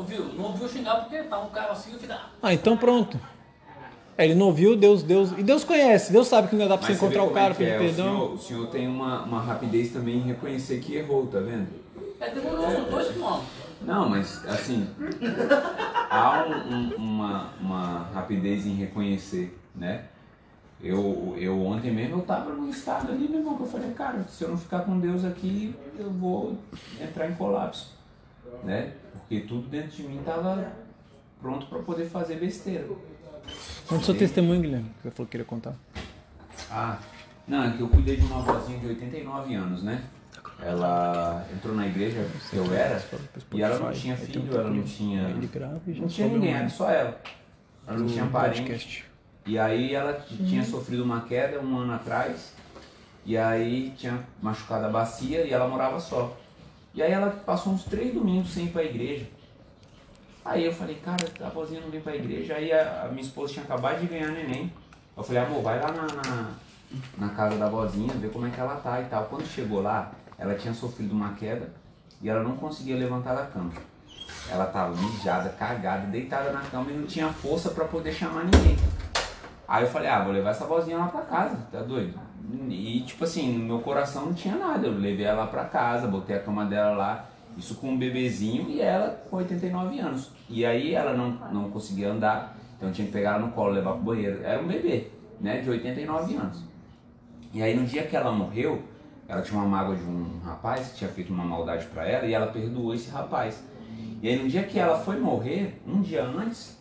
Ouviu? 0.00 0.24
Não 0.34 0.44
ouviu 0.44 0.66
xingar 0.66 0.96
porque 0.96 1.22
tava 1.24 1.44
um 1.44 1.50
cara 1.50 1.72
assim, 1.72 1.92
eu 1.92 1.98
falei, 1.98 2.16
ah, 2.16 2.26
Ah, 2.42 2.54
então 2.54 2.74
pronto. 2.76 3.20
É, 4.16 4.24
ele 4.24 4.34
não 4.34 4.46
ouviu, 4.46 4.74
Deus, 4.76 5.02
Deus. 5.02 5.32
E 5.32 5.42
Deus 5.42 5.62
conhece, 5.62 6.10
Deus 6.10 6.26
sabe 6.26 6.48
que 6.48 6.56
não 6.56 6.66
dá 6.66 6.76
pra 6.78 6.86
você 6.86 6.92
Mas 6.92 7.00
você 7.00 7.06
vê 7.08 7.14
encontrar 7.14 7.24
o 7.24 7.30
é 7.30 7.34
cara, 7.42 7.54
pedir 7.54 7.70
é, 7.70 7.78
perdão. 7.78 8.14
O 8.14 8.16
senhor, 8.16 8.32
o 8.34 8.38
senhor 8.38 8.66
tem 8.68 8.88
uma, 8.88 9.22
uma 9.24 9.40
rapidez 9.42 9.92
também 9.92 10.16
em 10.16 10.22
reconhecer 10.22 10.80
que 10.80 10.94
errou, 10.96 11.26
tá 11.26 11.38
vendo? 11.40 11.68
é, 12.18 12.30
demorou 12.30 12.84
dois 12.86 13.08
quilômetros. 13.08 13.48
Não, 13.82 14.08
mas 14.08 14.46
assim, 14.46 14.86
há 16.10 16.44
um- 16.46 16.74
um- 16.74 16.94
uma, 16.96 17.50
uma 17.60 17.98
rapidez 18.14 18.66
em 18.66 18.74
reconhecer, 18.74 19.58
né? 19.74 20.04
Eu, 20.82 21.34
eu 21.38 21.62
ontem 21.66 21.90
mesmo 21.90 22.16
eu 22.16 22.22
tava 22.22 22.52
num 22.52 22.68
estado 22.70 23.12
ali, 23.12 23.28
meu 23.28 23.40
irmão, 23.40 23.56
que 23.56 23.62
eu 23.64 23.66
falei, 23.68 23.90
cara, 23.92 24.24
se 24.28 24.44
eu 24.44 24.48
não 24.50 24.56
ficar 24.56 24.80
com 24.80 24.98
Deus 24.98 25.24
aqui, 25.26 25.74
eu 25.98 26.10
vou 26.10 26.58
entrar 27.00 27.28
em 27.28 27.34
colapso, 27.34 27.90
né? 28.64 28.92
Porque 29.30 29.46
tudo 29.46 29.68
dentro 29.68 29.90
de 29.92 30.02
mim 30.02 30.20
tava 30.24 30.72
pronto 31.40 31.66
para 31.66 31.78
poder 31.78 32.06
fazer 32.06 32.34
besteira. 32.34 32.84
Conta 33.86 34.02
o 34.02 34.04
seu 34.04 34.16
testemunho, 34.16 34.60
Guilherme, 34.60 34.88
que 34.88 35.04
você 35.04 35.10
falou 35.12 35.26
que 35.26 35.30
queria 35.30 35.44
contar. 35.44 35.72
Ah, 36.68 36.98
não, 37.46 37.62
é 37.62 37.70
que 37.70 37.80
eu 37.80 37.86
cuidei 37.86 38.16
de 38.16 38.24
uma 38.24 38.40
vozinha 38.40 38.80
de 38.80 38.88
89 38.88 39.54
anos, 39.54 39.84
né? 39.84 40.02
Ela 40.60 41.46
entrou 41.54 41.76
na 41.76 41.86
igreja 41.86 42.26
que 42.50 42.56
eu 42.56 42.74
era 42.74 43.00
e 43.52 43.62
ela 43.62 43.78
não 43.78 43.92
tinha 43.92 44.16
filho, 44.16 44.52
ela 44.52 44.68
não 44.68 44.82
tinha. 44.82 45.28
Não 45.28 46.08
tinha 46.08 46.26
ninguém, 46.26 46.52
era 46.52 46.68
só 46.68 46.90
ela. 46.90 47.20
Ela 47.86 47.98
não 47.98 48.06
tinha 48.08 48.26
parente. 48.26 49.04
E 49.46 49.56
aí 49.56 49.94
ela 49.94 50.12
tinha 50.48 50.64
sofrido 50.64 51.04
uma 51.04 51.20
queda 51.20 51.60
um 51.60 51.78
ano 51.78 51.92
atrás. 51.92 52.52
E 53.24 53.38
aí 53.38 53.94
tinha 53.96 54.26
machucado 54.42 54.86
a 54.86 54.88
bacia 54.88 55.44
e 55.44 55.52
ela 55.52 55.68
morava 55.68 56.00
só. 56.00 56.36
E 56.94 57.02
aí 57.02 57.12
ela 57.12 57.30
passou 57.30 57.72
uns 57.72 57.84
três 57.84 58.12
domingos 58.12 58.52
sem 58.52 58.66
ir 58.66 58.70
pra 58.70 58.84
igreja. 58.84 59.26
Aí 60.44 60.64
eu 60.64 60.72
falei, 60.72 60.96
cara, 60.96 61.24
a 61.44 61.48
vozinha 61.48 61.80
não 61.80 61.90
vem 61.90 62.00
pra 62.00 62.16
igreja. 62.16 62.54
Aí 62.54 62.72
a, 62.72 63.04
a 63.04 63.08
minha 63.08 63.22
esposa 63.22 63.52
tinha 63.52 63.64
acabado 63.64 64.00
de 64.00 64.06
ganhar 64.06 64.30
neném. 64.30 64.72
Eu 65.16 65.22
falei, 65.22 65.42
amor, 65.42 65.62
vai 65.62 65.80
lá 65.80 65.92
na, 65.92 66.06
na, 66.06 66.50
na 67.18 67.28
casa 67.34 67.56
da 67.56 67.68
vozinha, 67.68 68.12
ver 68.14 68.30
como 68.32 68.46
é 68.46 68.50
que 68.50 68.60
ela 68.60 68.76
tá 68.76 69.00
e 69.00 69.04
tal. 69.04 69.26
Quando 69.26 69.46
chegou 69.46 69.82
lá, 69.82 70.12
ela 70.38 70.54
tinha 70.54 70.74
sofrido 70.74 71.12
uma 71.12 71.34
queda 71.34 71.72
e 72.20 72.28
ela 72.28 72.42
não 72.42 72.56
conseguia 72.56 72.96
levantar 72.96 73.34
da 73.34 73.46
cama. 73.46 73.72
Ela 74.50 74.66
tava 74.66 74.96
mijada, 74.96 75.50
cagada, 75.50 76.06
deitada 76.06 76.50
na 76.52 76.62
cama 76.62 76.90
e 76.90 76.94
não 76.94 77.06
tinha 77.06 77.28
força 77.28 77.70
pra 77.70 77.84
poder 77.84 78.12
chamar 78.12 78.44
ninguém. 78.44 78.76
Aí 79.70 79.84
eu 79.84 79.88
falei, 79.88 80.08
ah, 80.08 80.24
vou 80.24 80.32
levar 80.32 80.50
essa 80.50 80.66
vozinha 80.66 80.98
lá 80.98 81.06
pra 81.06 81.20
casa, 81.20 81.56
tá 81.70 81.80
doido? 81.80 82.18
E 82.68 83.02
tipo 83.06 83.22
assim, 83.22 83.56
no 83.56 83.64
meu 83.64 83.78
coração 83.78 84.26
não 84.26 84.34
tinha 84.34 84.56
nada. 84.56 84.88
Eu 84.88 84.98
levei 84.98 85.24
ela 85.24 85.46
pra 85.46 85.64
casa, 85.64 86.08
botei 86.08 86.34
a 86.34 86.40
cama 86.40 86.64
dela 86.64 86.96
lá, 86.96 87.26
isso 87.56 87.76
com 87.76 87.90
um 87.90 87.96
bebezinho 87.96 88.68
e 88.68 88.80
ela 88.80 89.22
com 89.30 89.36
89 89.36 90.00
anos. 90.00 90.32
E 90.48 90.66
aí 90.66 90.92
ela 90.92 91.14
não, 91.14 91.30
não 91.52 91.70
conseguia 91.70 92.10
andar, 92.10 92.56
então 92.76 92.88
eu 92.88 92.92
tinha 92.92 93.06
que 93.06 93.12
pegar 93.12 93.36
ela 93.36 93.46
no 93.46 93.52
colo, 93.52 93.70
levar 93.70 93.92
pro 93.92 94.02
banheiro. 94.02 94.40
Era 94.42 94.60
um 94.60 94.66
bebê, 94.66 95.06
né, 95.40 95.60
de 95.60 95.70
89 95.70 96.34
anos. 96.34 96.64
E 97.54 97.62
aí 97.62 97.76
no 97.76 97.86
dia 97.86 98.02
que 98.02 98.16
ela 98.16 98.32
morreu, 98.32 98.82
ela 99.28 99.40
tinha 99.40 99.56
uma 99.56 99.68
mágoa 99.68 99.94
de 99.94 100.02
um 100.02 100.40
rapaz 100.44 100.88
que 100.88 100.98
tinha 100.98 101.10
feito 101.10 101.32
uma 101.32 101.44
maldade 101.44 101.86
pra 101.86 102.04
ela 102.04 102.26
e 102.26 102.34
ela 102.34 102.48
perdoou 102.48 102.92
esse 102.92 103.08
rapaz. 103.08 103.62
E 104.20 104.28
aí 104.28 104.42
no 104.42 104.48
dia 104.48 104.64
que 104.64 104.80
ela 104.80 104.98
foi 104.98 105.16
morrer, 105.20 105.80
um 105.86 106.00
dia 106.02 106.24
antes, 106.24 106.76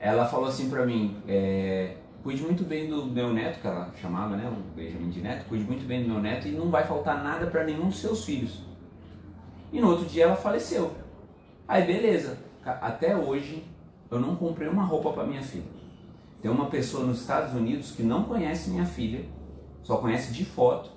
ela 0.00 0.26
falou 0.26 0.48
assim 0.48 0.68
pra 0.68 0.84
mim, 0.84 1.16
é, 1.28 1.98
cuide 2.24 2.42
muito 2.42 2.64
bem 2.64 2.88
do 2.88 3.04
meu 3.04 3.34
neto, 3.34 3.60
que 3.60 3.66
ela 3.66 3.92
chamava, 4.00 4.34
né, 4.34 4.48
o 4.48 4.74
Benjamin 4.74 5.10
de 5.10 5.20
neto, 5.20 5.44
cuide 5.46 5.62
muito 5.64 5.86
bem 5.86 6.02
do 6.02 6.08
meu 6.08 6.20
neto 6.20 6.48
e 6.48 6.52
não 6.52 6.70
vai 6.70 6.82
faltar 6.82 7.22
nada 7.22 7.46
pra 7.48 7.64
nenhum 7.64 7.88
dos 7.88 7.98
seus 7.98 8.24
filhos. 8.24 8.62
E 9.70 9.78
no 9.78 9.90
outro 9.90 10.06
dia 10.06 10.24
ela 10.24 10.34
faleceu. 10.34 10.92
Aí 11.68 11.84
beleza, 11.86 12.38
até 12.64 13.14
hoje 13.14 13.62
eu 14.10 14.18
não 14.18 14.36
comprei 14.36 14.66
uma 14.68 14.84
roupa 14.84 15.12
pra 15.12 15.24
minha 15.24 15.42
filha. 15.42 15.66
Tem 16.40 16.50
uma 16.50 16.66
pessoa 16.66 17.04
nos 17.04 17.20
Estados 17.20 17.54
Unidos 17.54 17.90
que 17.90 18.02
não 18.02 18.24
conhece 18.24 18.70
minha 18.70 18.86
filha, 18.86 19.26
só 19.82 19.98
conhece 19.98 20.32
de 20.32 20.46
foto 20.46 20.90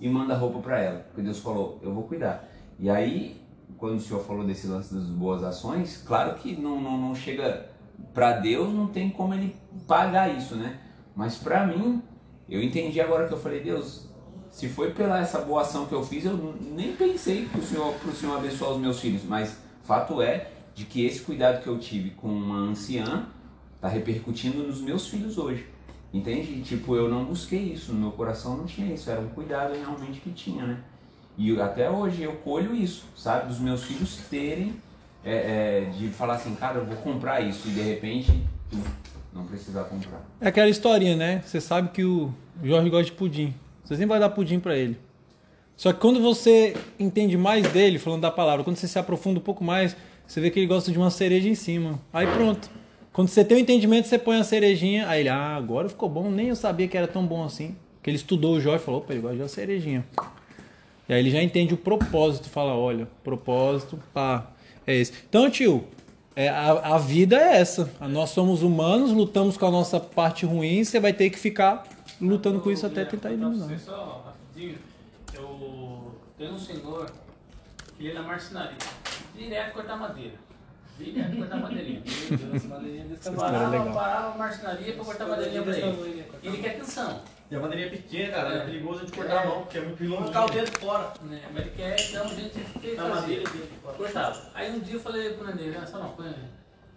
e 0.00 0.08
manda 0.08 0.34
roupa 0.34 0.60
pra 0.60 0.80
ela, 0.80 1.00
porque 1.00 1.20
Deus 1.20 1.40
falou, 1.40 1.78
eu 1.82 1.92
vou 1.92 2.04
cuidar. 2.04 2.48
E 2.78 2.88
aí, 2.88 3.38
quando 3.76 3.96
o 3.96 4.00
senhor 4.00 4.24
falou 4.24 4.44
desse 4.46 4.66
lance 4.66 4.94
das 4.94 5.04
boas 5.04 5.44
ações, 5.44 6.02
claro 6.06 6.34
que 6.36 6.56
não, 6.56 6.80
não, 6.80 6.96
não 6.96 7.14
chega 7.14 7.73
pra 8.12 8.32
Deus, 8.32 8.72
não 8.72 8.86
tem 8.86 9.10
como 9.10 9.34
ele 9.34 9.56
pagar 9.86 10.34
isso, 10.34 10.54
né? 10.54 10.78
Mas 11.14 11.36
pra 11.36 11.66
mim, 11.66 12.02
eu 12.48 12.62
entendi 12.62 13.00
agora 13.00 13.26
que 13.26 13.34
eu 13.34 13.38
falei, 13.38 13.60
Deus, 13.60 14.08
se 14.50 14.68
foi 14.68 14.92
pela 14.92 15.20
essa 15.20 15.40
boa 15.40 15.62
ação 15.62 15.86
que 15.86 15.92
eu 15.92 16.04
fiz, 16.04 16.24
eu 16.24 16.56
nem 16.60 16.94
pensei 16.94 17.46
pro 17.46 17.62
senhor, 17.62 17.94
pro 17.94 18.12
senhor 18.12 18.36
abençoar 18.36 18.72
os 18.72 18.78
meus 18.78 19.00
filhos, 19.00 19.22
mas 19.24 19.58
fato 19.82 20.22
é 20.22 20.50
de 20.74 20.84
que 20.84 21.04
esse 21.04 21.20
cuidado 21.20 21.62
que 21.62 21.68
eu 21.68 21.78
tive 21.78 22.10
com 22.10 22.28
uma 22.28 22.58
anciã 22.58 23.26
tá 23.80 23.88
repercutindo 23.88 24.62
nos 24.62 24.80
meus 24.80 25.08
filhos 25.08 25.38
hoje. 25.38 25.66
Entende? 26.12 26.62
Tipo, 26.62 26.94
eu 26.94 27.08
não 27.08 27.24
busquei 27.24 27.72
isso, 27.72 27.92
no 27.92 27.98
meu 27.98 28.12
coração 28.12 28.56
não 28.56 28.64
tinha 28.64 28.94
isso, 28.94 29.10
era 29.10 29.20
um 29.20 29.28
cuidado 29.30 29.74
realmente 29.74 30.20
que 30.20 30.30
tinha, 30.30 30.64
né? 30.64 30.80
E 31.36 31.60
até 31.60 31.90
hoje 31.90 32.22
eu 32.22 32.32
colho 32.36 32.74
isso, 32.74 33.04
sabe? 33.16 33.48
Dos 33.48 33.58
meus 33.58 33.82
filhos 33.82 34.18
terem, 34.30 34.76
é, 35.24 35.86
é, 35.86 35.90
de 35.90 36.08
falar 36.08 36.34
assim, 36.34 36.54
cara, 36.54 36.78
eu 36.78 36.84
vou 36.84 36.96
comprar 36.96 37.40
isso, 37.40 37.68
e 37.68 37.70
de 37.70 37.80
repente, 37.80 38.42
não 39.32 39.44
precisar 39.46 39.84
comprar. 39.84 40.20
É 40.40 40.48
aquela 40.48 40.68
historinha, 40.68 41.16
né? 41.16 41.42
Você 41.44 41.60
sabe 41.60 41.88
que 41.88 42.04
o 42.04 42.32
Jorge 42.62 42.90
gosta 42.90 43.06
de 43.06 43.12
pudim. 43.12 43.54
Você 43.82 43.94
sempre 43.94 44.10
vai 44.10 44.20
dar 44.20 44.30
pudim 44.30 44.60
pra 44.60 44.76
ele. 44.76 44.98
Só 45.76 45.92
que 45.92 45.98
quando 45.98 46.20
você 46.20 46.76
entende 46.98 47.36
mais 47.36 47.66
dele, 47.72 47.98
falando 47.98 48.20
da 48.20 48.30
palavra, 48.30 48.62
quando 48.62 48.76
você 48.76 48.86
se 48.86 48.98
aprofunda 48.98 49.40
um 49.40 49.42
pouco 49.42 49.64
mais, 49.64 49.96
você 50.26 50.40
vê 50.40 50.50
que 50.50 50.58
ele 50.58 50.66
gosta 50.66 50.92
de 50.92 50.98
uma 50.98 51.10
cereja 51.10 51.48
em 51.48 51.54
cima. 51.54 51.98
Aí 52.12 52.26
pronto. 52.26 52.70
Quando 53.12 53.28
você 53.28 53.44
tem 53.44 53.56
o 53.56 53.60
entendimento, 53.60 54.08
você 54.08 54.18
põe 54.18 54.36
a 54.36 54.44
cerejinha, 54.44 55.08
aí 55.08 55.20
ele, 55.20 55.28
ah, 55.28 55.56
agora 55.56 55.88
ficou 55.88 56.08
bom, 56.08 56.30
nem 56.30 56.48
eu 56.48 56.56
sabia 56.56 56.88
que 56.88 56.96
era 56.96 57.06
tão 57.06 57.26
bom 57.26 57.44
assim. 57.44 57.76
Que 58.02 58.10
ele 58.10 58.16
estudou 58.16 58.54
o 58.54 58.60
Jorge 58.60 58.82
e 58.82 58.84
falou, 58.84 59.00
opa, 59.00 59.12
ele 59.12 59.22
gosta 59.22 59.36
de 59.36 59.42
uma 59.42 59.48
cerejinha. 59.48 60.04
E 61.08 61.12
aí 61.12 61.20
ele 61.20 61.30
já 61.30 61.42
entende 61.42 61.74
o 61.74 61.76
propósito, 61.76 62.48
fala, 62.48 62.74
olha, 62.74 63.06
propósito, 63.22 63.98
pá, 64.12 64.50
é 64.86 64.94
esse. 64.94 65.12
Então, 65.28 65.50
tio, 65.50 65.84
é, 66.36 66.48
a, 66.48 66.94
a 66.94 66.98
vida 66.98 67.36
é 67.36 67.58
essa. 67.60 67.90
Nós 68.00 68.30
somos 68.30 68.62
humanos, 68.62 69.12
lutamos 69.12 69.56
com 69.56 69.66
a 69.66 69.70
nossa 69.70 69.98
parte 70.00 70.44
ruim, 70.46 70.82
você 70.84 70.98
vai 71.00 71.12
ter 71.12 71.30
que 71.30 71.38
ficar 71.38 71.86
lutando 72.20 72.60
com 72.60 72.70
isso 72.70 72.86
até 72.86 73.04
tentar 73.04 73.32
eliminar. 73.32 73.78
Só 73.78 74.24
rapidinho, 74.26 74.78
eu 75.34 76.14
tenho 76.38 76.52
um 76.54 76.58
senhor 76.58 77.10
que 77.96 78.04
ele 78.06 78.10
é 78.10 78.14
na 78.14 78.22
marcenaria, 78.22 78.76
direto 79.36 79.72
cortar 79.74 79.96
madeira. 79.96 80.34
Direto 80.98 81.36
cortar 81.36 81.56
madeirinha. 81.56 82.02
Meu 82.30 82.38
Deus, 82.38 82.54
essa 82.54 82.68
madeirinha 82.68 83.04
desse 83.04 83.22
tamanho. 83.22 83.42
é 83.42 83.50
Parava, 83.52 83.70
legal. 83.78 83.94
parava 83.94 84.34
a 84.34 84.38
marcenaria 84.38 84.92
pra 84.94 85.04
cortar 85.04 85.26
madeirinha 85.26 85.62
pra 85.62 85.76
ele. 85.76 86.24
E 86.42 86.46
ele 86.48 86.58
quer 86.58 86.70
atenção. 86.76 87.20
E 87.50 87.56
a 87.56 87.60
madeirinha 87.60 87.86
é 87.88 87.90
pequena, 87.90 88.32
cara, 88.32 88.54
é, 88.54 88.58
É. 88.58 88.64
perigoso 88.64 88.98
a 89.00 89.02
gente 89.04 89.12
cortar 89.16 89.42
a 89.42 89.46
mão, 89.46 89.60
porque 89.62 89.78
é 89.78 89.80
muito 89.82 90.08
Colocar 90.16 90.44
o 90.46 90.50
dedo 90.50 90.78
fora. 90.80 91.12
Né? 91.22 91.42
Mas 91.52 91.62
ele 91.66 91.70
quer 91.76 92.12
dar 92.12 92.24
um 92.24 92.28
jeito 92.28 92.58
de 92.80 92.92
Na 92.96 93.02
fazer. 93.02 93.14
madeira 93.20 93.50
dele 93.50 93.70
fora. 93.82 93.96
Cortava. 93.96 94.50
Aí 94.54 94.70
um 94.72 94.80
dia 94.80 94.94
eu 94.94 95.00
falei 95.00 95.34
pro 95.34 95.46
Nenê, 95.46 95.76
olha 95.76 95.86
só 95.86 95.98
uma 96.00 96.08
coisa, 96.10 96.30
né? 96.30 96.48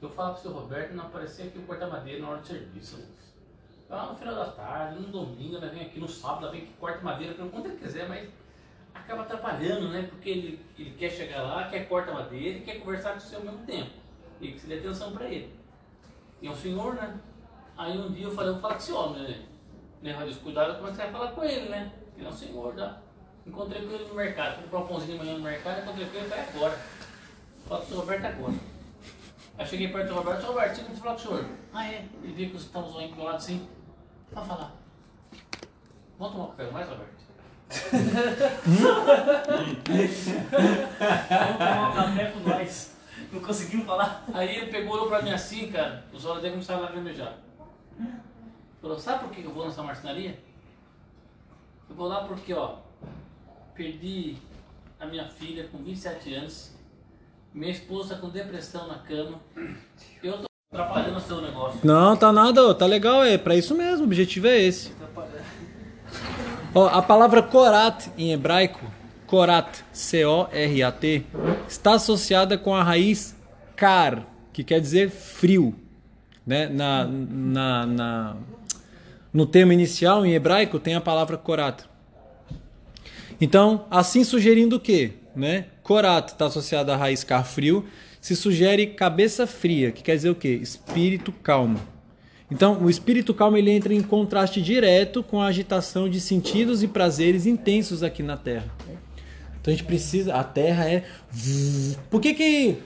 eu 0.02 0.10
falo 0.10 0.34
pro 0.34 0.42
seu 0.44 0.52
Roberto 0.52 0.94
não 0.94 1.06
aparecer 1.06 1.48
aqui 1.48 1.60
cortar 1.60 1.88
madeira 1.88 2.22
na 2.22 2.30
hora 2.30 2.42
de 2.42 2.48
serviço. 2.48 3.04
Lá 3.90 4.08
no 4.12 4.16
final 4.18 4.36
da 4.36 4.46
tarde, 4.52 5.00
no 5.00 5.08
domingo, 5.08 5.58
ela 5.58 5.68
vem 5.70 5.82
aqui 5.82 6.00
no 6.00 6.08
sábado, 6.08 6.44
ela 6.44 6.52
vem 6.52 6.64
aqui 6.64 6.74
corta 6.80 7.02
madeira, 7.02 7.34
pelo 7.34 7.50
quanto 7.50 7.68
ele 7.70 7.78
quiser, 7.78 8.08
mas 8.08 8.30
acaba 8.94 9.22
atrapalhando, 9.24 9.90
né? 9.90 10.08
Porque 10.10 10.30
ele, 10.30 10.60
ele 10.78 10.92
quer 10.92 11.10
chegar 11.10 11.42
lá, 11.42 11.68
quer 11.70 11.88
cortar 11.88 12.12
madeira 12.14 12.58
e 12.60 12.62
quer 12.62 12.80
conversar 12.80 13.14
com 13.14 13.20
você 13.20 13.36
ao 13.36 13.42
mesmo 13.44 13.60
tempo. 13.66 13.90
E 14.42 14.52
que 14.52 14.60
você 14.60 14.68
dê 14.68 14.80
atenção 14.80 15.12
pra 15.14 15.26
ele. 15.26 15.52
E 16.42 16.48
é 16.48 16.52
um 16.52 16.56
senhor, 16.56 16.94
né? 16.96 17.18
Aí 17.78 17.98
um 17.98 18.12
dia 18.12 18.26
eu 18.26 18.32
falei, 18.32 18.52
vou 18.52 18.62
falar 18.62 18.74
com 18.76 18.80
esse 18.82 18.92
homem, 18.92 19.24
né? 19.24 19.40
Né? 20.02 20.16
Mas 20.18 20.38
cuidado 20.38 20.76
como 20.76 20.88
é 20.88 20.92
que 20.92 20.98
você 20.98 21.04
vai 21.04 21.12
falar 21.12 21.32
com 21.32 21.44
ele, 21.44 21.70
né? 21.70 21.92
Ele 22.18 22.26
é 22.26 22.30
um 22.30 22.34
senhor, 22.34 22.76
tá? 22.76 22.98
Encontrei 23.46 23.82
com 23.82 23.94
ele 23.94 24.06
no 24.06 24.16
mercado, 24.16 24.56
fui 24.56 24.64
comprar 24.64 24.80
um 24.80 24.88
pãozinho 24.88 25.14
de 25.14 25.24
manhã 25.24 25.38
no 25.38 25.44
mercado, 25.44 25.82
encontrei 25.82 26.08
com 26.08 26.18
ele, 26.18 26.28
vai 26.28 26.40
agora. 26.40 26.80
Fala 27.68 27.82
com 27.82 27.86
o 27.86 27.90
seu 27.90 28.00
Roberto 28.00 28.26
agora. 28.26 28.54
Aí 29.58 29.66
cheguei 29.66 29.88
perto 29.88 30.10
do 30.10 30.16
Roberto, 30.16 30.42
seu 30.42 30.50
Roberto, 30.50 30.76
você 30.76 31.02
falar 31.02 31.16
com 31.16 31.22
o 31.22 31.22
senhor? 31.22 31.46
Ah, 31.74 31.88
é? 31.88 32.06
Ele 32.24 32.34
viu 32.34 32.48
que 32.48 32.58
você 32.58 32.68
estava 32.68 32.88
zoando 32.88 33.10
do 33.10 33.16
meu 33.16 33.26
lado 33.26 33.38
assim. 33.38 33.68
Pode 34.34 34.48
falar. 34.48 34.72
Vamos 36.20 36.34
tomar 36.34 36.46
um 36.46 36.52
café 36.52 36.72
mais, 36.72 36.90
Roberto? 36.90 37.18
Vamos 38.68 40.26
tomar 41.58 41.90
um 41.90 41.96
café 41.96 42.32
com 42.32 42.40
nós. 42.50 42.96
Não 43.32 43.40
conseguimos 43.42 43.86
falar. 43.86 44.24
Aí 44.34 44.58
ele 44.58 44.72
pegou, 44.72 44.94
olhou 44.94 45.08
pra 45.08 45.22
mim 45.22 45.32
assim, 45.32 45.72
cara, 45.72 46.04
os 46.14 46.26
olhos 46.26 46.42
dele 46.42 46.54
começaram 46.54 46.82
a 46.82 46.86
lacrimejar. 46.86 47.34
Falou, 48.82 49.00
sabe 49.00 49.24
por 49.26 49.32
que 49.32 49.44
eu 49.44 49.52
vou 49.52 49.66
nessa 49.66 49.82
marcenaria? 49.84 50.38
Eu 51.90 51.96
vou 51.96 52.08
lá 52.08 52.24
porque, 52.26 52.54
ó, 52.54 52.76
perdi 53.76 54.36
a 55.00 55.06
minha 55.06 55.26
filha 55.30 55.68
com 55.72 55.78
27 55.80 56.34
anos, 56.36 56.72
minha 57.54 57.72
esposa 57.72 58.16
com 58.16 58.30
depressão 58.30 58.88
na 58.88 58.96
cama, 59.00 59.40
eu 60.24 60.34
tô 60.40 60.46
atrapalhando 60.72 61.18
o 61.18 61.22
seu 61.22 61.42
negócio. 61.42 61.80
Não, 61.84 62.16
tá 62.16 62.32
nada, 62.32 62.64
ó, 62.68 62.74
tá 62.74 62.86
legal, 62.86 63.24
é 63.24 63.38
pra 63.38 63.56
isso 63.56 63.76
mesmo, 63.76 64.02
o 64.04 64.08
objetivo 64.08 64.48
é 64.48 64.60
esse. 64.60 64.92
Ó, 66.76 66.88
a 66.88 67.02
palavra 67.02 67.42
korat 67.42 68.08
em 68.18 68.32
hebraico, 68.34 68.86
korat, 69.26 69.80
C-O-R-A-T, 69.92 71.26
está 71.68 71.94
associada 71.94 72.58
com 72.58 72.76
a 72.76 72.84
raiz 72.84 73.36
kar, 73.76 74.24
que 74.54 74.64
quer 74.64 74.80
dizer 74.80 75.10
frio. 75.10 75.74
Né? 76.46 76.68
Na, 76.70 77.06
na, 77.06 77.86
na- 77.86 78.38
no 79.34 79.46
termo 79.46 79.74
inicial, 79.74 80.26
em 80.26 80.34
hebraico, 80.34 80.80
tem 80.80 80.96
a 80.96 81.02
palavra 81.02 81.38
korat. 81.38 81.84
Então, 83.40 83.86
assim 83.92 84.24
sugerindo 84.24 84.78
o 84.78 84.80
quê? 84.80 85.14
Né? 85.36 85.66
Korat 85.84 86.32
está 86.32 86.48
associado 86.48 86.92
à 86.92 86.96
raiz 86.96 87.24
kar 87.24 87.44
frio, 87.44 87.86
se 88.20 88.36
sugere 88.36 88.88
cabeça 88.88 89.46
fria, 89.46 89.92
que 89.92 90.02
quer 90.02 90.16
dizer 90.16 90.30
o 90.30 90.36
quê? 90.36 90.50
Espírito 90.62 91.32
calmo. 91.32 91.80
Então, 92.50 92.82
o 92.82 92.90
espírito 92.90 93.34
calmo 93.34 93.58
ele 93.58 93.72
entra 93.72 93.94
em 93.94 94.02
contraste 94.02 94.62
direto 94.62 95.22
com 95.22 95.42
a 95.42 95.48
agitação 95.48 96.10
de 96.10 96.20
sentidos 96.20 96.82
e 96.82 96.88
prazeres 96.88 97.46
intensos 97.46 98.02
aqui 98.02 98.24
na 98.24 98.38
Terra. 98.38 98.74
Então 99.68 99.74
a 99.74 99.78
gente 99.78 99.86
precisa, 99.86 100.34
a 100.34 100.46
Terra 100.46 100.90
é 100.90 101.04
Por 102.10 102.22
que 102.22 102.34
que 102.34 102.78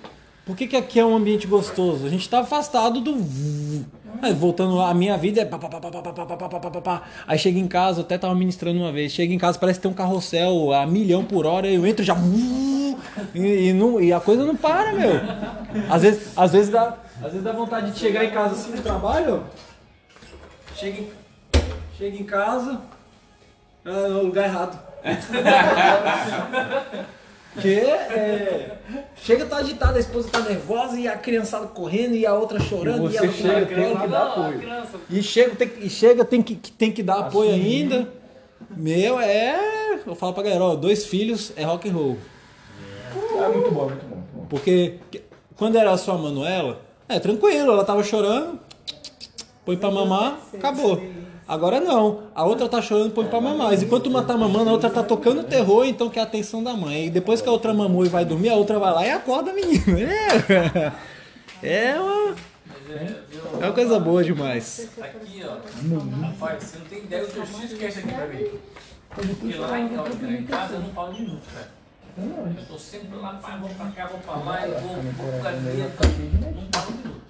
por 0.46 0.56
que, 0.56 0.68
que 0.68 0.76
aqui 0.76 1.00
é 1.00 1.06
um 1.06 1.16
ambiente 1.16 1.48
gostoso? 1.48 2.06
A 2.06 2.10
gente 2.10 2.22
está 2.22 2.40
afastado 2.40 3.00
do 3.00 3.16
voltando 4.36 4.80
a 4.80 4.94
minha 4.94 5.18
vida 5.18 5.42
é 5.42 5.46
pá, 5.46 5.58
pá, 5.58 5.68
pá, 5.68 5.80
pá, 5.80 5.90
pá, 5.92 6.02
pá, 6.14 6.38
pá, 6.38 6.60
pá, 6.60 6.82
pá. 6.82 7.02
Aí 7.26 7.40
chega 7.40 7.58
em 7.58 7.68
casa, 7.68 8.02
até 8.02 8.18
tava 8.18 8.36
ministrando 8.36 8.80
uma 8.80 8.92
vez, 8.92 9.12
chega 9.12 9.34
em 9.34 9.38
casa 9.38 9.58
parece 9.58 9.80
que 9.80 9.84
tem 9.84 9.92
um 9.92 9.96
carrossel 9.96 10.74
a 10.74 10.86
milhão 10.86 11.24
por 11.24 11.46
hora, 11.46 11.68
eu 11.68 11.86
entro 11.88 12.04
já 12.04 12.16
e, 13.34 13.70
e, 13.70 13.74
não, 13.74 14.00
e 14.00 14.14
a 14.14 14.20
coisa 14.20 14.46
não 14.46 14.56
para, 14.56 14.94
meu. 14.94 15.14
Às 15.90 16.02
vezes, 16.04 16.38
às 16.38 16.52
vezes 16.52 16.70
dá, 16.70 16.98
às 17.18 17.32
vezes 17.32 17.44
dá 17.44 17.52
vontade 17.52 17.92
de 17.92 18.00
chegar 18.00 18.24
em 18.24 18.32
casa 18.32 18.54
assim 18.54 18.72
no 18.72 18.82
trabalho, 18.82 19.44
chega 20.76 21.02
em, 21.02 21.12
chega 21.98 22.18
em 22.18 22.24
casa, 22.24 22.82
ah, 23.86 24.08
no 24.10 24.24
lugar 24.24 24.46
errado. 24.46 24.80
Que 27.60 27.70
é, 27.80 28.78
chega 29.16 29.46
tá 29.46 29.58
agitada, 29.58 29.98
a 29.98 30.00
esposa 30.00 30.30
tá 30.30 30.40
nervosa 30.40 30.98
e 30.98 31.08
a 31.08 31.18
criançada 31.18 31.68
correndo 31.68 32.16
e 32.16 32.26
a 32.26 32.34
outra 32.34 32.60
chorando 32.62 33.10
E 33.10 33.14
e, 33.14 33.18
a 33.18 33.22
você 33.22 33.32
chega, 33.34 33.66
tem 33.76 33.98
que 33.98 34.08
dar 34.08 34.24
apoio. 34.28 34.62
E 35.10 35.22
chega, 35.24 35.56
tem, 35.56 35.68
que- 35.68 35.86
e 35.86 35.90
chega, 35.90 36.26
tem 36.26 36.42
que, 36.42 36.56
tem 36.56 36.92
que 36.92 37.04
dar 37.04 37.16
apoio 37.20 37.50
Assumir. 37.50 37.66
ainda. 37.94 38.08
Meu, 38.76 39.20
é. 39.20 40.00
Eu 40.08 40.16
falo 40.16 40.34
pra 40.34 40.44
galera, 40.44 40.64
ó, 40.64 40.76
dois 40.76 41.06
filhos 41.06 41.52
é 41.58 41.64
rock 41.64 41.90
and 41.90 41.94
roll. 41.94 42.18
É 43.14 43.48
muito 43.50 43.72
bom, 43.72 43.86
muito 43.86 44.06
bom. 44.06 44.16
muito 44.16 44.32
bom. 44.34 44.46
Porque 44.50 45.00
que- 45.12 45.22
quando 45.58 45.78
era 45.78 45.96
só 45.98 46.14
a 46.14 46.18
Manuela, 46.18 46.80
é 47.10 47.20
tranquilo, 47.20 47.72
ela 47.74 47.84
tava 47.84 48.02
chorando, 48.02 48.60
põe 49.66 49.76
pra 49.76 49.92
mamar, 49.92 50.40
acabou. 50.54 51.02
Agora 51.48 51.80
não, 51.80 52.24
a 52.34 52.46
outra 52.46 52.70
tá 52.70 52.82
chorando, 52.82 53.12
põe 53.12 53.26
pra 53.26 53.42
mamar. 53.42 53.68
Mas 53.68 53.84
enquanto 53.84 54.08
uma 54.08 54.24
tá 54.24 54.38
mamando, 54.38 54.70
a 54.70 54.74
outra 54.74 54.90
tá 54.90 55.04
tocando 55.04 55.44
terror, 55.44 55.86
então 55.86 56.10
quer 56.10 56.22
a 56.22 56.24
atenção 56.24 56.64
da 56.64 56.74
mãe. 56.74 57.08
E 57.08 57.10
depois 57.10 57.42
que 57.42 57.50
a 57.50 57.52
outra 57.52 57.74
mamou 57.74 58.06
e 58.06 58.10
vai 58.10 58.24
dormir, 58.24 58.50
a 58.50 58.56
outra 58.56 58.80
vai 58.80 58.94
lá 58.94 59.06
e 59.06 59.12
acorda 59.12 59.52
a 59.52 59.54
menina. 59.54 59.82
É, 61.64 61.92
é 61.92 62.00
uma, 62.00 62.36
é, 62.90 63.22
viu? 63.30 63.42
é 63.62 63.66
uma 63.66 63.72
coisa 63.72 64.00
boa 64.00 64.24
demais. 64.24 64.90
Aqui, 65.00 65.44
ó, 65.46 66.26
rapaz, 66.26 66.64
você 66.64 66.80
não 66.80 66.86
tem 66.86 67.00
ideia 67.00 67.24
do 67.24 67.32
que 67.32 67.86
é 67.86 67.88
isso 67.88 68.00
aqui 68.00 68.14
pra 68.14 68.26
mim. 68.26 68.48
Porque 69.10 69.58
lá 69.58 69.80
em 69.80 70.46
casa, 70.46 70.74
eu 70.74 70.80
não 70.80 70.90
falo 70.90 71.12
um 71.12 71.20
minuto, 71.20 71.44
cara. 71.54 71.70
Eu 72.18 72.66
tô 72.66 72.78
sempre 72.78 73.16
lá, 73.18 73.34
pá, 73.34 73.58
vou 73.58 73.70
pra 73.70 73.86
cá, 73.92 74.08
vou 74.08 74.20
pra 74.20 74.36
lá, 74.38 74.68
eu 74.68 74.80
vou, 74.82 74.96
vou 74.96 75.32
pro 75.32 75.44
gabinete, 75.44 75.94
não 76.42 76.68
falo 76.74 76.92
um 76.92 76.98
minuto. 76.98 77.21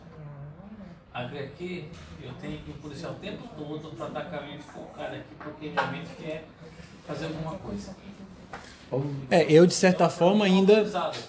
Aqui, 1.13 1.89
eu 2.23 2.31
tenho 2.39 2.57
que 2.59 2.71
policiar 2.73 3.11
o 3.11 3.15
tempo 3.15 3.43
todo 3.57 3.95
pra 3.97 4.07
estar 4.07 4.21
com 4.21 4.35
a 4.35 4.41
mente 4.41 4.63
focada 4.63 5.15
aqui, 5.17 5.35
porque 5.37 5.67
realmente 5.67 6.09
quer 6.17 6.45
fazer 7.05 7.25
alguma 7.25 7.55
coisa. 7.55 7.93
É, 9.29 9.45
eu 9.51 9.65
de 9.65 9.73
certa 9.73 10.09
forma 10.09 10.45
ainda. 10.45 10.85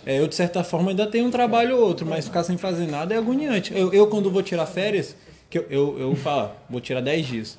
É, 0.06 0.18
eu 0.18 0.28
de 0.28 0.34
certa 0.34 0.62
forma 0.62 0.90
ainda 0.90 1.06
tenho 1.06 1.26
um 1.26 1.30
trabalho 1.30 1.76
ou 1.76 1.86
outro, 1.86 2.06
mas 2.06 2.26
ficar 2.26 2.44
sem 2.44 2.56
fazer 2.56 2.86
nada 2.86 3.14
é 3.14 3.18
agoniante. 3.18 3.76
Eu, 3.76 3.92
eu 3.92 4.06
quando 4.08 4.30
vou 4.30 4.42
tirar 4.42 4.66
férias, 4.66 5.16
que 5.50 5.58
eu, 5.58 5.66
eu, 5.68 5.98
eu 5.98 6.16
falo, 6.16 6.52
vou 6.70 6.80
tirar 6.80 7.00
10 7.00 7.26
dias. 7.26 7.58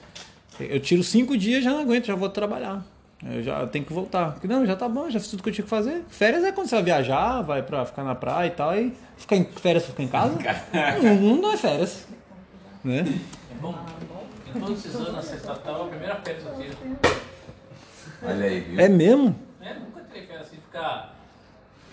Eu 0.59 0.79
tiro 0.79 1.03
5 1.03 1.37
dias 1.37 1.63
já 1.63 1.71
não 1.71 1.79
aguento, 1.79 2.05
já 2.05 2.15
vou 2.15 2.29
trabalhar. 2.29 2.85
Eu 3.25 3.41
já 3.41 3.65
tenho 3.67 3.85
que 3.85 3.93
voltar. 3.93 4.33
Porque, 4.33 4.47
Não, 4.47 4.65
já 4.65 4.75
tá 4.75 4.87
bom, 4.89 5.09
já 5.09 5.19
fiz 5.19 5.29
tudo 5.29 5.43
que 5.43 5.49
eu 5.49 5.53
tinha 5.53 5.63
que 5.63 5.69
fazer. 5.69 6.03
Férias 6.09 6.43
é 6.43 6.51
quando 6.51 6.67
você 6.67 6.75
vai 6.75 6.83
viajar, 6.83 7.41
vai 7.41 7.63
pra 7.63 7.85
ficar 7.85 8.03
na 8.03 8.15
praia 8.15 8.47
e 8.47 8.51
tal, 8.51 8.75
e 8.77 8.93
ficar 9.17 9.35
em 9.37 9.45
férias 9.45 9.83
pra 9.85 9.91
ficar 9.91 10.03
em 10.03 10.07
casa. 10.07 10.37
não, 11.01 11.37
não 11.37 11.53
é 11.53 11.57
férias. 11.57 12.05
Né? 12.83 12.99
É 13.51 13.55
bom? 13.61 13.73
Em 14.47 14.59
todos 14.59 14.85
esses 14.85 14.95
anos, 14.95 15.31
estatal 15.31 15.83
é 15.83 15.85
a 15.85 15.87
primeira 15.87 16.15
férias 16.17 16.43
que 16.43 16.49
eu 16.49 16.55
tiro. 16.57 16.99
Olha 18.23 18.45
aí, 18.45 18.59
viu? 18.59 18.79
É 18.79 18.89
mesmo? 18.89 19.35
É, 19.61 19.73
nunca 19.75 20.01
tirei 20.01 20.27
férias 20.27 20.47
assim, 20.47 20.57
ficar. 20.57 21.15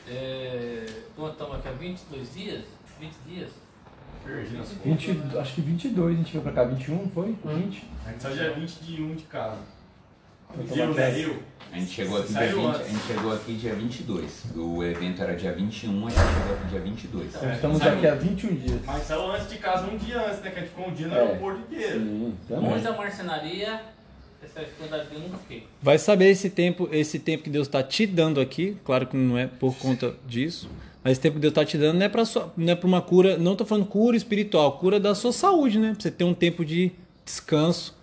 É, 0.09 0.87
quanto 1.15 1.33
estamos 1.33 1.57
aqui 1.57 1.69
há 1.69 1.73
22 1.73 2.35
dias? 2.35 2.65
20 2.99 3.15
dias? 3.27 3.51
Perdi 4.25 4.57
nas 4.57 4.69
contas. 4.69 4.83
20, 4.83 5.39
acho 5.39 5.55
que 5.55 5.61
22, 5.61 6.15
a 6.15 6.19
gente 6.19 6.33
veio 6.33 6.43
pra 6.43 6.53
cá, 6.53 6.65
21, 6.65 6.97
não 6.97 7.11
foi? 7.11 7.37
20? 7.45 7.85
A 8.05 8.11
gente 8.11 8.23
saiu 8.23 8.37
dia 8.37 8.53
20 8.53 8.73
de 8.81 9.03
1 9.03 9.15
de 9.15 9.23
casa. 9.25 9.80
Né. 10.57 11.11
Rio? 11.11 11.43
A 11.73 11.79
gente 11.79 11.93
chegou 11.93 12.19
aqui 12.19 12.29
dia 12.33 12.37
Saiu 12.39 12.57
20, 12.73 12.75
a 12.75 12.85
gente 12.85 13.07
chegou 13.07 13.33
aqui 13.33 13.53
dia 13.55 13.75
22. 13.75 14.45
O 14.57 14.83
evento 14.83 15.23
era 15.23 15.37
dia 15.37 15.53
21, 15.53 16.07
a 16.07 16.11
gente 16.11 16.19
chegou 16.21 16.55
aqui 16.57 16.67
dia 16.69 16.81
22. 16.81 17.29
Então 17.37 17.53
estamos 17.53 17.79
Saiu. 17.79 17.93
aqui 17.97 18.07
há 18.09 18.15
21 18.17 18.55
dias. 18.57 18.81
Mas 18.85 19.03
saiu 19.05 19.31
antes 19.31 19.49
de 19.49 19.59
casa 19.59 19.87
um 19.87 19.97
dia 19.97 20.21
antes, 20.27 20.41
né? 20.41 20.51
Que 20.51 20.59
a 20.59 20.63
gente 20.63 20.71
ficou 20.71 20.89
um 20.89 20.93
dia 20.95 21.07
no 21.07 21.15
É. 21.15 21.21
aeroporto 21.21 21.61
inteiro. 21.61 22.01
Sim, 22.01 22.35
Longe 22.51 22.63
também. 22.65 22.83
da 22.83 22.93
marcenaria, 22.97 23.81
essa 24.43 24.61
atividade 24.61 25.07
eu 25.13 25.21
nunca 25.21 25.39
fiquei. 25.39 25.67
Vai 25.81 25.97
saber 25.99 26.29
esse 26.31 26.51
tempo, 26.51 26.89
esse 26.91 27.21
tempo 27.21 27.45
que 27.45 27.51
Deus 27.51 27.69
está 27.69 27.83
te 27.85 28.05
dando 28.05 28.41
aqui, 28.41 28.77
claro 28.85 29.07
que 29.07 29.17
não 29.17 29.39
é 29.39 29.47
por 29.47 29.77
conta 29.77 30.15
disso, 30.27 30.69
mas 31.05 31.13
esse 31.13 31.21
tempo 31.21 31.37
que 31.37 31.41
Deus 31.41 31.53
está 31.53 31.65
te 31.65 31.79
dando 31.79 31.99
não 31.99 32.05
é 32.07 32.09
para 32.09 32.25
não 32.57 32.73
é 32.73 32.75
para 32.75 32.87
uma 32.89 33.01
cura, 33.01 33.39
não 33.39 33.53
estou 33.53 33.65
falando 33.67 33.87
cura 33.87 34.17
espiritual, 34.17 34.73
cura 34.79 34.99
da 34.99 35.15
sua 35.15 35.33
saúde, 35.33 35.79
né? 35.79 35.93
Pra 35.93 36.03
você 36.03 36.11
ter 36.11 36.25
um 36.25 36.35
tempo 36.35 36.65
de 36.65 36.91
descanso, 37.25 37.97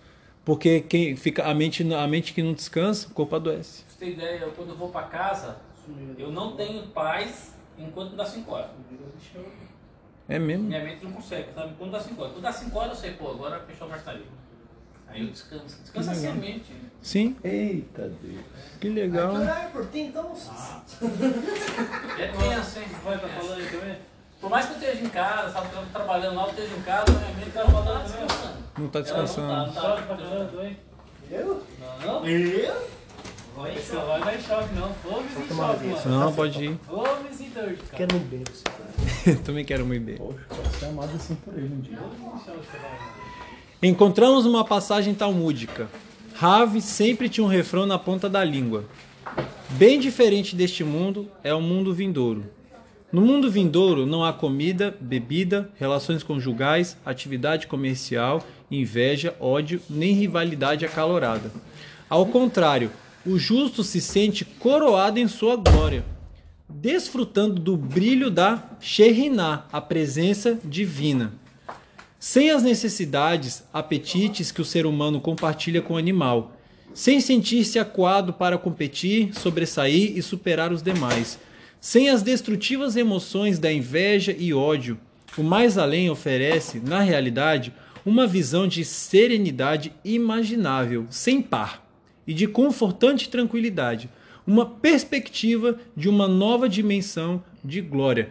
porque 0.48 0.80
quem 0.80 1.14
fica 1.14 1.44
a 1.44 1.52
mente, 1.54 1.82
a 1.92 2.06
mente 2.06 2.32
que 2.32 2.42
não 2.42 2.54
descansa, 2.54 3.06
o 3.08 3.10
corpo 3.10 3.36
adoece. 3.36 3.82
Pra 3.82 3.92
você 3.92 3.98
ter 3.98 4.12
ideia, 4.12 4.38
eu, 4.38 4.52
quando 4.52 4.70
eu 4.70 4.76
vou 4.76 4.88
pra 4.88 5.02
casa, 5.02 5.58
eu 6.16 6.32
não 6.32 6.56
tenho 6.56 6.86
paz 6.86 7.54
enquanto 7.76 8.16
dá 8.16 8.24
5 8.24 8.50
horas. 8.50 8.70
É 10.26 10.38
mesmo? 10.38 10.64
Minha 10.64 10.82
mente 10.82 11.04
não 11.04 11.12
consegue, 11.12 11.52
sabe? 11.54 11.74
Quando 11.76 11.90
dá 11.90 12.00
5 12.00 12.18
horas. 12.18 12.32
Quando 12.32 12.42
dá 12.44 12.52
5 12.52 12.78
horas 12.78 12.92
eu 12.92 12.96
sei, 12.96 13.10
pô, 13.12 13.30
agora 13.30 13.60
fechou 13.66 13.88
a 13.88 13.90
marcenaria. 13.90 14.24
Aí 15.08 15.20
eu 15.20 15.30
descanso. 15.30 15.82
Descansa 15.82 16.12
assim 16.12 16.28
a 16.28 16.32
mente. 16.32 16.72
Sim, 17.02 17.36
Eita 17.44 18.08
Deus. 18.08 18.40
que 18.80 18.88
legal. 18.88 19.36
Chorar 19.36 19.70
por 19.70 19.86
ti, 19.90 20.00
então. 20.00 20.32
É 22.18 22.26
tenso, 22.28 22.78
hein? 22.78 22.86
Vai, 23.04 23.18
falando 23.18 23.52
aí 23.52 23.66
também? 23.70 23.98
Por 24.40 24.48
mais 24.48 24.66
que 24.66 24.72
eu 24.72 24.78
esteja 24.78 25.04
em 25.04 25.08
casa, 25.08 25.52
sabe? 25.52 25.68
Eu 25.74 25.82
tô 25.82 25.86
trabalhando 25.92 26.36
lá, 26.36 26.44
eu 26.44 26.50
esteja 26.50 26.74
em 26.74 26.82
casa, 26.82 27.04
minha 27.12 27.34
mente 27.34 27.50
tá 27.50 27.64
falando 27.64 28.02
descansando. 28.04 28.54
Não 28.78 28.86
está 28.86 28.98
Ela 28.98 29.04
descansando. 29.04 29.48
Não 29.48 29.72
tá, 29.72 29.82
não 29.82 29.96
tá 29.96 30.02
trabalhando, 30.02 30.64
hein? 30.64 30.76
Eu? 31.30 31.62
Não, 31.80 32.20
não. 32.20 32.26
Eu? 32.26 32.88
Vai, 33.56 33.74
você 33.74 33.96
vai 33.96 34.20
dar 34.20 34.36
em 34.36 34.40
choque, 34.40 34.74
não. 34.74 34.92
Vamos 35.04 35.32
em 35.32 35.48
choque, 35.48 35.84
mano. 35.84 36.20
Não, 36.20 36.32
pode 36.32 36.64
ir. 36.64 36.78
Vamos 36.88 37.40
em 37.40 37.50
dor, 37.50 37.64
cara. 37.64 37.76
Quero 37.96 38.16
um 38.16 38.20
beijo. 38.20 39.42
Também 39.44 39.64
quero 39.64 39.84
muito 39.84 40.04
bem. 40.04 40.16
Poxa, 40.16 40.38
pode 40.48 40.76
ser 40.76 40.84
amado 40.86 41.10
assim 41.16 41.34
por 41.34 41.54
ele 41.58 41.74
um 41.74 41.80
dia. 41.80 41.98
Encontramos 43.82 44.46
uma 44.46 44.64
passagem 44.64 45.12
talmúdica. 45.14 45.88
Rave 46.34 46.80
sempre 46.80 47.28
tinha 47.28 47.44
um 47.44 47.48
refrão 47.48 47.84
na 47.84 47.98
ponta 47.98 48.28
da 48.28 48.44
língua. 48.44 48.84
Bem 49.70 49.98
diferente 49.98 50.54
deste 50.54 50.84
mundo 50.84 51.28
é 51.42 51.52
o 51.52 51.60
mundo 51.60 51.92
vindouro. 51.92 52.44
No 53.10 53.20
mundo 53.22 53.50
vindouro 53.50 54.04
não 54.04 54.24
há 54.24 54.32
comida, 54.32 54.96
bebida, 55.00 55.70
relações 55.76 56.22
conjugais, 56.22 56.96
atividade 57.04 57.66
comercial, 57.66 58.46
inveja, 58.70 59.34
ódio, 59.40 59.80
nem 59.88 60.12
rivalidade 60.12 60.84
acalorada. 60.84 61.50
Ao 62.08 62.26
contrário, 62.26 62.90
o 63.24 63.38
justo 63.38 63.82
se 63.82 64.00
sente 64.00 64.44
coroado 64.44 65.18
em 65.18 65.26
sua 65.26 65.56
glória, 65.56 66.04
desfrutando 66.68 67.60
do 67.60 67.76
brilho 67.76 68.30
da 68.30 68.62
Sheriná, 68.80 69.64
a 69.72 69.80
presença 69.80 70.58
divina 70.62 71.32
sem 72.18 72.50
as 72.50 72.62
necessidades, 72.62 73.62
apetites 73.72 74.50
que 74.50 74.60
o 74.60 74.64
ser 74.64 74.86
humano 74.86 75.20
compartilha 75.20 75.80
com 75.80 75.94
o 75.94 75.98
animal, 75.98 76.52
sem 76.92 77.20
sentir-se 77.20 77.78
acuado 77.78 78.32
para 78.32 78.58
competir, 78.58 79.32
sobressair 79.34 80.16
e 80.16 80.22
superar 80.22 80.72
os 80.72 80.82
demais. 80.82 81.38
Sem 81.80 82.08
as 82.08 82.22
destrutivas 82.22 82.96
emoções 82.96 83.58
da 83.58 83.72
inveja 83.72 84.34
e 84.36 84.52
ódio, 84.52 84.98
o 85.36 85.42
mais 85.42 85.78
além 85.78 86.10
oferece, 86.10 86.80
na 86.80 87.00
realidade, 87.00 87.72
uma 88.04 88.26
visão 88.26 88.66
de 88.66 88.84
serenidade 88.84 89.92
imaginável, 90.04 91.06
sem 91.08 91.40
par, 91.40 91.86
e 92.26 92.34
de 92.34 92.46
confortante 92.48 93.28
tranquilidade, 93.28 94.08
uma 94.46 94.66
perspectiva 94.66 95.78
de 95.96 96.08
uma 96.08 96.26
nova 96.26 96.68
dimensão 96.68 97.42
de 97.64 97.80
glória. 97.80 98.30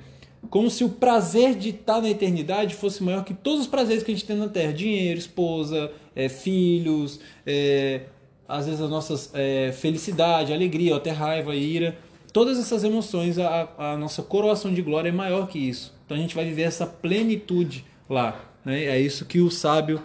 Como 0.49 0.69
se 0.69 0.83
o 0.83 0.89
prazer 0.89 1.55
de 1.55 1.69
estar 1.69 2.01
na 2.01 2.09
eternidade 2.09 2.75
fosse 2.75 3.03
maior 3.03 3.23
que 3.23 3.33
todos 3.33 3.61
os 3.61 3.67
prazeres 3.67 4.03
que 4.03 4.11
a 4.11 4.13
gente 4.13 4.25
tem 4.25 4.35
na 4.35 4.47
Terra: 4.47 4.73
dinheiro, 4.73 5.19
esposa, 5.19 5.91
é, 6.15 6.29
filhos, 6.29 7.19
é, 7.45 8.01
às 8.47 8.65
vezes 8.65 8.81
a 8.81 8.87
nossa 8.87 9.29
é, 9.33 9.71
felicidade, 9.71 10.53
alegria, 10.53 10.95
até 10.95 11.11
raiva, 11.11 11.55
ira. 11.55 11.97
Todas 12.33 12.59
essas 12.59 12.83
emoções, 12.83 13.37
a, 13.39 13.69
a 13.77 13.97
nossa 13.97 14.21
coroação 14.21 14.73
de 14.73 14.81
glória 14.81 15.09
é 15.09 15.11
maior 15.11 15.47
que 15.47 15.57
isso. 15.57 15.93
Então 16.05 16.15
a 16.15 16.19
gente 16.19 16.35
vai 16.35 16.45
viver 16.45 16.63
essa 16.63 16.85
plenitude 16.85 17.85
lá. 18.09 18.39
Né? 18.63 18.85
É 18.85 18.99
isso 18.99 19.25
que 19.25 19.39
o 19.39 19.49
sábio 19.49 20.01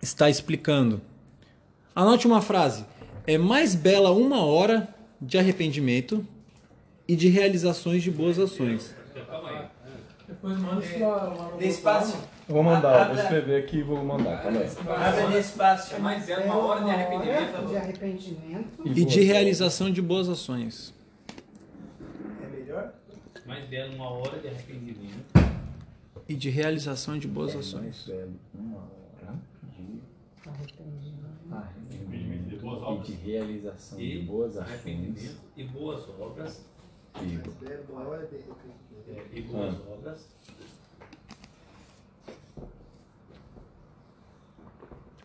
está 0.00 0.28
explicando. 0.28 1.00
Anote 1.94 2.26
uma 2.26 2.42
frase. 2.42 2.84
É 3.26 3.38
mais 3.38 3.74
bela 3.74 4.10
uma 4.10 4.44
hora 4.44 4.92
de 5.20 5.38
arrependimento 5.38 6.26
e 7.06 7.14
de 7.14 7.28
realizações 7.28 8.02
de 8.02 8.10
boas 8.10 8.38
ações. 8.38 8.94
Depois 10.26 10.58
manda 10.58 10.84
isso 10.84 10.98
lá, 10.98 11.52
Despacio. 11.58 12.16
Eu 12.48 12.54
vou 12.54 12.62
mandar, 12.64 13.08
vou 13.08 13.22
escrever 13.22 13.62
aqui 13.62 13.78
e 13.78 13.82
vou 13.82 14.04
mandar. 14.04 14.42
Calma 14.42 14.60
aí. 14.60 14.70
Abre 14.88 15.36
despacio. 15.36 16.00
Mas 16.00 16.28
é 16.28 16.38
uma 16.38 16.56
hora 16.56 16.80
de 16.80 16.86
Hora 16.86 16.94
arrependimento. 16.94 17.68
de 17.68 17.76
arrependimento. 17.76 18.82
E 18.84 19.04
de 19.04 19.20
realização 19.20 19.90
de 19.90 20.02
boas 20.02 20.28
ações. 20.28 20.92
É? 23.44 23.48
Mais 23.48 23.68
belo 23.68 23.94
uma 23.94 24.10
hora 24.10 24.38
de 24.38 24.48
arrependimento. 24.48 25.32
E 26.28 26.34
de 26.34 26.50
realização 26.50 27.18
de 27.18 27.26
boas 27.26 27.54
ações. 27.56 28.08
Uma 28.54 28.78
hora 28.78 28.92
de 29.76 30.00
Arrependimento 31.50 32.48
de 32.48 32.56
boas 32.56 33.08
e 33.08 33.12
de 33.12 33.16
realização 33.16 33.98
de 33.98 34.04
E 34.04 34.22
boas 34.22 34.56
ações. 34.56 35.38
e 35.56 35.64
boas 35.64 36.08
obras. 36.08 36.64
É 37.14 37.24
de 37.24 37.36
é, 39.08 39.28
e 39.32 39.42
boas 39.42 39.74
obras. 39.86 40.28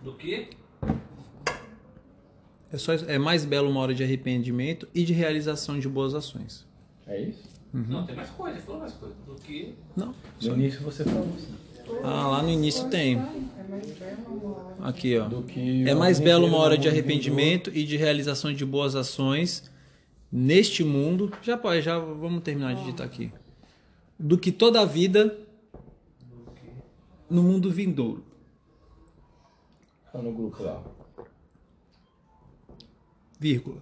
Do 0.02 0.14
que? 0.16 0.50
É, 2.72 2.78
só, 2.78 2.94
é 2.94 3.18
mais 3.18 3.46
belo 3.46 3.70
uma 3.70 3.80
hora 3.80 3.94
de 3.94 4.04
arrependimento 4.04 4.88
e 4.94 5.04
de 5.04 5.14
realização 5.14 5.80
de 5.80 5.88
boas 5.88 6.14
ações. 6.14 6.68
É 7.08 7.22
isso? 7.22 7.57
Não, 7.74 8.06
tem 8.06 8.16
mais 8.16 8.30
coisa, 8.30 8.60
falou 8.60 8.82
mais 8.82 8.94
coisa. 8.94 9.16
Do 9.26 9.36
que? 9.36 9.76
Não. 9.96 10.14
No 10.42 10.54
início 10.54 10.82
você 10.82 11.04
falou 11.04 11.28
assim. 11.36 11.56
Ah, 12.04 12.28
lá 12.28 12.44
no 12.44 12.50
início 12.50 12.90
tem. 12.90 13.18
É 13.18 13.64
mais 13.70 13.92
bela 13.92 14.18
uma 14.28 14.56
hora. 14.56 14.90
Aqui, 14.90 15.18
ó. 15.18 15.28
Do 15.28 15.44
que 15.44 15.88
É 15.88 15.94
mais 15.96 16.20
belo 16.20 16.48
uma 16.48 16.58
hora 16.58 16.78
de 16.78 16.88
arrependimento 16.88 17.70
e 17.74 17.84
de 17.84 17.98
realização 17.98 18.54
de 18.54 18.66
boas 18.66 18.96
ações 18.96 19.70
neste 20.32 20.84
mundo. 20.84 21.32
Já 21.42 21.58
pode, 21.58 21.82
já 21.82 21.98
vamos 21.98 22.44
terminar 22.44 22.74
de 22.76 22.82
digitar 22.82 23.06
aqui. 23.06 23.32
Do 24.20 24.38
que 24.38 24.52
toda 24.52 24.82
a 24.82 24.86
vida 24.86 25.38
no 27.30 27.44
mundo 27.44 27.72
vindouro. 27.72 28.24
Tá 30.12 30.22
no 30.22 30.32
grupo 30.32 30.64
lá. 30.64 30.84
Vírgula. 33.40 33.78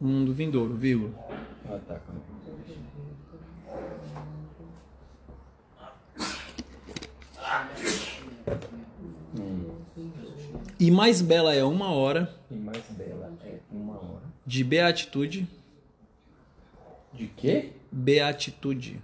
Mundo 0.00 0.32
vindouro, 0.32 0.74
vírgula. 0.74 1.12
Ah, 1.68 1.78
tá. 1.86 2.00
E 10.78 10.90
mais 10.90 11.20
bela 11.22 11.54
é 11.54 11.64
uma 11.64 11.90
hora 11.92 12.34
E 12.50 12.54
mais 12.54 12.82
bela 12.90 13.32
é 13.44 13.58
uma 13.70 13.94
hora. 13.94 14.22
de 14.46 14.62
beatitude. 14.64 15.48
De 17.12 17.26
quê? 17.28 17.70
Beatitude. 17.90 19.00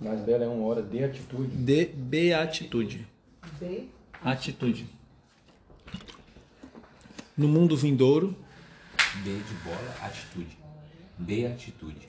Mais 0.00 0.20
bela 0.20 0.44
é 0.44 0.48
uma 0.48 0.66
hora 0.66 0.82
de 0.82 1.02
atitude. 1.02 1.56
De 1.56 1.86
beatitude. 1.86 3.06
B. 3.58 3.88
Atitude. 4.22 4.86
No 7.36 7.48
mundo 7.48 7.76
vindouro, 7.76 8.36
B 9.22 9.30
de 9.30 9.54
bola, 9.64 9.96
atitude. 10.02 10.58
B 11.18 11.46
atitude. 11.46 12.08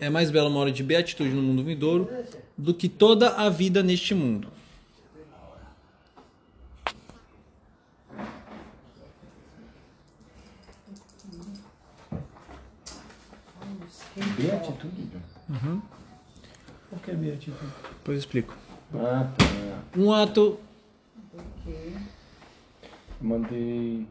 é 0.00 0.06
é 0.06 0.10
mais 0.10 0.30
bela 0.30 0.48
uma 0.48 0.60
hora 0.60 0.72
de 0.72 0.82
beatitude 0.82 1.30
no 1.30 1.42
mundo 1.42 1.62
vindouro 1.62 2.08
do 2.56 2.74
que 2.74 2.88
toda 2.88 3.30
a 3.36 3.48
vida 3.48 3.82
neste 3.82 4.14
mundo. 4.14 4.48
De 14.36 14.50
atitude? 14.50 15.08
John? 15.62 15.82
Por 16.90 17.00
que 17.00 17.12
beatitude? 17.12 17.72
Depois 17.98 18.16
eu 18.16 18.18
explico. 18.18 18.54
Ah, 18.94 19.28
tá. 19.36 19.44
Um 19.96 20.12
ato. 20.12 20.60
Que. 21.64 21.96
Mandei. 23.28 24.06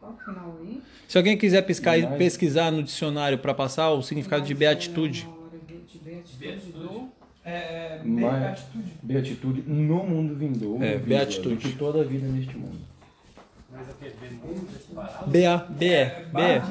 Qual 0.00 0.12
o 0.12 0.16
final 0.16 0.56
aí? 0.62 0.82
Se 1.06 1.18
alguém 1.18 1.36
quiser 1.36 1.60
pescar, 1.62 1.98
Mais- 2.00 2.16
pesquisar 2.18 2.70
no 2.70 2.82
dicionário 2.82 3.36
para 3.38 3.52
passar 3.52 3.90
o 3.90 4.02
significado 4.02 4.44
de 4.46 4.54
beatitude. 4.54 5.28
de- 5.66 5.76
de 5.76 5.98
beatitude 5.98 6.38
Beatitude. 6.38 7.04
É, 7.44 7.52
é 7.52 8.00
Mas- 8.02 8.40
beatitude. 8.40 8.92
Beatitude 9.02 9.62
no 9.66 10.02
mundo 10.04 10.34
vindouro. 10.36 10.82
É, 10.82 10.96
beatitude. 10.96 11.56
Que 11.68 11.76
toda 11.76 12.00
a 12.00 12.04
vida 12.04 12.26
neste 12.26 12.56
mundo. 12.56 12.78
B-A, 15.26 15.58
B-E, 15.68 16.06
B-E. 16.32 16.62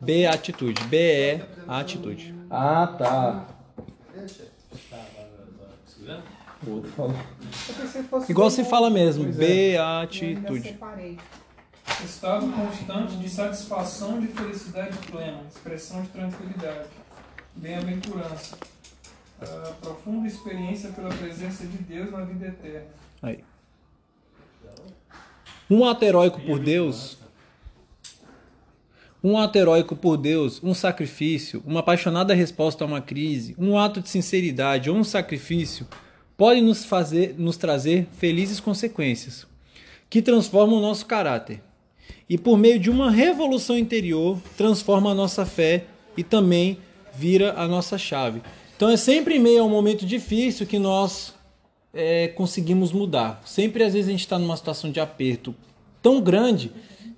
Beatitude. 0.00 0.82
B-E, 0.84 1.40
atitude. 1.66 2.34
Ah, 2.50 2.86
tá. 2.98 3.46
Segurando? 5.86 6.22
O 6.66 6.70
outro 6.70 6.90
falou. 6.92 7.14
Eu 7.68 7.74
pensei 7.74 8.02
que 8.02 8.08
fosse 8.08 8.32
Igual 8.32 8.50
se 8.50 8.64
fala 8.64 8.90
mesmo. 8.90 9.24
Pois 9.24 9.36
é. 9.36 9.46
Beatitude. 9.46 10.68
separei. 10.68 11.18
Estado 12.04 12.46
constante 12.52 13.16
de 13.16 13.28
satisfação 13.28 14.20
de 14.20 14.26
felicidade 14.26 14.98
plena, 15.10 15.40
expressão 15.48 16.02
de 16.02 16.08
tranquilidade, 16.08 16.88
bem-aventurança, 17.54 18.58
ah, 19.40 19.72
profunda 19.80 20.26
experiência 20.26 20.90
pela 20.90 21.08
presença 21.08 21.64
de 21.64 21.78
Deus 21.78 22.10
na 22.10 22.22
vida 22.24 22.48
eterna. 22.48 22.88
Aí. 23.22 23.42
Um 25.70 25.84
ato 25.84 26.04
heróico 26.04 26.40
por 26.40 26.58
Deus. 26.58 27.18
Um 29.24 29.38
ato 29.38 29.56
heróico 29.56 29.96
por 29.96 30.16
Deus, 30.16 30.62
um 30.62 30.74
sacrifício, 30.74 31.62
uma 31.66 31.80
apaixonada 31.80 32.34
resposta 32.34 32.84
a 32.84 32.86
uma 32.86 33.00
crise, 33.00 33.56
um 33.58 33.78
ato 33.78 34.00
de 34.00 34.08
sinceridade 34.08 34.90
ou 34.90 34.96
um 34.96 35.02
sacrifício 35.02 35.86
pode 36.36 36.60
nos 36.60 36.84
fazer, 36.84 37.34
nos 37.38 37.56
trazer 37.56 38.06
felizes 38.12 38.60
consequências 38.60 39.46
que 40.08 40.22
transformam 40.22 40.78
o 40.78 40.82
nosso 40.82 41.06
caráter. 41.06 41.62
E 42.28 42.36
por 42.36 42.58
meio 42.58 42.78
de 42.78 42.90
uma 42.90 43.10
revolução 43.10 43.78
interior, 43.78 44.38
transforma 44.56 45.10
a 45.10 45.14
nossa 45.14 45.46
fé 45.46 45.84
e 46.16 46.22
também 46.22 46.78
vira 47.14 47.54
a 47.56 47.66
nossa 47.66 47.96
chave. 47.96 48.42
Então 48.76 48.90
é 48.90 48.96
sempre 48.96 49.36
em 49.36 49.38
meio 49.38 49.62
a 49.62 49.64
um 49.64 49.70
momento 49.70 50.04
difícil 50.04 50.66
que 50.66 50.78
nós 50.78 51.34
é, 51.94 52.28
conseguimos 52.28 52.92
mudar. 52.92 53.42
Sempre 53.44 53.82
às 53.82 53.94
vezes 53.94 54.08
a 54.08 54.12
gente 54.12 54.20
está 54.20 54.38
numa 54.38 54.56
situação 54.56 54.90
de 54.90 55.00
aperto 55.00 55.54
tão 56.02 56.20
grande 56.20 56.70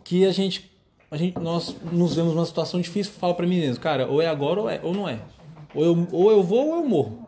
que 0.05 0.25
a 0.25 0.31
gente, 0.31 0.71
a 1.11 1.17
gente 1.17 1.39
nós 1.39 1.75
nos 1.93 2.15
vemos 2.15 2.35
numa 2.35 2.47
situação 2.47 2.81
difícil 2.81 3.13
fala 3.13 3.35
para 3.35 3.47
mim 3.47 3.59
mesmo, 3.59 3.83
cara, 3.83 4.07
ou 4.07 4.23
é 4.23 4.27
agora 4.27 4.61
ou, 4.61 4.71
é, 4.71 4.81
ou 4.83 4.95
não 4.95 5.09
é. 5.09 5.21
Ou 5.75 5.85
eu, 5.85 6.09
ou 6.13 6.31
eu 6.31 6.43
vou 6.43 6.69
ou 6.69 6.77
eu 6.77 6.87
morro. 6.87 7.28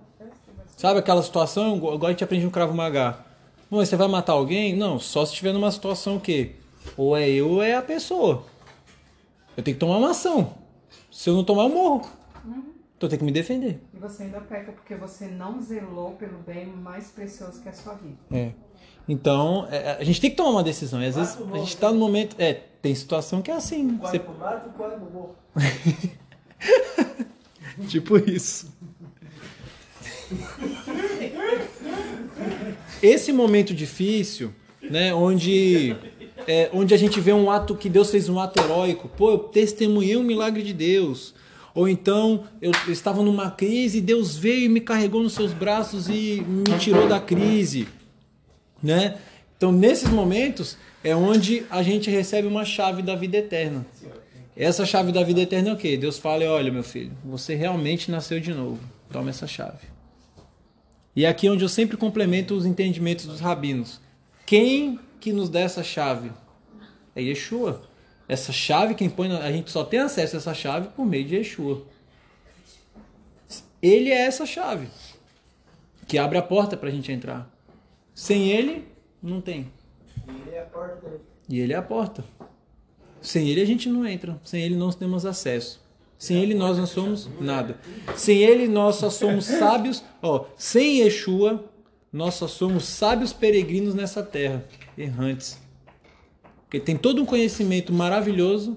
Sabe 0.80 0.98
aquela 0.98 1.22
situação, 1.22 1.76
igual 1.76 2.06
a 2.06 2.10
gente 2.10 2.24
aprende 2.24 2.46
no 2.46 2.50
Cravo 2.50 2.72
Magá. 2.72 3.18
Bom, 3.70 3.84
você 3.84 3.96
vai 3.96 4.08
matar 4.08 4.32
alguém? 4.32 4.74
Não, 4.74 4.98
só 4.98 5.26
se 5.26 5.32
estiver 5.32 5.52
numa 5.52 5.70
situação 5.70 6.18
que 6.18 6.56
ou 6.96 7.14
é 7.14 7.28
eu 7.28 7.50
ou 7.50 7.62
é 7.62 7.74
a 7.74 7.82
pessoa. 7.82 8.44
Eu 9.54 9.62
tenho 9.62 9.74
que 9.74 9.78
tomar 9.78 9.98
uma 9.98 10.12
ação. 10.12 10.54
Se 11.12 11.28
eu 11.28 11.34
não 11.34 11.44
tomar, 11.44 11.64
eu 11.64 11.68
morro. 11.68 12.08
Então 12.96 13.02
eu 13.02 13.08
tenho 13.10 13.18
que 13.18 13.24
me 13.26 13.30
defender. 13.30 13.78
E 13.92 13.98
você 13.98 14.22
ainda 14.22 14.40
peca 14.40 14.72
porque 14.72 14.94
você 14.94 15.26
não 15.26 15.60
zelou 15.60 16.12
pelo 16.12 16.38
bem 16.38 16.68
mais 16.68 17.10
precioso 17.10 17.60
que 17.60 17.68
é 17.68 17.72
a 17.72 17.74
sua 17.74 17.92
vida. 17.96 18.16
É. 18.32 18.52
Então, 19.06 19.68
é, 19.70 19.98
a 20.00 20.04
gente 20.04 20.18
tem 20.18 20.30
que 20.30 20.36
tomar 20.36 20.48
uma 20.48 20.64
decisão. 20.64 21.02
E 21.02 21.04
às 21.04 21.14
vezes 21.14 21.36
a 21.52 21.58
gente 21.58 21.76
tá 21.76 21.92
no 21.92 21.98
momento. 21.98 22.36
É, 22.38 22.54
tem 22.54 22.94
situação 22.94 23.42
que 23.42 23.50
é 23.50 23.54
assim. 23.54 23.98
Você, 23.98 24.18
Quando 24.18 24.38
mato, 24.38 24.70
quando 24.78 25.12
morro. 25.12 25.36
tipo 27.86 28.16
isso. 28.16 28.72
Esse 33.02 33.32
momento 33.32 33.74
difícil, 33.74 34.52
né, 34.82 35.14
onde 35.14 35.96
é, 36.46 36.70
onde 36.72 36.94
a 36.94 36.96
gente 36.96 37.20
vê 37.20 37.32
um 37.32 37.50
ato 37.50 37.74
que 37.74 37.88
Deus 37.88 38.10
fez 38.10 38.28
um 38.28 38.38
ato 38.38 38.60
heróico, 38.60 39.08
pô, 39.08 39.30
eu 39.30 39.38
testemunhei 39.38 40.16
um 40.16 40.22
milagre 40.22 40.62
de 40.62 40.72
Deus. 40.72 41.34
Ou 41.74 41.88
então 41.88 42.44
eu 42.60 42.72
estava 42.88 43.22
numa 43.22 43.50
crise 43.50 43.98
e 43.98 44.00
Deus 44.00 44.36
veio 44.36 44.64
e 44.64 44.68
me 44.68 44.80
carregou 44.80 45.22
nos 45.22 45.34
seus 45.34 45.52
braços 45.52 46.08
e 46.08 46.44
me 46.46 46.78
tirou 46.78 47.06
da 47.06 47.20
crise, 47.20 47.86
né? 48.82 49.18
Então, 49.56 49.70
nesses 49.70 50.08
momentos 50.08 50.76
é 51.04 51.14
onde 51.14 51.64
a 51.70 51.82
gente 51.82 52.10
recebe 52.10 52.48
uma 52.48 52.64
chave 52.64 53.02
da 53.02 53.14
vida 53.14 53.36
eterna. 53.36 53.86
Essa 54.56 54.84
chave 54.84 55.12
da 55.12 55.22
vida 55.22 55.42
eterna 55.42 55.70
é 55.70 55.72
o 55.72 55.76
quê? 55.76 55.96
Deus 55.96 56.18
fala: 56.18 56.44
"Olha, 56.46 56.72
meu 56.72 56.82
filho, 56.82 57.12
você 57.24 57.54
realmente 57.54 58.10
nasceu 58.10 58.40
de 58.40 58.52
novo. 58.52 58.80
Toma 59.12 59.30
essa 59.30 59.46
chave." 59.46 59.89
E 61.20 61.26
é 61.26 61.28
aqui 61.28 61.50
onde 61.50 61.62
eu 61.62 61.68
sempre 61.68 61.98
complemento 61.98 62.54
os 62.54 62.64
entendimentos 62.64 63.26
dos 63.26 63.40
rabinos. 63.40 64.00
Quem 64.46 64.98
que 65.20 65.34
nos 65.34 65.50
dá 65.50 65.60
essa 65.60 65.82
chave? 65.82 66.32
É 67.14 67.20
Yeshua. 67.20 67.82
Essa 68.26 68.52
chave, 68.52 68.94
quem 68.94 69.10
põe, 69.10 69.30
a 69.30 69.52
gente 69.52 69.70
só 69.70 69.84
tem 69.84 70.00
acesso 70.00 70.36
a 70.36 70.38
essa 70.38 70.54
chave 70.54 70.88
por 70.96 71.04
meio 71.04 71.26
de 71.26 71.36
Yeshua. 71.36 71.82
Ele 73.82 74.08
é 74.08 74.22
essa 74.22 74.46
chave 74.46 74.88
que 76.08 76.16
abre 76.16 76.38
a 76.38 76.42
porta 76.42 76.74
para 76.74 76.88
a 76.88 76.90
gente 76.90 77.12
entrar. 77.12 77.54
Sem 78.14 78.48
ele, 78.48 78.88
não 79.22 79.42
tem. 79.42 79.70
Ele 80.26 80.56
é 80.56 80.62
a 80.62 80.64
porta. 80.64 81.20
E 81.46 81.60
ele 81.60 81.74
é 81.74 81.76
a 81.76 81.82
porta. 81.82 82.24
Sem 83.20 83.46
ele 83.46 83.60
a 83.60 83.66
gente 83.66 83.90
não 83.90 84.06
entra. 84.06 84.40
Sem 84.42 84.62
ele 84.62 84.74
nós 84.74 84.94
temos 84.94 85.26
acesso. 85.26 85.84
Sem 86.20 86.36
ele 86.36 86.52
nós 86.52 86.76
não 86.76 86.86
somos 86.86 87.30
nada. 87.40 87.78
Sem 88.14 88.42
ele 88.42 88.68
nós 88.68 88.96
só 88.96 89.08
somos 89.08 89.46
sábios. 89.46 90.04
Ó, 90.20 90.44
sem 90.54 91.00
Yeshua 91.00 91.64
nós 92.12 92.34
só 92.34 92.46
somos 92.46 92.84
sábios 92.84 93.32
peregrinos 93.32 93.94
nessa 93.94 94.22
terra, 94.22 94.62
errantes. 94.98 95.58
Porque 96.64 96.78
tem 96.78 96.94
todo 96.94 97.22
um 97.22 97.24
conhecimento 97.24 97.90
maravilhoso. 97.90 98.76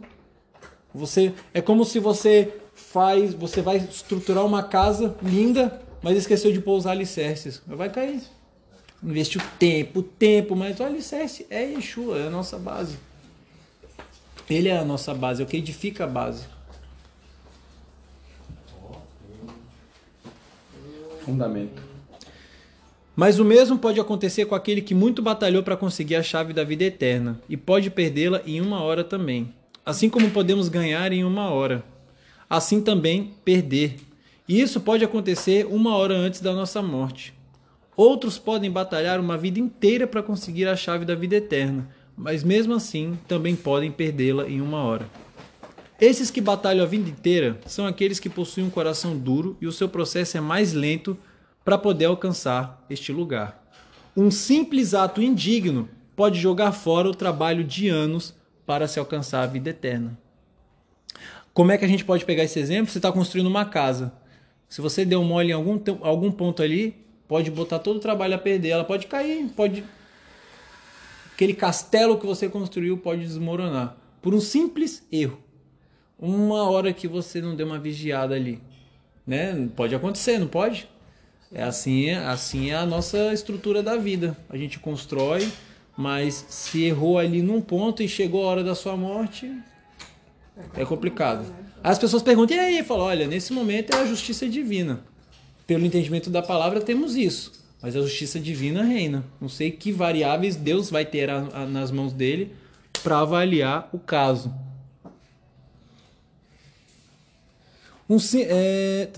Você 0.95 1.33
é 1.53 1.61
como 1.61 1.83
se 1.83 1.99
você 1.99 2.53
faz, 2.73 3.33
você 3.33 3.61
vai 3.61 3.75
estruturar 3.75 4.45
uma 4.45 4.63
casa 4.63 5.13
linda, 5.21 5.81
mas 6.01 6.17
esqueceu 6.17 6.49
de 6.49 6.63
os 6.65 6.87
alicerces. 6.87 7.61
Vai 7.67 7.89
cair. 7.89 8.21
Investiu 9.03 9.41
tempo, 9.59 10.01
tempo, 10.01 10.55
mas 10.55 10.79
o 10.79 10.83
alicerce 10.83 11.45
é 11.49 11.61
Yeshua, 11.65 12.19
é 12.19 12.27
a 12.27 12.29
nossa 12.29 12.57
base. 12.57 12.97
Ele 14.49 14.69
é 14.69 14.77
a 14.77 14.85
nossa 14.85 15.13
base, 15.13 15.41
é 15.41 15.45
o 15.45 15.47
que 15.47 15.57
edifica 15.57 16.05
a 16.05 16.07
base. 16.07 16.53
Fundamento. 21.23 21.81
Mas 23.15 23.39
o 23.39 23.45
mesmo 23.45 23.77
pode 23.77 23.99
acontecer 23.99 24.45
com 24.45 24.55
aquele 24.55 24.81
que 24.81 24.95
muito 24.95 25.21
batalhou 25.21 25.61
para 25.61 25.77
conseguir 25.77 26.15
a 26.15 26.23
chave 26.23 26.51
da 26.51 26.63
vida 26.63 26.83
eterna 26.83 27.39
e 27.47 27.55
pode 27.55 27.89
perdê-la 27.89 28.41
em 28.45 28.59
uma 28.59 28.81
hora 28.81 29.03
também. 29.03 29.53
Assim 29.85 30.09
como 30.09 30.31
podemos 30.31 30.67
ganhar 30.67 31.11
em 31.11 31.23
uma 31.23 31.49
hora, 31.49 31.83
assim 32.49 32.81
também 32.81 33.33
perder. 33.45 33.97
E 34.47 34.59
isso 34.59 34.81
pode 34.81 35.03
acontecer 35.05 35.65
uma 35.67 35.95
hora 35.95 36.15
antes 36.15 36.41
da 36.41 36.53
nossa 36.53 36.81
morte. 36.81 37.33
Outros 37.95 38.39
podem 38.39 38.71
batalhar 38.71 39.19
uma 39.19 39.37
vida 39.37 39.59
inteira 39.59 40.07
para 40.07 40.23
conseguir 40.23 40.67
a 40.67 40.75
chave 40.75 41.05
da 41.05 41.13
vida 41.13 41.35
eterna, 41.35 41.87
mas 42.17 42.43
mesmo 42.43 42.73
assim 42.73 43.17
também 43.27 43.55
podem 43.55 43.91
perdê-la 43.91 44.49
em 44.49 44.59
uma 44.59 44.83
hora. 44.83 45.07
Esses 46.03 46.29
que 46.29 46.41
batalham 46.41 46.83
a 46.83 46.85
vida 46.85 47.09
inteira 47.09 47.57
são 47.65 47.87
aqueles 47.87 48.19
que 48.19 48.29
possuem 48.29 48.65
um 48.65 48.69
coração 48.69 49.17
duro 49.17 49.55
e 49.61 49.67
o 49.67 49.71
seu 49.71 49.87
processo 49.87 50.35
é 50.35 50.41
mais 50.41 50.73
lento 50.73 51.17
para 51.63 51.77
poder 51.77 52.03
alcançar 52.03 52.85
este 52.89 53.13
lugar. 53.13 53.71
Um 54.13 54.29
simples 54.29 54.93
ato 54.93 55.21
indigno 55.21 55.87
pode 56.13 56.37
jogar 56.37 56.73
fora 56.73 57.07
o 57.07 57.15
trabalho 57.15 57.63
de 57.63 57.87
anos 57.87 58.35
para 58.65 58.85
se 58.85 58.99
alcançar 58.99 59.43
a 59.43 59.47
vida 59.47 59.69
eterna. 59.69 60.19
Como 61.53 61.71
é 61.71 61.77
que 61.77 61.85
a 61.85 61.87
gente 61.87 62.03
pode 62.03 62.25
pegar 62.25 62.43
esse 62.43 62.59
exemplo? 62.59 62.91
Você 62.91 62.99
está 62.99 63.09
construindo 63.09 63.47
uma 63.47 63.63
casa. 63.63 64.11
Se 64.67 64.81
você 64.81 65.05
deu 65.05 65.23
mole 65.23 65.51
em 65.51 65.53
algum, 65.53 65.79
algum 66.01 66.33
ponto 66.33 66.61
ali, 66.61 66.97
pode 67.29 67.49
botar 67.49 67.79
todo 67.79 67.95
o 67.95 68.01
trabalho 68.01 68.35
a 68.35 68.37
perder. 68.37 68.71
Ela 68.71 68.83
pode 68.83 69.07
cair, 69.07 69.47
pode. 69.55 69.85
Aquele 71.33 71.53
castelo 71.53 72.19
que 72.19 72.25
você 72.25 72.49
construiu 72.49 72.97
pode 72.97 73.21
desmoronar. 73.21 73.95
Por 74.21 74.33
um 74.33 74.41
simples 74.41 75.07
erro. 75.09 75.42
Uma 76.25 76.69
hora 76.69 76.93
que 76.93 77.05
você 77.05 77.41
não 77.41 77.53
deu 77.53 77.65
uma 77.65 77.77
vigiada 77.77 78.33
ali. 78.33 78.61
Né? 79.27 79.67
Pode 79.75 79.93
acontecer, 79.93 80.39
não 80.39 80.47
pode? 80.47 80.87
É 81.51 81.63
assim, 81.63 82.11
assim 82.11 82.69
é 82.69 82.75
a 82.75 82.85
nossa 82.85 83.33
estrutura 83.33 83.83
da 83.83 83.97
vida. 83.97 84.37
A 84.49 84.55
gente 84.55 84.79
constrói, 84.79 85.51
mas 85.97 86.45
se 86.47 86.85
errou 86.85 87.19
ali 87.19 87.41
num 87.41 87.59
ponto 87.59 88.01
e 88.01 88.07
chegou 88.07 88.45
a 88.45 88.47
hora 88.47 88.63
da 88.63 88.73
sua 88.73 88.95
morte, 88.95 89.51
é 90.77 90.85
complicado. 90.85 91.45
As 91.83 91.99
pessoas 91.99 92.23
perguntam, 92.23 92.55
e 92.55 92.59
aí? 92.61 92.83
Falo, 92.83 93.03
olha, 93.03 93.27
nesse 93.27 93.51
momento 93.51 93.93
é 93.93 93.99
a 93.99 94.05
justiça 94.05 94.47
divina. 94.47 95.01
Pelo 95.67 95.85
entendimento 95.85 96.29
da 96.29 96.41
palavra 96.41 96.79
temos 96.79 97.17
isso, 97.17 97.51
mas 97.81 97.97
a 97.97 98.01
justiça 98.01 98.39
divina 98.39 98.81
reina. 98.81 99.25
Não 99.41 99.49
sei 99.49 99.71
que 99.71 99.91
variáveis 99.91 100.55
Deus 100.55 100.89
vai 100.89 101.03
ter 101.03 101.29
a, 101.29 101.49
a, 101.53 101.65
nas 101.65 101.91
mãos 101.91 102.13
dele 102.13 102.53
para 103.03 103.19
avaliar 103.19 103.89
o 103.91 103.99
caso. 103.99 104.62
Um, 108.09 108.17
é, 108.35 109.09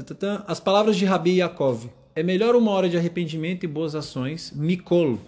as 0.48 0.60
palavras 0.60 0.96
de 0.96 1.06
Rabi 1.06 1.38
Yaakov. 1.38 1.90
É 2.16 2.24
melhor 2.24 2.56
uma 2.56 2.72
hora 2.72 2.88
de 2.88 2.96
arrependimento 2.98 3.64
e 3.64 3.68
boas 3.68 3.94
ações, 3.94 4.54
Mikolo, 4.56 5.20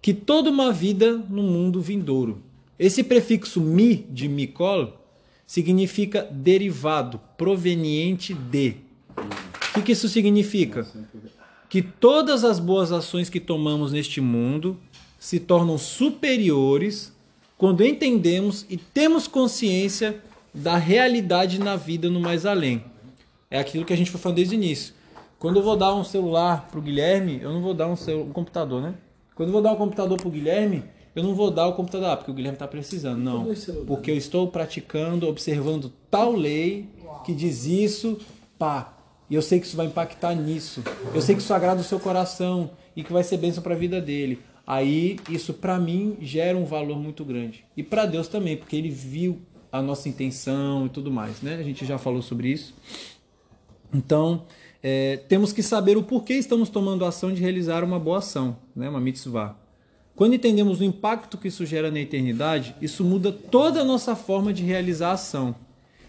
que 0.00 0.14
toda 0.14 0.48
uma 0.48 0.72
vida 0.72 1.16
no 1.28 1.42
mundo 1.42 1.80
vindouro. 1.80 2.40
Esse 2.78 3.02
prefixo 3.02 3.60
mi 3.60 3.96
de 4.10 4.28
Mikol 4.28 4.92
significa 5.46 6.22
derivado, 6.30 7.20
proveniente 7.36 8.32
de. 8.32 8.76
O 9.16 9.74
que, 9.74 9.82
que 9.82 9.92
isso 9.92 10.08
significa? 10.08 10.86
Que 11.68 11.82
todas 11.82 12.44
as 12.44 12.60
boas 12.60 12.92
ações 12.92 13.28
que 13.28 13.40
tomamos 13.40 13.90
neste 13.90 14.20
mundo 14.20 14.78
se 15.18 15.40
tornam 15.40 15.76
superiores 15.78 17.12
quando 17.58 17.84
entendemos 17.84 18.64
e 18.68 18.76
temos 18.76 19.26
consciência 19.26 20.22
da 20.54 20.76
realidade 20.76 21.58
na 21.58 21.74
vida 21.74 22.08
no 22.08 22.20
mais 22.20 22.46
além. 22.46 22.84
É 23.50 23.58
aquilo 23.58 23.84
que 23.84 23.92
a 23.92 23.96
gente 23.96 24.10
foi 24.10 24.20
falando 24.20 24.36
desde 24.36 24.54
o 24.54 24.56
início. 24.56 24.94
Quando 25.38 25.56
eu 25.56 25.62
vou 25.62 25.76
dar 25.76 25.94
um 25.94 26.04
celular 26.04 26.68
pro 26.70 26.80
Guilherme, 26.80 27.40
eu 27.42 27.52
não 27.52 27.60
vou 27.60 27.74
dar 27.74 27.88
um, 27.88 27.94
um 27.94 28.32
computador, 28.32 28.80
né? 28.80 28.94
Quando 29.34 29.48
eu 29.48 29.52
vou 29.52 29.62
dar 29.62 29.72
um 29.72 29.76
computador 29.76 30.16
pro 30.16 30.30
Guilherme, 30.30 30.84
eu 31.14 31.22
não 31.22 31.34
vou 31.34 31.50
dar 31.50 31.66
o 31.66 31.74
computador 31.74 32.10
ah, 32.10 32.16
porque 32.16 32.30
o 32.30 32.34
Guilherme 32.34 32.56
está 32.56 32.68
precisando, 32.68 33.18
não. 33.18 33.44
Porque 33.86 34.10
eu 34.10 34.16
estou 34.16 34.48
praticando, 34.48 35.28
observando 35.28 35.92
tal 36.10 36.32
lei 36.32 36.88
que 37.24 37.34
diz 37.34 37.66
isso, 37.66 38.18
pá. 38.58 38.94
E 39.28 39.34
eu 39.34 39.42
sei 39.42 39.58
que 39.58 39.66
isso 39.66 39.76
vai 39.76 39.86
impactar 39.86 40.34
nisso. 40.34 40.82
Eu 41.14 41.20
sei 41.20 41.34
que 41.34 41.40
isso 41.40 41.52
agrada 41.52 41.80
o 41.80 41.84
seu 41.84 41.98
coração 41.98 42.70
e 42.94 43.02
que 43.02 43.12
vai 43.12 43.24
ser 43.24 43.36
bênção 43.36 43.62
para 43.62 43.74
a 43.74 43.78
vida 43.78 44.00
dele. 44.00 44.40
Aí 44.66 45.18
isso 45.28 45.52
para 45.54 45.78
mim 45.78 46.16
gera 46.20 46.56
um 46.56 46.64
valor 46.64 46.98
muito 46.98 47.24
grande. 47.24 47.64
E 47.76 47.82
para 47.82 48.06
Deus 48.06 48.28
também, 48.28 48.56
porque 48.56 48.76
ele 48.76 48.90
viu 48.90 49.40
a 49.74 49.82
nossa 49.82 50.08
intenção 50.08 50.86
e 50.86 50.88
tudo 50.88 51.10
mais, 51.10 51.42
né? 51.42 51.56
A 51.56 51.62
gente 51.64 51.84
já 51.84 51.98
falou 51.98 52.22
sobre 52.22 52.48
isso. 52.48 52.72
Então, 53.92 54.44
é, 54.80 55.16
temos 55.28 55.52
que 55.52 55.64
saber 55.64 55.96
o 55.96 56.02
porquê 56.04 56.34
estamos 56.34 56.68
tomando 56.68 57.04
a 57.04 57.08
ação 57.08 57.32
de 57.32 57.40
realizar 57.40 57.82
uma 57.82 57.98
boa 57.98 58.18
ação, 58.18 58.56
né, 58.74 58.88
uma 58.88 59.00
mitzvah. 59.00 59.56
Quando 60.14 60.34
entendemos 60.34 60.78
o 60.78 60.84
impacto 60.84 61.36
que 61.36 61.48
isso 61.48 61.66
gera 61.66 61.90
na 61.90 61.98
eternidade, 61.98 62.76
isso 62.80 63.02
muda 63.02 63.32
toda 63.32 63.80
a 63.80 63.84
nossa 63.84 64.14
forma 64.14 64.52
de 64.52 64.62
realizar 64.62 65.08
a 65.08 65.14
ação. 65.14 65.56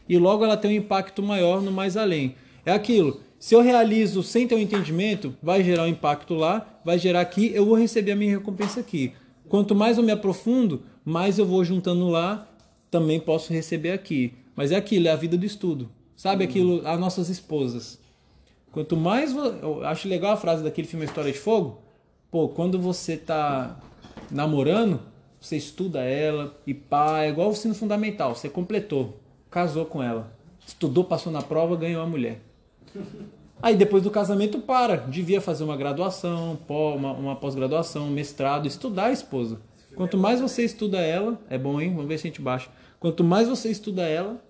E 0.08 0.16
logo 0.20 0.46
ela 0.46 0.58
tem 0.58 0.70
um 0.70 0.82
impacto 0.84 1.24
maior 1.24 1.60
no 1.60 1.72
mais 1.72 1.98
além. 1.98 2.36
É 2.64 2.72
aquilo, 2.72 3.20
se 3.40 3.56
eu 3.56 3.62
realizo 3.62 4.22
sem 4.22 4.48
ter 4.48 4.54
um 4.54 4.60
entendimento, 4.60 5.36
vai 5.42 5.64
gerar 5.64 5.84
um 5.84 5.88
impacto 5.88 6.36
lá, 6.36 6.80
vai 6.86 7.00
gerar 7.00 7.22
aqui, 7.22 7.52
eu 7.56 7.66
vou 7.66 7.76
receber 7.76 8.12
a 8.12 8.16
minha 8.16 8.38
recompensa 8.38 8.80
aqui. 8.80 9.14
Quanto 9.50 9.74
mais 9.74 9.98
eu 9.98 10.04
me 10.04 10.12
aprofundo, 10.12 10.84
mais 11.04 11.40
eu 11.40 11.48
vou 11.48 11.66
juntando 11.66 12.10
lá, 12.10 12.48
também 12.96 13.20
posso 13.20 13.52
receber 13.52 13.92
aqui. 13.92 14.34
Mas 14.56 14.72
é 14.72 14.78
aquilo, 14.78 15.10
é 15.10 15.12
a 15.12 15.18
vida 15.18 15.38
do 15.38 15.46
estudo. 15.46 15.90
Sabe 16.16 16.46
aquilo, 16.46 16.82
as 16.88 16.98
nossas 16.98 17.28
esposas. 17.28 18.00
Quanto 18.72 18.96
mais. 18.96 19.36
Eu 19.36 19.86
acho 19.86 20.08
legal 20.08 20.32
a 20.32 20.38
frase 20.38 20.64
daquele 20.64 20.88
filme 20.88 21.06
História 21.06 21.30
de 21.30 21.38
Fogo. 21.38 21.82
Pô, 22.32 22.48
quando 22.48 22.80
você 22.80 23.18
tá 23.18 23.78
namorando, 24.32 25.02
você 25.42 25.58
estuda 25.58 26.04
ela 26.04 26.58
e 26.66 26.74
pá, 26.74 27.24
é 27.24 27.30
igual 27.30 27.50
o 27.50 27.52
ensino 27.52 27.76
fundamental. 27.76 28.34
Você 28.34 28.48
completou, 28.48 29.20
casou 29.52 29.86
com 29.86 30.02
ela, 30.02 30.32
estudou, 30.66 31.04
passou 31.04 31.32
na 31.34 31.42
prova, 31.42 31.76
ganhou 31.76 32.02
a 32.02 32.08
mulher. 32.08 32.40
Aí 33.62 33.76
depois 33.76 34.04
do 34.04 34.12
casamento 34.12 34.60
para, 34.60 34.96
devia 34.96 35.42
fazer 35.42 35.64
uma 35.66 35.76
graduação, 35.76 36.58
uma, 36.68 37.12
uma 37.12 37.36
pós-graduação, 37.36 38.08
um 38.08 38.12
mestrado, 38.12 38.68
estudar 38.68 39.08
a 39.08 39.12
esposa. 39.12 39.60
Quanto 39.96 40.18
mais 40.18 40.42
você 40.42 40.64
estuda 40.64 41.00
ela, 41.00 41.40
é 41.50 41.58
bom, 41.58 41.80
hein? 41.80 41.92
Vamos 41.92 42.08
ver 42.08 42.18
se 42.18 42.28
a 42.28 42.30
gente 42.30 42.42
baixa. 42.42 42.70
Quanto 43.06 43.24
mais 43.24 43.48
você 43.48 43.70
estuda 43.70 44.02
ela, 44.02 44.44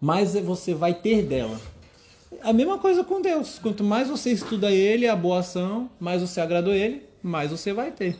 mais 0.00 0.34
você 0.34 0.74
vai 0.74 0.92
ter 0.92 1.22
dela 1.22 1.56
a 2.42 2.52
mesma 2.52 2.78
coisa 2.78 3.04
com 3.04 3.22
Deus. 3.22 3.60
Quanto 3.60 3.84
mais 3.84 4.08
você 4.08 4.32
estuda 4.32 4.72
Ele, 4.72 5.06
a 5.06 5.14
boa 5.14 5.38
ação, 5.38 5.88
mais 6.00 6.20
você 6.20 6.40
agradou 6.40 6.74
Ele, 6.74 7.04
mais 7.22 7.52
você 7.52 7.72
vai 7.72 7.92
ter. 7.92 8.16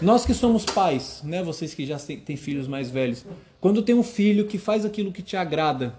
Nós 0.00 0.24
que 0.24 0.32
somos 0.32 0.64
pais, 0.64 1.20
né? 1.24 1.42
Vocês 1.42 1.74
que 1.74 1.84
já 1.84 1.98
têm 1.98 2.36
filhos 2.36 2.68
mais 2.68 2.88
velhos, 2.88 3.26
quando 3.60 3.82
tem 3.82 3.96
um 3.96 4.04
filho 4.04 4.46
que 4.46 4.56
faz 4.56 4.84
aquilo 4.84 5.10
que 5.10 5.20
te 5.20 5.36
agrada, 5.36 5.92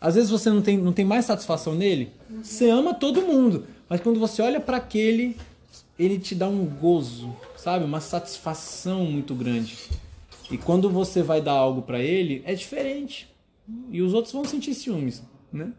às 0.00 0.16
vezes 0.16 0.28
você 0.28 0.50
não 0.50 0.62
tem, 0.62 0.76
não 0.76 0.92
tem 0.92 1.04
mais 1.04 1.26
satisfação 1.26 1.76
nele. 1.76 2.10
Você 2.42 2.68
ama 2.68 2.92
todo 2.92 3.22
mundo, 3.22 3.68
mas 3.88 4.00
quando 4.00 4.18
você 4.18 4.42
olha 4.42 4.58
para 4.58 4.78
aquele, 4.78 5.36
ele 5.96 6.18
te 6.18 6.34
dá 6.34 6.48
um 6.48 6.66
gozo, 6.66 7.32
sabe? 7.56 7.84
Uma 7.84 8.00
satisfação 8.00 9.04
muito 9.04 9.32
grande. 9.32 9.76
E 10.50 10.56
quando 10.56 10.88
você 10.88 11.22
vai 11.22 11.40
dar 11.40 11.52
algo 11.52 11.82
para 11.82 12.00
ele, 12.00 12.42
é 12.44 12.54
diferente. 12.54 13.28
E 13.90 14.00
os 14.00 14.14
outros 14.14 14.32
vão 14.32 14.44
sentir 14.44 14.74
ciúmes, 14.74 15.22
né? 15.52 15.72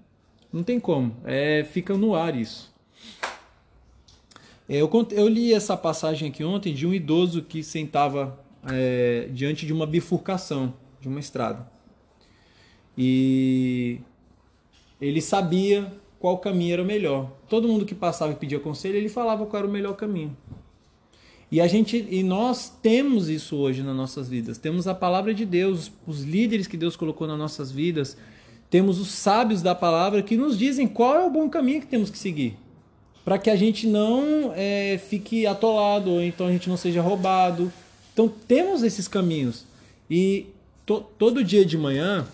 Não 0.52 0.64
tem 0.64 0.80
como. 0.80 1.15
É, 1.23 1.65
fica 1.72 1.95
no 1.95 2.15
ar 2.15 2.35
isso. 2.35 2.73
É, 4.68 4.77
eu, 4.77 4.89
eu 5.11 5.27
li 5.27 5.53
essa 5.53 5.77
passagem 5.77 6.30
aqui 6.30 6.44
ontem 6.44 6.73
de 6.73 6.85
um 6.85 6.94
idoso 6.94 7.41
que 7.41 7.64
sentava 7.64 8.39
é, 8.69 9.30
diante 9.31 9.65
de 9.65 9.72
uma 9.72 9.85
bifurcação 9.85 10.73
de 10.99 11.07
uma 11.07 11.19
estrada. 11.19 11.69
E 12.98 13.99
ele 14.99 15.22
sabia 15.22 15.94
qual 16.19 16.38
caminho 16.39 16.73
era 16.73 16.81
o 16.81 16.85
melhor. 16.85 17.31
Todo 17.48 17.68
mundo 17.68 17.85
que 17.85 17.95
passava 17.95 18.34
e 18.34 18.35
pedia 18.35 18.60
conselho, 18.60 18.95
ele 18.95 19.10
falava 19.10 19.45
qual 19.45 19.60
era 19.60 19.68
o 19.68 19.72
melhor 19.72 19.94
caminho. 19.95 20.35
E 21.52 21.61
a 21.61 21.68
gente 21.68 22.06
e 22.10 22.24
nós 22.24 22.72
temos 22.82 23.30
isso 23.30 23.56
hoje 23.56 23.82
nas 23.82 23.95
nossas 23.95 24.28
vidas. 24.28 24.57
Temos 24.57 24.88
a 24.88 24.94
palavra 24.94 25.34
de 25.34 25.45
Deus, 25.45 25.91
os 26.06 26.24
líderes 26.24 26.68
que 26.68 26.76
Deus 26.76 26.95
colocou 26.95 27.26
nas 27.26 27.38
nossas 27.38 27.72
vidas. 27.72 28.18
Temos 28.69 28.99
os 28.99 29.10
sábios 29.10 29.61
da 29.61 29.74
palavra 29.74 30.22
que 30.22 30.36
nos 30.36 30.57
dizem 30.57 30.88
qual 30.88 31.15
é 31.15 31.26
o 31.26 31.30
bom 31.30 31.49
caminho 31.49 31.80
que 31.80 31.88
temos 31.88 32.10
que 32.10 32.18
seguir. 32.18 32.57
Para 33.24 33.38
que 33.38 33.49
a 33.49 33.56
gente 33.56 33.88
não 33.88 34.52
é, 34.56 34.99
fique 35.10 35.48
atolado, 35.48 36.11
ou 36.11 36.22
então 36.22 36.48
a 36.48 36.52
gente 36.52 36.68
não 36.68 36.76
seja 36.76 37.02
roubado. 37.02 37.72
Então 38.14 38.28
temos 38.28 38.84
esses 38.84 39.07
caminhos. 39.07 39.65
E 40.10 40.48
to, 40.86 41.06
todo 41.18 41.44
dia 41.44 41.64
de 41.64 41.78
manhã 41.78 42.28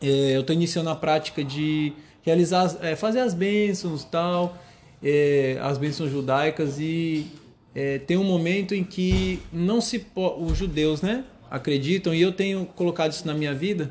é, 0.00 0.36
eu 0.36 0.40
estou 0.40 0.54
iniciando 0.54 0.88
a 0.88 0.96
prática 0.96 1.44
de 1.44 1.92
realizar, 2.22 2.74
é, 2.80 2.96
fazer 2.96 3.20
as 3.20 3.34
bênçãos 3.34 4.02
tal, 4.02 4.56
é, 5.02 5.58
as 5.60 5.76
bênçãos 5.76 6.10
judaicas 6.10 6.78
e 6.78 7.26
é, 7.74 7.98
tem 7.98 8.16
um 8.16 8.24
momento 8.24 8.74
em 8.74 8.84
que 8.84 9.40
não 9.52 9.80
se 9.80 10.04
os 10.14 10.56
judeus, 10.56 11.02
né, 11.02 11.24
acreditam 11.50 12.14
e 12.14 12.20
eu 12.20 12.32
tenho 12.32 12.66
colocado 12.66 13.12
isso 13.12 13.26
na 13.26 13.34
minha 13.34 13.54
vida. 13.54 13.90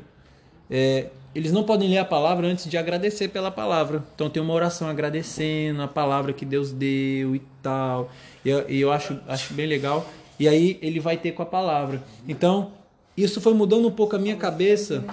é, 0.70 1.10
eles 1.34 1.52
não 1.52 1.62
podem 1.62 1.88
ler 1.88 1.98
a 1.98 2.04
palavra 2.04 2.46
antes 2.46 2.68
de 2.68 2.76
agradecer 2.76 3.28
pela 3.28 3.50
palavra. 3.50 4.04
Então 4.14 4.28
tem 4.28 4.42
uma 4.42 4.52
oração 4.52 4.88
agradecendo 4.88 5.80
a 5.80 5.88
palavra 5.88 6.32
que 6.32 6.44
Deus 6.44 6.72
deu 6.72 7.36
e 7.36 7.42
tal. 7.62 8.10
E 8.44 8.48
eu, 8.48 8.68
e 8.68 8.80
eu 8.80 8.90
acho, 8.90 9.18
acho 9.28 9.54
bem 9.54 9.66
legal. 9.66 10.08
E 10.40 10.48
aí 10.48 10.78
ele 10.82 10.98
vai 10.98 11.16
ter 11.16 11.32
com 11.32 11.42
a 11.42 11.46
palavra. 11.46 12.02
Então 12.26 12.72
isso 13.16 13.40
foi 13.40 13.54
mudando 13.54 13.86
um 13.86 13.90
pouco 13.92 14.16
a 14.16 14.18
minha 14.18 14.34
cabeça 14.34 15.04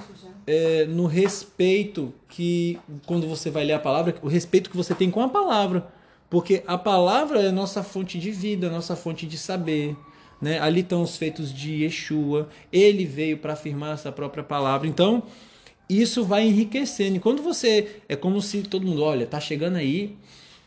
é, 0.48 0.86
no 0.86 1.06
respeito 1.06 2.14
que 2.30 2.80
quando 3.06 3.28
você 3.28 3.52
vai 3.52 3.64
ler 3.64 3.74
a 3.74 3.80
palavra, 3.80 4.16
o 4.22 4.28
respeito 4.28 4.70
que 4.70 4.78
você 4.78 4.96
tem 4.96 5.12
com 5.12 5.22
a 5.22 5.30
palavra, 5.30 5.86
porque 6.30 6.64
a 6.68 6.78
palavra 6.78 7.42
é 7.42 7.52
nossa 7.52 7.84
fonte 7.84 8.20
de 8.20 8.32
vida, 8.32 8.70
nossa 8.70 8.96
fonte 8.96 9.26
de 9.26 9.38
saber. 9.38 9.96
Né? 10.42 10.60
Ali 10.60 10.82
estão 10.82 11.02
os 11.02 11.18
feitos 11.18 11.54
de 11.54 11.84
Yeshua, 11.84 12.50
ele 12.72 13.06
veio 13.06 13.38
para 13.38 13.54
afirmar 13.54 13.94
essa 13.94 14.12
própria 14.12 14.44
palavra. 14.44 14.88
Então, 14.88 15.24
isso 15.90 16.24
vai 16.24 16.46
enriquecendo. 16.46 17.16
E 17.16 17.20
quando 17.20 17.42
você. 17.42 18.02
É 18.10 18.16
como 18.16 18.42
se 18.42 18.62
todo 18.64 18.86
mundo, 18.86 19.04
olha, 19.04 19.26
tá 19.26 19.40
chegando 19.40 19.78
aí 19.78 20.18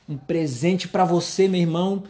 um 0.08 0.16
presente 0.16 0.88
para 0.88 1.04
você, 1.04 1.46
meu 1.46 1.60
irmão, 1.60 2.02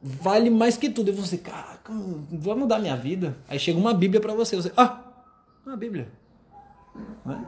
vale 0.00 0.50
mais 0.50 0.76
que 0.76 0.88
tudo. 0.88 1.08
E 1.08 1.12
você, 1.12 1.36
caraca, 1.36 1.92
vai 2.30 2.54
mudar 2.54 2.78
minha 2.78 2.96
vida. 2.96 3.36
Aí 3.48 3.58
chega 3.58 3.78
uma 3.78 3.94
Bíblia 3.94 4.20
para 4.20 4.34
você, 4.34 4.54
você, 4.54 4.70
ah, 4.76 5.00
uma 5.66 5.76
Bíblia. 5.76 6.08
Né? 7.24 7.44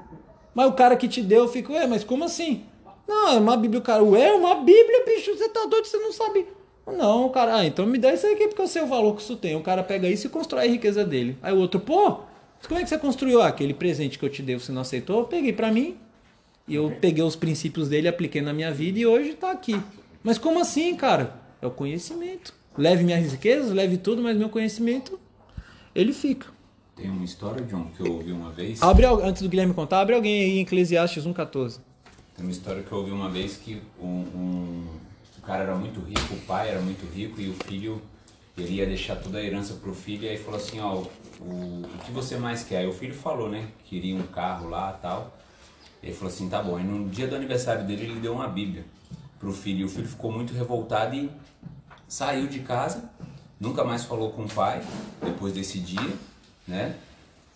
Mas 0.55 0.69
o 0.69 0.73
cara 0.73 0.97
que 0.97 1.09
te 1.09 1.23
deu 1.23 1.47
fica, 1.49 1.73
ué, 1.73 1.87
mas 1.87 2.03
como 2.03 2.25
assim? 2.25 2.65
Não, 3.13 3.29
é 3.29 3.39
uma 3.39 3.57
Bíblia, 3.59 3.79
o 3.79 3.83
cara, 3.83 4.03
ué, 4.03 4.29
é 4.29 4.33
uma 4.33 4.55
Bíblia, 4.55 5.05
bicho, 5.05 5.37
você 5.37 5.49
tá 5.51 5.67
doido, 5.67 5.85
você 5.85 5.99
não 5.99 6.13
sabe. 6.13 6.47
Não, 6.87 7.29
cara, 7.29 7.57
ah, 7.57 7.67
então 7.67 7.85
me 7.87 7.99
dá 7.99 8.13
isso 8.13 8.27
aqui 8.27 8.49
porque 8.49 8.63
eu 8.63 8.67
sei 8.67 8.83
o 8.83 8.87
valor 8.87 9.15
que 9.15 9.23
isso 9.23 9.37
tem. 9.37 9.55
O 9.55 9.61
cara 9.61 9.83
pega 9.83 10.09
isso 10.09 10.27
e 10.27 10.31
constrói 10.31 10.65
a 10.65 10.71
riqueza 10.71 11.05
dele. 11.05 11.37
Aí 11.43 11.53
o 11.53 11.59
outro, 11.59 11.79
pô, 11.79 12.21
como 12.67 12.81
é 12.81 12.83
que 12.83 12.89
você 12.89 12.99
construiu 12.99 13.43
ah, 13.43 13.49
aquele 13.49 13.75
presente 13.75 14.19
que 14.19 14.25
eu 14.25 14.31
te 14.31 14.43
dei, 14.43 14.59
você 14.59 14.73
não 14.73 14.81
aceitou? 14.81 15.21
Eu 15.21 15.27
peguei 15.27 15.53
pra 15.53 15.71
mim. 15.71 15.97
E 16.67 16.75
eu 16.75 16.97
peguei 17.01 17.23
os 17.23 17.37
princípios 17.37 17.89
dele, 17.89 18.09
apliquei 18.09 18.41
na 18.41 18.53
minha 18.53 18.73
vida 18.73 18.99
e 18.99 19.07
hoje 19.07 19.35
tá 19.35 19.51
aqui. 19.51 19.79
Mas 20.23 20.39
como 20.39 20.61
assim, 20.61 20.95
cara? 20.97 21.35
É 21.61 21.67
o 21.67 21.71
conhecimento. 21.71 22.55
Leve 22.77 23.05
minhas 23.05 23.31
riquezas, 23.31 23.71
leve 23.73 23.99
tudo, 23.99 24.23
mas 24.23 24.37
meu 24.37 24.49
conhecimento, 24.49 25.21
ele 25.95 26.13
fica. 26.13 26.47
Tem 26.97 27.11
uma 27.11 27.25
história, 27.25 27.63
John, 27.65 27.87
que 27.97 28.03
eu 28.03 28.13
ouvi 28.13 28.33
uma 28.33 28.51
vez. 28.51 28.83
Abre, 28.83 29.07
antes 29.07 29.43
do 29.43 29.49
Guilherme 29.49 29.75
contar, 29.75 30.01
abre 30.01 30.15
alguém 30.15 30.41
aí 30.43 30.59
em 30.59 30.61
Eclesiastes 30.63 31.27
1,14. 31.27 31.81
Tem 32.35 32.45
uma 32.45 32.51
história 32.51 32.83
que 32.83 32.91
eu 32.91 32.99
ouvi 32.99 33.11
uma 33.11 33.29
vez 33.29 33.57
que 33.57 33.83
um, 34.01 34.07
um, 34.07 34.87
o 35.39 35.43
cara 35.43 35.65
era 35.65 35.75
muito 35.75 36.01
rico, 36.01 36.35
o 36.35 36.41
pai 36.41 36.71
era 36.71 36.81
muito 36.81 37.05
rico 37.13 37.41
e 37.41 37.51
o 37.51 37.55
filho 37.65 38.01
ele 38.57 38.75
ia 38.75 38.87
deixar 38.87 39.17
toda 39.17 39.39
a 39.39 39.43
herança 39.43 39.75
pro 39.75 39.95
filho 39.95 40.25
e 40.25 40.29
aí 40.29 40.39
falou 40.39 40.59
assim, 40.59 40.81
ó, 40.81 41.03
o, 41.41 41.83
o 41.85 41.99
que 42.05 42.11
você 42.11 42.37
mais 42.37 42.63
quer? 42.63 42.79
Aí 42.79 42.87
o 42.87 42.93
filho 42.93 43.15
falou, 43.15 43.49
né, 43.49 43.69
queria 43.85 44.15
um 44.15 44.23
carro 44.27 44.69
lá 44.69 44.93
tal. 44.93 45.37
Ele 46.03 46.13
falou 46.13 46.33
assim, 46.33 46.49
tá 46.49 46.63
bom. 46.63 46.79
E 46.79 46.83
no 46.83 47.09
dia 47.09 47.27
do 47.29 47.37
aniversário 47.37 47.87
dele 47.87 48.05
ele 48.05 48.21
deu 48.21 48.33
uma 48.33 48.49
bíblia 48.49 48.85
pro 49.39 49.53
filho 49.53 49.81
e 49.81 49.85
o 49.85 49.89
filho 49.89 50.09
ficou 50.09 50.31
muito 50.33 50.53
revoltado 50.53 51.15
e 51.15 51.31
saiu 52.09 52.47
de 52.47 52.61
casa, 52.61 53.11
nunca 53.59 53.85
mais 53.85 54.05
falou 54.05 54.31
com 54.33 54.45
o 54.45 54.49
pai 54.49 54.83
depois 55.23 55.53
desse 55.53 55.79
dia, 55.79 56.13
né? 56.67 56.97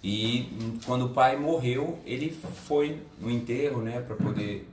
E 0.08 0.48
quando 0.84 1.06
o 1.06 1.08
pai 1.08 1.36
morreu, 1.36 1.98
ele 2.06 2.30
foi 2.30 3.02
no 3.20 3.28
enterro, 3.28 3.82
né, 3.82 4.00
para 4.00 4.14
poder 4.14 4.68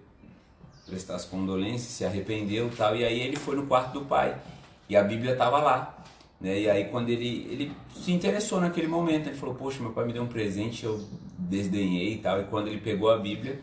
prestar 0.86 1.16
as 1.16 1.26
condolências, 1.26 1.92
se 1.92 2.06
arrependeu, 2.06 2.70
tal, 2.78 2.96
e 2.96 3.04
aí 3.04 3.20
ele 3.20 3.36
foi 3.36 3.56
no 3.56 3.66
quarto 3.66 3.94
do 3.94 4.06
pai 4.06 4.40
e 4.88 4.96
a 4.96 5.02
Bíblia 5.02 5.32
estava 5.32 5.58
lá, 5.58 5.98
né? 6.40 6.60
E 6.60 6.70
aí 6.70 6.86
quando 6.86 7.10
ele 7.10 7.48
ele 7.50 7.72
se 7.96 8.12
interessou 8.12 8.62
naquele 8.62 8.86
momento, 8.86 9.26
ele 9.26 9.36
falou: 9.36 9.56
"Poxa, 9.56 9.82
meu 9.82 9.92
pai 9.92 10.06
me 10.06 10.14
deu 10.14 10.22
um 10.22 10.28
presente, 10.28 10.86
eu 10.86 11.04
desdenhei" 11.36 12.14
e 12.14 12.18
tal. 12.20 12.40
E 12.40 12.44
quando 12.44 12.68
ele 12.68 12.80
pegou 12.80 13.10
a 13.10 13.18
Bíblia, 13.18 13.60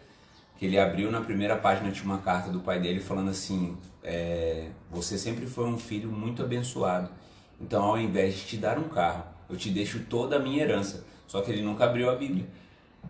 que 0.59 0.67
ele 0.67 0.77
abriu 0.77 1.09
na 1.13 1.21
primeira 1.21 1.57
página 1.57 1.93
tinha 1.93 2.05
uma 2.05 2.19
carta 2.19 2.51
do 2.51 2.59
pai 2.59 2.81
dele 2.81 2.99
falando 2.99 3.31
assim: 3.31 3.77
é, 4.03 4.71
você 4.91 5.17
sempre 5.17 5.47
foi 5.47 5.67
um 5.67 5.79
filho 5.79 6.11
muito 6.11 6.43
abençoado. 6.43 7.11
Então, 7.61 7.85
ao 7.85 7.97
invés 7.97 8.35
de 8.35 8.45
te 8.45 8.57
dar 8.57 8.77
um 8.77 8.89
carro, 8.89 9.23
eu 9.49 9.57
te 9.57 9.71
deixo 9.71 10.01
toda 10.11 10.35
a 10.35 10.39
minha 10.41 10.65
herança. 10.65 11.05
Só 11.31 11.40
que 11.43 11.52
ele 11.52 11.62
nunca 11.62 11.85
abriu 11.85 12.11
a 12.11 12.16
Bíblia. 12.16 12.44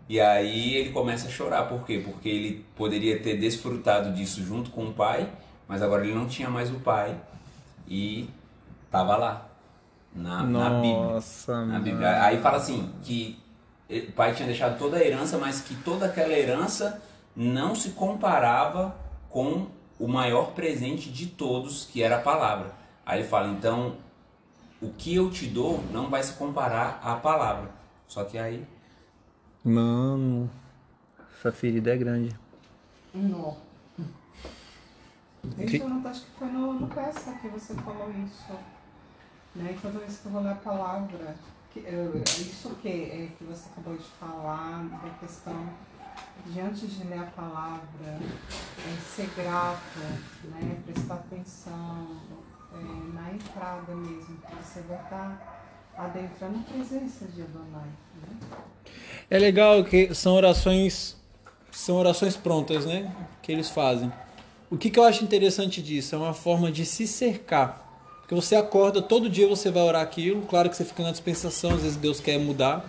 E 0.07 0.19
aí 0.19 0.75
ele 0.75 0.91
começa 0.91 1.27
a 1.27 1.31
chorar, 1.31 1.63
por 1.63 1.83
quê? 1.83 1.99
Porque 2.05 2.29
ele 2.29 2.65
poderia 2.75 3.19
ter 3.19 3.35
desfrutado 3.37 4.13
disso 4.13 4.43
junto 4.43 4.69
com 4.69 4.85
o 4.85 4.93
pai, 4.93 5.27
mas 5.67 5.81
agora 5.81 6.05
ele 6.05 6.13
não 6.13 6.27
tinha 6.27 6.47
mais 6.47 6.69
o 6.69 6.79
pai 6.81 7.19
e 7.87 8.29
tava 8.91 9.17
lá 9.17 9.49
na, 10.13 10.43
na 10.43 10.69
Bíblia. 10.69 10.93
Nossa, 10.93 11.65
Na 11.65 11.79
Bíblia. 11.79 12.23
Aí 12.23 12.39
fala 12.39 12.57
assim 12.57 12.93
que 13.01 13.39
o 13.89 14.11
pai 14.11 14.35
tinha 14.35 14.47
deixado 14.47 14.77
toda 14.77 14.97
a 14.97 15.03
herança, 15.03 15.39
mas 15.39 15.61
que 15.61 15.73
toda 15.77 16.05
aquela 16.05 16.33
herança 16.33 17.01
não 17.35 17.73
se 17.73 17.89
comparava 17.89 18.95
com 19.31 19.65
o 19.97 20.07
maior 20.07 20.51
presente 20.51 21.09
de 21.09 21.25
todos, 21.25 21.85
que 21.85 22.03
era 22.03 22.17
a 22.17 22.21
palavra. 22.21 22.71
Aí 23.03 23.21
ele 23.21 23.27
fala, 23.27 23.47
então 23.47 23.95
o 24.79 24.89
que 24.89 25.15
eu 25.15 25.31
te 25.31 25.47
dou 25.47 25.83
não 25.91 26.07
vai 26.07 26.21
se 26.21 26.33
comparar 26.33 26.99
à 27.03 27.15
palavra. 27.15 27.80
Só 28.11 28.25
que 28.25 28.37
aí 28.37 28.67
Mano, 29.63 30.49
essa 31.37 31.49
ferida 31.49 31.93
é 31.93 31.97
grande. 31.97 32.35
Não. 33.13 33.55
Que- 35.55 35.77
Jonathan, 35.77 36.09
acho 36.09 36.25
que 36.25 36.31
foi 36.31 36.47
no, 36.49 36.73
no 36.73 36.87
peça 36.87 37.31
que 37.41 37.47
você 37.47 37.73
falou 37.75 38.11
isso. 38.25 38.51
Né? 39.55 39.77
Toda 39.81 39.99
vez 39.99 40.17
que 40.17 40.25
eu 40.25 40.31
vou 40.33 40.41
ler 40.41 40.51
a 40.51 40.55
palavra, 40.55 41.35
que, 41.71 41.79
eu- 41.79 42.21
isso 42.21 42.75
que, 42.81 42.89
é, 42.89 43.29
que 43.37 43.43
você 43.45 43.69
acabou 43.71 43.95
de 43.95 44.03
falar, 44.03 44.83
da 44.83 45.09
questão 45.19 45.69
de 46.47 46.59
antes 46.59 46.91
de 46.97 47.03
ler 47.07 47.19
a 47.19 47.25
palavra, 47.27 47.85
é, 48.03 48.99
ser 48.99 49.29
grato, 49.37 49.99
né? 50.49 50.81
prestar 50.85 51.15
atenção 51.15 52.07
é, 52.73 53.13
na 53.13 53.31
entrada 53.31 53.95
mesmo, 53.95 54.37
que 54.37 54.55
você 54.55 54.81
vai 54.81 55.01
estar 55.01 55.50
adentrando 55.97 56.59
a 56.59 56.73
presença 56.73 57.25
de 57.25 57.41
Adonai. 57.41 57.89
Né? 58.21 58.57
É 59.29 59.37
legal 59.37 59.83
que 59.83 60.13
são 60.13 60.33
orações 60.33 61.15
são 61.71 61.95
orações 61.95 62.35
prontas, 62.35 62.85
né? 62.85 63.09
Que 63.41 63.51
eles 63.51 63.69
fazem. 63.69 64.11
O 64.69 64.77
que, 64.77 64.89
que 64.89 64.99
eu 64.99 65.03
acho 65.03 65.23
interessante 65.23 65.81
disso? 65.81 66.15
É 66.15 66.17
uma 66.17 66.33
forma 66.33 66.71
de 66.71 66.85
se 66.85 67.07
cercar. 67.07 67.87
Porque 68.21 68.35
você 68.35 68.55
acorda, 68.55 69.01
todo 69.01 69.29
dia 69.29 69.47
você 69.47 69.71
vai 69.71 69.83
orar 69.83 70.01
aquilo. 70.01 70.41
Claro 70.43 70.69
que 70.69 70.75
você 70.75 70.85
fica 70.85 71.03
na 71.03 71.11
dispensação, 71.11 71.71
às 71.71 71.81
vezes 71.81 71.97
Deus 71.97 72.19
quer 72.19 72.37
mudar. 72.37 72.85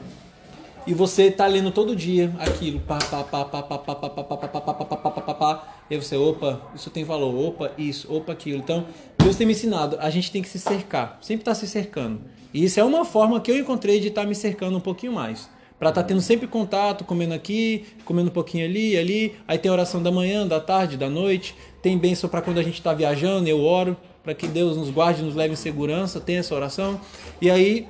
E 0.84 0.92
você 0.92 1.30
tá 1.30 1.46
lendo 1.46 1.70
todo 1.70 1.94
dia 1.94 2.32
aquilo. 2.40 2.80
Pá, 2.80 2.98
pá, 2.98 3.22
pá, 3.22 3.44
pá, 3.44 3.62
pá, 3.62 3.78
pá, 3.78 3.94
pá, 3.94 4.10
pá, 4.10 4.24
pá, 4.24 4.48
pá, 4.48 4.74
pá, 4.74 4.84
pá, 4.84 4.96
pá, 4.96 5.20
pá, 5.20 5.34
pá. 5.34 5.68
E 5.88 5.94
aí 5.94 6.02
você, 6.02 6.16
opa, 6.16 6.60
isso 6.74 6.90
tem 6.90 7.04
valor, 7.04 7.34
opa, 7.34 7.70
isso, 7.78 8.12
opa, 8.12 8.32
aquilo. 8.32 8.58
Então, 8.58 8.86
Deus 9.18 9.36
tem 9.36 9.46
me 9.46 9.52
ensinado, 9.52 9.96
a 10.00 10.10
gente 10.10 10.30
tem 10.30 10.42
que 10.42 10.48
se 10.48 10.58
cercar, 10.58 11.18
sempre 11.20 11.42
estar 11.42 11.54
se 11.54 11.68
cercando. 11.68 12.20
E 12.52 12.64
isso 12.64 12.78
é 12.78 12.84
uma 12.84 13.04
forma 13.04 13.40
que 13.40 13.50
eu 13.50 13.58
encontrei 13.58 14.00
de 14.00 14.08
estar 14.08 14.24
me 14.24 14.34
cercando 14.34 14.76
um 14.76 14.80
pouquinho 14.80 15.12
mais. 15.12 15.48
Para 15.78 15.88
estar 15.88 16.04
tendo 16.04 16.20
sempre 16.20 16.46
contato, 16.46 17.04
comendo 17.04 17.34
aqui, 17.34 17.84
comendo 18.04 18.28
um 18.28 18.32
pouquinho 18.32 18.64
ali, 18.64 18.96
ali. 18.96 19.34
Aí 19.48 19.58
tem 19.58 19.70
oração 19.70 20.02
da 20.02 20.12
manhã, 20.12 20.46
da 20.46 20.60
tarde, 20.60 20.96
da 20.96 21.08
noite. 21.08 21.56
Tem 21.80 21.98
bênção 21.98 22.30
para 22.30 22.40
quando 22.40 22.58
a 22.58 22.62
gente 22.62 22.74
está 22.74 22.94
viajando, 22.94 23.48
eu 23.48 23.60
oro 23.60 23.96
para 24.22 24.34
que 24.34 24.46
Deus 24.46 24.76
nos 24.76 24.90
guarde, 24.90 25.22
nos 25.22 25.34
leve 25.34 25.54
em 25.54 25.56
segurança. 25.56 26.20
Tem 26.20 26.36
essa 26.36 26.54
oração. 26.54 27.00
E 27.40 27.50
aí 27.50 27.88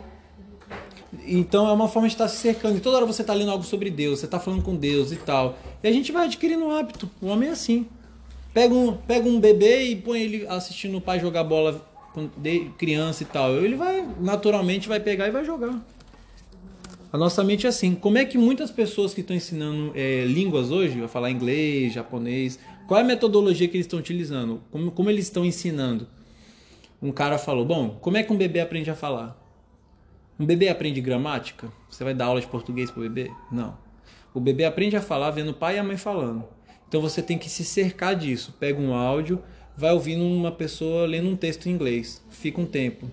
então 1.26 1.68
é 1.68 1.72
uma 1.72 1.88
forma 1.88 2.08
de 2.08 2.14
estar 2.14 2.28
se 2.28 2.36
cercando. 2.36 2.78
E 2.78 2.80
toda 2.80 2.96
hora 2.96 3.06
você 3.06 3.22
está 3.22 3.34
lendo 3.34 3.50
algo 3.50 3.64
sobre 3.64 3.90
Deus, 3.90 4.20
você 4.20 4.24
está 4.24 4.40
falando 4.40 4.62
com 4.62 4.74
Deus 4.74 5.12
e 5.12 5.16
tal. 5.16 5.58
E 5.82 5.88
a 5.88 5.92
gente 5.92 6.10
vai 6.10 6.24
adquirindo 6.24 6.64
um 6.64 6.70
hábito. 6.70 7.10
O 7.20 7.26
homem 7.26 7.48
é 7.48 7.52
assim. 7.52 7.86
Pega 8.54 8.74
um, 8.74 8.94
pega 8.94 9.28
um 9.28 9.40
bebê 9.40 9.84
e 9.84 9.96
põe 9.96 10.20
ele 10.20 10.46
assistindo 10.46 10.96
o 10.96 11.00
pai 11.00 11.18
jogar 11.20 11.44
bola 11.44 11.86
de 12.36 12.70
criança 12.78 13.22
e 13.22 13.26
tal. 13.26 13.54
Ele 13.56 13.76
vai, 13.76 14.06
naturalmente, 14.20 14.88
vai 14.88 15.00
pegar 15.00 15.28
e 15.28 15.30
vai 15.30 15.44
jogar. 15.44 15.80
A 17.12 17.18
nossa 17.18 17.44
mente 17.44 17.66
é 17.66 17.68
assim. 17.68 17.94
Como 17.94 18.18
é 18.18 18.24
que 18.24 18.38
muitas 18.38 18.70
pessoas 18.70 19.12
que 19.12 19.20
estão 19.20 19.36
ensinando 19.36 19.92
é, 19.94 20.24
línguas 20.24 20.70
hoje, 20.70 20.98
vai 20.98 21.08
falar 21.08 21.30
inglês, 21.30 21.92
japonês, 21.92 22.58
qual 22.86 23.00
é 23.00 23.02
a 23.02 23.06
metodologia 23.06 23.68
que 23.68 23.76
eles 23.76 23.86
estão 23.86 23.98
utilizando? 23.98 24.62
Como, 24.70 24.90
como 24.90 25.10
eles 25.10 25.26
estão 25.26 25.44
ensinando? 25.44 26.06
Um 27.02 27.12
cara 27.12 27.38
falou: 27.38 27.64
Bom, 27.64 27.98
como 28.00 28.16
é 28.16 28.22
que 28.22 28.32
um 28.32 28.36
bebê 28.36 28.60
aprende 28.60 28.90
a 28.90 28.94
falar? 28.94 29.38
Um 30.38 30.46
bebê 30.46 30.68
aprende 30.68 31.00
gramática? 31.00 31.70
Você 31.90 32.02
vai 32.02 32.14
dar 32.14 32.26
aula 32.26 32.40
de 32.40 32.46
português 32.46 32.90
para 32.90 33.00
o 33.00 33.02
bebê? 33.02 33.30
Não. 33.50 33.76
O 34.34 34.40
bebê 34.40 34.64
aprende 34.64 34.96
a 34.96 35.02
falar 35.02 35.30
vendo 35.30 35.50
o 35.50 35.54
pai 35.54 35.76
e 35.76 35.78
a 35.78 35.84
mãe 35.84 35.96
falando. 35.96 36.44
Então 36.88 37.00
você 37.00 37.22
tem 37.22 37.38
que 37.38 37.48
se 37.48 37.64
cercar 37.64 38.14
disso. 38.14 38.54
Pega 38.58 38.80
um 38.80 38.94
áudio, 38.94 39.42
vai 39.82 39.90
ouvindo 39.90 40.24
uma 40.24 40.52
pessoa 40.52 41.06
lendo 41.06 41.28
um 41.28 41.34
texto 41.34 41.68
em 41.68 41.72
inglês. 41.72 42.22
Fica 42.30 42.60
um 42.60 42.64
tempo. 42.64 43.10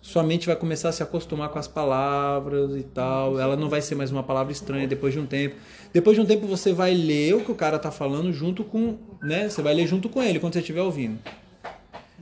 Sua 0.00 0.22
mente 0.22 0.46
vai 0.46 0.54
começar 0.54 0.90
a 0.90 0.92
se 0.92 1.02
acostumar 1.02 1.48
com 1.48 1.58
as 1.58 1.66
palavras 1.66 2.76
e 2.76 2.84
tal. 2.84 3.40
Ela 3.40 3.56
não 3.56 3.68
vai 3.68 3.82
ser 3.82 3.96
mais 3.96 4.12
uma 4.12 4.22
palavra 4.22 4.52
estranha 4.52 4.86
depois 4.86 5.12
de 5.12 5.18
um 5.18 5.26
tempo. 5.26 5.56
Depois 5.92 6.16
de 6.16 6.20
um 6.20 6.24
tempo 6.24 6.46
você 6.46 6.72
vai 6.72 6.94
ler 6.94 7.34
o 7.34 7.44
que 7.44 7.50
o 7.50 7.54
cara 7.54 7.78
está 7.78 7.90
falando 7.90 8.32
junto 8.32 8.62
com, 8.62 8.96
né? 9.20 9.48
Você 9.48 9.60
vai 9.60 9.74
ler 9.74 9.88
junto 9.88 10.08
com 10.08 10.22
ele 10.22 10.38
quando 10.38 10.52
você 10.52 10.60
estiver 10.60 10.82
ouvindo. 10.82 11.18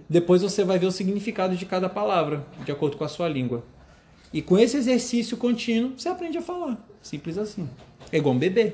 Depois 0.09 0.41
você 0.41 0.65
vai 0.65 0.79
ver 0.79 0.87
o 0.87 0.91
significado 0.91 1.55
de 1.55 1.67
cada 1.67 1.87
palavra, 1.87 2.47
de 2.65 2.73
acordo 2.73 2.97
com 2.97 3.05
a 3.05 3.09
sua 3.09 3.29
língua. 3.29 3.63
E 4.33 4.41
com 4.41 4.59
esse 4.59 4.79
exercício 4.79 5.37
contínuo, 5.37 5.93
você 5.99 6.09
aprende 6.09 6.39
a 6.39 6.43
falar. 6.43 6.83
Simples 7.03 7.37
assim. 7.37 7.69
É 8.11 8.17
igual 8.17 8.35
um 8.35 8.39
bebê. 8.39 8.73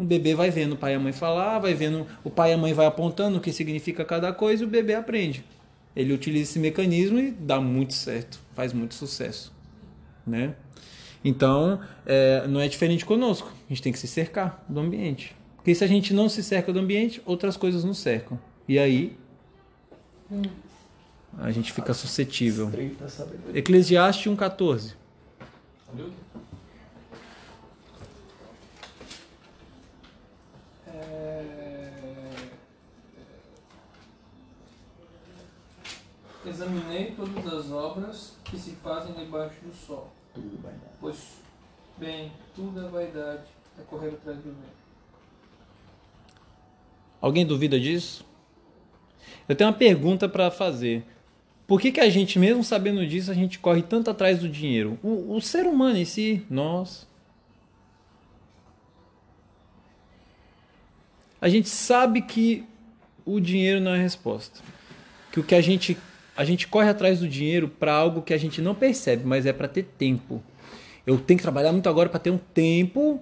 Um 0.00 0.06
bebê 0.06 0.34
vai 0.34 0.50
vendo 0.50 0.72
o 0.72 0.76
pai 0.78 0.92
e 0.92 0.94
a 0.94 0.98
mãe 0.98 1.12
falar, 1.12 1.58
vai 1.58 1.74
vendo 1.74 2.06
o 2.24 2.30
pai 2.30 2.52
e 2.52 2.54
a 2.54 2.56
mãe 2.56 2.72
vai 2.72 2.86
apontando 2.86 3.36
o 3.36 3.40
que 3.40 3.52
significa 3.52 4.02
cada 4.02 4.32
coisa 4.32 4.64
e 4.64 4.66
o 4.66 4.68
bebê 4.68 4.94
aprende. 4.94 5.44
Ele 5.94 6.14
utiliza 6.14 6.50
esse 6.50 6.58
mecanismo 6.58 7.18
e 7.18 7.30
dá 7.30 7.60
muito 7.60 7.92
certo, 7.92 8.40
faz 8.54 8.72
muito 8.72 8.94
sucesso, 8.94 9.52
né? 10.26 10.54
Então, 11.22 11.80
é, 12.06 12.46
não 12.48 12.60
é 12.60 12.66
diferente 12.66 13.04
conosco. 13.04 13.52
A 13.66 13.68
gente 13.68 13.82
tem 13.82 13.92
que 13.92 13.98
se 13.98 14.08
cercar 14.08 14.64
do 14.66 14.80
ambiente. 14.80 15.36
Porque 15.56 15.74
se 15.74 15.84
a 15.84 15.86
gente 15.86 16.14
não 16.14 16.30
se 16.30 16.42
cerca 16.42 16.72
do 16.72 16.78
ambiente, 16.78 17.20
outras 17.26 17.58
coisas 17.58 17.84
nos 17.84 17.98
cercam. 17.98 18.40
E 18.66 18.78
aí, 18.78 19.14
a 21.38 21.50
gente 21.50 21.74
fica 21.74 21.92
suscetível. 21.92 22.70
Eclesiastes 23.52 24.32
1,14. 24.32 24.94
Examinei 36.44 37.12
todas 37.14 37.52
as 37.52 37.70
obras 37.70 38.36
que 38.44 38.58
se 38.58 38.72
fazem 38.76 39.12
debaixo 39.12 39.56
do 39.62 39.74
sol. 39.74 40.10
Tudo 40.32 40.58
vai 40.62 40.72
dar. 40.72 40.92
Pois, 40.98 41.40
bem, 41.98 42.32
tudo 42.54 42.80
é 42.80 42.88
vaidade, 42.88 43.44
é 43.78 43.82
correr 43.82 44.08
atrás 44.08 44.38
do 44.38 44.44
vento. 44.44 44.80
Alguém 47.20 47.44
duvida 47.44 47.78
disso? 47.78 48.24
Eu 49.46 49.54
tenho 49.54 49.68
uma 49.68 49.76
pergunta 49.76 50.28
para 50.28 50.50
fazer. 50.50 51.04
Por 51.66 51.80
que, 51.80 51.92
que 51.92 52.00
a 52.00 52.08
gente, 52.08 52.38
mesmo 52.38 52.64
sabendo 52.64 53.06
disso, 53.06 53.30
a 53.30 53.34
gente 53.34 53.58
corre 53.58 53.82
tanto 53.82 54.10
atrás 54.10 54.40
do 54.40 54.48
dinheiro? 54.48 54.98
O, 55.02 55.36
o 55.36 55.40
ser 55.40 55.66
humano 55.66 55.98
em 55.98 56.04
si, 56.04 56.44
nós. 56.48 57.06
A 61.40 61.48
gente 61.48 61.68
sabe 61.68 62.22
que 62.22 62.64
o 63.24 63.38
dinheiro 63.38 63.80
não 63.80 63.92
é 63.92 63.98
a 63.98 64.02
resposta. 64.02 64.60
Que 65.30 65.38
o 65.38 65.44
que 65.44 65.54
a 65.54 65.60
gente 65.60 65.96
a 66.36 66.44
gente 66.44 66.66
corre 66.66 66.88
atrás 66.88 67.20
do 67.20 67.28
dinheiro 67.28 67.68
para 67.68 67.92
algo 67.92 68.22
que 68.22 68.32
a 68.32 68.38
gente 68.38 68.60
não 68.60 68.74
percebe, 68.74 69.24
mas 69.26 69.46
é 69.46 69.52
para 69.52 69.68
ter 69.68 69.84
tempo. 69.84 70.42
Eu 71.06 71.18
tenho 71.18 71.38
que 71.38 71.42
trabalhar 71.42 71.72
muito 71.72 71.88
agora 71.88 72.08
para 72.08 72.20
ter 72.20 72.30
um 72.30 72.38
tempo 72.38 73.20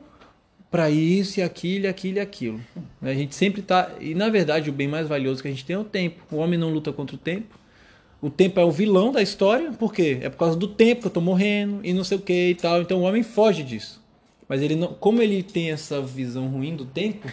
para 0.71 0.91
isso 0.91 1.41
e 1.41 1.43
aquilo, 1.43 1.87
e 1.87 1.89
aquilo 1.89 2.19
e 2.19 2.21
aquilo. 2.21 2.61
A 3.01 3.15
gente 3.15 3.35
sempre 3.35 3.63
tá. 3.63 3.91
E 4.01 4.15
na 4.15 4.29
verdade, 4.29 4.69
o 4.69 4.73
bem 4.73 4.89
mais 4.89 5.09
valioso 5.09 5.43
que 5.43 5.49
a 5.49 5.51
gente 5.51 5.65
tem 5.65 5.75
é 5.75 5.79
o 5.79 5.85
tempo. 5.85 6.23
O 6.31 6.37
homem 6.37 6.59
não 6.59 6.71
luta 6.71 6.93
contra 6.93 7.17
o 7.17 7.19
tempo. 7.19 7.59
O 8.21 8.29
tempo 8.29 8.59
é 8.59 8.65
o 8.65 8.71
vilão 8.71 9.13
da 9.13 9.23
história, 9.23 9.71
por 9.71 9.93
quê? 9.93 10.19
É 10.21 10.29
por 10.29 10.39
causa 10.39 10.57
do 10.57 10.67
tempo 10.67 11.03
que 11.03 11.07
eu 11.07 11.11
tô 11.11 11.21
morrendo 11.21 11.81
e 11.85 11.93
não 11.93 12.03
sei 12.03 12.19
o 12.19 12.21
que 12.21 12.51
e 12.51 12.55
tal. 12.55 12.83
Então 12.83 12.99
o 12.99 13.03
homem 13.03 13.23
foge 13.23 13.63
disso. 13.63 14.03
Mas 14.49 14.61
ele 14.61 14.75
não, 14.75 14.89
como 14.89 15.23
ele 15.23 15.43
tem 15.43 15.71
essa 15.71 16.01
visão 16.03 16.49
ruim 16.49 16.75
do 16.75 16.85
tempo, 16.85 17.29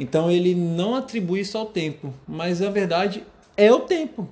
então 0.00 0.30
ele 0.30 0.54
não 0.54 0.94
atribui 0.94 1.40
isso 1.40 1.58
ao 1.58 1.66
tempo. 1.66 2.14
Mas 2.26 2.60
na 2.60 2.70
verdade 2.70 3.22
é 3.54 3.70
o 3.70 3.80
tempo. 3.80 4.26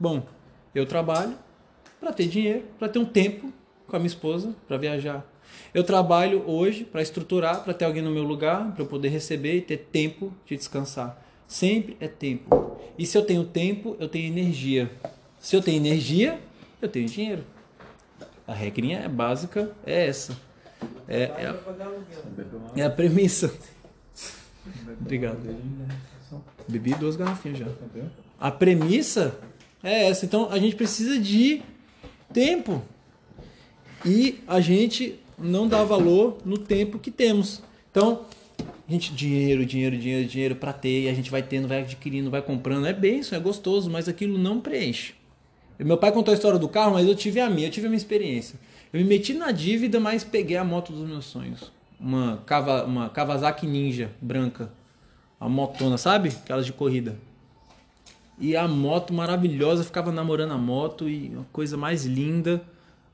Bom, 0.00 0.26
eu 0.74 0.86
trabalho 0.86 1.36
para 2.00 2.10
ter 2.10 2.26
dinheiro, 2.26 2.64
para 2.78 2.88
ter 2.88 2.98
um 2.98 3.04
tempo 3.04 3.52
com 3.86 3.96
a 3.96 3.98
minha 3.98 4.06
esposa, 4.06 4.54
para 4.66 4.78
viajar. 4.78 5.22
Eu 5.74 5.84
trabalho 5.84 6.42
hoje 6.48 6.84
para 6.84 7.02
estruturar, 7.02 7.62
para 7.62 7.74
ter 7.74 7.84
alguém 7.84 8.02
no 8.02 8.10
meu 8.10 8.22
lugar, 8.22 8.72
para 8.72 8.82
eu 8.82 8.86
poder 8.86 9.10
receber 9.10 9.56
e 9.56 9.60
ter 9.60 9.76
tempo 9.92 10.32
de 10.46 10.56
descansar. 10.56 11.22
Sempre 11.46 11.98
é 12.00 12.08
tempo. 12.08 12.78
E 12.96 13.04
se 13.04 13.18
eu 13.18 13.26
tenho 13.26 13.44
tempo, 13.44 13.94
eu 14.00 14.08
tenho 14.08 14.26
energia. 14.26 14.90
Se 15.38 15.54
eu 15.54 15.60
tenho 15.60 15.76
energia, 15.76 16.40
eu 16.80 16.88
tenho 16.88 17.06
dinheiro. 17.06 17.44
A 18.46 18.54
regrinha 18.54 19.06
básica 19.06 19.70
é 19.84 20.06
essa. 20.06 20.34
É, 21.06 21.24
é, 21.24 21.46
a, 21.46 22.80
é 22.80 22.82
a 22.84 22.90
premissa. 22.90 23.52
Obrigado. 24.98 25.40
Bebi 26.66 26.94
duas 26.94 27.16
garrafinhas 27.16 27.58
já. 27.58 27.66
A 28.38 28.50
premissa 28.50 29.38
é 29.82 30.08
essa. 30.08 30.24
Então 30.24 30.48
a 30.50 30.58
gente 30.58 30.76
precisa 30.76 31.18
de 31.18 31.62
tempo. 32.32 32.82
E 34.04 34.40
a 34.46 34.60
gente 34.60 35.18
não 35.38 35.68
dá 35.68 35.84
valor 35.84 36.38
no 36.44 36.58
tempo 36.58 36.98
que 36.98 37.10
temos. 37.10 37.62
Então, 37.90 38.24
a 38.88 38.92
gente, 38.92 39.12
dinheiro, 39.12 39.64
dinheiro, 39.64 39.96
dinheiro, 39.96 40.28
dinheiro 40.28 40.54
para 40.56 40.72
ter, 40.72 41.02
e 41.02 41.08
a 41.08 41.14
gente 41.14 41.30
vai 41.30 41.42
tendo, 41.42 41.68
vai 41.68 41.80
adquirindo, 41.80 42.30
vai 42.30 42.42
comprando. 42.42 42.86
É 42.86 42.92
bem 42.92 43.20
isso, 43.20 43.34
é 43.34 43.38
gostoso, 43.38 43.90
mas 43.90 44.08
aquilo 44.08 44.38
não 44.38 44.60
preenche. 44.60 45.14
Meu 45.78 45.96
pai 45.96 46.12
contou 46.12 46.32
a 46.32 46.34
história 46.34 46.58
do 46.58 46.68
carro, 46.68 46.92
mas 46.92 47.06
eu 47.06 47.14
tive 47.14 47.40
a 47.40 47.48
minha, 47.48 47.68
eu 47.68 47.70
tive 47.70 47.86
a 47.86 47.88
minha 47.90 47.96
experiência. 47.96 48.58
Eu 48.92 49.00
me 49.00 49.06
meti 49.06 49.32
na 49.32 49.50
dívida, 49.50 49.98
mas 49.98 50.24
peguei 50.24 50.56
a 50.56 50.64
moto 50.64 50.92
dos 50.92 51.08
meus 51.08 51.24
sonhos. 51.24 51.72
Uma 51.98 52.42
Kawasaki 53.14 53.66
Ninja 53.66 54.10
branca. 54.20 54.70
A 55.38 55.48
motona, 55.48 55.96
sabe? 55.96 56.28
Aquelas 56.28 56.66
de 56.66 56.72
corrida. 56.72 57.16
E 58.40 58.56
a 58.56 58.66
moto 58.66 59.12
maravilhosa, 59.12 59.84
ficava 59.84 60.10
namorando 60.10 60.52
a 60.52 60.58
moto 60.58 61.08
e 61.08 61.28
uma 61.28 61.46
coisa 61.52 61.76
mais 61.76 62.06
linda. 62.06 62.62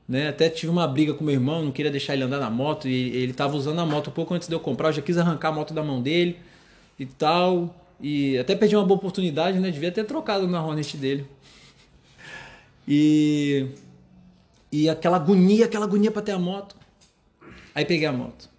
Né? 0.07 0.29
Até 0.29 0.49
tive 0.49 0.71
uma 0.71 0.87
briga 0.87 1.13
com 1.13 1.23
meu 1.23 1.33
irmão, 1.33 1.65
não 1.65 1.71
queria 1.71 1.91
deixar 1.91 2.13
ele 2.13 2.23
andar 2.23 2.39
na 2.39 2.49
moto 2.49 2.87
e 2.87 3.09
ele 3.09 3.31
estava 3.31 3.57
usando 3.57 3.79
a 3.79 3.85
moto 3.85 4.09
um 4.09 4.13
pouco 4.13 4.33
antes 4.33 4.47
de 4.47 4.55
eu 4.55 4.59
comprar, 4.59 4.89
eu 4.89 4.93
já 4.93 5.01
quis 5.01 5.17
arrancar 5.17 5.49
a 5.49 5.51
moto 5.51 5.73
da 5.73 5.83
mão 5.83 6.01
dele 6.01 6.37
e 6.97 7.05
tal. 7.05 7.75
E 7.99 8.37
até 8.37 8.55
perdi 8.55 8.75
uma 8.75 8.85
boa 8.85 8.97
oportunidade, 8.97 9.59
né? 9.59 9.69
Devia 9.69 9.91
ter 9.91 10.05
trocado 10.05 10.47
na 10.47 10.63
Hornet 10.63 10.95
dele. 10.95 11.25
E 12.87 13.67
e 14.71 14.89
aquela 14.89 15.17
agonia, 15.17 15.65
aquela 15.65 15.85
agonia 15.85 16.11
para 16.11 16.21
ter 16.21 16.31
a 16.31 16.39
moto. 16.39 16.75
Aí 17.75 17.85
peguei 17.85 18.07
a 18.07 18.13
moto. 18.13 18.49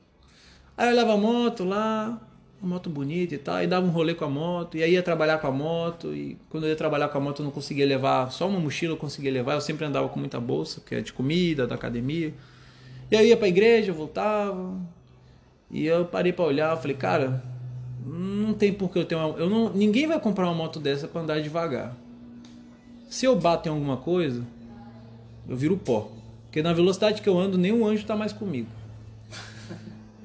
Aí 0.76 0.90
eu 0.90 0.96
levava 0.96 1.14
a 1.14 1.16
moto 1.16 1.64
lá, 1.64 2.20
uma 2.60 2.74
moto 2.74 2.90
bonita 2.90 3.34
e 3.34 3.38
tal, 3.38 3.54
aí 3.54 3.66
dava 3.66 3.86
um 3.86 3.90
rolê 3.90 4.14
com 4.14 4.24
a 4.24 4.28
moto, 4.28 4.76
e 4.76 4.82
aí 4.82 4.92
ia 4.92 5.02
trabalhar 5.02 5.38
com 5.38 5.46
a 5.46 5.50
moto, 5.52 6.14
e 6.14 6.36
quando 6.50 6.64
eu 6.64 6.70
ia 6.70 6.76
trabalhar 6.76 7.08
com 7.08 7.18
a 7.18 7.20
moto 7.20 7.40
eu 7.40 7.44
não 7.44 7.52
conseguia 7.52 7.86
levar, 7.86 8.30
só 8.32 8.48
uma 8.48 8.58
mochila 8.58 8.94
eu 8.94 8.96
conseguia 8.96 9.30
levar, 9.30 9.54
eu 9.54 9.60
sempre 9.60 9.84
andava 9.84 10.08
com 10.08 10.18
muita 10.18 10.40
bolsa, 10.40 10.82
que 10.84 10.94
é 10.94 11.00
de 11.00 11.12
comida, 11.12 11.66
da 11.66 11.76
academia. 11.76 12.34
E 13.10 13.16
aí 13.16 13.24
eu 13.24 13.28
ia 13.28 13.36
pra 13.36 13.48
igreja, 13.48 13.90
eu 13.92 13.94
voltava, 13.94 14.76
e 15.70 15.86
eu 15.86 16.04
parei 16.04 16.32
para 16.32 16.44
olhar, 16.44 16.76
falei, 16.76 16.96
cara, 16.96 17.42
não 18.04 18.54
tem 18.54 18.72
por 18.72 18.90
que 18.90 18.98
eu 18.98 19.04
ter 19.04 19.14
uma, 19.14 19.38
eu 19.38 19.48
não, 19.48 19.72
ninguém 19.72 20.06
vai 20.06 20.18
comprar 20.18 20.46
uma 20.46 20.54
moto 20.54 20.80
dessa 20.80 21.06
para 21.06 21.20
andar 21.20 21.40
devagar. 21.40 21.94
Se 23.08 23.24
eu 23.24 23.36
bato 23.36 23.68
em 23.68 23.72
alguma 23.72 23.96
coisa, 23.96 24.44
eu 25.48 25.56
viro 25.56 25.76
pó. 25.76 26.10
Porque 26.44 26.62
na 26.62 26.72
velocidade 26.72 27.22
que 27.22 27.28
eu 27.28 27.38
ando, 27.38 27.56
nenhum 27.56 27.86
anjo 27.86 28.04
tá 28.04 28.16
mais 28.16 28.32
comigo. 28.32 28.68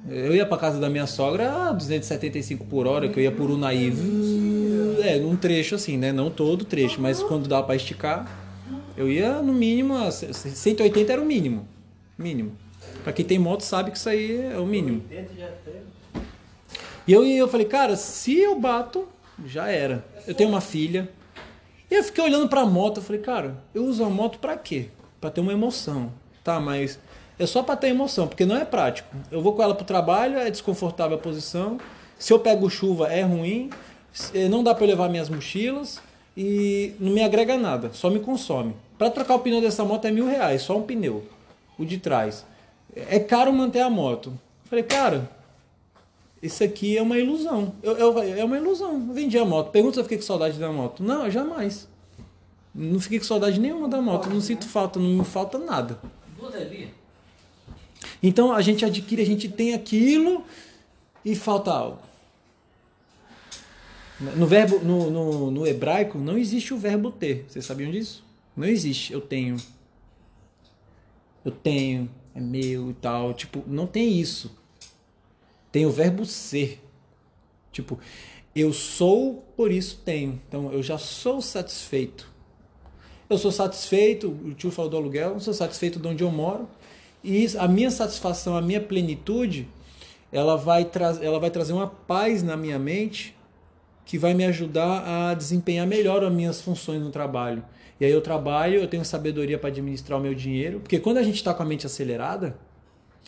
Eu 0.08 0.36
ia 0.36 0.46
pra 0.46 0.58
casa 0.58 0.80
da 0.80 0.90
minha 0.90 1.08
sogra 1.08 1.70
a 1.70 1.72
275 1.72 2.66
por 2.66 2.88
hora, 2.88 3.08
que 3.08 3.20
eu 3.20 3.24
ia 3.24 3.32
por 3.32 3.50
Unai. 3.50 3.94
é, 5.02 5.18
num 5.18 5.36
trecho 5.36 5.76
assim, 5.76 5.98
né? 5.98 6.12
Não 6.12 6.30
todo 6.30 6.66
trecho, 6.66 7.02
mas 7.02 7.24
quando 7.24 7.48
dá 7.48 7.64
pra 7.64 7.76
esticar, 7.76 8.30
eu 8.98 9.10
ia 9.10 9.42
no 9.42 9.54
mínimo, 9.54 9.96
a 9.96 10.12
180 10.12 11.12
era 11.12 11.22
o 11.22 11.26
mínimo. 11.26 11.68
Mínimo. 12.18 12.52
Pra 13.04 13.14
quem 13.14 13.26
tem 13.26 13.40
moto 13.40 13.62
sabe 13.62 13.92
que 13.92 13.98
isso 13.98 14.10
aí 14.10 14.42
é 14.54 14.58
o 14.58 14.66
mínimo. 14.66 15.04
E 17.08 17.12
eu, 17.12 17.26
eu 17.26 17.48
falei, 17.48 17.66
cara, 17.66 17.96
se 17.96 18.38
eu 18.40 18.60
bato, 18.60 19.08
já 19.46 19.68
era. 19.70 20.06
Eu 20.28 20.34
tenho 20.34 20.50
uma 20.50 20.62
filha. 20.62 21.10
E 21.90 21.96
eu 21.96 22.04
fiquei 22.04 22.24
olhando 22.24 22.48
pra 22.48 22.66
moto, 22.66 22.98
eu 22.98 23.04
falei, 23.04 23.22
cara, 23.22 23.58
eu 23.74 23.86
uso 23.86 24.04
a 24.04 24.10
moto 24.10 24.40
pra 24.40 24.58
quê? 24.58 24.88
Pra 25.20 25.30
ter 25.30 25.42
uma 25.42 25.52
emoção. 25.54 26.12
Tá, 26.44 26.60
mas 26.60 27.00
é 27.40 27.46
só 27.46 27.64
pra 27.64 27.76
ter 27.76 27.88
emoção, 27.88 28.28
porque 28.28 28.46
não 28.46 28.56
é 28.56 28.66
prático. 28.66 29.16
Eu 29.32 29.42
vou 29.42 29.54
com 29.54 29.62
ela 29.64 29.74
pro 29.76 29.86
trabalho, 29.86 30.38
é 30.38 30.50
desconfortável 30.52 31.18
a 31.18 31.20
posição. 31.20 31.78
Se 32.20 32.32
eu 32.32 32.40
pego 32.40 32.70
chuva, 32.70 33.08
é 33.12 33.22
ruim. 33.24 33.70
Se- 34.12 34.48
Não 34.48 34.64
dá 34.64 34.76
eu 34.80 34.88
levar 34.88 35.10
minhas 35.10 35.30
mochilas. 35.30 36.00
E 36.36 36.96
não 37.00 37.12
me 37.12 37.24
agrega 37.24 37.58
nada, 37.58 37.92
só 37.94 38.10
me 38.10 38.20
consome. 38.20 38.76
Pra 38.98 39.10
trocar 39.12 39.36
o 39.36 39.40
pneu 39.40 39.62
dessa 39.62 39.86
moto 39.86 40.06
é 40.06 40.12
mil 40.12 40.26
reais, 40.26 40.64
só 40.64 40.76
um 40.78 40.82
pneu. 40.82 41.24
O 41.78 41.86
de 41.86 41.98
trás. 42.00 42.44
É 42.96 43.20
caro 43.20 43.54
manter 43.54 43.82
a 43.82 43.90
moto. 43.90 44.34
Falei, 44.66 44.84
cara, 44.84 45.30
isso 46.42 46.64
aqui 46.64 46.98
é 46.98 47.02
uma 47.04 47.18
ilusão. 47.20 47.74
Eu, 47.84 47.96
eu- 47.98 48.20
é 48.20 48.44
uma 48.44 48.58
ilusão. 48.58 48.94
Eu 48.94 49.14
vendi 49.14 49.38
a 49.38 49.46
moto. 49.46 49.70
Pergunta 49.72 49.94
se 49.96 50.00
eu 50.00 50.04
fiquei 50.06 50.18
com 50.18 50.24
saudade 50.24 50.58
da 50.58 50.72
moto. 50.72 51.04
Não, 51.04 51.30
jamais. 51.30 51.88
Não 52.74 53.00
fiquei 53.00 53.20
com 53.20 53.26
saudade 53.26 53.60
nenhuma 53.60 53.88
da 53.88 54.02
moto. 54.02 54.28
Não 54.30 54.42
sinto 54.42 54.68
falta, 54.68 55.00
não 55.00 55.10
me 55.10 55.24
falta 55.26 55.60
nada. 55.60 56.00
Duas. 56.40 56.54
Então 58.22 58.54
a 58.54 58.62
gente 58.62 58.86
adquire, 58.86 59.22
a 59.22 59.26
gente 59.26 59.50
tem 59.50 59.74
aquilo 59.74 60.46
e 61.24 61.36
falta 61.36 61.72
algo. 61.72 62.00
No 64.20 64.46
verbo, 64.46 64.80
no, 64.80 65.10
no, 65.10 65.52
no 65.52 65.68
hebraico 65.68 66.18
não 66.18 66.38
existe 66.38 66.74
o 66.74 66.78
verbo 66.78 67.12
ter. 67.12 67.46
Vocês 67.48 67.66
sabiam 67.66 67.92
disso? 67.92 68.24
Não 68.56 68.66
existe. 68.66 69.12
Eu 69.12 69.22
tenho. 69.22 69.58
Eu 71.44 71.52
tenho. 71.52 72.10
É 72.36 72.40
meu 72.40 72.92
e 72.92 72.94
tal. 72.94 73.34
Tipo, 73.34 73.64
não 73.68 73.86
tem 73.86 74.20
isso. 74.20 74.56
Tem 75.72 75.86
o 75.86 75.92
verbo 75.92 76.26
ser. 76.26 76.82
Tipo, 77.72 78.00
eu 78.56 78.72
sou, 78.72 79.44
por 79.58 79.72
isso 79.72 80.02
tenho. 80.06 80.40
Então 80.48 80.72
eu 80.72 80.84
já 80.84 80.98
sou 80.98 81.42
satisfeito. 81.42 82.32
Eu 83.30 83.38
sou 83.38 83.52
satisfeito, 83.52 84.28
o 84.28 84.54
tio 84.54 84.70
falou 84.70 84.92
do 84.92 84.98
aluguel, 84.98 85.34
eu 85.34 85.40
sou 85.40 85.54
satisfeito 85.54 86.00
de 86.00 86.08
onde 86.08 86.24
eu 86.24 86.30
moro. 86.30 86.68
E 87.24 87.48
a 87.58 87.68
minha 87.68 87.90
satisfação, 87.90 88.56
a 88.56 88.62
minha 88.62 88.82
plenitude, 88.82 89.68
ela 90.32 90.58
vai, 90.58 90.90
ela 91.22 91.40
vai 91.40 91.50
trazer 91.50 91.74
uma 91.74 91.88
paz 91.88 92.44
na 92.44 92.58
minha 92.58 92.78
mente 92.78 93.36
que 94.06 94.18
vai 94.18 94.34
me 94.34 94.44
ajudar 94.46 95.04
a 95.08 95.34
desempenhar 95.34 95.88
melhor 95.88 96.24
as 96.24 96.32
minhas 96.32 96.62
funções 96.62 97.02
no 97.02 97.10
trabalho. 97.10 97.64
E 98.00 98.06
aí 98.06 98.12
eu 98.12 98.22
trabalho, 98.22 98.80
eu 98.82 98.88
tenho 98.88 99.06
sabedoria 99.06 99.58
para 99.58 99.70
administrar 99.70 100.20
o 100.20 100.22
meu 100.22 100.34
dinheiro, 100.34 100.80
porque 100.82 101.00
quando 101.00 101.18
a 101.18 101.24
gente 101.24 101.36
está 101.36 101.54
com 101.54 101.64
a 101.64 101.66
mente 101.66 101.86
acelerada, 101.86 102.58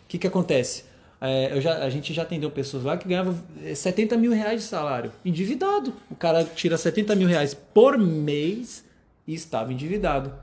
o 0.04 0.08
que, 0.08 0.18
que 0.18 0.28
acontece? 0.28 0.84
É, 1.22 1.60
já, 1.62 1.78
a 1.78 1.90
gente 1.90 2.14
já 2.14 2.24
atendeu 2.24 2.52
pessoas 2.52 2.84
lá 2.84 2.98
que 2.98 3.08
ganhavam 3.08 3.36
eh, 3.64 3.74
70 3.74 4.18
mil 4.18 4.34
reais 4.34 4.62
de 4.62 4.68
salário, 4.68 5.14
endividado. 5.24 5.94
O 6.12 6.16
cara 6.16 6.44
tira 6.44 6.78
70 6.78 7.16
mil 7.16 7.28
reais 7.28 7.54
por 7.54 7.98
mês 7.98 8.84
e 9.26 9.34
estava 9.34 9.72
endividado. 9.72 10.34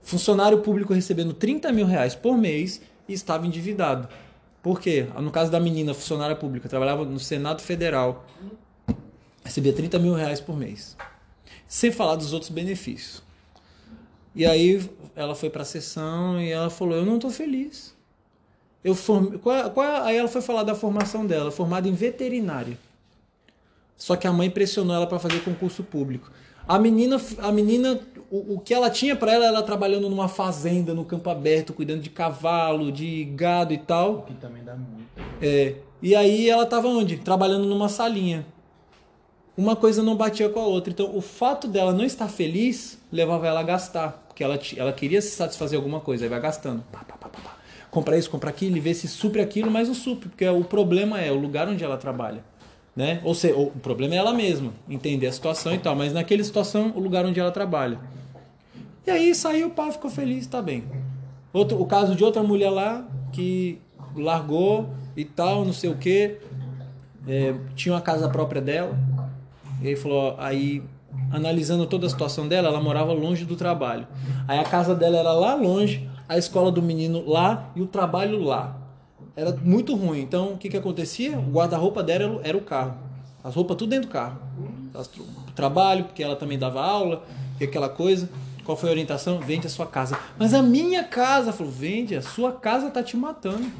Funcionário 0.00 0.58
público 0.58 0.94
recebendo 0.94 1.34
30 1.34 1.70
mil 1.70 1.86
reais 1.86 2.14
por 2.14 2.36
mês 2.36 2.80
estava 3.12 3.46
endividado. 3.46 4.08
Por 4.62 4.80
quê? 4.80 5.06
No 5.20 5.30
caso 5.30 5.50
da 5.50 5.58
menina, 5.58 5.92
funcionária 5.92 6.36
pública, 6.36 6.68
trabalhava 6.68 7.04
no 7.04 7.18
Senado 7.18 7.62
Federal, 7.62 8.24
recebia 9.44 9.72
30 9.72 9.98
mil 9.98 10.14
reais 10.14 10.40
por 10.40 10.56
mês. 10.56 10.96
Sem 11.66 11.90
falar 11.90 12.16
dos 12.16 12.32
outros 12.32 12.50
benefícios. 12.50 13.22
E 14.34 14.46
aí 14.46 14.88
ela 15.14 15.34
foi 15.34 15.50
para 15.50 15.62
a 15.62 15.64
sessão 15.64 16.40
e 16.40 16.50
ela 16.50 16.70
falou: 16.70 16.96
Eu 16.96 17.04
não 17.04 17.16
estou 17.16 17.30
feliz. 17.30 17.94
Eu 18.84 18.94
form... 18.94 19.38
qual, 19.38 19.70
qual 19.70 20.04
Aí 20.04 20.16
ela 20.16 20.28
foi 20.28 20.40
falar 20.40 20.62
da 20.62 20.74
formação 20.74 21.26
dela, 21.26 21.50
formada 21.50 21.88
em 21.88 21.94
veterinária. 21.94 22.78
Só 23.96 24.16
que 24.16 24.26
a 24.26 24.32
mãe 24.32 24.50
pressionou 24.50 24.96
ela 24.96 25.06
para 25.06 25.18
fazer 25.18 25.40
concurso 25.44 25.84
público. 25.84 26.30
A 26.66 26.78
menina, 26.78 27.20
a 27.38 27.52
menina, 27.52 28.00
o, 28.32 28.54
o 28.54 28.60
que 28.60 28.72
ela 28.72 28.88
tinha 28.88 29.14
para 29.14 29.30
ela, 29.30 29.44
ela 29.44 29.62
trabalhando 29.62 30.08
numa 30.08 30.26
fazenda, 30.26 30.94
no 30.94 31.04
campo 31.04 31.28
aberto, 31.28 31.74
cuidando 31.74 32.00
de 32.00 32.08
cavalo, 32.08 32.90
de 32.90 33.24
gado 33.24 33.74
e 33.74 33.78
tal. 33.78 34.22
Que 34.22 34.32
também 34.32 34.64
dá 34.64 34.74
muito. 34.74 35.06
É, 35.42 35.74
e 36.00 36.16
aí 36.16 36.48
ela 36.48 36.62
estava 36.62 36.88
onde? 36.88 37.18
Trabalhando 37.18 37.66
numa 37.66 37.90
salinha. 37.90 38.46
Uma 39.54 39.76
coisa 39.76 40.02
não 40.02 40.16
batia 40.16 40.48
com 40.48 40.60
a 40.60 40.64
outra. 40.64 40.90
Então, 40.90 41.14
o 41.14 41.20
fato 41.20 41.68
dela 41.68 41.92
não 41.92 42.06
estar 42.06 42.26
feliz 42.26 42.98
levava 43.12 43.46
ela 43.46 43.60
a 43.60 43.62
gastar. 43.62 44.24
Porque 44.26 44.42
ela, 44.42 44.58
ela 44.78 44.94
queria 44.94 45.20
se 45.20 45.32
satisfazer 45.32 45.76
alguma 45.76 46.00
coisa, 46.00 46.24
aí 46.24 46.30
vai 46.30 46.40
gastando. 46.40 46.82
Pá, 46.90 47.00
pá, 47.00 47.18
pá, 47.18 47.28
pá, 47.28 47.38
pá. 47.38 47.56
Compra 47.90 48.16
isso, 48.16 48.30
compra 48.30 48.48
aquilo, 48.48 48.78
e 48.78 48.80
vê 48.80 48.94
se 48.94 49.06
supre 49.08 49.42
aquilo, 49.42 49.70
mas 49.70 49.88
não 49.88 49.94
supre. 49.94 50.30
Porque 50.30 50.48
o 50.48 50.64
problema 50.64 51.20
é 51.20 51.30
o 51.30 51.38
lugar 51.38 51.68
onde 51.68 51.84
ela 51.84 51.98
trabalha. 51.98 52.42
Né? 52.96 53.20
Ou 53.24 53.34
seja, 53.34 53.54
o 53.56 53.70
problema 53.72 54.14
é 54.14 54.18
ela 54.18 54.32
mesma, 54.32 54.72
entender 54.88 55.26
a 55.26 55.32
situação 55.32 55.74
e 55.74 55.78
tal. 55.78 55.94
Mas 55.94 56.14
naquela 56.14 56.42
situação, 56.42 56.94
o 56.96 57.00
lugar 57.00 57.26
onde 57.26 57.38
ela 57.38 57.50
trabalha. 57.50 58.00
E 59.06 59.10
aí 59.10 59.34
saiu, 59.34 59.70
pá, 59.70 59.90
ficou 59.90 60.10
feliz, 60.10 60.46
tá 60.46 60.62
bem. 60.62 60.84
Outro, 61.52 61.80
o 61.80 61.86
caso 61.86 62.14
de 62.14 62.22
outra 62.24 62.42
mulher 62.42 62.70
lá 62.70 63.04
que 63.32 63.78
largou 64.16 64.90
e 65.16 65.24
tal, 65.24 65.64
não 65.64 65.72
sei 65.72 65.90
o 65.90 65.96
que. 65.96 66.38
tinha 67.74 67.94
uma 67.94 68.00
casa 68.00 68.28
própria 68.28 68.60
dela. 68.60 68.96
E 69.80 69.88
aí 69.88 69.96
falou, 69.96 70.34
aí 70.38 70.82
analisando 71.30 71.86
toda 71.86 72.06
a 72.06 72.10
situação 72.10 72.46
dela, 72.48 72.68
ela 72.68 72.80
morava 72.80 73.12
longe 73.12 73.44
do 73.44 73.56
trabalho. 73.56 74.06
Aí 74.46 74.58
a 74.58 74.64
casa 74.64 74.94
dela 74.94 75.18
era 75.18 75.32
lá 75.32 75.54
longe, 75.54 76.08
a 76.28 76.38
escola 76.38 76.70
do 76.70 76.80
menino 76.82 77.24
lá 77.28 77.70
e 77.74 77.80
o 77.82 77.86
trabalho 77.86 78.40
lá. 78.42 78.76
Era 79.34 79.52
muito 79.56 79.94
ruim. 79.96 80.20
Então 80.20 80.52
o 80.52 80.56
que 80.58 80.68
que 80.68 80.76
acontecia? 80.76 81.38
O 81.38 81.50
guarda-roupa 81.50 82.02
dela 82.02 82.40
era 82.44 82.56
o- 82.56 82.60
o 82.60 82.64
carro. 82.64 82.94
As 83.42 83.54
roupas 83.54 83.76
tudo 83.76 83.90
dentro 83.90 84.08
do 84.08 84.12
carro. 84.12 84.38
Tro- 84.92 85.24
trabalho, 85.54 86.04
porque 86.04 86.22
ela 86.22 86.36
também 86.36 86.58
dava 86.58 86.80
aula, 86.82 87.24
e 87.60 87.64
aquela 87.64 87.88
coisa. 87.88 88.28
Qual 88.64 88.76
foi 88.76 88.88
a 88.88 88.92
orientação? 88.92 89.40
Vende 89.40 89.66
a 89.66 89.70
sua 89.70 89.86
casa. 89.86 90.18
Mas 90.38 90.54
a 90.54 90.62
minha 90.62 91.02
casa, 91.04 91.52
falou, 91.52 91.72
vende, 91.72 92.14
a 92.14 92.22
sua 92.22 92.52
casa 92.52 92.90
tá 92.90 93.02
te 93.02 93.16
matando. 93.16 93.70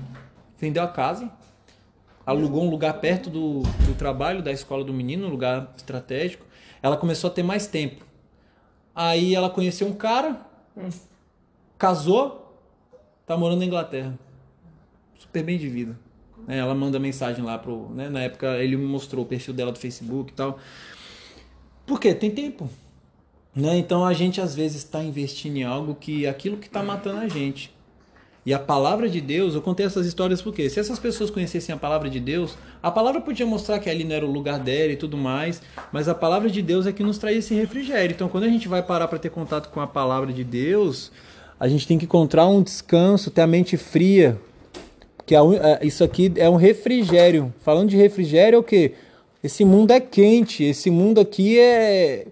Vendeu 0.59 0.83
a 0.83 0.89
casa, 0.89 1.31
alugou 2.27 2.65
um 2.65 2.71
lugar 2.71 2.95
perto 3.01 3.29
do, 3.31 3.63
do 3.87 3.95
trabalho, 3.97 4.43
da 4.43 4.53
escola 4.53 4.85
do 4.85 4.93
menino, 4.93 5.27
um 5.27 5.31
lugar 5.31 5.73
estratégico. 5.77 6.45
Ela 6.83 6.97
começou 6.97 7.29
a 7.31 7.33
ter 7.33 7.43
mais 7.43 7.67
tempo. 7.67 8.05
Aí 8.95 9.35
ela 9.35 9.49
conheceu 9.51 9.87
um 9.89 9.93
cara, 9.93 10.41
casou, 11.79 12.57
tá 13.27 13.37
morando 13.37 13.61
na 13.61 13.65
Inglaterra. 13.67 14.19
Super 15.19 15.43
bem 15.43 15.59
de 15.59 15.69
vida. 15.69 15.99
né? 16.47 16.59
Ela 16.59 16.75
manda 16.75 16.99
mensagem 16.99 17.45
lá 17.45 17.57
pro. 17.59 17.89
né, 17.91 18.09
Na 18.09 18.21
época 18.21 18.57
ele 18.59 18.77
me 18.77 18.85
mostrou 18.85 19.25
o 19.25 19.27
perfil 19.27 19.55
dela 19.55 19.73
do 19.73 19.79
Facebook 19.79 20.33
e 20.33 20.35
tal. 20.35 20.59
Por 21.87 21.99
quê? 22.01 22.15
Tem 22.15 22.31
tempo. 22.31 22.69
Né? 23.55 23.77
Então 23.77 24.05
a 24.05 24.13
gente 24.13 24.41
às 24.41 24.55
vezes 24.55 24.79
está 24.79 25.03
investindo 25.03 25.57
em 25.59 25.65
algo 25.65 25.95
que 25.95 26.27
aquilo 26.27 26.57
que 26.57 26.67
está 26.67 26.83
matando 26.83 27.21
a 27.21 27.29
gente. 27.29 27.71
E 28.45 28.53
a 28.53 28.59
palavra 28.59 29.09
de 29.09 29.21
Deus, 29.21 29.55
eu 29.55 29.63
contei 29.63 29.87
essas 29.87 30.05
histórias 30.05 30.43
porque 30.43 30.69
se 30.69 30.81
essas 30.81 30.99
pessoas 30.99 31.31
conhecessem 31.31 31.73
a 31.73 31.79
palavra 31.79 32.11
de 32.11 32.19
Deus, 32.19 32.59
a 32.83 32.91
palavra 32.91 33.21
podia 33.21 33.47
mostrar 33.47 33.79
que 33.79 33.89
ali 33.89 34.03
não 34.03 34.17
era 34.17 34.27
o 34.27 34.33
lugar 34.33 34.59
dela 34.59 34.91
e 34.93 34.97
tudo 34.97 35.17
mais, 35.17 35.63
mas 35.93 36.09
a 36.09 36.15
palavra 36.15 36.51
de 36.51 36.61
Deus 36.61 36.87
é 36.87 36.93
que 36.93 37.05
nos 37.05 37.19
traz 37.19 37.37
esse 37.37 37.55
refrigério. 37.55 38.13
Então 38.15 38.29
quando 38.29 38.45
a 38.45 38.49
gente 38.49 38.67
vai 38.67 38.83
parar 38.83 39.07
para 39.07 39.19
ter 39.19 39.31
contato 39.31 39.71
com 39.71 39.81
a 39.81 39.87
palavra 39.87 40.33
de 40.33 40.43
Deus, 40.43 41.13
a 41.61 41.69
gente 41.69 41.87
tem 41.87 41.97
que 41.99 42.05
encontrar 42.05 42.49
um 42.49 42.63
descanso, 42.63 43.31
ter 43.31 43.43
a 43.43 43.47
mente 43.47 43.77
fria, 43.77 44.37
que 45.25 45.37
un- 45.39 45.55
é, 45.55 45.79
isso 45.87 46.03
aqui 46.03 46.33
é 46.35 46.51
um 46.51 46.57
refrigério. 46.57 47.55
Falando 47.61 47.91
de 47.91 47.97
refrigério, 47.97 48.57
é 48.57 48.59
o 48.59 48.63
quê? 48.65 48.95
Esse 49.45 49.65
mundo 49.65 49.93
é 49.93 50.01
quente, 50.01 50.65
esse 50.65 50.91
mundo 50.91 51.21
aqui 51.21 51.61
é 51.61 52.27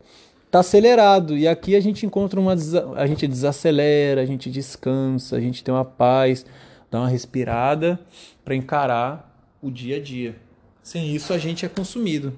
tá 0.50 0.60
acelerado 0.60 1.36
e 1.36 1.46
aqui 1.46 1.76
a 1.76 1.80
gente 1.80 2.04
encontra 2.04 2.40
uma 2.40 2.54
a 2.96 3.06
gente 3.06 3.26
desacelera, 3.26 4.20
a 4.20 4.26
gente 4.26 4.50
descansa, 4.50 5.36
a 5.36 5.40
gente 5.40 5.62
tem 5.62 5.72
uma 5.72 5.84
paz, 5.84 6.44
dá 6.90 6.98
uma 7.00 7.08
respirada 7.08 8.00
para 8.44 8.54
encarar 8.54 9.30
o 9.62 9.70
dia 9.70 9.96
a 9.96 10.00
dia. 10.00 10.36
Sem 10.82 11.14
isso 11.14 11.32
a 11.32 11.38
gente 11.38 11.64
é 11.64 11.68
consumido. 11.68 12.32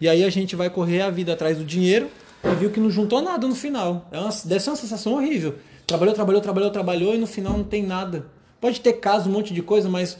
E 0.00 0.08
aí 0.08 0.22
a 0.22 0.30
gente 0.30 0.54
vai 0.54 0.70
correr 0.70 1.02
a 1.02 1.10
vida 1.10 1.32
atrás 1.32 1.58
do 1.58 1.64
dinheiro 1.64 2.10
e 2.44 2.54
viu 2.54 2.70
que 2.70 2.78
não 2.78 2.90
juntou 2.90 3.22
nada 3.22 3.46
no 3.48 3.54
final. 3.54 4.06
É 4.12 4.18
uma, 4.18 4.30
deve 4.44 4.60
ser 4.60 4.70
uma 4.70 4.76
sensação 4.76 5.14
horrível. 5.14 5.56
Trabalhou, 5.86 6.14
trabalhou, 6.14 6.40
trabalhou, 6.40 6.70
trabalhou 6.70 7.14
e 7.14 7.18
no 7.18 7.26
final 7.26 7.56
não 7.56 7.64
tem 7.64 7.82
nada. 7.82 8.26
Pode 8.60 8.80
ter 8.80 8.94
caso, 8.94 9.28
um 9.28 9.32
monte 9.32 9.54
de 9.54 9.62
coisa, 9.62 9.88
mas 9.88 10.18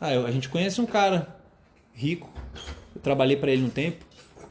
ah, 0.00 0.08
a 0.08 0.30
gente 0.30 0.48
conhece 0.48 0.80
um 0.80 0.86
cara 0.86 1.36
rico. 1.92 2.30
Eu 2.94 3.00
trabalhei 3.00 3.36
para 3.36 3.50
ele 3.50 3.64
um 3.64 3.70
tempo. 3.70 4.05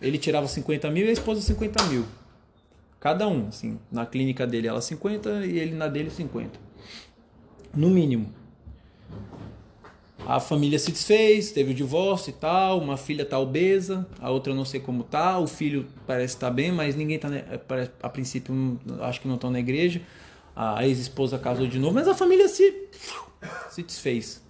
Ele 0.07 0.17
tirava 0.17 0.47
50 0.47 0.89
mil 0.91 1.05
e 1.05 1.09
a 1.09 1.13
esposa 1.13 1.41
50 1.41 1.83
mil. 1.85 2.05
Cada 2.99 3.27
um, 3.27 3.47
assim. 3.47 3.79
Na 3.91 4.05
clínica 4.05 4.45
dele 4.47 4.67
ela 4.67 4.81
50 4.81 5.45
e 5.45 5.57
ele 5.59 5.75
na 5.75 5.87
dele 5.87 6.09
50. 6.09 6.59
No 7.75 7.89
mínimo. 7.89 8.33
A 10.27 10.39
família 10.39 10.79
se 10.79 10.91
desfez, 10.91 11.51
teve 11.51 11.71
o 11.71 11.73
divórcio 11.73 12.31
e 12.31 12.33
tal, 12.33 12.79
uma 12.79 12.97
filha 12.97 13.23
tá 13.23 13.37
obesa, 13.37 14.07
a 14.19 14.31
outra 14.31 14.51
eu 14.53 14.55
não 14.55 14.65
sei 14.65 14.79
como 14.79 15.03
tá, 15.03 15.37
o 15.37 15.45
filho 15.45 15.85
parece 16.07 16.33
estar 16.33 16.49
bem, 16.49 16.71
mas 16.71 16.95
ninguém 16.95 17.19
tá, 17.19 17.29
parece- 17.67 17.91
a 18.01 18.09
princípio, 18.09 18.51
não- 18.83 19.03
acho 19.03 19.21
que 19.21 19.27
não 19.27 19.35
estão 19.35 19.51
na 19.51 19.59
igreja. 19.59 20.01
A 20.55 20.87
ex-esposa 20.87 21.37
casou 21.37 21.67
de 21.67 21.77
novo, 21.77 21.93
mas 21.93 22.07
a 22.07 22.15
família 22.15 22.47
se, 22.47 22.87
se 23.69 23.83
desfez. 23.83 24.41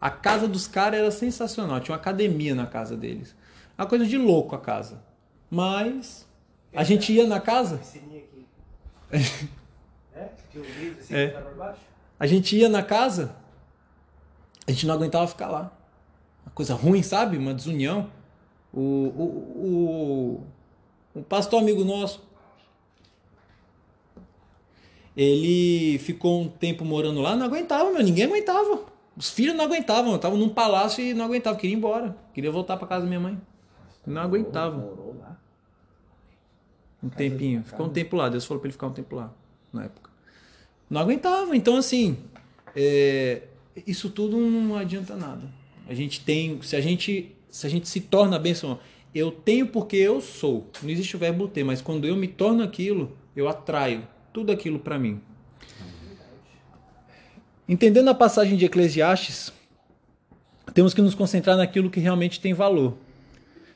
A 0.00 0.08
casa 0.10 0.46
dos 0.46 0.68
caras 0.68 1.00
era 1.00 1.10
sensacional, 1.10 1.80
tinha 1.80 1.94
uma 1.94 2.00
academia 2.00 2.54
na 2.54 2.66
casa 2.66 2.96
deles. 2.96 3.34
Uma 3.78 3.86
coisa 3.86 4.04
de 4.04 4.18
louco 4.18 4.54
a 4.56 4.58
casa. 4.58 5.00
Mas 5.48 6.26
a 6.74 6.82
gente 6.84 7.12
ia 7.12 7.26
na 7.26 7.40
casa, 7.40 7.80
é? 9.10 10.28
Assim, 11.00 11.14
É. 11.14 11.42
a 12.18 12.26
gente 12.26 12.56
ia 12.56 12.68
na 12.68 12.82
casa, 12.82 13.34
a 14.66 14.72
gente 14.72 14.86
não 14.86 14.94
aguentava 14.94 15.26
ficar 15.26 15.48
lá. 15.48 15.72
Uma 16.44 16.52
coisa 16.52 16.74
ruim, 16.74 17.02
sabe? 17.02 17.38
Uma 17.38 17.54
desunião. 17.54 18.10
O, 18.72 18.80
o, 18.80 20.42
o, 21.14 21.20
o 21.20 21.22
pastor 21.22 21.60
amigo 21.62 21.84
nosso, 21.84 22.22
ele 25.16 25.98
ficou 25.98 26.42
um 26.42 26.48
tempo 26.48 26.84
morando 26.84 27.20
lá, 27.20 27.34
não 27.34 27.46
aguentava, 27.46 27.90
meu, 27.90 28.02
ninguém 28.02 28.24
aguentava. 28.24 28.84
Os 29.16 29.30
filhos 29.30 29.54
não 29.56 29.64
aguentavam, 29.64 30.14
estavam 30.14 30.38
num 30.38 30.48
palácio 30.48 31.02
e 31.02 31.14
não 31.14 31.24
aguentavam, 31.24 31.58
queria 31.58 31.74
ir 31.74 31.78
embora. 31.78 32.16
Queria 32.34 32.52
voltar 32.52 32.76
para 32.76 32.86
casa 32.86 33.02
da 33.02 33.08
minha 33.08 33.18
mãe. 33.20 33.40
Não. 34.08 34.72
Morou 34.72 35.16
lá. 35.18 35.38
Um 37.02 37.08
tempinho. 37.08 37.62
Ficou 37.64 37.86
um 37.86 37.90
tempo 37.90 38.16
lá. 38.16 38.28
Deus 38.28 38.44
falou 38.44 38.60
para 38.60 38.68
ele 38.68 38.72
ficar 38.72 38.88
um 38.88 38.92
tempo 38.92 39.14
lá, 39.14 39.32
na 39.72 39.84
época. 39.84 40.10
Não 40.90 41.00
aguentava. 41.00 41.56
Então, 41.56 41.76
assim, 41.76 42.18
é, 42.74 43.42
isso 43.86 44.10
tudo 44.10 44.36
não 44.38 44.76
adianta 44.76 45.14
nada. 45.14 45.48
A 45.88 45.94
gente 45.94 46.24
tem, 46.24 46.60
se 46.62 46.76
a 46.76 46.80
gente, 46.80 47.34
se 47.50 47.66
a 47.66 47.70
gente 47.70 47.88
se 47.88 48.00
torna 48.00 48.36
a 48.36 48.38
bênção, 48.38 48.78
eu 49.14 49.30
tenho 49.30 49.68
porque 49.68 49.96
eu 49.96 50.20
sou. 50.20 50.68
Não 50.82 50.90
existe 50.90 51.16
o 51.16 51.18
verbo 51.18 51.48
ter, 51.48 51.64
mas 51.64 51.80
quando 51.80 52.06
eu 52.06 52.16
me 52.16 52.28
torno 52.28 52.62
aquilo, 52.62 53.16
eu 53.34 53.48
atraio 53.48 54.06
tudo 54.32 54.52
aquilo 54.52 54.78
para 54.78 54.98
mim. 54.98 55.20
Entendendo 57.68 58.08
a 58.08 58.14
passagem 58.14 58.56
de 58.56 58.64
Eclesiastes, 58.64 59.52
temos 60.72 60.94
que 60.94 61.02
nos 61.02 61.14
concentrar 61.14 61.56
naquilo 61.56 61.90
que 61.90 62.00
realmente 62.00 62.40
tem 62.40 62.54
valor. 62.54 62.96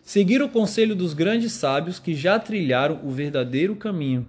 Seguir 0.02 0.42
o 0.42 0.48
conselho 0.48 0.96
dos 0.96 1.14
grandes 1.14 1.52
sábios 1.52 2.00
que 2.00 2.14
já 2.14 2.38
trilharam 2.38 3.00
o 3.04 3.10
verdadeiro 3.10 3.76
caminho 3.76 4.26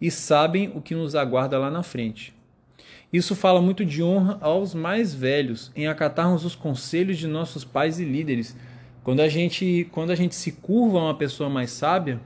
e 0.00 0.08
sabem 0.10 0.70
o 0.74 0.80
que 0.80 0.94
nos 0.94 1.16
aguarda 1.16 1.58
lá 1.58 1.68
na 1.68 1.82
frente. 1.82 2.32
Isso 3.12 3.34
fala 3.34 3.60
muito 3.60 3.84
de 3.84 4.02
honra 4.02 4.38
aos 4.40 4.72
mais 4.72 5.14
velhos, 5.14 5.72
em 5.74 5.88
acatarmos 5.88 6.44
os 6.44 6.54
conselhos 6.54 7.18
de 7.18 7.26
nossos 7.26 7.64
pais 7.64 7.98
e 7.98 8.04
líderes. 8.04 8.56
Quando 9.02 9.20
a 9.20 9.28
gente, 9.28 9.88
quando 9.90 10.10
a 10.10 10.14
gente 10.14 10.34
se 10.34 10.52
curva 10.52 10.98
a 10.98 11.04
uma 11.04 11.14
pessoa 11.14 11.50
mais 11.50 11.70
sábia, 11.70 12.20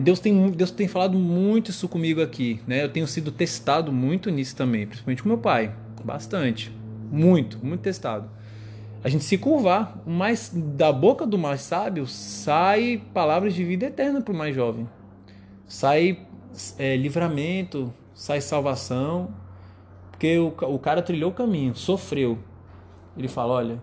Deus 0.00 0.20
tem, 0.20 0.50
Deus 0.50 0.70
tem 0.70 0.88
falado 0.88 1.18
muito 1.18 1.70
isso 1.70 1.88
comigo 1.88 2.22
aqui, 2.22 2.60
né? 2.66 2.84
Eu 2.84 2.88
tenho 2.88 3.06
sido 3.06 3.30
testado 3.30 3.92
muito 3.92 4.30
nisso 4.30 4.56
também, 4.56 4.86
principalmente 4.86 5.22
com 5.22 5.28
meu 5.28 5.38
pai, 5.38 5.74
bastante, 6.04 6.72
muito, 7.10 7.58
muito 7.64 7.80
testado. 7.80 8.28
A 9.04 9.10
gente 9.10 9.22
se 9.22 9.36
curvar, 9.36 10.00
mas 10.06 10.50
da 10.54 10.90
boca 10.90 11.26
do 11.26 11.36
mais 11.36 11.60
sábio 11.60 12.06
sai 12.06 13.02
palavras 13.12 13.54
de 13.54 13.62
vida 13.62 13.84
eterna 13.84 14.22
para 14.22 14.32
o 14.32 14.36
mais 14.36 14.54
jovem, 14.54 14.88
sai 15.68 16.20
é, 16.78 16.96
livramento, 16.96 17.92
sai 18.14 18.40
salvação, 18.40 19.28
porque 20.10 20.38
o, 20.38 20.46
o 20.46 20.78
cara 20.78 21.02
trilhou 21.02 21.30
o 21.30 21.34
caminho, 21.34 21.74
sofreu. 21.74 22.38
Ele 23.14 23.28
fala: 23.28 23.52
olha, 23.52 23.82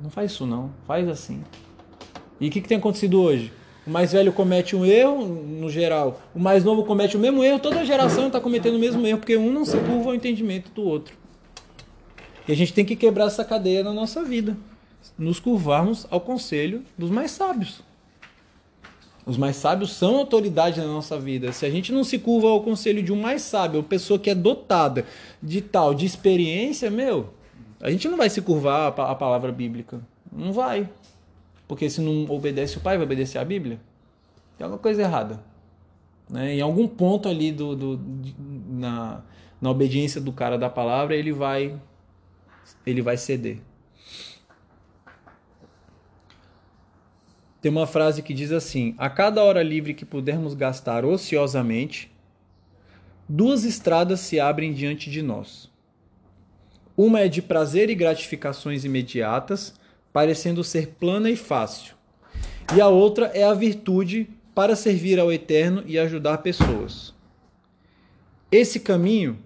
não 0.00 0.10
faz 0.10 0.32
isso 0.32 0.44
não, 0.44 0.72
faz 0.84 1.08
assim. 1.08 1.44
E 2.40 2.48
o 2.48 2.50
que, 2.50 2.60
que 2.60 2.68
tem 2.68 2.78
acontecido 2.78 3.22
hoje? 3.22 3.52
O 3.86 3.90
mais 3.90 4.12
velho 4.12 4.32
comete 4.32 4.74
um 4.74 4.84
erro, 4.84 5.24
no 5.26 5.70
geral. 5.70 6.20
O 6.34 6.40
mais 6.40 6.64
novo 6.64 6.82
comete 6.82 7.16
o 7.16 7.20
mesmo 7.20 7.44
erro. 7.44 7.60
Toda 7.60 7.84
geração 7.84 8.26
está 8.26 8.40
cometendo 8.40 8.74
o 8.74 8.80
mesmo 8.80 9.06
erro, 9.06 9.18
porque 9.18 9.36
um 9.36 9.52
não 9.52 9.64
se 9.64 9.78
curva 9.78 10.10
ao 10.10 10.14
entendimento 10.16 10.72
do 10.72 10.82
outro. 10.82 11.16
E 12.46 12.52
a 12.52 12.56
gente 12.56 12.72
tem 12.72 12.84
que 12.84 12.94
quebrar 12.96 13.26
essa 13.26 13.44
cadeia 13.44 13.82
na 13.82 13.92
nossa 13.92 14.22
vida. 14.22 14.56
Nos 15.18 15.38
curvarmos 15.40 16.06
ao 16.10 16.20
conselho 16.20 16.82
dos 16.96 17.10
mais 17.10 17.30
sábios. 17.30 17.80
Os 19.24 19.36
mais 19.36 19.56
sábios 19.56 19.92
são 19.92 20.16
autoridade 20.16 20.80
na 20.80 20.86
nossa 20.86 21.18
vida. 21.18 21.50
Se 21.52 21.66
a 21.66 21.70
gente 21.70 21.92
não 21.92 22.04
se 22.04 22.18
curva 22.18 22.48
ao 22.48 22.62
conselho 22.62 23.02
de 23.02 23.12
um 23.12 23.20
mais 23.20 23.42
sábio, 23.42 23.80
uma 23.80 23.86
pessoa 23.88 24.18
que 24.20 24.30
é 24.30 24.34
dotada 24.34 25.04
de 25.42 25.60
tal, 25.60 25.92
de 25.92 26.06
experiência, 26.06 26.88
meu, 26.90 27.30
a 27.80 27.90
gente 27.90 28.08
não 28.08 28.16
vai 28.16 28.30
se 28.30 28.40
curvar 28.40 28.88
à 28.88 28.92
pa- 28.92 29.10
à 29.10 29.14
palavra 29.16 29.50
bíblica. 29.50 30.00
Não 30.32 30.52
vai. 30.52 30.88
Porque 31.66 31.90
se 31.90 32.00
não 32.00 32.26
obedece 32.32 32.76
o 32.76 32.80
pai, 32.80 32.96
vai 32.96 33.04
obedecer 33.04 33.38
a 33.38 33.44
Bíblia? 33.44 33.80
Tem 34.56 34.64
alguma 34.64 34.80
coisa 34.80 35.02
errada. 35.02 35.42
Né? 36.30 36.54
Em 36.54 36.60
algum 36.60 36.86
ponto 36.86 37.28
ali 37.28 37.50
do, 37.50 37.74
do, 37.74 37.96
de- 37.96 38.36
na, 38.68 39.22
na 39.60 39.70
obediência 39.70 40.20
do 40.20 40.30
cara 40.32 40.56
da 40.56 40.70
palavra, 40.70 41.16
ele 41.16 41.32
vai, 41.32 41.74
ele 42.84 43.02
vai 43.02 43.16
ceder. 43.16 43.58
Tem 47.60 47.70
uma 47.70 47.86
frase 47.86 48.22
que 48.22 48.32
diz 48.32 48.52
assim: 48.52 48.94
A 48.96 49.10
cada 49.10 49.42
hora 49.42 49.62
livre 49.62 49.94
que 49.94 50.04
pudermos 50.04 50.54
gastar 50.54 51.04
ociosamente, 51.04 52.12
duas 53.28 53.64
estradas 53.64 54.20
se 54.20 54.38
abrem 54.38 54.72
diante 54.72 55.10
de 55.10 55.22
nós. 55.22 55.70
Uma 56.96 57.20
é 57.20 57.28
de 57.28 57.42
prazer 57.42 57.90
e 57.90 57.94
gratificações 57.94 58.84
imediatas, 58.84 59.74
parecendo 60.12 60.64
ser 60.64 60.94
plana 60.98 61.28
e 61.30 61.36
fácil. 61.36 61.94
E 62.74 62.80
a 62.80 62.88
outra 62.88 63.26
é 63.34 63.44
a 63.44 63.52
virtude 63.52 64.30
para 64.54 64.74
servir 64.74 65.18
ao 65.18 65.30
eterno 65.30 65.82
e 65.86 65.98
ajudar 65.98 66.38
pessoas. 66.38 67.14
Esse 68.50 68.80
caminho 68.80 69.38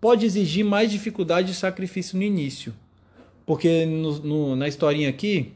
pode 0.00 0.24
exigir 0.24 0.64
mais 0.64 0.90
dificuldade 0.90 1.52
e 1.52 1.54
sacrifício 1.54 2.16
no 2.16 2.22
início, 2.22 2.74
porque 3.44 3.84
no- 3.84 4.18
no- 4.20 4.56
na 4.56 4.66
historinha 4.68 5.08
aqui 5.08 5.52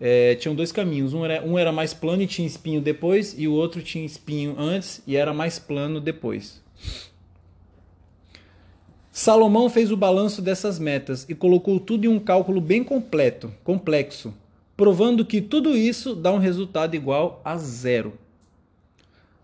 é, 0.00 0.34
tinham 0.36 0.54
dois 0.54 0.70
caminhos. 0.70 1.12
Um 1.12 1.24
era, 1.24 1.44
um 1.44 1.58
era 1.58 1.72
mais 1.72 1.92
plano 1.92 2.22
e 2.22 2.26
tinha 2.26 2.46
espinho 2.46 2.80
depois, 2.80 3.34
e 3.36 3.48
o 3.48 3.52
outro 3.52 3.82
tinha 3.82 4.04
espinho 4.04 4.54
antes 4.58 5.02
e 5.06 5.16
era 5.16 5.32
mais 5.34 5.58
plano 5.58 6.00
depois. 6.00 6.62
Salomão 9.10 9.68
fez 9.68 9.90
o 9.90 9.96
balanço 9.96 10.40
dessas 10.40 10.78
metas 10.78 11.26
e 11.28 11.34
colocou 11.34 11.80
tudo 11.80 12.04
em 12.04 12.08
um 12.08 12.20
cálculo 12.20 12.60
bem 12.60 12.84
completo, 12.84 13.52
complexo, 13.64 14.32
provando 14.76 15.24
que 15.24 15.40
tudo 15.40 15.76
isso 15.76 16.14
dá 16.14 16.32
um 16.32 16.38
resultado 16.38 16.94
igual 16.94 17.40
a 17.44 17.56
zero. 17.56 18.12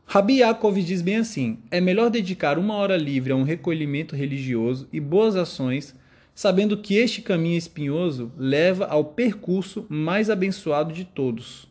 Rabi 0.07 0.39
Yaakov 0.39 0.81
diz 0.83 1.03
bem 1.03 1.17
assim: 1.17 1.59
é 1.71 1.81
melhor 1.81 2.11
dedicar 2.11 2.59
uma 2.59 2.75
hora 2.75 2.97
livre 2.97 3.33
a 3.33 3.37
um 3.37 3.43
recolhimento 3.43 4.15
religioso 4.15 4.89
e 4.93 5.01
boas 5.01 5.35
ações, 5.37 5.95
sabendo 6.35 6.77
que 6.79 6.95
este 6.95 7.23
caminho 7.23 7.57
espinhoso 7.57 8.31
leva 8.37 8.87
ao 8.87 9.05
percurso 9.05 9.87
mais 9.89 10.29
abençoado 10.31 10.93
de 10.93 11.05
todos. 11.05 11.67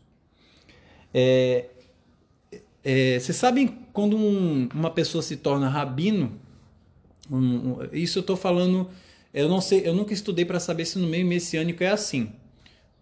É, 1.12 1.66
é, 2.82 3.18
Vocês 3.18 3.36
sabem 3.36 3.68
quando 3.92 4.16
um- 4.16 4.68
uma 4.74 4.90
pessoa 4.90 5.22
se 5.22 5.36
torna 5.36 5.68
rabino? 5.68 6.32
Um- 7.30 7.36
um- 7.72 7.78
isso 7.92 8.18
eu 8.18 8.20
estou 8.22 8.36
falando. 8.36 8.90
Eu 9.32 9.48
não 9.48 9.60
sei, 9.60 9.82
eu 9.86 9.94
nunca 9.94 10.12
estudei 10.12 10.44
para 10.44 10.60
saber 10.60 10.84
se 10.84 10.98
no 10.98 11.06
meio 11.08 11.26
messiânico 11.26 11.82
é 11.82 11.88
assim. 11.88 12.32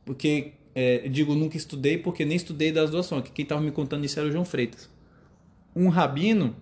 Porque, 0.05 0.53
é, 0.75 1.09
digo 1.09 1.35
nunca 1.35 1.57
estudei 1.57 1.99
porque 1.99 2.25
nem 2.25 2.37
estudei 2.37 2.73
das 2.73 2.91
duas 2.91 3.09
Quem 3.35 3.43
estava 3.43 3.61
me 3.61 3.71
contando 3.71 4.05
isso 4.05 4.19
era 4.19 4.29
o 4.29 4.33
João 4.33 4.45
Freitas. 4.45 4.89
Um 5.75 5.89
rabino, 5.89 6.55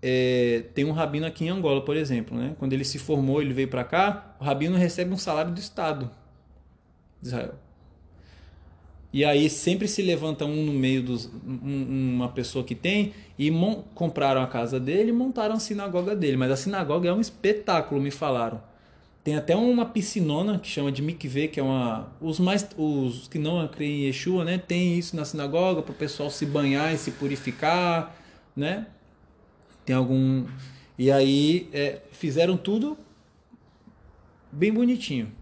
é, 0.00 0.64
tem 0.74 0.84
um 0.84 0.92
rabino 0.92 1.26
aqui 1.26 1.44
em 1.44 1.48
Angola, 1.48 1.84
por 1.84 1.96
exemplo. 1.96 2.36
Né? 2.36 2.54
Quando 2.58 2.72
ele 2.72 2.84
se 2.84 2.98
formou, 2.98 3.40
ele 3.40 3.52
veio 3.52 3.68
para 3.68 3.84
cá, 3.84 4.36
o 4.40 4.44
rabino 4.44 4.76
recebe 4.76 5.12
um 5.12 5.18
salário 5.18 5.52
do 5.52 5.58
Estado 5.58 6.10
de 7.20 7.28
Israel. 7.28 7.54
E 9.12 9.26
aí 9.26 9.50
sempre 9.50 9.86
se 9.86 10.00
levanta 10.00 10.46
um 10.46 10.64
no 10.64 10.72
meio 10.72 11.02
dos 11.02 11.26
um- 11.46 12.14
uma 12.16 12.28
pessoa 12.30 12.64
que 12.64 12.74
tem 12.74 13.12
e 13.38 13.52
compraram 13.94 14.42
a 14.42 14.46
casa 14.46 14.80
dele 14.80 15.10
e 15.10 15.12
montaram 15.12 15.54
a 15.54 15.60
sinagoga 15.60 16.16
dele. 16.16 16.38
Mas 16.38 16.50
a 16.50 16.56
sinagoga 16.56 17.10
é 17.10 17.12
um 17.12 17.20
espetáculo, 17.20 18.00
me 18.00 18.10
falaram. 18.10 18.62
Tem 19.22 19.36
até 19.36 19.54
uma 19.54 19.84
piscinona 19.84 20.58
que 20.58 20.66
chama 20.66 20.90
de 20.90 21.02
mikveh, 21.02 21.46
que 21.46 21.60
é 21.60 21.62
uma 21.62 22.10
os 22.20 22.40
mais 22.40 22.66
os 22.76 23.28
que 23.28 23.38
não 23.38 23.68
creem 23.68 24.00
em 24.00 24.06
Yeshua, 24.06 24.44
né, 24.44 24.58
tem 24.58 24.98
isso 24.98 25.14
na 25.14 25.24
sinagoga 25.24 25.82
para 25.82 25.92
o 25.92 25.94
pessoal 25.94 26.28
se 26.30 26.44
banhar 26.44 26.92
e 26.92 26.98
se 26.98 27.12
purificar, 27.12 28.16
né? 28.56 28.86
Tem 29.84 29.96
algum 29.96 30.46
e 30.98 31.10
aí 31.10 31.68
é, 31.72 32.00
fizeram 32.12 32.56
tudo 32.56 32.96
bem 34.50 34.72
bonitinho 34.72 35.32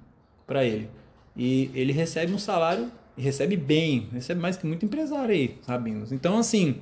para 0.47 0.65
ele. 0.65 0.89
E 1.37 1.71
ele 1.75 1.93
recebe 1.93 2.33
um 2.33 2.39
salário, 2.39 2.91
e 3.17 3.23
recebe 3.23 3.57
bem, 3.57 4.09
recebe 4.13 4.41
mais 4.41 4.57
que 4.57 4.67
muito 4.67 4.85
empresário 4.85 5.35
aí, 5.35 5.57
rabinos. 5.67 6.13
Então, 6.13 6.39
assim, 6.39 6.77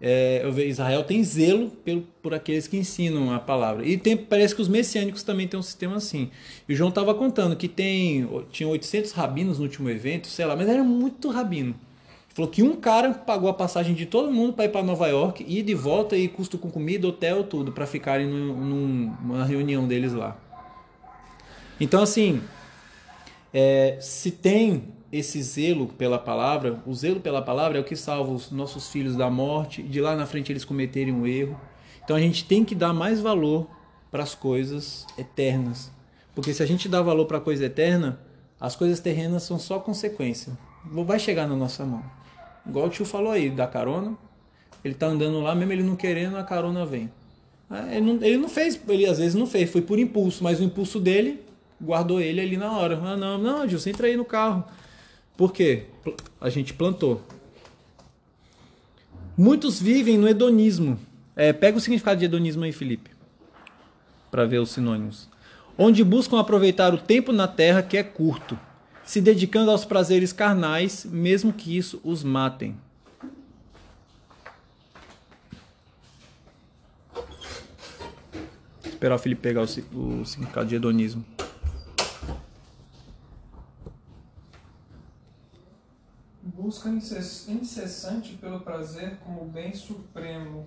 é, 0.00 0.40
eu 0.44 0.52
vejo, 0.52 0.68
Israel 0.68 1.04
tem 1.04 1.24
zelo 1.24 1.70
pelo, 1.70 2.02
por 2.22 2.34
aqueles 2.34 2.68
que 2.68 2.76
ensinam 2.76 3.32
a 3.32 3.40
palavra. 3.40 3.86
E 3.86 3.96
tem, 3.96 4.16
parece 4.16 4.54
que 4.54 4.62
os 4.62 4.68
messiânicos 4.68 5.22
também 5.22 5.48
têm 5.48 5.58
um 5.58 5.62
sistema 5.62 5.96
assim. 5.96 6.30
E 6.68 6.74
o 6.74 6.76
João 6.76 6.90
estava 6.90 7.14
contando 7.14 7.56
que 7.56 7.68
tem, 7.68 8.28
tinha 8.50 8.68
800 8.68 9.12
rabinos 9.12 9.58
no 9.58 9.64
último 9.64 9.88
evento, 9.88 10.26
sei 10.28 10.44
lá, 10.44 10.54
mas 10.54 10.68
era 10.68 10.84
muito 10.84 11.30
rabino. 11.30 11.74
Falou 12.36 12.50
que 12.50 12.62
um 12.62 12.76
cara 12.76 13.14
pagou 13.14 13.48
a 13.48 13.54
passagem 13.54 13.94
de 13.94 14.04
todo 14.04 14.30
mundo 14.30 14.52
para 14.52 14.66
ir 14.66 14.68
para 14.68 14.82
Nova 14.82 15.06
York, 15.06 15.42
ir 15.48 15.62
de 15.62 15.74
volta 15.74 16.14
e 16.18 16.28
custo 16.28 16.58
com 16.58 16.70
comida, 16.70 17.08
hotel, 17.08 17.44
tudo, 17.44 17.72
para 17.72 17.86
ficarem 17.86 18.26
num- 18.26 19.10
numa 19.22 19.42
reunião 19.42 19.88
deles 19.88 20.12
lá. 20.12 20.36
Então, 21.80 22.02
assim, 22.02 22.42
é, 23.54 23.96
se 24.02 24.30
tem 24.30 24.84
esse 25.10 25.42
zelo 25.42 25.86
pela 25.86 26.18
palavra, 26.18 26.78
o 26.84 26.94
zelo 26.94 27.20
pela 27.20 27.40
palavra 27.40 27.78
é 27.78 27.80
o 27.80 27.84
que 27.84 27.96
salva 27.96 28.30
os 28.30 28.50
nossos 28.50 28.90
filhos 28.90 29.16
da 29.16 29.30
morte, 29.30 29.82
de 29.82 29.98
lá 30.02 30.14
na 30.14 30.26
frente 30.26 30.52
eles 30.52 30.62
cometerem 30.62 31.14
um 31.14 31.26
erro. 31.26 31.58
Então 32.04 32.14
a 32.14 32.20
gente 32.20 32.44
tem 32.44 32.66
que 32.66 32.74
dar 32.74 32.92
mais 32.92 33.18
valor 33.18 33.66
para 34.10 34.22
as 34.22 34.34
coisas 34.34 35.06
eternas. 35.16 35.90
Porque 36.34 36.52
se 36.52 36.62
a 36.62 36.66
gente 36.66 36.86
dá 36.86 37.00
valor 37.00 37.24
para 37.24 37.38
a 37.38 37.40
coisa 37.40 37.64
eterna, 37.64 38.20
as 38.60 38.76
coisas 38.76 39.00
terrenas 39.00 39.44
são 39.44 39.58
só 39.58 39.78
consequência. 39.78 40.52
Vai 40.84 41.18
chegar 41.18 41.48
na 41.48 41.56
nossa 41.56 41.82
mão. 41.86 42.02
Igual 42.68 42.86
o 42.86 42.90
tio 42.90 43.04
falou 43.04 43.32
aí, 43.32 43.50
da 43.50 43.66
carona. 43.66 44.16
Ele 44.84 44.94
tá 44.94 45.06
andando 45.06 45.40
lá, 45.40 45.54
mesmo 45.54 45.72
ele 45.72 45.82
não 45.82 45.96
querendo, 45.96 46.36
a 46.36 46.44
carona 46.44 46.84
vem. 46.86 47.10
Ah, 47.68 47.86
Ele 47.90 48.00
não, 48.00 48.22
ele 48.22 48.36
não 48.36 48.48
fez, 48.48 48.80
ele 48.88 49.06
às 49.06 49.18
vezes 49.18 49.34
não 49.34 49.46
fez, 49.46 49.70
foi 49.70 49.82
por 49.82 49.98
impulso, 49.98 50.44
mas 50.44 50.60
o 50.60 50.62
impulso 50.62 51.00
dele 51.00 51.40
guardou 51.80 52.20
ele 52.20 52.40
ali 52.40 52.56
na 52.56 52.70
hora. 52.72 52.98
Ah, 53.02 53.16
não, 53.16 53.38
não, 53.38 53.68
Gilson, 53.68 53.90
entra 53.90 54.06
aí 54.06 54.16
no 54.16 54.24
carro. 54.24 54.64
Por 55.36 55.52
quê? 55.52 55.84
A 56.40 56.48
gente 56.48 56.72
plantou. 56.72 57.20
Muitos 59.36 59.80
vivem 59.80 60.16
no 60.16 60.28
hedonismo. 60.28 60.98
É, 61.34 61.52
pega 61.52 61.76
o 61.76 61.80
significado 61.80 62.18
de 62.18 62.24
hedonismo 62.24 62.64
aí, 62.64 62.72
Felipe, 62.72 63.10
para 64.30 64.46
ver 64.46 64.58
os 64.58 64.70
sinônimos. 64.70 65.28
Onde 65.76 66.02
buscam 66.02 66.40
aproveitar 66.40 66.94
o 66.94 66.98
tempo 66.98 67.32
na 67.32 67.46
terra 67.46 67.82
que 67.82 67.98
é 67.98 68.02
curto, 68.02 68.58
se 69.06 69.20
dedicando 69.20 69.70
aos 69.70 69.84
prazeres 69.84 70.32
carnais, 70.32 71.04
mesmo 71.04 71.52
que 71.52 71.76
isso 71.76 72.00
os 72.02 72.22
matem. 72.24 72.76
Esperar 78.84 79.14
o 79.14 79.18
Felipe 79.18 79.42
pegar 79.42 79.62
o, 79.62 80.20
o 80.20 80.26
significado 80.26 80.68
de 80.68 80.74
hedonismo. 80.74 81.24
Busca 86.42 86.88
incess- 86.88 87.48
incessante 87.48 88.34
pelo 88.34 88.60
prazer 88.60 89.18
como 89.18 89.44
bem 89.44 89.74
supremo. 89.74 90.66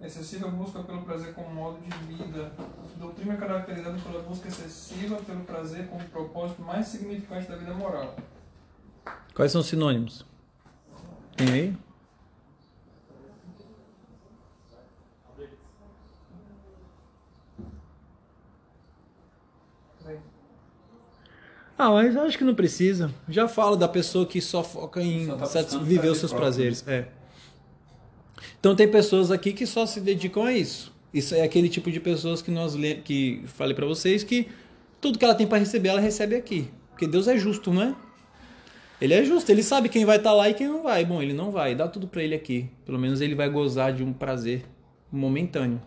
Excessiva 0.00 0.48
busca 0.48 0.80
pelo 0.84 1.02
prazer 1.02 1.34
como 1.34 1.52
modo 1.52 1.78
de 1.80 1.90
vida. 2.06 2.52
Doutrina 2.96 3.36
caracterizada 3.36 3.98
pela 3.98 4.22
busca 4.22 4.46
excessiva 4.46 5.16
pelo 5.16 5.40
prazer 5.40 5.88
como 5.88 6.02
propósito 6.08 6.62
mais 6.62 6.86
significante 6.86 7.48
da 7.48 7.56
vida 7.56 7.74
moral. 7.74 8.14
Quais 9.34 9.50
são 9.50 9.60
os 9.60 9.66
sinônimos? 9.66 10.24
Tem 11.36 11.50
aí? 11.50 11.76
Ah, 21.76 21.90
mas 21.90 22.16
eu 22.16 22.22
acho 22.22 22.36
que 22.36 22.42
não 22.42 22.56
precisa. 22.56 23.14
Já 23.28 23.46
falo 23.46 23.76
da 23.76 23.86
pessoa 23.86 24.26
que 24.26 24.40
só 24.40 24.64
foca 24.64 25.00
em 25.00 25.26
Só 25.26 25.62
tá 25.62 25.78
viver 25.78 26.08
os 26.08 26.18
seus 26.18 26.32
próprio, 26.32 26.50
prazeres. 26.50 26.84
É. 26.88 27.06
Então 28.60 28.74
tem 28.74 28.88
pessoas 28.88 29.30
aqui 29.30 29.52
que 29.52 29.66
só 29.66 29.86
se 29.86 30.00
dedicam 30.00 30.44
a 30.44 30.52
isso. 30.52 30.92
Isso 31.12 31.34
é 31.34 31.42
aquele 31.42 31.68
tipo 31.68 31.90
de 31.90 32.00
pessoas 32.00 32.42
que 32.42 32.50
nós 32.50 32.74
que 33.04 33.42
falei 33.46 33.74
pra 33.74 33.86
vocês 33.86 34.22
que 34.22 34.48
tudo 35.00 35.18
que 35.18 35.24
ela 35.24 35.34
tem 35.34 35.46
pra 35.46 35.58
receber 35.58 35.88
ela 35.90 36.00
recebe 36.00 36.34
aqui, 36.34 36.68
porque 36.90 37.06
Deus 37.06 37.28
é 37.28 37.36
justo, 37.38 37.72
não 37.72 37.82
é? 37.82 37.96
Ele 39.00 39.14
é 39.14 39.24
justo, 39.24 39.50
ele 39.50 39.62
sabe 39.62 39.88
quem 39.88 40.04
vai 40.04 40.16
estar 40.16 40.32
lá 40.32 40.48
e 40.50 40.54
quem 40.54 40.66
não 40.66 40.82
vai. 40.82 41.04
Bom, 41.04 41.22
ele 41.22 41.32
não 41.32 41.52
vai, 41.52 41.74
dá 41.74 41.86
tudo 41.86 42.08
pra 42.08 42.22
ele 42.22 42.34
aqui. 42.34 42.68
Pelo 42.84 42.98
menos 42.98 43.20
ele 43.20 43.34
vai 43.34 43.48
gozar 43.48 43.92
de 43.92 44.02
um 44.02 44.12
prazer 44.12 44.64
momentâneo. 45.10 45.80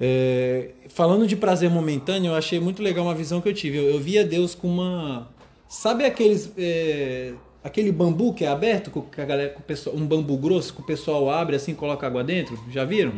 É, 0.00 0.70
falando 0.88 1.26
de 1.26 1.36
prazer 1.36 1.70
momentâneo, 1.70 2.30
eu 2.30 2.34
achei 2.34 2.58
muito 2.58 2.82
legal 2.82 3.04
uma 3.04 3.14
visão 3.14 3.40
que 3.40 3.48
eu 3.48 3.54
tive. 3.54 3.76
Eu, 3.76 3.90
eu 3.90 4.00
via 4.00 4.24
Deus 4.24 4.54
com 4.54 4.68
uma. 4.68 5.28
Sabe 5.68 6.06
aqueles. 6.06 6.50
é, 6.56 7.34
aquele 7.64 7.90
bambu 7.90 8.32
que 8.34 8.44
é 8.44 8.48
aberto, 8.48 8.90
com- 8.90 9.00
que 9.02 9.20
a 9.20 9.24
galera, 9.24 9.50
com 9.50 9.60
o 9.60 9.62
pessoal, 9.62 9.96
um 9.96 10.06
bambu 10.06 10.36
grosso 10.36 10.72
que 10.74 10.80
o 10.80 10.84
pessoal 10.84 11.28
abre 11.30 11.56
assim 11.56 11.72
e 11.72 11.74
coloca 11.74 12.06
água 12.06 12.22
dentro? 12.22 12.56
Já 12.70 12.84
viram? 12.84 13.12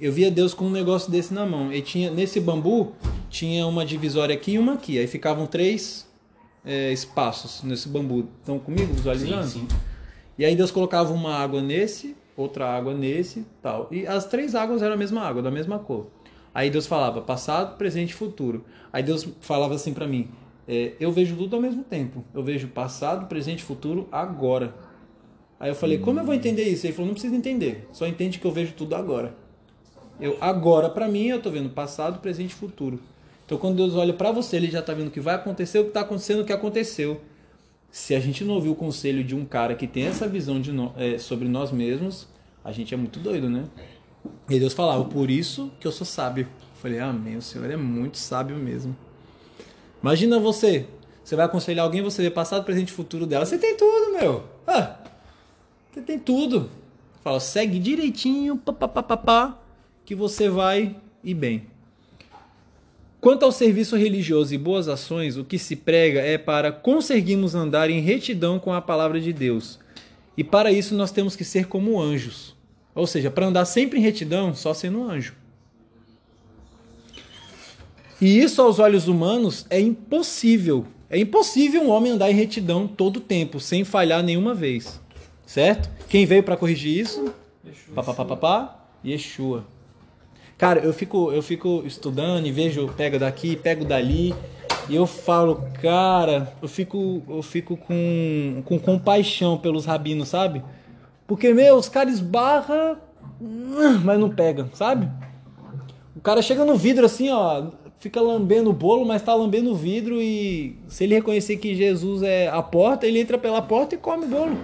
Eu 0.00 0.12
via 0.12 0.30
Deus 0.30 0.52
com 0.52 0.64
um 0.64 0.70
negócio 0.70 1.10
desse 1.10 1.32
na 1.32 1.46
mão. 1.46 1.72
E 1.72 1.80
tinha, 1.80 2.10
nesse 2.10 2.40
bambu 2.40 2.92
tinha 3.30 3.66
uma 3.66 3.84
divisória 3.86 4.34
aqui 4.34 4.52
e 4.52 4.58
uma 4.58 4.72
aqui. 4.74 4.98
Aí 4.98 5.06
ficavam 5.06 5.46
três 5.46 6.08
é, 6.64 6.92
espaços 6.92 7.62
nesse 7.62 7.88
bambu. 7.88 8.26
Estão 8.40 8.58
comigo 8.58 8.92
visualizando? 8.92 9.44
Sim, 9.46 9.66
sim. 9.68 9.76
E 10.36 10.44
aí 10.44 10.56
Deus 10.56 10.70
colocava 10.72 11.12
uma 11.12 11.32
água 11.36 11.62
nesse, 11.62 12.16
outra 12.36 12.68
água 12.68 12.92
nesse, 12.92 13.46
tal. 13.62 13.86
E 13.92 14.04
as 14.06 14.24
três 14.26 14.54
águas 14.56 14.82
eram 14.82 14.94
a 14.94 14.96
mesma 14.96 15.20
água, 15.22 15.40
da 15.40 15.50
mesma 15.50 15.78
cor. 15.78 16.08
Aí 16.52 16.70
Deus 16.70 16.86
falava 16.86 17.20
passado, 17.20 17.76
presente 17.76 18.10
e 18.10 18.14
futuro. 18.14 18.64
Aí 18.92 19.02
Deus 19.02 19.26
falava 19.40 19.74
assim 19.74 19.94
pra 19.94 20.06
mim: 20.08 20.28
é, 20.66 20.92
eu 20.98 21.12
vejo 21.12 21.36
tudo 21.36 21.56
ao 21.56 21.62
mesmo 21.62 21.82
tempo. 21.84 22.24
Eu 22.34 22.42
vejo 22.42 22.68
passado, 22.68 23.26
presente 23.26 23.62
futuro 23.62 24.08
agora. 24.10 24.74
Aí 25.60 25.70
eu 25.70 25.74
falei: 25.74 25.98
como 25.98 26.20
eu 26.20 26.24
vou 26.24 26.34
entender 26.34 26.64
isso? 26.64 26.86
Ele 26.86 26.92
falou: 26.92 27.06
não 27.08 27.14
precisa 27.14 27.34
entender. 27.36 27.88
Só 27.92 28.06
entende 28.06 28.38
que 28.38 28.44
eu 28.46 28.50
vejo 28.52 28.72
tudo 28.74 28.94
agora. 28.94 29.34
Eu 30.20 30.36
agora 30.40 30.88
pra 30.88 31.08
mim 31.08 31.26
eu 31.26 31.40
tô 31.42 31.50
vendo 31.50 31.68
passado, 31.70 32.20
presente 32.20 32.54
futuro. 32.54 33.00
Então 33.44 33.58
quando 33.58 33.76
Deus 33.76 33.94
olha 33.94 34.12
pra 34.14 34.30
você, 34.32 34.56
ele 34.56 34.70
já 34.70 34.80
tá 34.80 34.94
vendo 34.94 35.08
o 35.08 35.10
que 35.10 35.20
vai 35.20 35.34
acontecer, 35.34 35.78
o 35.80 35.84
que 35.86 35.90
tá 35.90 36.00
acontecendo, 36.00 36.40
o 36.40 36.44
que 36.44 36.52
aconteceu. 36.52 37.20
Se 37.90 38.14
a 38.14 38.20
gente 38.20 38.44
não 38.44 38.54
ouvir 38.54 38.70
o 38.70 38.74
conselho 38.74 39.22
de 39.22 39.34
um 39.34 39.44
cara 39.44 39.74
que 39.74 39.86
tem 39.86 40.04
essa 40.04 40.26
visão 40.26 40.60
de 40.60 40.72
no- 40.72 40.92
é, 40.96 41.18
sobre 41.18 41.46
nós 41.48 41.70
mesmos, 41.70 42.26
a 42.64 42.72
gente 42.72 42.92
é 42.94 42.96
muito 42.96 43.20
doido, 43.20 43.48
né? 43.48 43.64
E 44.48 44.58
Deus 44.58 44.72
falava, 44.72 45.04
por 45.04 45.30
isso 45.30 45.70
que 45.78 45.86
eu 45.86 45.92
sou 45.92 46.06
sábio. 46.06 46.44
Eu 46.60 46.76
falei, 46.80 46.98
amém, 46.98 47.36
o 47.36 47.42
Senhor 47.42 47.70
é 47.70 47.76
muito 47.76 48.16
sábio 48.18 48.56
mesmo. 48.56 48.96
Imagina 50.04 50.38
você, 50.38 50.84
você 51.24 51.34
vai 51.34 51.46
aconselhar 51.46 51.82
alguém, 51.82 52.02
você 52.02 52.20
vê 52.20 52.30
passado, 52.30 52.62
presente 52.62 52.90
e 52.90 52.92
futuro 52.92 53.24
dela. 53.24 53.46
Você 53.46 53.56
tem 53.56 53.74
tudo, 53.74 54.12
meu. 54.12 54.44
Ah, 54.66 54.98
você 55.90 56.02
tem 56.02 56.18
tudo. 56.18 56.68
Fala, 57.22 57.40
segue 57.40 57.78
direitinho, 57.78 58.54
papapá, 58.58 59.58
que 60.04 60.14
você 60.14 60.50
vai 60.50 60.94
ir 61.22 61.32
bem. 61.32 61.66
Quanto 63.18 63.46
ao 63.46 63.50
serviço 63.50 63.96
religioso 63.96 64.54
e 64.54 64.58
boas 64.58 64.88
ações, 64.88 65.38
o 65.38 65.44
que 65.44 65.58
se 65.58 65.74
prega 65.74 66.20
é 66.20 66.36
para 66.36 66.70
conseguirmos 66.70 67.54
andar 67.54 67.88
em 67.88 68.00
retidão 68.00 68.58
com 68.58 68.74
a 68.74 68.82
palavra 68.82 69.18
de 69.18 69.32
Deus. 69.32 69.78
E 70.36 70.44
para 70.44 70.70
isso 70.70 70.94
nós 70.94 71.12
temos 71.12 71.34
que 71.34 71.44
ser 71.44 71.66
como 71.66 71.98
anjos. 71.98 72.54
Ou 72.94 73.06
seja, 73.06 73.30
para 73.30 73.46
andar 73.46 73.64
sempre 73.64 74.00
em 74.00 74.02
retidão, 74.02 74.54
só 74.54 74.74
sendo 74.74 74.98
um 74.98 75.08
anjo. 75.08 75.34
E 78.20 78.38
isso 78.38 78.62
aos 78.62 78.78
olhos 78.78 79.08
humanos 79.08 79.66
é 79.68 79.80
impossível. 79.80 80.86
É 81.10 81.18
impossível 81.18 81.82
um 81.82 81.90
homem 81.90 82.12
andar 82.12 82.30
em 82.30 82.34
retidão 82.34 82.86
todo 82.86 83.18
o 83.18 83.20
tempo, 83.20 83.60
sem 83.60 83.84
falhar 83.84 84.22
nenhuma 84.22 84.54
vez. 84.54 85.00
Certo? 85.46 85.90
Quem 86.08 86.24
veio 86.24 86.42
para 86.42 86.56
corrigir 86.56 86.98
isso? 86.98 87.32
Papapá, 87.94 88.86
Yeshua. 89.04 89.64
Cara, 90.56 90.80
eu 90.80 90.92
fico, 90.92 91.32
eu 91.32 91.42
fico 91.42 91.82
estudando 91.84 92.46
e 92.46 92.52
vejo, 92.52 92.88
pega 92.96 93.18
daqui, 93.18 93.56
pego 93.56 93.84
dali, 93.84 94.34
e 94.88 94.94
eu 94.94 95.06
falo, 95.06 95.66
cara, 95.80 96.52
eu 96.62 96.68
fico, 96.68 97.22
eu 97.28 97.42
fico 97.42 97.76
com, 97.76 98.62
com 98.64 98.78
compaixão 98.78 99.58
pelos 99.58 99.84
rabinos, 99.84 100.28
sabe? 100.28 100.62
Porque, 101.26 101.52
meu, 101.52 101.76
os 101.76 101.88
caras 101.88 102.14
esbarram, 102.14 102.98
mas 104.04 104.18
não 104.18 104.30
pega, 104.30 104.68
sabe? 104.74 105.08
O 106.14 106.20
cara 106.20 106.40
chega 106.42 106.64
no 106.64 106.76
vidro 106.76 107.06
assim, 107.06 107.30
ó, 107.30 107.66
fica 108.04 108.20
lambendo 108.20 108.68
o 108.68 108.72
bolo, 108.74 109.02
mas 109.02 109.22
tá 109.22 109.34
lambendo 109.34 109.70
o 109.70 109.74
vidro 109.74 110.20
e 110.20 110.76
se 110.88 111.04
ele 111.04 111.14
reconhecer 111.14 111.56
que 111.56 111.74
Jesus 111.74 112.22
é 112.22 112.48
a 112.48 112.62
porta, 112.62 113.06
ele 113.06 113.18
entra 113.18 113.38
pela 113.38 113.62
porta 113.62 113.94
e 113.94 113.98
come 113.98 114.26
o 114.26 114.28
bolo. 114.28 114.58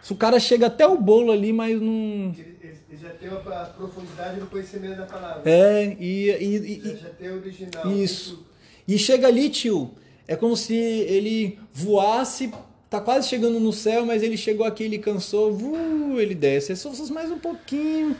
Se 0.00 0.12
o 0.12 0.16
cara 0.16 0.38
chega 0.38 0.66
até 0.68 0.86
o 0.86 0.96
bolo 0.96 1.32
ali, 1.32 1.52
mas 1.52 1.80
não. 1.80 2.32
Ele, 2.38 2.54
já 3.02 3.10
tem 3.10 3.28
a 3.28 3.64
profundidade 3.76 4.38
no 4.38 4.46
conhecimento 4.46 4.98
da 4.98 5.06
palavra. 5.06 5.42
É, 5.44 5.96
e, 5.98 6.30
e, 6.30 6.30
e- 6.30 6.88
Ele 6.88 6.96
já 6.96 7.08
tem 7.08 7.30
o 7.30 7.34
original. 7.34 7.90
Isso. 7.90 8.46
E 8.86 8.96
chega 8.96 9.26
ali, 9.26 9.50
tio, 9.50 9.90
é 10.28 10.36
como 10.36 10.56
se 10.56 10.76
ele 10.76 11.58
voasse, 11.72 12.52
tá 12.88 13.00
quase 13.00 13.28
chegando 13.28 13.58
no 13.58 13.72
céu, 13.72 14.06
mas 14.06 14.22
ele 14.22 14.36
chegou 14.36 14.64
aqui, 14.64 14.84
ele 14.84 14.98
cansou, 14.98 15.52
vu, 15.52 16.20
ele 16.20 16.36
desce. 16.36 16.70
É 16.70 16.76
só 16.76 16.92
mais 17.12 17.28
um 17.32 17.40
pouquinho. 17.40 18.14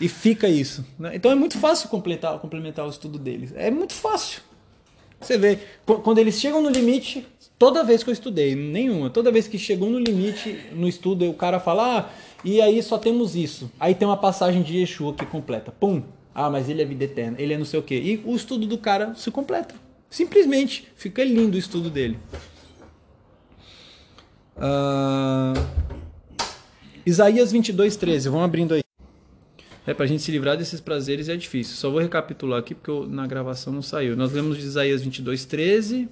E 0.00 0.08
fica 0.08 0.48
isso. 0.48 0.84
né? 0.98 1.12
Então 1.14 1.30
é 1.30 1.34
muito 1.34 1.58
fácil 1.58 1.88
completar, 1.88 2.38
complementar 2.38 2.86
o 2.86 2.90
estudo 2.90 3.18
deles. 3.18 3.52
É 3.56 3.70
muito 3.70 3.94
fácil. 3.94 4.42
Você 5.20 5.38
vê, 5.38 5.58
qu- 5.86 6.00
quando 6.00 6.18
eles 6.18 6.38
chegam 6.38 6.62
no 6.62 6.68
limite, 6.68 7.26
Toda 7.58 7.82
vez 7.82 8.02
que 8.02 8.10
eu 8.10 8.12
estudei, 8.12 8.54
nenhuma. 8.54 9.08
Toda 9.08 9.32
vez 9.32 9.48
que 9.48 9.58
chegou 9.58 9.88
no 9.88 9.98
limite 9.98 10.60
no 10.72 10.86
estudo, 10.86 11.26
o 11.30 11.32
cara 11.32 11.58
fala, 11.58 12.00
ah, 12.00 12.10
e 12.44 12.60
aí 12.60 12.82
só 12.82 12.98
temos 12.98 13.34
isso. 13.34 13.70
Aí 13.80 13.94
tem 13.94 14.06
uma 14.06 14.16
passagem 14.18 14.62
de 14.62 14.76
Yeshua 14.76 15.14
que 15.14 15.24
completa. 15.24 15.72
Pum! 15.72 16.02
Ah, 16.34 16.50
mas 16.50 16.68
ele 16.68 16.82
é 16.82 16.84
vida 16.84 17.04
eterna, 17.04 17.36
ele 17.40 17.54
é 17.54 17.56
não 17.58 17.64
sei 17.64 17.80
o 17.80 17.82
quê. 17.82 17.94
E 17.98 18.22
o 18.26 18.36
estudo 18.36 18.66
do 18.66 18.76
cara 18.76 19.14
se 19.14 19.30
completa. 19.30 19.74
Simplesmente. 20.10 20.86
Fica 20.96 21.24
lindo 21.24 21.56
o 21.56 21.58
estudo 21.58 21.88
dele. 21.88 22.18
Ah, 24.54 25.54
Isaías 27.06 27.52
22, 27.52 27.96
13. 27.96 28.28
Vamos 28.28 28.44
abrindo 28.44 28.74
aí. 28.74 28.85
É, 29.86 29.94
pra 29.94 30.06
gente 30.06 30.22
se 30.22 30.32
livrar 30.32 30.56
desses 30.56 30.80
prazeres 30.80 31.28
é 31.28 31.36
difícil. 31.36 31.76
Só 31.76 31.90
vou 31.90 32.00
recapitular 32.00 32.58
aqui 32.58 32.74
porque 32.74 32.90
eu- 32.90 33.06
na 33.06 33.26
gravação 33.26 33.72
não 33.72 33.82
saiu. 33.82 34.16
Nós 34.16 34.32
lemos 34.32 34.58
de 34.58 34.64
Isaías 34.64 35.02
22, 35.02 35.44
13. 35.44 36.08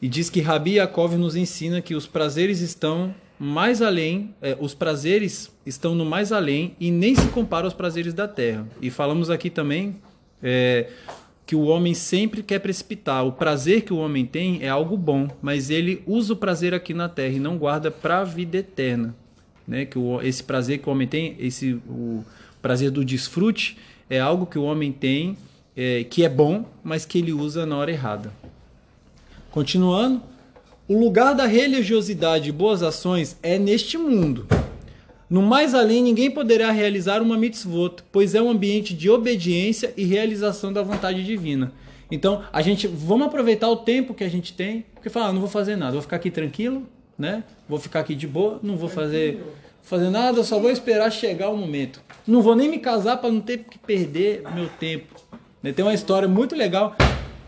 E 0.00 0.08
diz 0.08 0.28
que 0.28 0.40
Rabi 0.40 0.72
Yaakov 0.74 1.16
nos 1.16 1.36
ensina 1.36 1.80
que 1.80 1.94
os 1.94 2.06
prazeres 2.08 2.60
estão 2.60 3.14
mais 3.38 3.80
além, 3.80 4.34
é, 4.42 4.56
os 4.60 4.74
prazeres 4.74 5.52
estão 5.64 5.94
no 5.94 6.04
mais 6.04 6.32
além 6.32 6.74
e 6.80 6.90
nem 6.90 7.14
se 7.14 7.26
compara 7.28 7.66
aos 7.66 7.74
prazeres 7.74 8.12
da 8.12 8.26
terra. 8.26 8.66
E 8.80 8.90
falamos 8.90 9.30
aqui 9.30 9.48
também 9.48 9.96
é, 10.42 10.88
que 11.46 11.54
o 11.54 11.62
homem 11.62 11.94
sempre 11.94 12.42
quer 12.42 12.58
precipitar. 12.58 13.24
O 13.24 13.30
prazer 13.32 13.82
que 13.82 13.92
o 13.92 13.98
homem 13.98 14.26
tem 14.26 14.60
é 14.62 14.68
algo 14.68 14.96
bom, 14.96 15.28
mas 15.40 15.70
ele 15.70 16.02
usa 16.06 16.32
o 16.32 16.36
prazer 16.36 16.74
aqui 16.74 16.92
na 16.92 17.08
terra 17.08 17.34
e 17.34 17.40
não 17.40 17.56
guarda 17.56 17.90
para 17.90 18.18
a 18.20 18.24
vida 18.24 18.56
eterna. 18.58 19.14
Né? 19.66 19.84
Que 19.84 19.98
o, 19.98 20.20
esse 20.22 20.42
prazer 20.42 20.78
que 20.78 20.88
o 20.88 20.92
homem 20.92 21.06
tem, 21.06 21.36
esse 21.38 21.74
o 21.88 22.24
prazer 22.60 22.90
do 22.90 23.04
desfrute, 23.04 23.76
é 24.08 24.20
algo 24.20 24.46
que 24.46 24.58
o 24.58 24.62
homem 24.62 24.92
tem 24.92 25.36
é, 25.76 26.04
que 26.04 26.24
é 26.24 26.28
bom, 26.28 26.64
mas 26.82 27.04
que 27.04 27.18
ele 27.18 27.32
usa 27.32 27.64
na 27.64 27.76
hora 27.76 27.90
errada. 27.90 28.32
Continuando, 29.50 30.22
o 30.88 30.98
lugar 30.98 31.34
da 31.34 31.46
religiosidade 31.46 32.48
e 32.48 32.52
boas 32.52 32.82
ações 32.82 33.36
é 33.42 33.58
neste 33.58 33.96
mundo. 33.96 34.46
No 35.28 35.40
mais 35.40 35.74
além, 35.74 36.02
ninguém 36.02 36.30
poderá 36.30 36.70
realizar 36.70 37.22
uma 37.22 37.38
mitzvot, 37.38 38.02
pois 38.12 38.34
é 38.34 38.42
um 38.42 38.50
ambiente 38.50 38.92
de 38.92 39.08
obediência 39.08 39.94
e 39.96 40.04
realização 40.04 40.72
da 40.72 40.82
vontade 40.82 41.24
divina. 41.24 41.72
Então, 42.10 42.42
a 42.52 42.60
gente 42.60 42.86
vamos 42.86 43.28
aproveitar 43.28 43.70
o 43.70 43.76
tempo 43.76 44.12
que 44.12 44.24
a 44.24 44.28
gente 44.28 44.52
tem, 44.52 44.84
porque 44.92 45.08
falar, 45.08 45.28
ah, 45.28 45.32
não 45.32 45.40
vou 45.40 45.48
fazer 45.48 45.76
nada, 45.76 45.92
vou 45.92 46.02
ficar 46.02 46.16
aqui 46.16 46.30
tranquilo, 46.30 46.86
né? 47.18 47.44
Vou 47.68 47.78
ficar 47.78 48.00
aqui 48.00 48.14
de 48.14 48.26
boa, 48.26 48.58
não 48.62 48.76
vou 48.76 48.88
fazer 48.88 49.42
fazer 49.82 50.10
nada, 50.10 50.44
só 50.44 50.58
vou 50.58 50.70
esperar 50.70 51.10
chegar 51.10 51.50
o 51.50 51.56
momento. 51.56 52.00
Não 52.26 52.40
vou 52.40 52.54
nem 52.54 52.68
me 52.68 52.78
casar 52.78 53.16
para 53.16 53.30
não 53.30 53.40
ter 53.40 53.64
que 53.64 53.78
perder 53.78 54.42
meu 54.54 54.68
tempo. 54.68 55.14
Né? 55.62 55.72
Tem 55.72 55.84
uma 55.84 55.94
história 55.94 56.28
muito 56.28 56.54
legal 56.54 56.96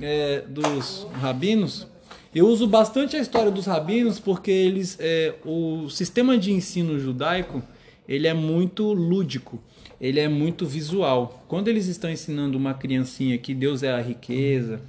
é, 0.01 0.43
dos 0.49 1.07
rabinos. 1.21 1.87
Eu 2.35 2.49
uso 2.49 2.67
bastante 2.67 3.17
a 3.17 3.21
história 3.21 3.51
dos 3.51 3.67
rabinos 3.67 4.19
porque 4.19 4.51
eles, 4.51 4.97
é, 5.01 5.35
o 5.45 5.89
sistema 5.89 6.37
de 6.37 6.53
ensino 6.53 6.99
judaico 6.99 7.63
ele 8.07 8.27
é 8.27 8.35
muito 8.35 8.93
lúdico, 8.93 9.63
ele 10.01 10.21
é 10.21 10.29
muito 10.29 10.67
visual. 10.67 11.45
Quando 11.49 11.69
eles 11.69 11.87
estão 11.87 12.11
ensinando 12.11 12.59
uma 12.59 12.75
criancinha 12.75 13.39
que 13.39 13.55
Deus 13.55 13.83
é 13.83 13.93
a 13.93 14.01
riqueza 14.01 14.81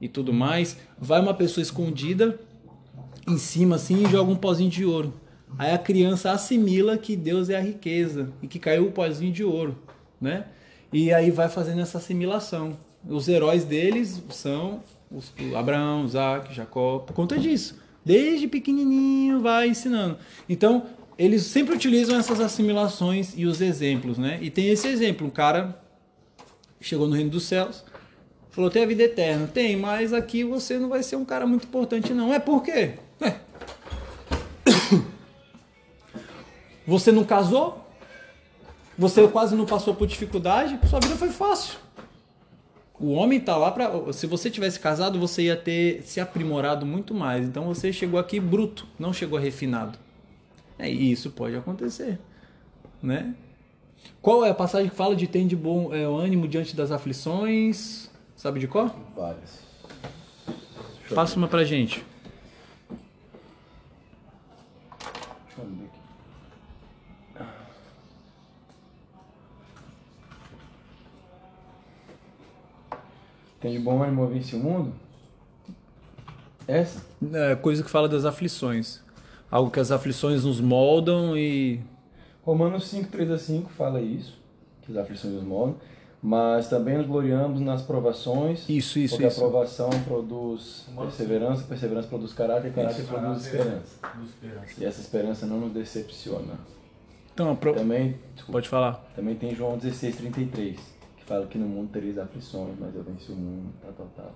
e 0.00 0.08
tudo 0.08 0.32
mais, 0.32 0.76
vai 0.98 1.20
uma 1.20 1.34
pessoa 1.34 1.62
escondida 1.62 2.38
em 3.26 3.38
cima 3.38 3.76
assim 3.76 4.04
e 4.04 4.10
joga 4.10 4.30
um 4.30 4.36
pozinho 4.36 4.70
de 4.70 4.84
ouro. 4.84 5.12
Aí 5.58 5.72
a 5.72 5.78
criança 5.78 6.30
assimila 6.32 6.96
que 6.96 7.14
Deus 7.14 7.50
é 7.50 7.56
a 7.56 7.60
riqueza 7.60 8.32
e 8.42 8.46
que 8.46 8.58
caiu 8.58 8.86
o 8.86 8.92
pozinho 8.92 9.32
de 9.32 9.44
ouro, 9.44 9.76
né? 10.20 10.46
E 10.92 11.12
aí 11.12 11.30
vai 11.30 11.48
fazendo 11.48 11.80
essa 11.80 11.98
assimilação. 11.98 12.76
Os 13.08 13.28
heróis 13.28 13.64
deles 13.64 14.22
são 14.30 14.80
os, 15.10 15.32
Abraão, 15.54 16.04
Isaac, 16.04 16.54
Jacó, 16.54 17.00
por 17.00 17.14
conta 17.14 17.38
disso. 17.38 17.80
Desde 18.04 18.48
pequenininho 18.48 19.40
vai 19.40 19.68
ensinando. 19.68 20.18
Então, 20.48 20.86
eles 21.18 21.42
sempre 21.42 21.74
utilizam 21.74 22.18
essas 22.18 22.40
assimilações 22.40 23.34
e 23.36 23.46
os 23.46 23.60
exemplos, 23.60 24.18
né? 24.18 24.38
E 24.40 24.50
tem 24.50 24.68
esse 24.68 24.88
exemplo, 24.88 25.26
um 25.26 25.30
cara 25.30 25.80
chegou 26.80 27.06
no 27.06 27.14
reino 27.14 27.30
dos 27.30 27.44
céus, 27.44 27.84
falou, 28.50 28.70
tem 28.70 28.82
a 28.82 28.86
vida 28.86 29.04
eterna. 29.04 29.46
Tem, 29.46 29.76
mas 29.76 30.12
aqui 30.12 30.42
você 30.42 30.78
não 30.78 30.88
vai 30.88 31.02
ser 31.02 31.16
um 31.16 31.24
cara 31.24 31.46
muito 31.46 31.64
importante 31.64 32.12
não. 32.12 32.32
É 32.32 32.38
por 32.38 32.62
quê? 32.62 32.94
É. 33.22 33.36
Você 36.86 37.12
não 37.12 37.24
casou? 37.24 37.82
Você 38.98 39.26
quase 39.28 39.54
não 39.54 39.64
passou 39.64 39.94
por 39.94 40.06
dificuldade? 40.06 40.78
Sua 40.88 41.00
vida 41.00 41.16
foi 41.16 41.30
fácil. 41.30 41.78
O 43.00 43.12
homem 43.12 43.40
tá 43.40 43.56
lá 43.56 43.70
para. 43.70 44.12
Se 44.12 44.26
você 44.26 44.50
tivesse 44.50 44.78
casado, 44.78 45.18
você 45.18 45.42
ia 45.42 45.56
ter 45.56 46.02
se 46.02 46.20
aprimorado 46.20 46.84
muito 46.84 47.14
mais. 47.14 47.46
Então 47.46 47.64
você 47.64 47.92
chegou 47.92 48.18
aqui 48.18 48.38
bruto, 48.38 48.86
não 48.98 49.12
chegou 49.12 49.38
refinado. 49.38 49.98
É, 50.78 50.90
e 50.90 51.10
isso 51.10 51.30
pode 51.30 51.56
acontecer, 51.56 52.18
né? 53.02 53.34
Qual 54.20 54.44
é 54.44 54.50
a 54.50 54.54
passagem 54.54 54.88
que 54.88 54.96
fala 54.96 55.16
de 55.16 55.26
tem 55.26 55.46
de 55.46 55.56
bom 55.56 55.92
é, 55.92 56.04
ânimo 56.04 56.46
diante 56.46 56.76
das 56.76 56.90
aflições? 56.90 58.10
Sabe 58.36 58.60
de 58.60 58.66
qual? 58.68 58.94
Várias. 59.16 59.60
Passa 61.14 61.36
uma 61.36 61.48
pra 61.48 61.64
gente. 61.64 62.04
Tem 73.62 73.72
de 73.72 73.78
bom 73.78 74.02
ânimo 74.02 74.26
vence 74.26 74.54
o 74.56 74.58
mundo? 74.58 74.92
Essa? 76.66 77.02
É, 77.32 77.54
coisa 77.56 77.82
que 77.82 77.90
fala 77.90 78.08
das 78.08 78.24
aflições. 78.24 79.00
Algo 79.50 79.70
que 79.70 79.80
as 79.80 79.90
aflições 79.90 80.44
nos 80.44 80.60
moldam 80.60 81.36
e. 81.36 81.80
Romanos 82.44 82.88
5, 82.88 83.08
3 83.10 83.30
a 83.30 83.38
5 83.38 83.70
fala 83.70 84.00
isso, 84.00 84.36
que 84.82 84.90
as 84.90 84.98
aflições 84.98 85.34
nos 85.34 85.44
moldam, 85.44 85.76
mas 86.20 86.68
também 86.68 86.98
nos 86.98 87.06
gloriamos 87.06 87.60
nas 87.60 87.82
provações, 87.82 88.68
Isso, 88.68 88.98
isso, 88.98 89.14
porque 89.14 89.26
isso. 89.28 89.38
a 89.38 89.48
provação 89.48 89.90
produz 90.04 90.88
perseverança, 90.96 91.62
perseverança 91.64 92.08
produz 92.08 92.32
caráter, 92.32 92.72
caráter 92.72 93.04
produz 93.04 93.44
esperança. 93.46 93.96
E 94.78 94.84
essa 94.84 95.00
esperança 95.00 95.46
não 95.46 95.60
nos 95.60 95.72
decepciona. 95.72 96.54
Então, 97.32 97.52
a 97.52 97.54
pro- 97.54 97.74
Também, 97.74 98.16
pode 98.50 98.68
falar. 98.68 98.94
também 99.14 99.36
tem 99.36 99.54
João 99.54 99.78
16, 99.78 100.16
33, 100.16 100.80
que 101.22 101.28
fala 101.28 101.46
que 101.46 101.56
no 101.56 101.66
mundo 101.66 101.90
tereis 101.90 102.18
aflições, 102.18 102.74
mas 102.78 102.94
eu 102.94 103.02
venci 103.02 103.30
o 103.30 103.36
mundo, 103.36 103.72
tal, 103.80 103.92
tal, 103.92 104.12
tal. 104.16 104.34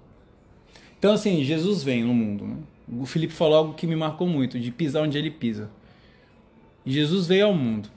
Então, 0.98 1.12
assim, 1.12 1.42
Jesus 1.44 1.82
vem 1.82 2.04
no 2.04 2.14
mundo. 2.14 2.46
Né? 2.46 2.56
O 3.00 3.04
Felipe 3.04 3.32
falou 3.32 3.58
algo 3.58 3.74
que 3.74 3.86
me 3.86 3.96
marcou 3.96 4.26
muito, 4.26 4.58
de 4.58 4.70
pisar 4.70 5.02
onde 5.02 5.18
ele 5.18 5.30
pisa. 5.30 5.70
Jesus 6.84 7.26
veio 7.26 7.46
ao 7.46 7.54
mundo. 7.54 7.90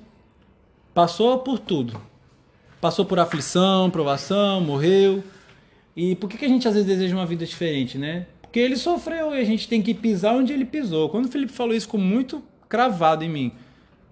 Passou 0.94 1.40
por 1.40 1.60
tudo. 1.60 2.02
Passou 2.82 3.06
por 3.06 3.20
aflição, 3.20 3.90
provação, 3.90 4.62
morreu. 4.62 5.24
E 5.96 6.16
por 6.16 6.30
que, 6.30 6.38
que 6.38 6.46
a 6.46 6.50
gente 6.50 6.68
às 6.68 6.74
vezes 6.74 6.88
deseja 6.88 7.16
uma 7.16 7.26
vida 7.26 7.46
diferente, 7.46 7.98
né? 7.98 8.26
Porque 8.42 8.60
ele 8.60 8.76
sofreu 8.76 9.36
e 9.36 9.40
a 9.40 9.44
gente 9.44 9.68
tem 9.68 9.82
que 9.82 9.94
pisar 9.94 10.36
onde 10.36 10.52
ele 10.52 10.66
pisou. 10.66 11.10
Quando 11.10 11.26
o 11.26 11.30
Felipe 11.30 11.52
falou 11.52 11.76
isso, 11.76 11.86
ficou 11.86 12.00
muito 12.00 12.42
cravado 12.68 13.24
em 13.24 13.30
mim. 13.30 13.52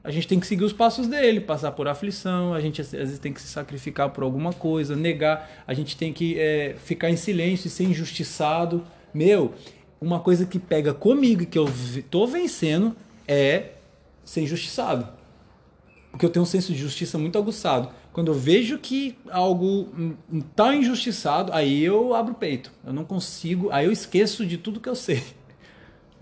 A 0.07 0.11
gente 0.11 0.25
tem 0.25 0.39
que 0.39 0.47
seguir 0.47 0.63
os 0.63 0.71
passos 0.71 1.05
dele, 1.05 1.41
passar 1.41 1.73
por 1.73 1.85
aflição, 1.85 2.53
a 2.53 2.61
gente 2.61 2.79
às 2.79 2.93
vezes 2.93 3.19
tem 3.19 3.33
que 3.33 3.41
se 3.41 3.49
sacrificar 3.49 4.09
por 4.11 4.23
alguma 4.23 4.53
coisa, 4.53 4.95
negar, 4.95 5.65
a 5.67 5.73
gente 5.73 5.97
tem 5.97 6.13
que 6.13 6.39
é, 6.39 6.77
ficar 6.81 7.09
em 7.09 7.17
silêncio 7.17 7.67
e 7.67 7.69
ser 7.69 7.83
injustiçado. 7.83 8.87
Meu, 9.13 9.53
uma 9.99 10.21
coisa 10.21 10.45
que 10.45 10.59
pega 10.59 10.93
comigo 10.93 11.43
e 11.43 11.45
que 11.45 11.59
eu 11.59 11.67
tô 12.09 12.25
vencendo 12.25 12.95
é 13.27 13.71
ser 14.23 14.43
injustiçado. 14.43 15.09
Porque 16.09 16.25
eu 16.25 16.29
tenho 16.29 16.43
um 16.43 16.47
senso 16.47 16.71
de 16.71 16.79
justiça 16.79 17.17
muito 17.17 17.37
aguçado. 17.37 17.89
Quando 18.13 18.29
eu 18.29 18.33
vejo 18.33 18.77
que 18.77 19.17
algo 19.29 19.89
tá 20.55 20.73
injustiçado, 20.73 21.51
aí 21.51 21.83
eu 21.83 22.13
abro 22.13 22.31
o 22.31 22.37
peito. 22.37 22.71
Eu 22.85 22.93
não 22.93 23.03
consigo, 23.03 23.69
aí 23.73 23.85
eu 23.85 23.91
esqueço 23.91 24.45
de 24.45 24.57
tudo 24.57 24.79
que 24.79 24.87
eu 24.87 24.95
sei. 24.95 25.21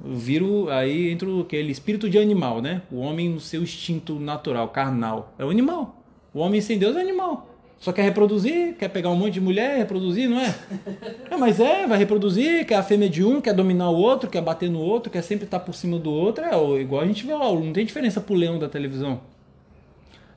Viro, 0.04 0.70
aí 0.70 1.10
entra 1.10 1.28
aquele 1.42 1.72
espírito 1.72 2.10
de 2.10 2.18
animal, 2.18 2.62
né? 2.62 2.82
O 2.92 2.98
homem 3.00 3.30
no 3.30 3.40
seu 3.40 3.64
instinto 3.64 4.20
natural, 4.20 4.68
carnal. 4.70 5.34
É 5.40 5.46
o 5.46 5.50
animal. 5.50 6.04
O 6.34 6.40
homem 6.40 6.60
sem 6.62 6.78
Deus 6.78 6.96
é 6.98 7.02
animal. 7.02 7.50
Só 7.80 7.92
quer 7.92 8.04
reproduzir, 8.04 8.76
quer 8.78 8.90
pegar 8.90 9.10
um 9.10 9.16
monte 9.16 9.34
de 9.34 9.42
mulher, 9.42 9.78
reproduzir, 9.78 10.30
não 10.30 10.40
é? 10.40 10.54
É, 11.30 11.38
mas 11.38 11.60
é, 11.60 11.88
vai 11.88 11.98
reproduzir, 11.98 12.66
quer 12.66 12.76
a 12.76 12.84
fêmea 12.84 13.10
de 13.10 13.24
um, 13.24 13.42
quer 13.42 13.54
dominar 13.54 13.90
o 13.90 13.96
outro, 13.98 14.30
quer 14.30 14.42
bater 14.42 14.70
no 14.70 14.80
outro, 14.80 15.12
quer 15.12 15.22
sempre 15.22 15.46
estar 15.46 15.60
por 15.60 15.74
cima 15.74 15.98
do 15.98 16.12
outro. 16.12 16.44
É 16.44 16.56
o- 16.56 16.78
igual 16.80 17.02
a 17.02 17.06
gente 17.06 17.26
vê 17.26 17.34
lá, 17.34 17.52
não 17.52 17.74
tem 17.74 17.86
diferença 17.86 18.22
pro 18.22 18.36
leão 18.36 18.60
da 18.60 18.70
televisão. 18.70 19.22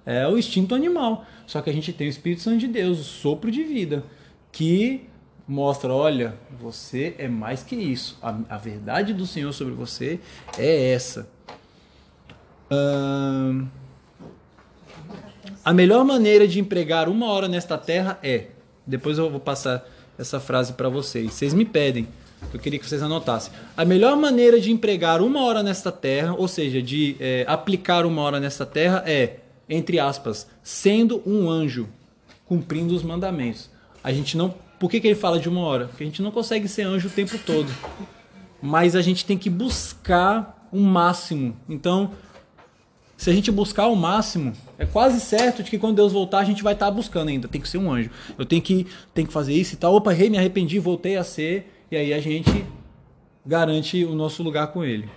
É 0.04 0.26
o 0.26 0.38
instinto 0.38 0.74
animal. 0.74 1.24
Só 1.46 1.60
que 1.60 1.70
a 1.70 1.72
gente 1.72 1.92
tem 1.92 2.06
o 2.06 2.10
Espírito 2.10 2.42
Santo 2.42 2.58
de 2.58 2.68
Deus, 2.68 2.98
o 3.00 3.04
sopro 3.04 3.50
de 3.50 3.62
vida, 3.62 4.04
que 4.50 5.02
mostra, 5.48 5.92
olha, 5.92 6.36
você 6.60 7.14
é 7.18 7.26
mais 7.26 7.62
que 7.62 7.74
isso. 7.74 8.18
A, 8.22 8.38
a 8.50 8.58
verdade 8.58 9.14
do 9.14 9.26
Senhor 9.26 9.52
sobre 9.52 9.72
você 9.72 10.20
é 10.58 10.92
essa. 10.92 11.28
Ahn, 12.70 13.66
a 15.64 15.72
melhor 15.72 16.04
maneira 16.04 16.46
de 16.46 16.60
empregar 16.60 17.08
uma 17.08 17.26
hora 17.26 17.48
nesta 17.48 17.78
terra 17.78 18.18
é. 18.22 18.48
Depois 18.86 19.18
eu 19.18 19.28
vou 19.30 19.40
passar 19.40 19.86
essa 20.18 20.38
frase 20.38 20.72
para 20.74 20.88
vocês. 20.88 21.32
Vocês 21.32 21.54
me 21.54 21.64
pedem, 21.64 22.08
eu 22.52 22.58
queria 22.58 22.78
que 22.78 22.86
vocês 22.86 23.02
anotassem. 23.02 23.52
A 23.76 23.84
melhor 23.84 24.16
maneira 24.16 24.60
de 24.60 24.70
empregar 24.70 25.20
uma 25.20 25.42
hora 25.42 25.62
nesta 25.62 25.92
terra, 25.92 26.34
ou 26.34 26.48
seja, 26.48 26.80
de 26.80 27.16
é, 27.20 27.44
aplicar 27.46 28.06
uma 28.06 28.22
hora 28.22 28.40
nesta 28.40 28.64
terra, 28.64 29.02
é, 29.06 29.40
entre 29.68 29.98
aspas, 29.98 30.46
sendo 30.62 31.22
um 31.26 31.50
anjo, 31.50 31.88
cumprindo 32.46 32.94
os 32.94 33.02
mandamentos. 33.02 33.70
A 34.02 34.12
gente 34.12 34.36
não. 34.36 34.54
Por 34.78 34.90
que, 34.90 35.00
que 35.00 35.08
ele 35.08 35.14
fala 35.14 35.40
de 35.40 35.48
uma 35.48 35.60
hora? 35.60 35.86
Porque 35.86 36.04
a 36.04 36.06
gente 36.06 36.22
não 36.22 36.30
consegue 36.30 36.68
ser 36.68 36.82
anjo 36.82 37.08
o 37.08 37.10
tempo 37.10 37.36
todo. 37.38 37.72
Mas 38.62 38.94
a 38.94 39.02
gente 39.02 39.24
tem 39.24 39.36
que 39.36 39.50
buscar 39.50 40.68
o 40.72 40.80
máximo. 40.80 41.56
Então, 41.68 42.12
se 43.16 43.28
a 43.28 43.32
gente 43.32 43.50
buscar 43.50 43.88
o 43.88 43.96
máximo, 43.96 44.52
é 44.78 44.86
quase 44.86 45.20
certo 45.20 45.62
de 45.62 45.70
que 45.70 45.78
quando 45.78 45.96
Deus 45.96 46.12
voltar 46.12 46.38
a 46.38 46.44
gente 46.44 46.62
vai 46.62 46.74
estar 46.74 46.90
buscando 46.90 47.28
ainda. 47.28 47.48
Tem 47.48 47.60
que 47.60 47.68
ser 47.68 47.78
um 47.78 47.90
anjo. 47.90 48.10
Eu 48.38 48.46
tenho 48.46 48.62
que, 48.62 48.86
tenho 49.12 49.26
que 49.26 49.32
fazer 49.32 49.54
isso 49.54 49.74
e 49.74 49.76
tal. 49.76 49.94
Opa, 49.94 50.12
errei, 50.12 50.30
me 50.30 50.38
arrependi, 50.38 50.78
voltei 50.78 51.16
a 51.16 51.24
ser. 51.24 51.72
E 51.90 51.96
aí 51.96 52.14
a 52.14 52.20
gente 52.20 52.64
garante 53.44 54.04
o 54.04 54.14
nosso 54.14 54.42
lugar 54.42 54.68
com 54.68 54.84
Ele. 54.84 55.08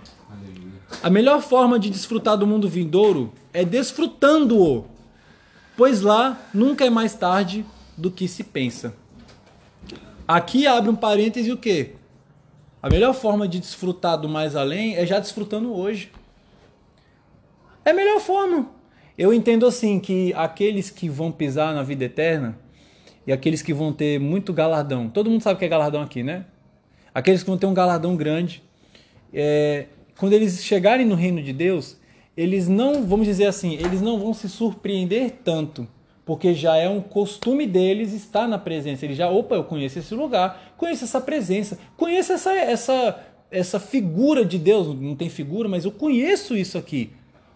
A 1.02 1.10
melhor 1.10 1.40
forma 1.40 1.78
de 1.78 1.90
desfrutar 1.90 2.36
do 2.36 2.46
mundo 2.46 2.68
vindouro 2.68 3.32
é 3.52 3.64
desfrutando-o, 3.64 4.86
pois 5.76 6.00
lá 6.00 6.40
nunca 6.52 6.84
é 6.84 6.90
mais 6.90 7.14
tarde 7.14 7.64
do 7.96 8.10
que 8.10 8.26
se 8.26 8.42
pensa. 8.42 8.94
Aqui 10.32 10.66
abre 10.66 10.88
um 10.88 10.96
parêntese 10.96 11.52
o 11.52 11.58
quê? 11.58 11.90
A 12.82 12.88
melhor 12.88 13.12
forma 13.12 13.46
de 13.46 13.60
desfrutar 13.60 14.16
do 14.16 14.30
mais 14.30 14.56
além 14.56 14.96
é 14.96 15.04
já 15.04 15.18
desfrutando 15.18 15.74
hoje. 15.74 16.10
É 17.84 17.90
a 17.90 17.92
melhor 17.92 18.18
forma. 18.18 18.70
Eu 19.18 19.34
entendo 19.34 19.66
assim 19.66 20.00
que 20.00 20.32
aqueles 20.32 20.88
que 20.88 21.06
vão 21.06 21.30
pisar 21.30 21.74
na 21.74 21.82
vida 21.82 22.06
eterna 22.06 22.58
e 23.26 23.32
aqueles 23.32 23.60
que 23.60 23.74
vão 23.74 23.92
ter 23.92 24.18
muito 24.18 24.54
galardão. 24.54 25.06
Todo 25.06 25.28
mundo 25.28 25.42
sabe 25.42 25.56
o 25.56 25.58
que 25.58 25.66
é 25.66 25.68
galardão 25.68 26.00
aqui, 26.00 26.22
né? 26.22 26.46
Aqueles 27.14 27.42
que 27.42 27.50
vão 27.50 27.58
ter 27.58 27.66
um 27.66 27.74
galardão 27.74 28.16
grande. 28.16 28.62
É, 29.34 29.84
quando 30.16 30.32
eles 30.32 30.64
chegarem 30.64 31.04
no 31.04 31.14
reino 31.14 31.42
de 31.42 31.52
Deus, 31.52 31.98
eles 32.34 32.68
não, 32.68 33.06
vamos 33.06 33.26
dizer 33.26 33.48
assim, 33.48 33.74
eles 33.74 34.00
não 34.00 34.18
vão 34.18 34.32
se 34.32 34.48
surpreender 34.48 35.40
tanto, 35.44 35.86
porque 36.24 36.54
já 36.54 36.76
é 36.76 36.88
um 36.88 37.00
costume 37.00 37.66
deles 37.66 38.12
estar 38.12 38.46
na 38.46 38.58
presença. 38.58 39.04
Eles 39.04 39.16
já, 39.16 39.28
opa, 39.28 39.54
eu 39.54 39.64
conheço 39.64 39.98
esse 39.98 40.14
lugar, 40.14 40.74
conheço 40.76 41.04
essa 41.04 41.20
presença, 41.20 41.78
conheço 41.96 42.32
essa, 42.32 42.52
essa, 42.52 43.20
essa 43.50 43.80
figura 43.80 44.44
de 44.44 44.58
Deus. 44.58 44.86
Não 45.00 45.16
tem 45.16 45.28
figura, 45.28 45.68
mas 45.68 45.84
eu 45.84 45.90
conheço 45.90 46.56
isso 46.56 46.78
aqui. 46.78 47.10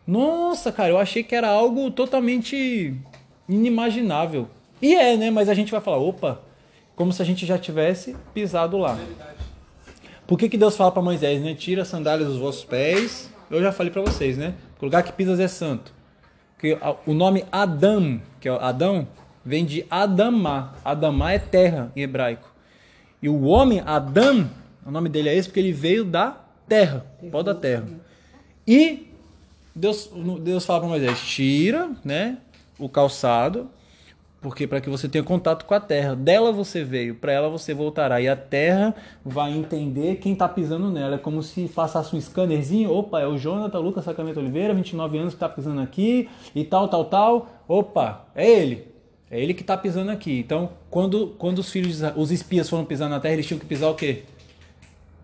Nossa, 0.07 0.71
cara, 0.73 0.91
eu 0.91 0.99
achei 0.99 1.23
que 1.23 1.35
era 1.35 1.49
algo 1.49 1.91
totalmente 1.91 2.95
inimaginável. 3.49 4.49
E 4.81 4.95
é, 4.95 5.17
né? 5.17 5.31
Mas 5.31 5.49
a 5.49 5.55
gente 5.55 5.71
vai 5.71 5.81
falar, 5.81 5.99
opa, 5.99 6.43
como 6.95 7.13
se 7.13 7.23
a 7.23 7.25
gente 7.25 7.47
já 7.47 7.59
tivesse 7.59 8.17
pisado 8.35 8.79
lá. 8.79 8.99
Por 10.27 10.39
que, 10.39 10.49
que 10.49 10.59
Deus 10.59 10.77
fala 10.77 10.91
para 10.91 11.03
Moisés, 11.03 11.41
né? 11.41 11.55
Tira 11.55 11.83
as 11.83 11.89
sandálias 11.89 12.29
dos 12.29 12.39
vossos 12.39 12.65
pés. 12.65 13.31
Eu 13.49 13.63
já 13.63 13.71
falei 13.71 13.93
para 13.93 14.03
vocês, 14.03 14.37
né? 14.37 14.55
O 14.81 14.85
lugar 14.85 15.05
que 15.05 15.13
pisas 15.13 15.39
é 15.39 15.47
santo. 15.47 15.95
Porque 16.75 16.79
o 17.07 17.15
nome 17.15 17.45
Adam, 17.53 18.21
que 18.41 18.49
é 18.49 18.53
Adão, 18.53 19.07
vem 19.45 19.65
de 19.65 19.87
Adamá. 19.89 20.75
Adamá 20.85 21.33
é 21.33 21.39
terra 21.39 21.93
em 21.95 22.03
hebraico. 22.03 22.51
E 23.23 23.29
o 23.29 23.45
homem 23.45 23.81
Adam, 23.87 24.51
o 24.85 24.91
nome 24.91 25.09
dele 25.09 25.29
é 25.29 25.37
esse 25.37 25.49
porque 25.49 25.61
ele 25.61 25.73
veio 25.73 26.05
da 26.05 26.41
terra, 26.69 27.07
pó 27.31 27.43
da 27.43 27.55
terra. 27.55 27.87
E 28.67 29.13
Deus, 29.75 30.11
Deus 30.41 30.67
fala 30.67 30.81
para 30.81 30.89
Moisés: 30.89 31.21
tira, 31.21 31.91
né, 32.05 32.39
o 32.79 32.89
calçado, 32.89 33.71
porque 34.41 34.67
para 34.67 34.81
que 34.81 34.89
você 34.89 35.09
tenha 35.09 35.25
contato 35.25 35.65
com 35.65 35.75
a 35.75 35.81
terra. 35.81 36.15
Dela 36.15 36.53
você 36.53 36.85
veio, 36.85 37.15
para 37.15 37.33
ela 37.33 37.49
você 37.49 37.75
voltará. 37.75 38.21
E 38.21 38.29
a 38.29 38.37
terra 38.37 38.95
vai 39.25 39.53
entender 39.53 40.17
quem 40.17 40.35
está 40.35 40.49
pisando 40.49 40.91
nela. 40.91 41.17
É 41.17 41.19
como 41.19 41.43
se 41.43 41.69
passasse 41.69 42.15
um 42.15 42.21
scannerzinho. 42.21 42.93
Opa, 42.93 43.21
é 43.21 43.27
o 43.27 43.37
Jonathan 43.37 43.79
Lucas 43.79 44.05
Sacramento 44.05 44.39
Oliveira, 44.39 44.75
29 44.75 45.19
anos, 45.19 45.35
que 45.35 45.37
está 45.37 45.49
pisando 45.49 45.81
aqui 45.81 46.29
e 46.55 46.65
tal, 46.65 46.89
tal, 46.89 47.07
tal. 47.07 47.49
Opa, 47.67 48.27
é 48.35 48.49
ele. 48.49 48.87
É 49.31 49.41
ele 49.41 49.55
que 49.55 49.63
está 49.63 49.77
pisando 49.77 50.11
aqui. 50.11 50.39
Então, 50.39 50.71
quando, 50.89 51.35
quando 51.39 51.59
os 51.59 51.71
filhos, 51.71 52.01
os 52.15 52.31
espias 52.31 52.69
foram 52.69 52.85
pisar 52.85 53.09
na 53.09 53.19
terra, 53.19 53.35
eles 53.35 53.47
tinham 53.47 53.59
que 53.59 53.67
pisar 53.67 53.89
o 53.89 53.95
quê? 53.95 54.23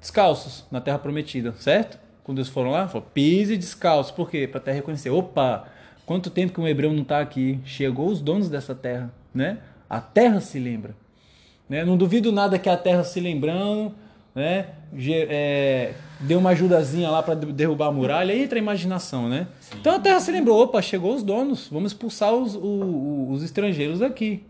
Descalços, 0.00 0.64
na 0.70 0.80
terra 0.80 0.98
prometida, 0.98 1.54
certo? 1.58 1.96
Quando 2.24 2.38
eles 2.38 2.48
foram 2.48 2.72
lá, 2.72 2.88
falou, 2.88 3.06
pise 3.14 3.56
descalço. 3.56 4.12
Por 4.14 4.28
quê? 4.28 4.48
Para 4.48 4.58
até 4.58 4.72
reconhecer. 4.72 5.10
Opa, 5.10 5.68
quanto 6.12 6.28
tempo 6.28 6.52
que 6.52 6.60
um 6.60 6.68
hebreu 6.68 6.92
não 6.92 7.00
está 7.00 7.20
aqui? 7.20 7.58
Chegou 7.64 8.08
os 8.08 8.20
donos 8.20 8.50
dessa 8.50 8.74
terra, 8.74 9.10
né? 9.34 9.60
A 9.88 9.98
terra 9.98 10.40
se 10.40 10.58
lembra. 10.58 10.94
Né? 11.66 11.86
Não 11.86 11.96
duvido 11.96 12.30
nada 12.30 12.58
que 12.58 12.68
a 12.68 12.76
terra 12.76 13.02
se 13.02 13.18
lembrando, 13.18 13.94
né? 14.34 14.66
É, 14.94 15.94
deu 16.20 16.38
uma 16.38 16.50
ajudazinha 16.50 17.08
lá 17.08 17.22
para 17.22 17.34
derrubar 17.34 17.86
a 17.86 17.92
muralha, 17.92 18.36
entra 18.36 18.58
a 18.58 18.60
imaginação, 18.60 19.26
né? 19.26 19.46
Sim. 19.58 19.78
Então 19.80 19.94
a 19.94 19.98
terra 19.98 20.20
se 20.20 20.30
lembrou, 20.30 20.62
opa, 20.62 20.82
chegou 20.82 21.14
os 21.14 21.22
donos, 21.22 21.68
vamos 21.72 21.92
expulsar 21.92 22.30
os, 22.34 22.54
os, 22.56 23.36
os 23.36 23.42
estrangeiros 23.42 24.00
daqui. 24.00 24.44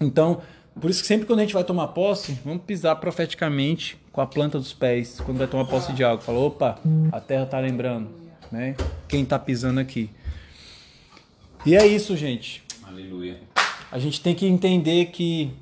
Então, 0.00 0.40
por 0.80 0.90
isso 0.90 1.00
que 1.00 1.06
sempre 1.06 1.28
quando 1.28 1.38
a 1.38 1.42
gente 1.42 1.54
vai 1.54 1.62
tomar 1.62 1.86
posse, 1.88 2.40
vamos 2.44 2.64
pisar 2.64 2.96
profeticamente 2.96 3.96
com 4.10 4.20
a 4.20 4.26
planta 4.26 4.58
dos 4.58 4.72
pés, 4.72 5.20
quando 5.20 5.38
vai 5.38 5.46
tomar 5.46 5.64
posse 5.66 5.92
de 5.92 6.02
algo. 6.02 6.20
Fala, 6.20 6.40
opa, 6.40 6.76
a 7.12 7.20
terra 7.20 7.44
está 7.44 7.60
lembrando, 7.60 8.08
né? 8.50 8.74
Quem 9.06 9.22
está 9.22 9.38
pisando 9.38 9.78
aqui. 9.78 10.10
E 11.64 11.76
é 11.76 11.86
isso, 11.86 12.16
gente. 12.16 12.64
Aleluia. 12.82 13.38
A 13.90 13.96
gente 13.96 14.20
tem 14.20 14.34
que 14.34 14.46
entender 14.46 15.06
que 15.06 15.52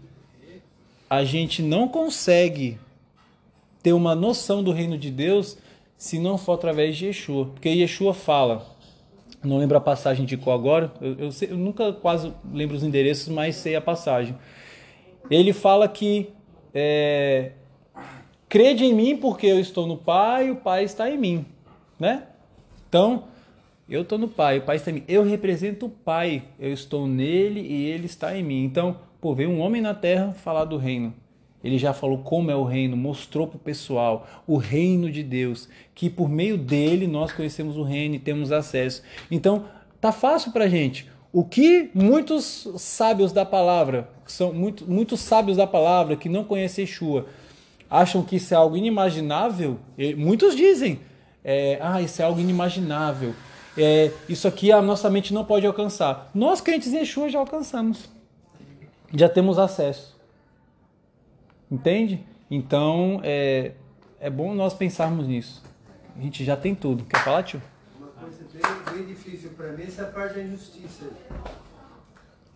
a 1.11 1.25
gente 1.25 1.63
não 1.63 1.87
consegue 1.87 2.79
ter 3.83 3.93
uma 3.93 4.15
noção 4.15 4.63
do 4.63 4.73
reino 4.73 4.97
de 4.97 5.11
Deus 5.11 5.59
se 5.99 6.19
não 6.19 6.39
for 6.39 6.55
através 6.55 6.97
de 6.97 7.07
Yeshua. 7.07 7.47
Porque 7.47 7.69
Yeshua 7.69 8.15
fala, 8.15 8.67
não 9.45 9.59
lembro 9.59 9.77
a 9.77 9.81
passagem 9.81 10.25
de 10.25 10.39
qual 10.39 10.57
agora, 10.57 10.91
eu, 11.03 11.19
eu, 11.19 11.33
sei, 11.33 11.51
eu 11.51 11.59
nunca 11.59 11.93
quase 11.93 12.33
lembro 12.51 12.77
os 12.77 12.83
endereços, 12.83 13.29
mas 13.29 13.57
sei 13.57 13.77
a 13.77 13.81
passagem. 13.81 14.35
Ele 15.31 15.53
fala 15.53 15.87
que 15.87 16.31
é, 16.73 17.53
crede 18.49 18.87
em 18.87 18.95
mim 18.95 19.19
porque 19.19 19.47
eu 19.47 19.61
estou 19.61 19.87
no 19.87 19.99
Pai 19.99 20.49
e 20.49 20.51
o 20.51 20.57
Pai 20.57 20.85
está 20.85 21.11
em 21.11 21.19
mim, 21.19 21.45
né? 21.99 22.23
Então, 22.89 23.25
eu 23.95 24.03
estou 24.03 24.19
no 24.19 24.29
Pai, 24.29 24.59
o 24.59 24.63
Pai 24.63 24.77
está 24.77 24.91
em 24.91 24.95
mim. 24.95 25.05
Eu 25.09 25.25
represento 25.25 25.87
o 25.87 25.91
Pai, 25.91 26.45
eu 26.59 26.73
estou 26.73 27.07
nele 27.07 27.61
e 27.61 27.87
ele 27.87 28.07
está 28.07 28.37
em 28.37 28.43
mim. 28.43 28.65
Então, 28.65 28.97
pô, 29.21 29.35
veio 29.35 29.51
um 29.51 29.61
homem 29.61 29.83
na 29.83 29.95
terra 29.95 30.33
falar 30.33 30.65
do 30.65 30.77
reino. 30.77 31.13
Ele 31.63 31.77
já 31.77 31.93
falou 31.93 32.19
como 32.19 32.51
é 32.51 32.57
o 32.57 32.65
reino, 32.65 32.97
mostrou 32.97 33.47
para 33.47 33.57
o 33.57 33.61
pessoal 33.61 34.27
o 34.47 34.57
reino 34.57 35.11
de 35.11 35.23
Deus, 35.23 35.69
que 35.95 36.09
por 36.09 36.29
meio 36.29 36.57
dele 36.57 37.07
nós 37.07 37.33
conhecemos 37.33 37.77
o 37.77 37.83
reino 37.83 38.15
e 38.15 38.19
temos 38.19 38.51
acesso. 38.51 39.03
Então, 39.31 39.65
tá 40.01 40.11
fácil 40.11 40.53
para 40.53 40.69
gente. 40.69 41.07
O 41.33 41.45
que 41.45 41.91
muitos 41.95 42.67
sábios 42.77 43.33
da 43.33 43.45
palavra, 43.45 44.09
são 44.27 44.53
muito, 44.53 44.91
muitos 44.91 45.21
sábios 45.21 45.57
da 45.57 45.67
palavra 45.67 46.17
que 46.17 46.29
não 46.29 46.45
conhecem 46.45 46.85
Yeshua, 46.85 47.27
acham 47.89 48.23
que 48.23 48.37
isso 48.37 48.55
é 48.55 48.57
algo 48.57 48.77
inimaginável, 48.77 49.79
muitos 50.17 50.57
dizem, 50.57 51.01
é, 51.45 51.79
ah, 51.81 52.01
isso 52.01 52.23
é 52.23 52.25
algo 52.25 52.41
inimaginável, 52.41 53.35
é, 53.77 54.11
isso 54.29 54.47
aqui 54.49 54.73
a 54.73 54.83
nossa 54.83 55.09
mente 55.11 55.33
não 55.33 55.45
pode 55.45 55.67
alcançar. 55.67 56.31
Nós 56.35 56.61
crentes 56.61 56.93
em 56.93 56.99
Yeshua 56.99 57.29
já 57.29 57.39
alcançamos, 57.39 58.09
já 59.15 59.29
temos 59.29 59.59
acesso. 59.59 60.19
Entende? 61.71 62.25
Então 62.51 63.21
é, 63.23 63.73
é 64.19 64.29
bom 64.29 64.55
nós 64.55 64.75
pensarmos 64.75 65.27
nisso. 65.27 65.63
A 66.17 66.21
gente 66.21 66.45
já 66.45 66.57
tem 66.57 66.75
tudo. 66.75 67.05
Quer 67.05 67.23
falar, 67.23 67.43
tio? 67.45 67.63
bem, 68.53 68.95
bem 68.95 69.07
difícil 69.07 69.51
para 69.51 69.73
mim 69.73 69.85
essa 69.85 70.05
parte 70.05 70.35
da 70.35 70.43
injustiça. 70.43 71.11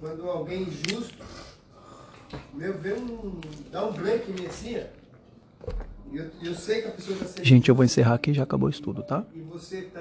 Quando 0.00 0.28
alguém 0.28 0.62
injusto, 0.62 1.24
meu, 2.52 2.78
vê 2.78 2.94
um. 2.94 3.40
dá 3.70 3.86
um 3.86 3.92
break 3.92 4.30
em 4.30 4.34
mim 4.34 4.46
assim, 4.46 4.76
eu, 6.12 6.30
eu 6.42 6.54
sei 6.54 6.82
que 6.82 6.88
a 6.88 6.90
pessoa 6.90 7.16
está 7.16 7.26
sendo. 7.28 7.44
Gente, 7.44 7.68
eu 7.68 7.74
vou 7.74 7.84
encerrar 7.84 8.14
aqui, 8.14 8.34
já 8.34 8.42
acabou 8.42 8.68
o 8.68 8.70
estudo, 8.70 9.02
tá? 9.02 9.24
E 9.34 9.40
você 9.40 9.82
tá 9.82 10.00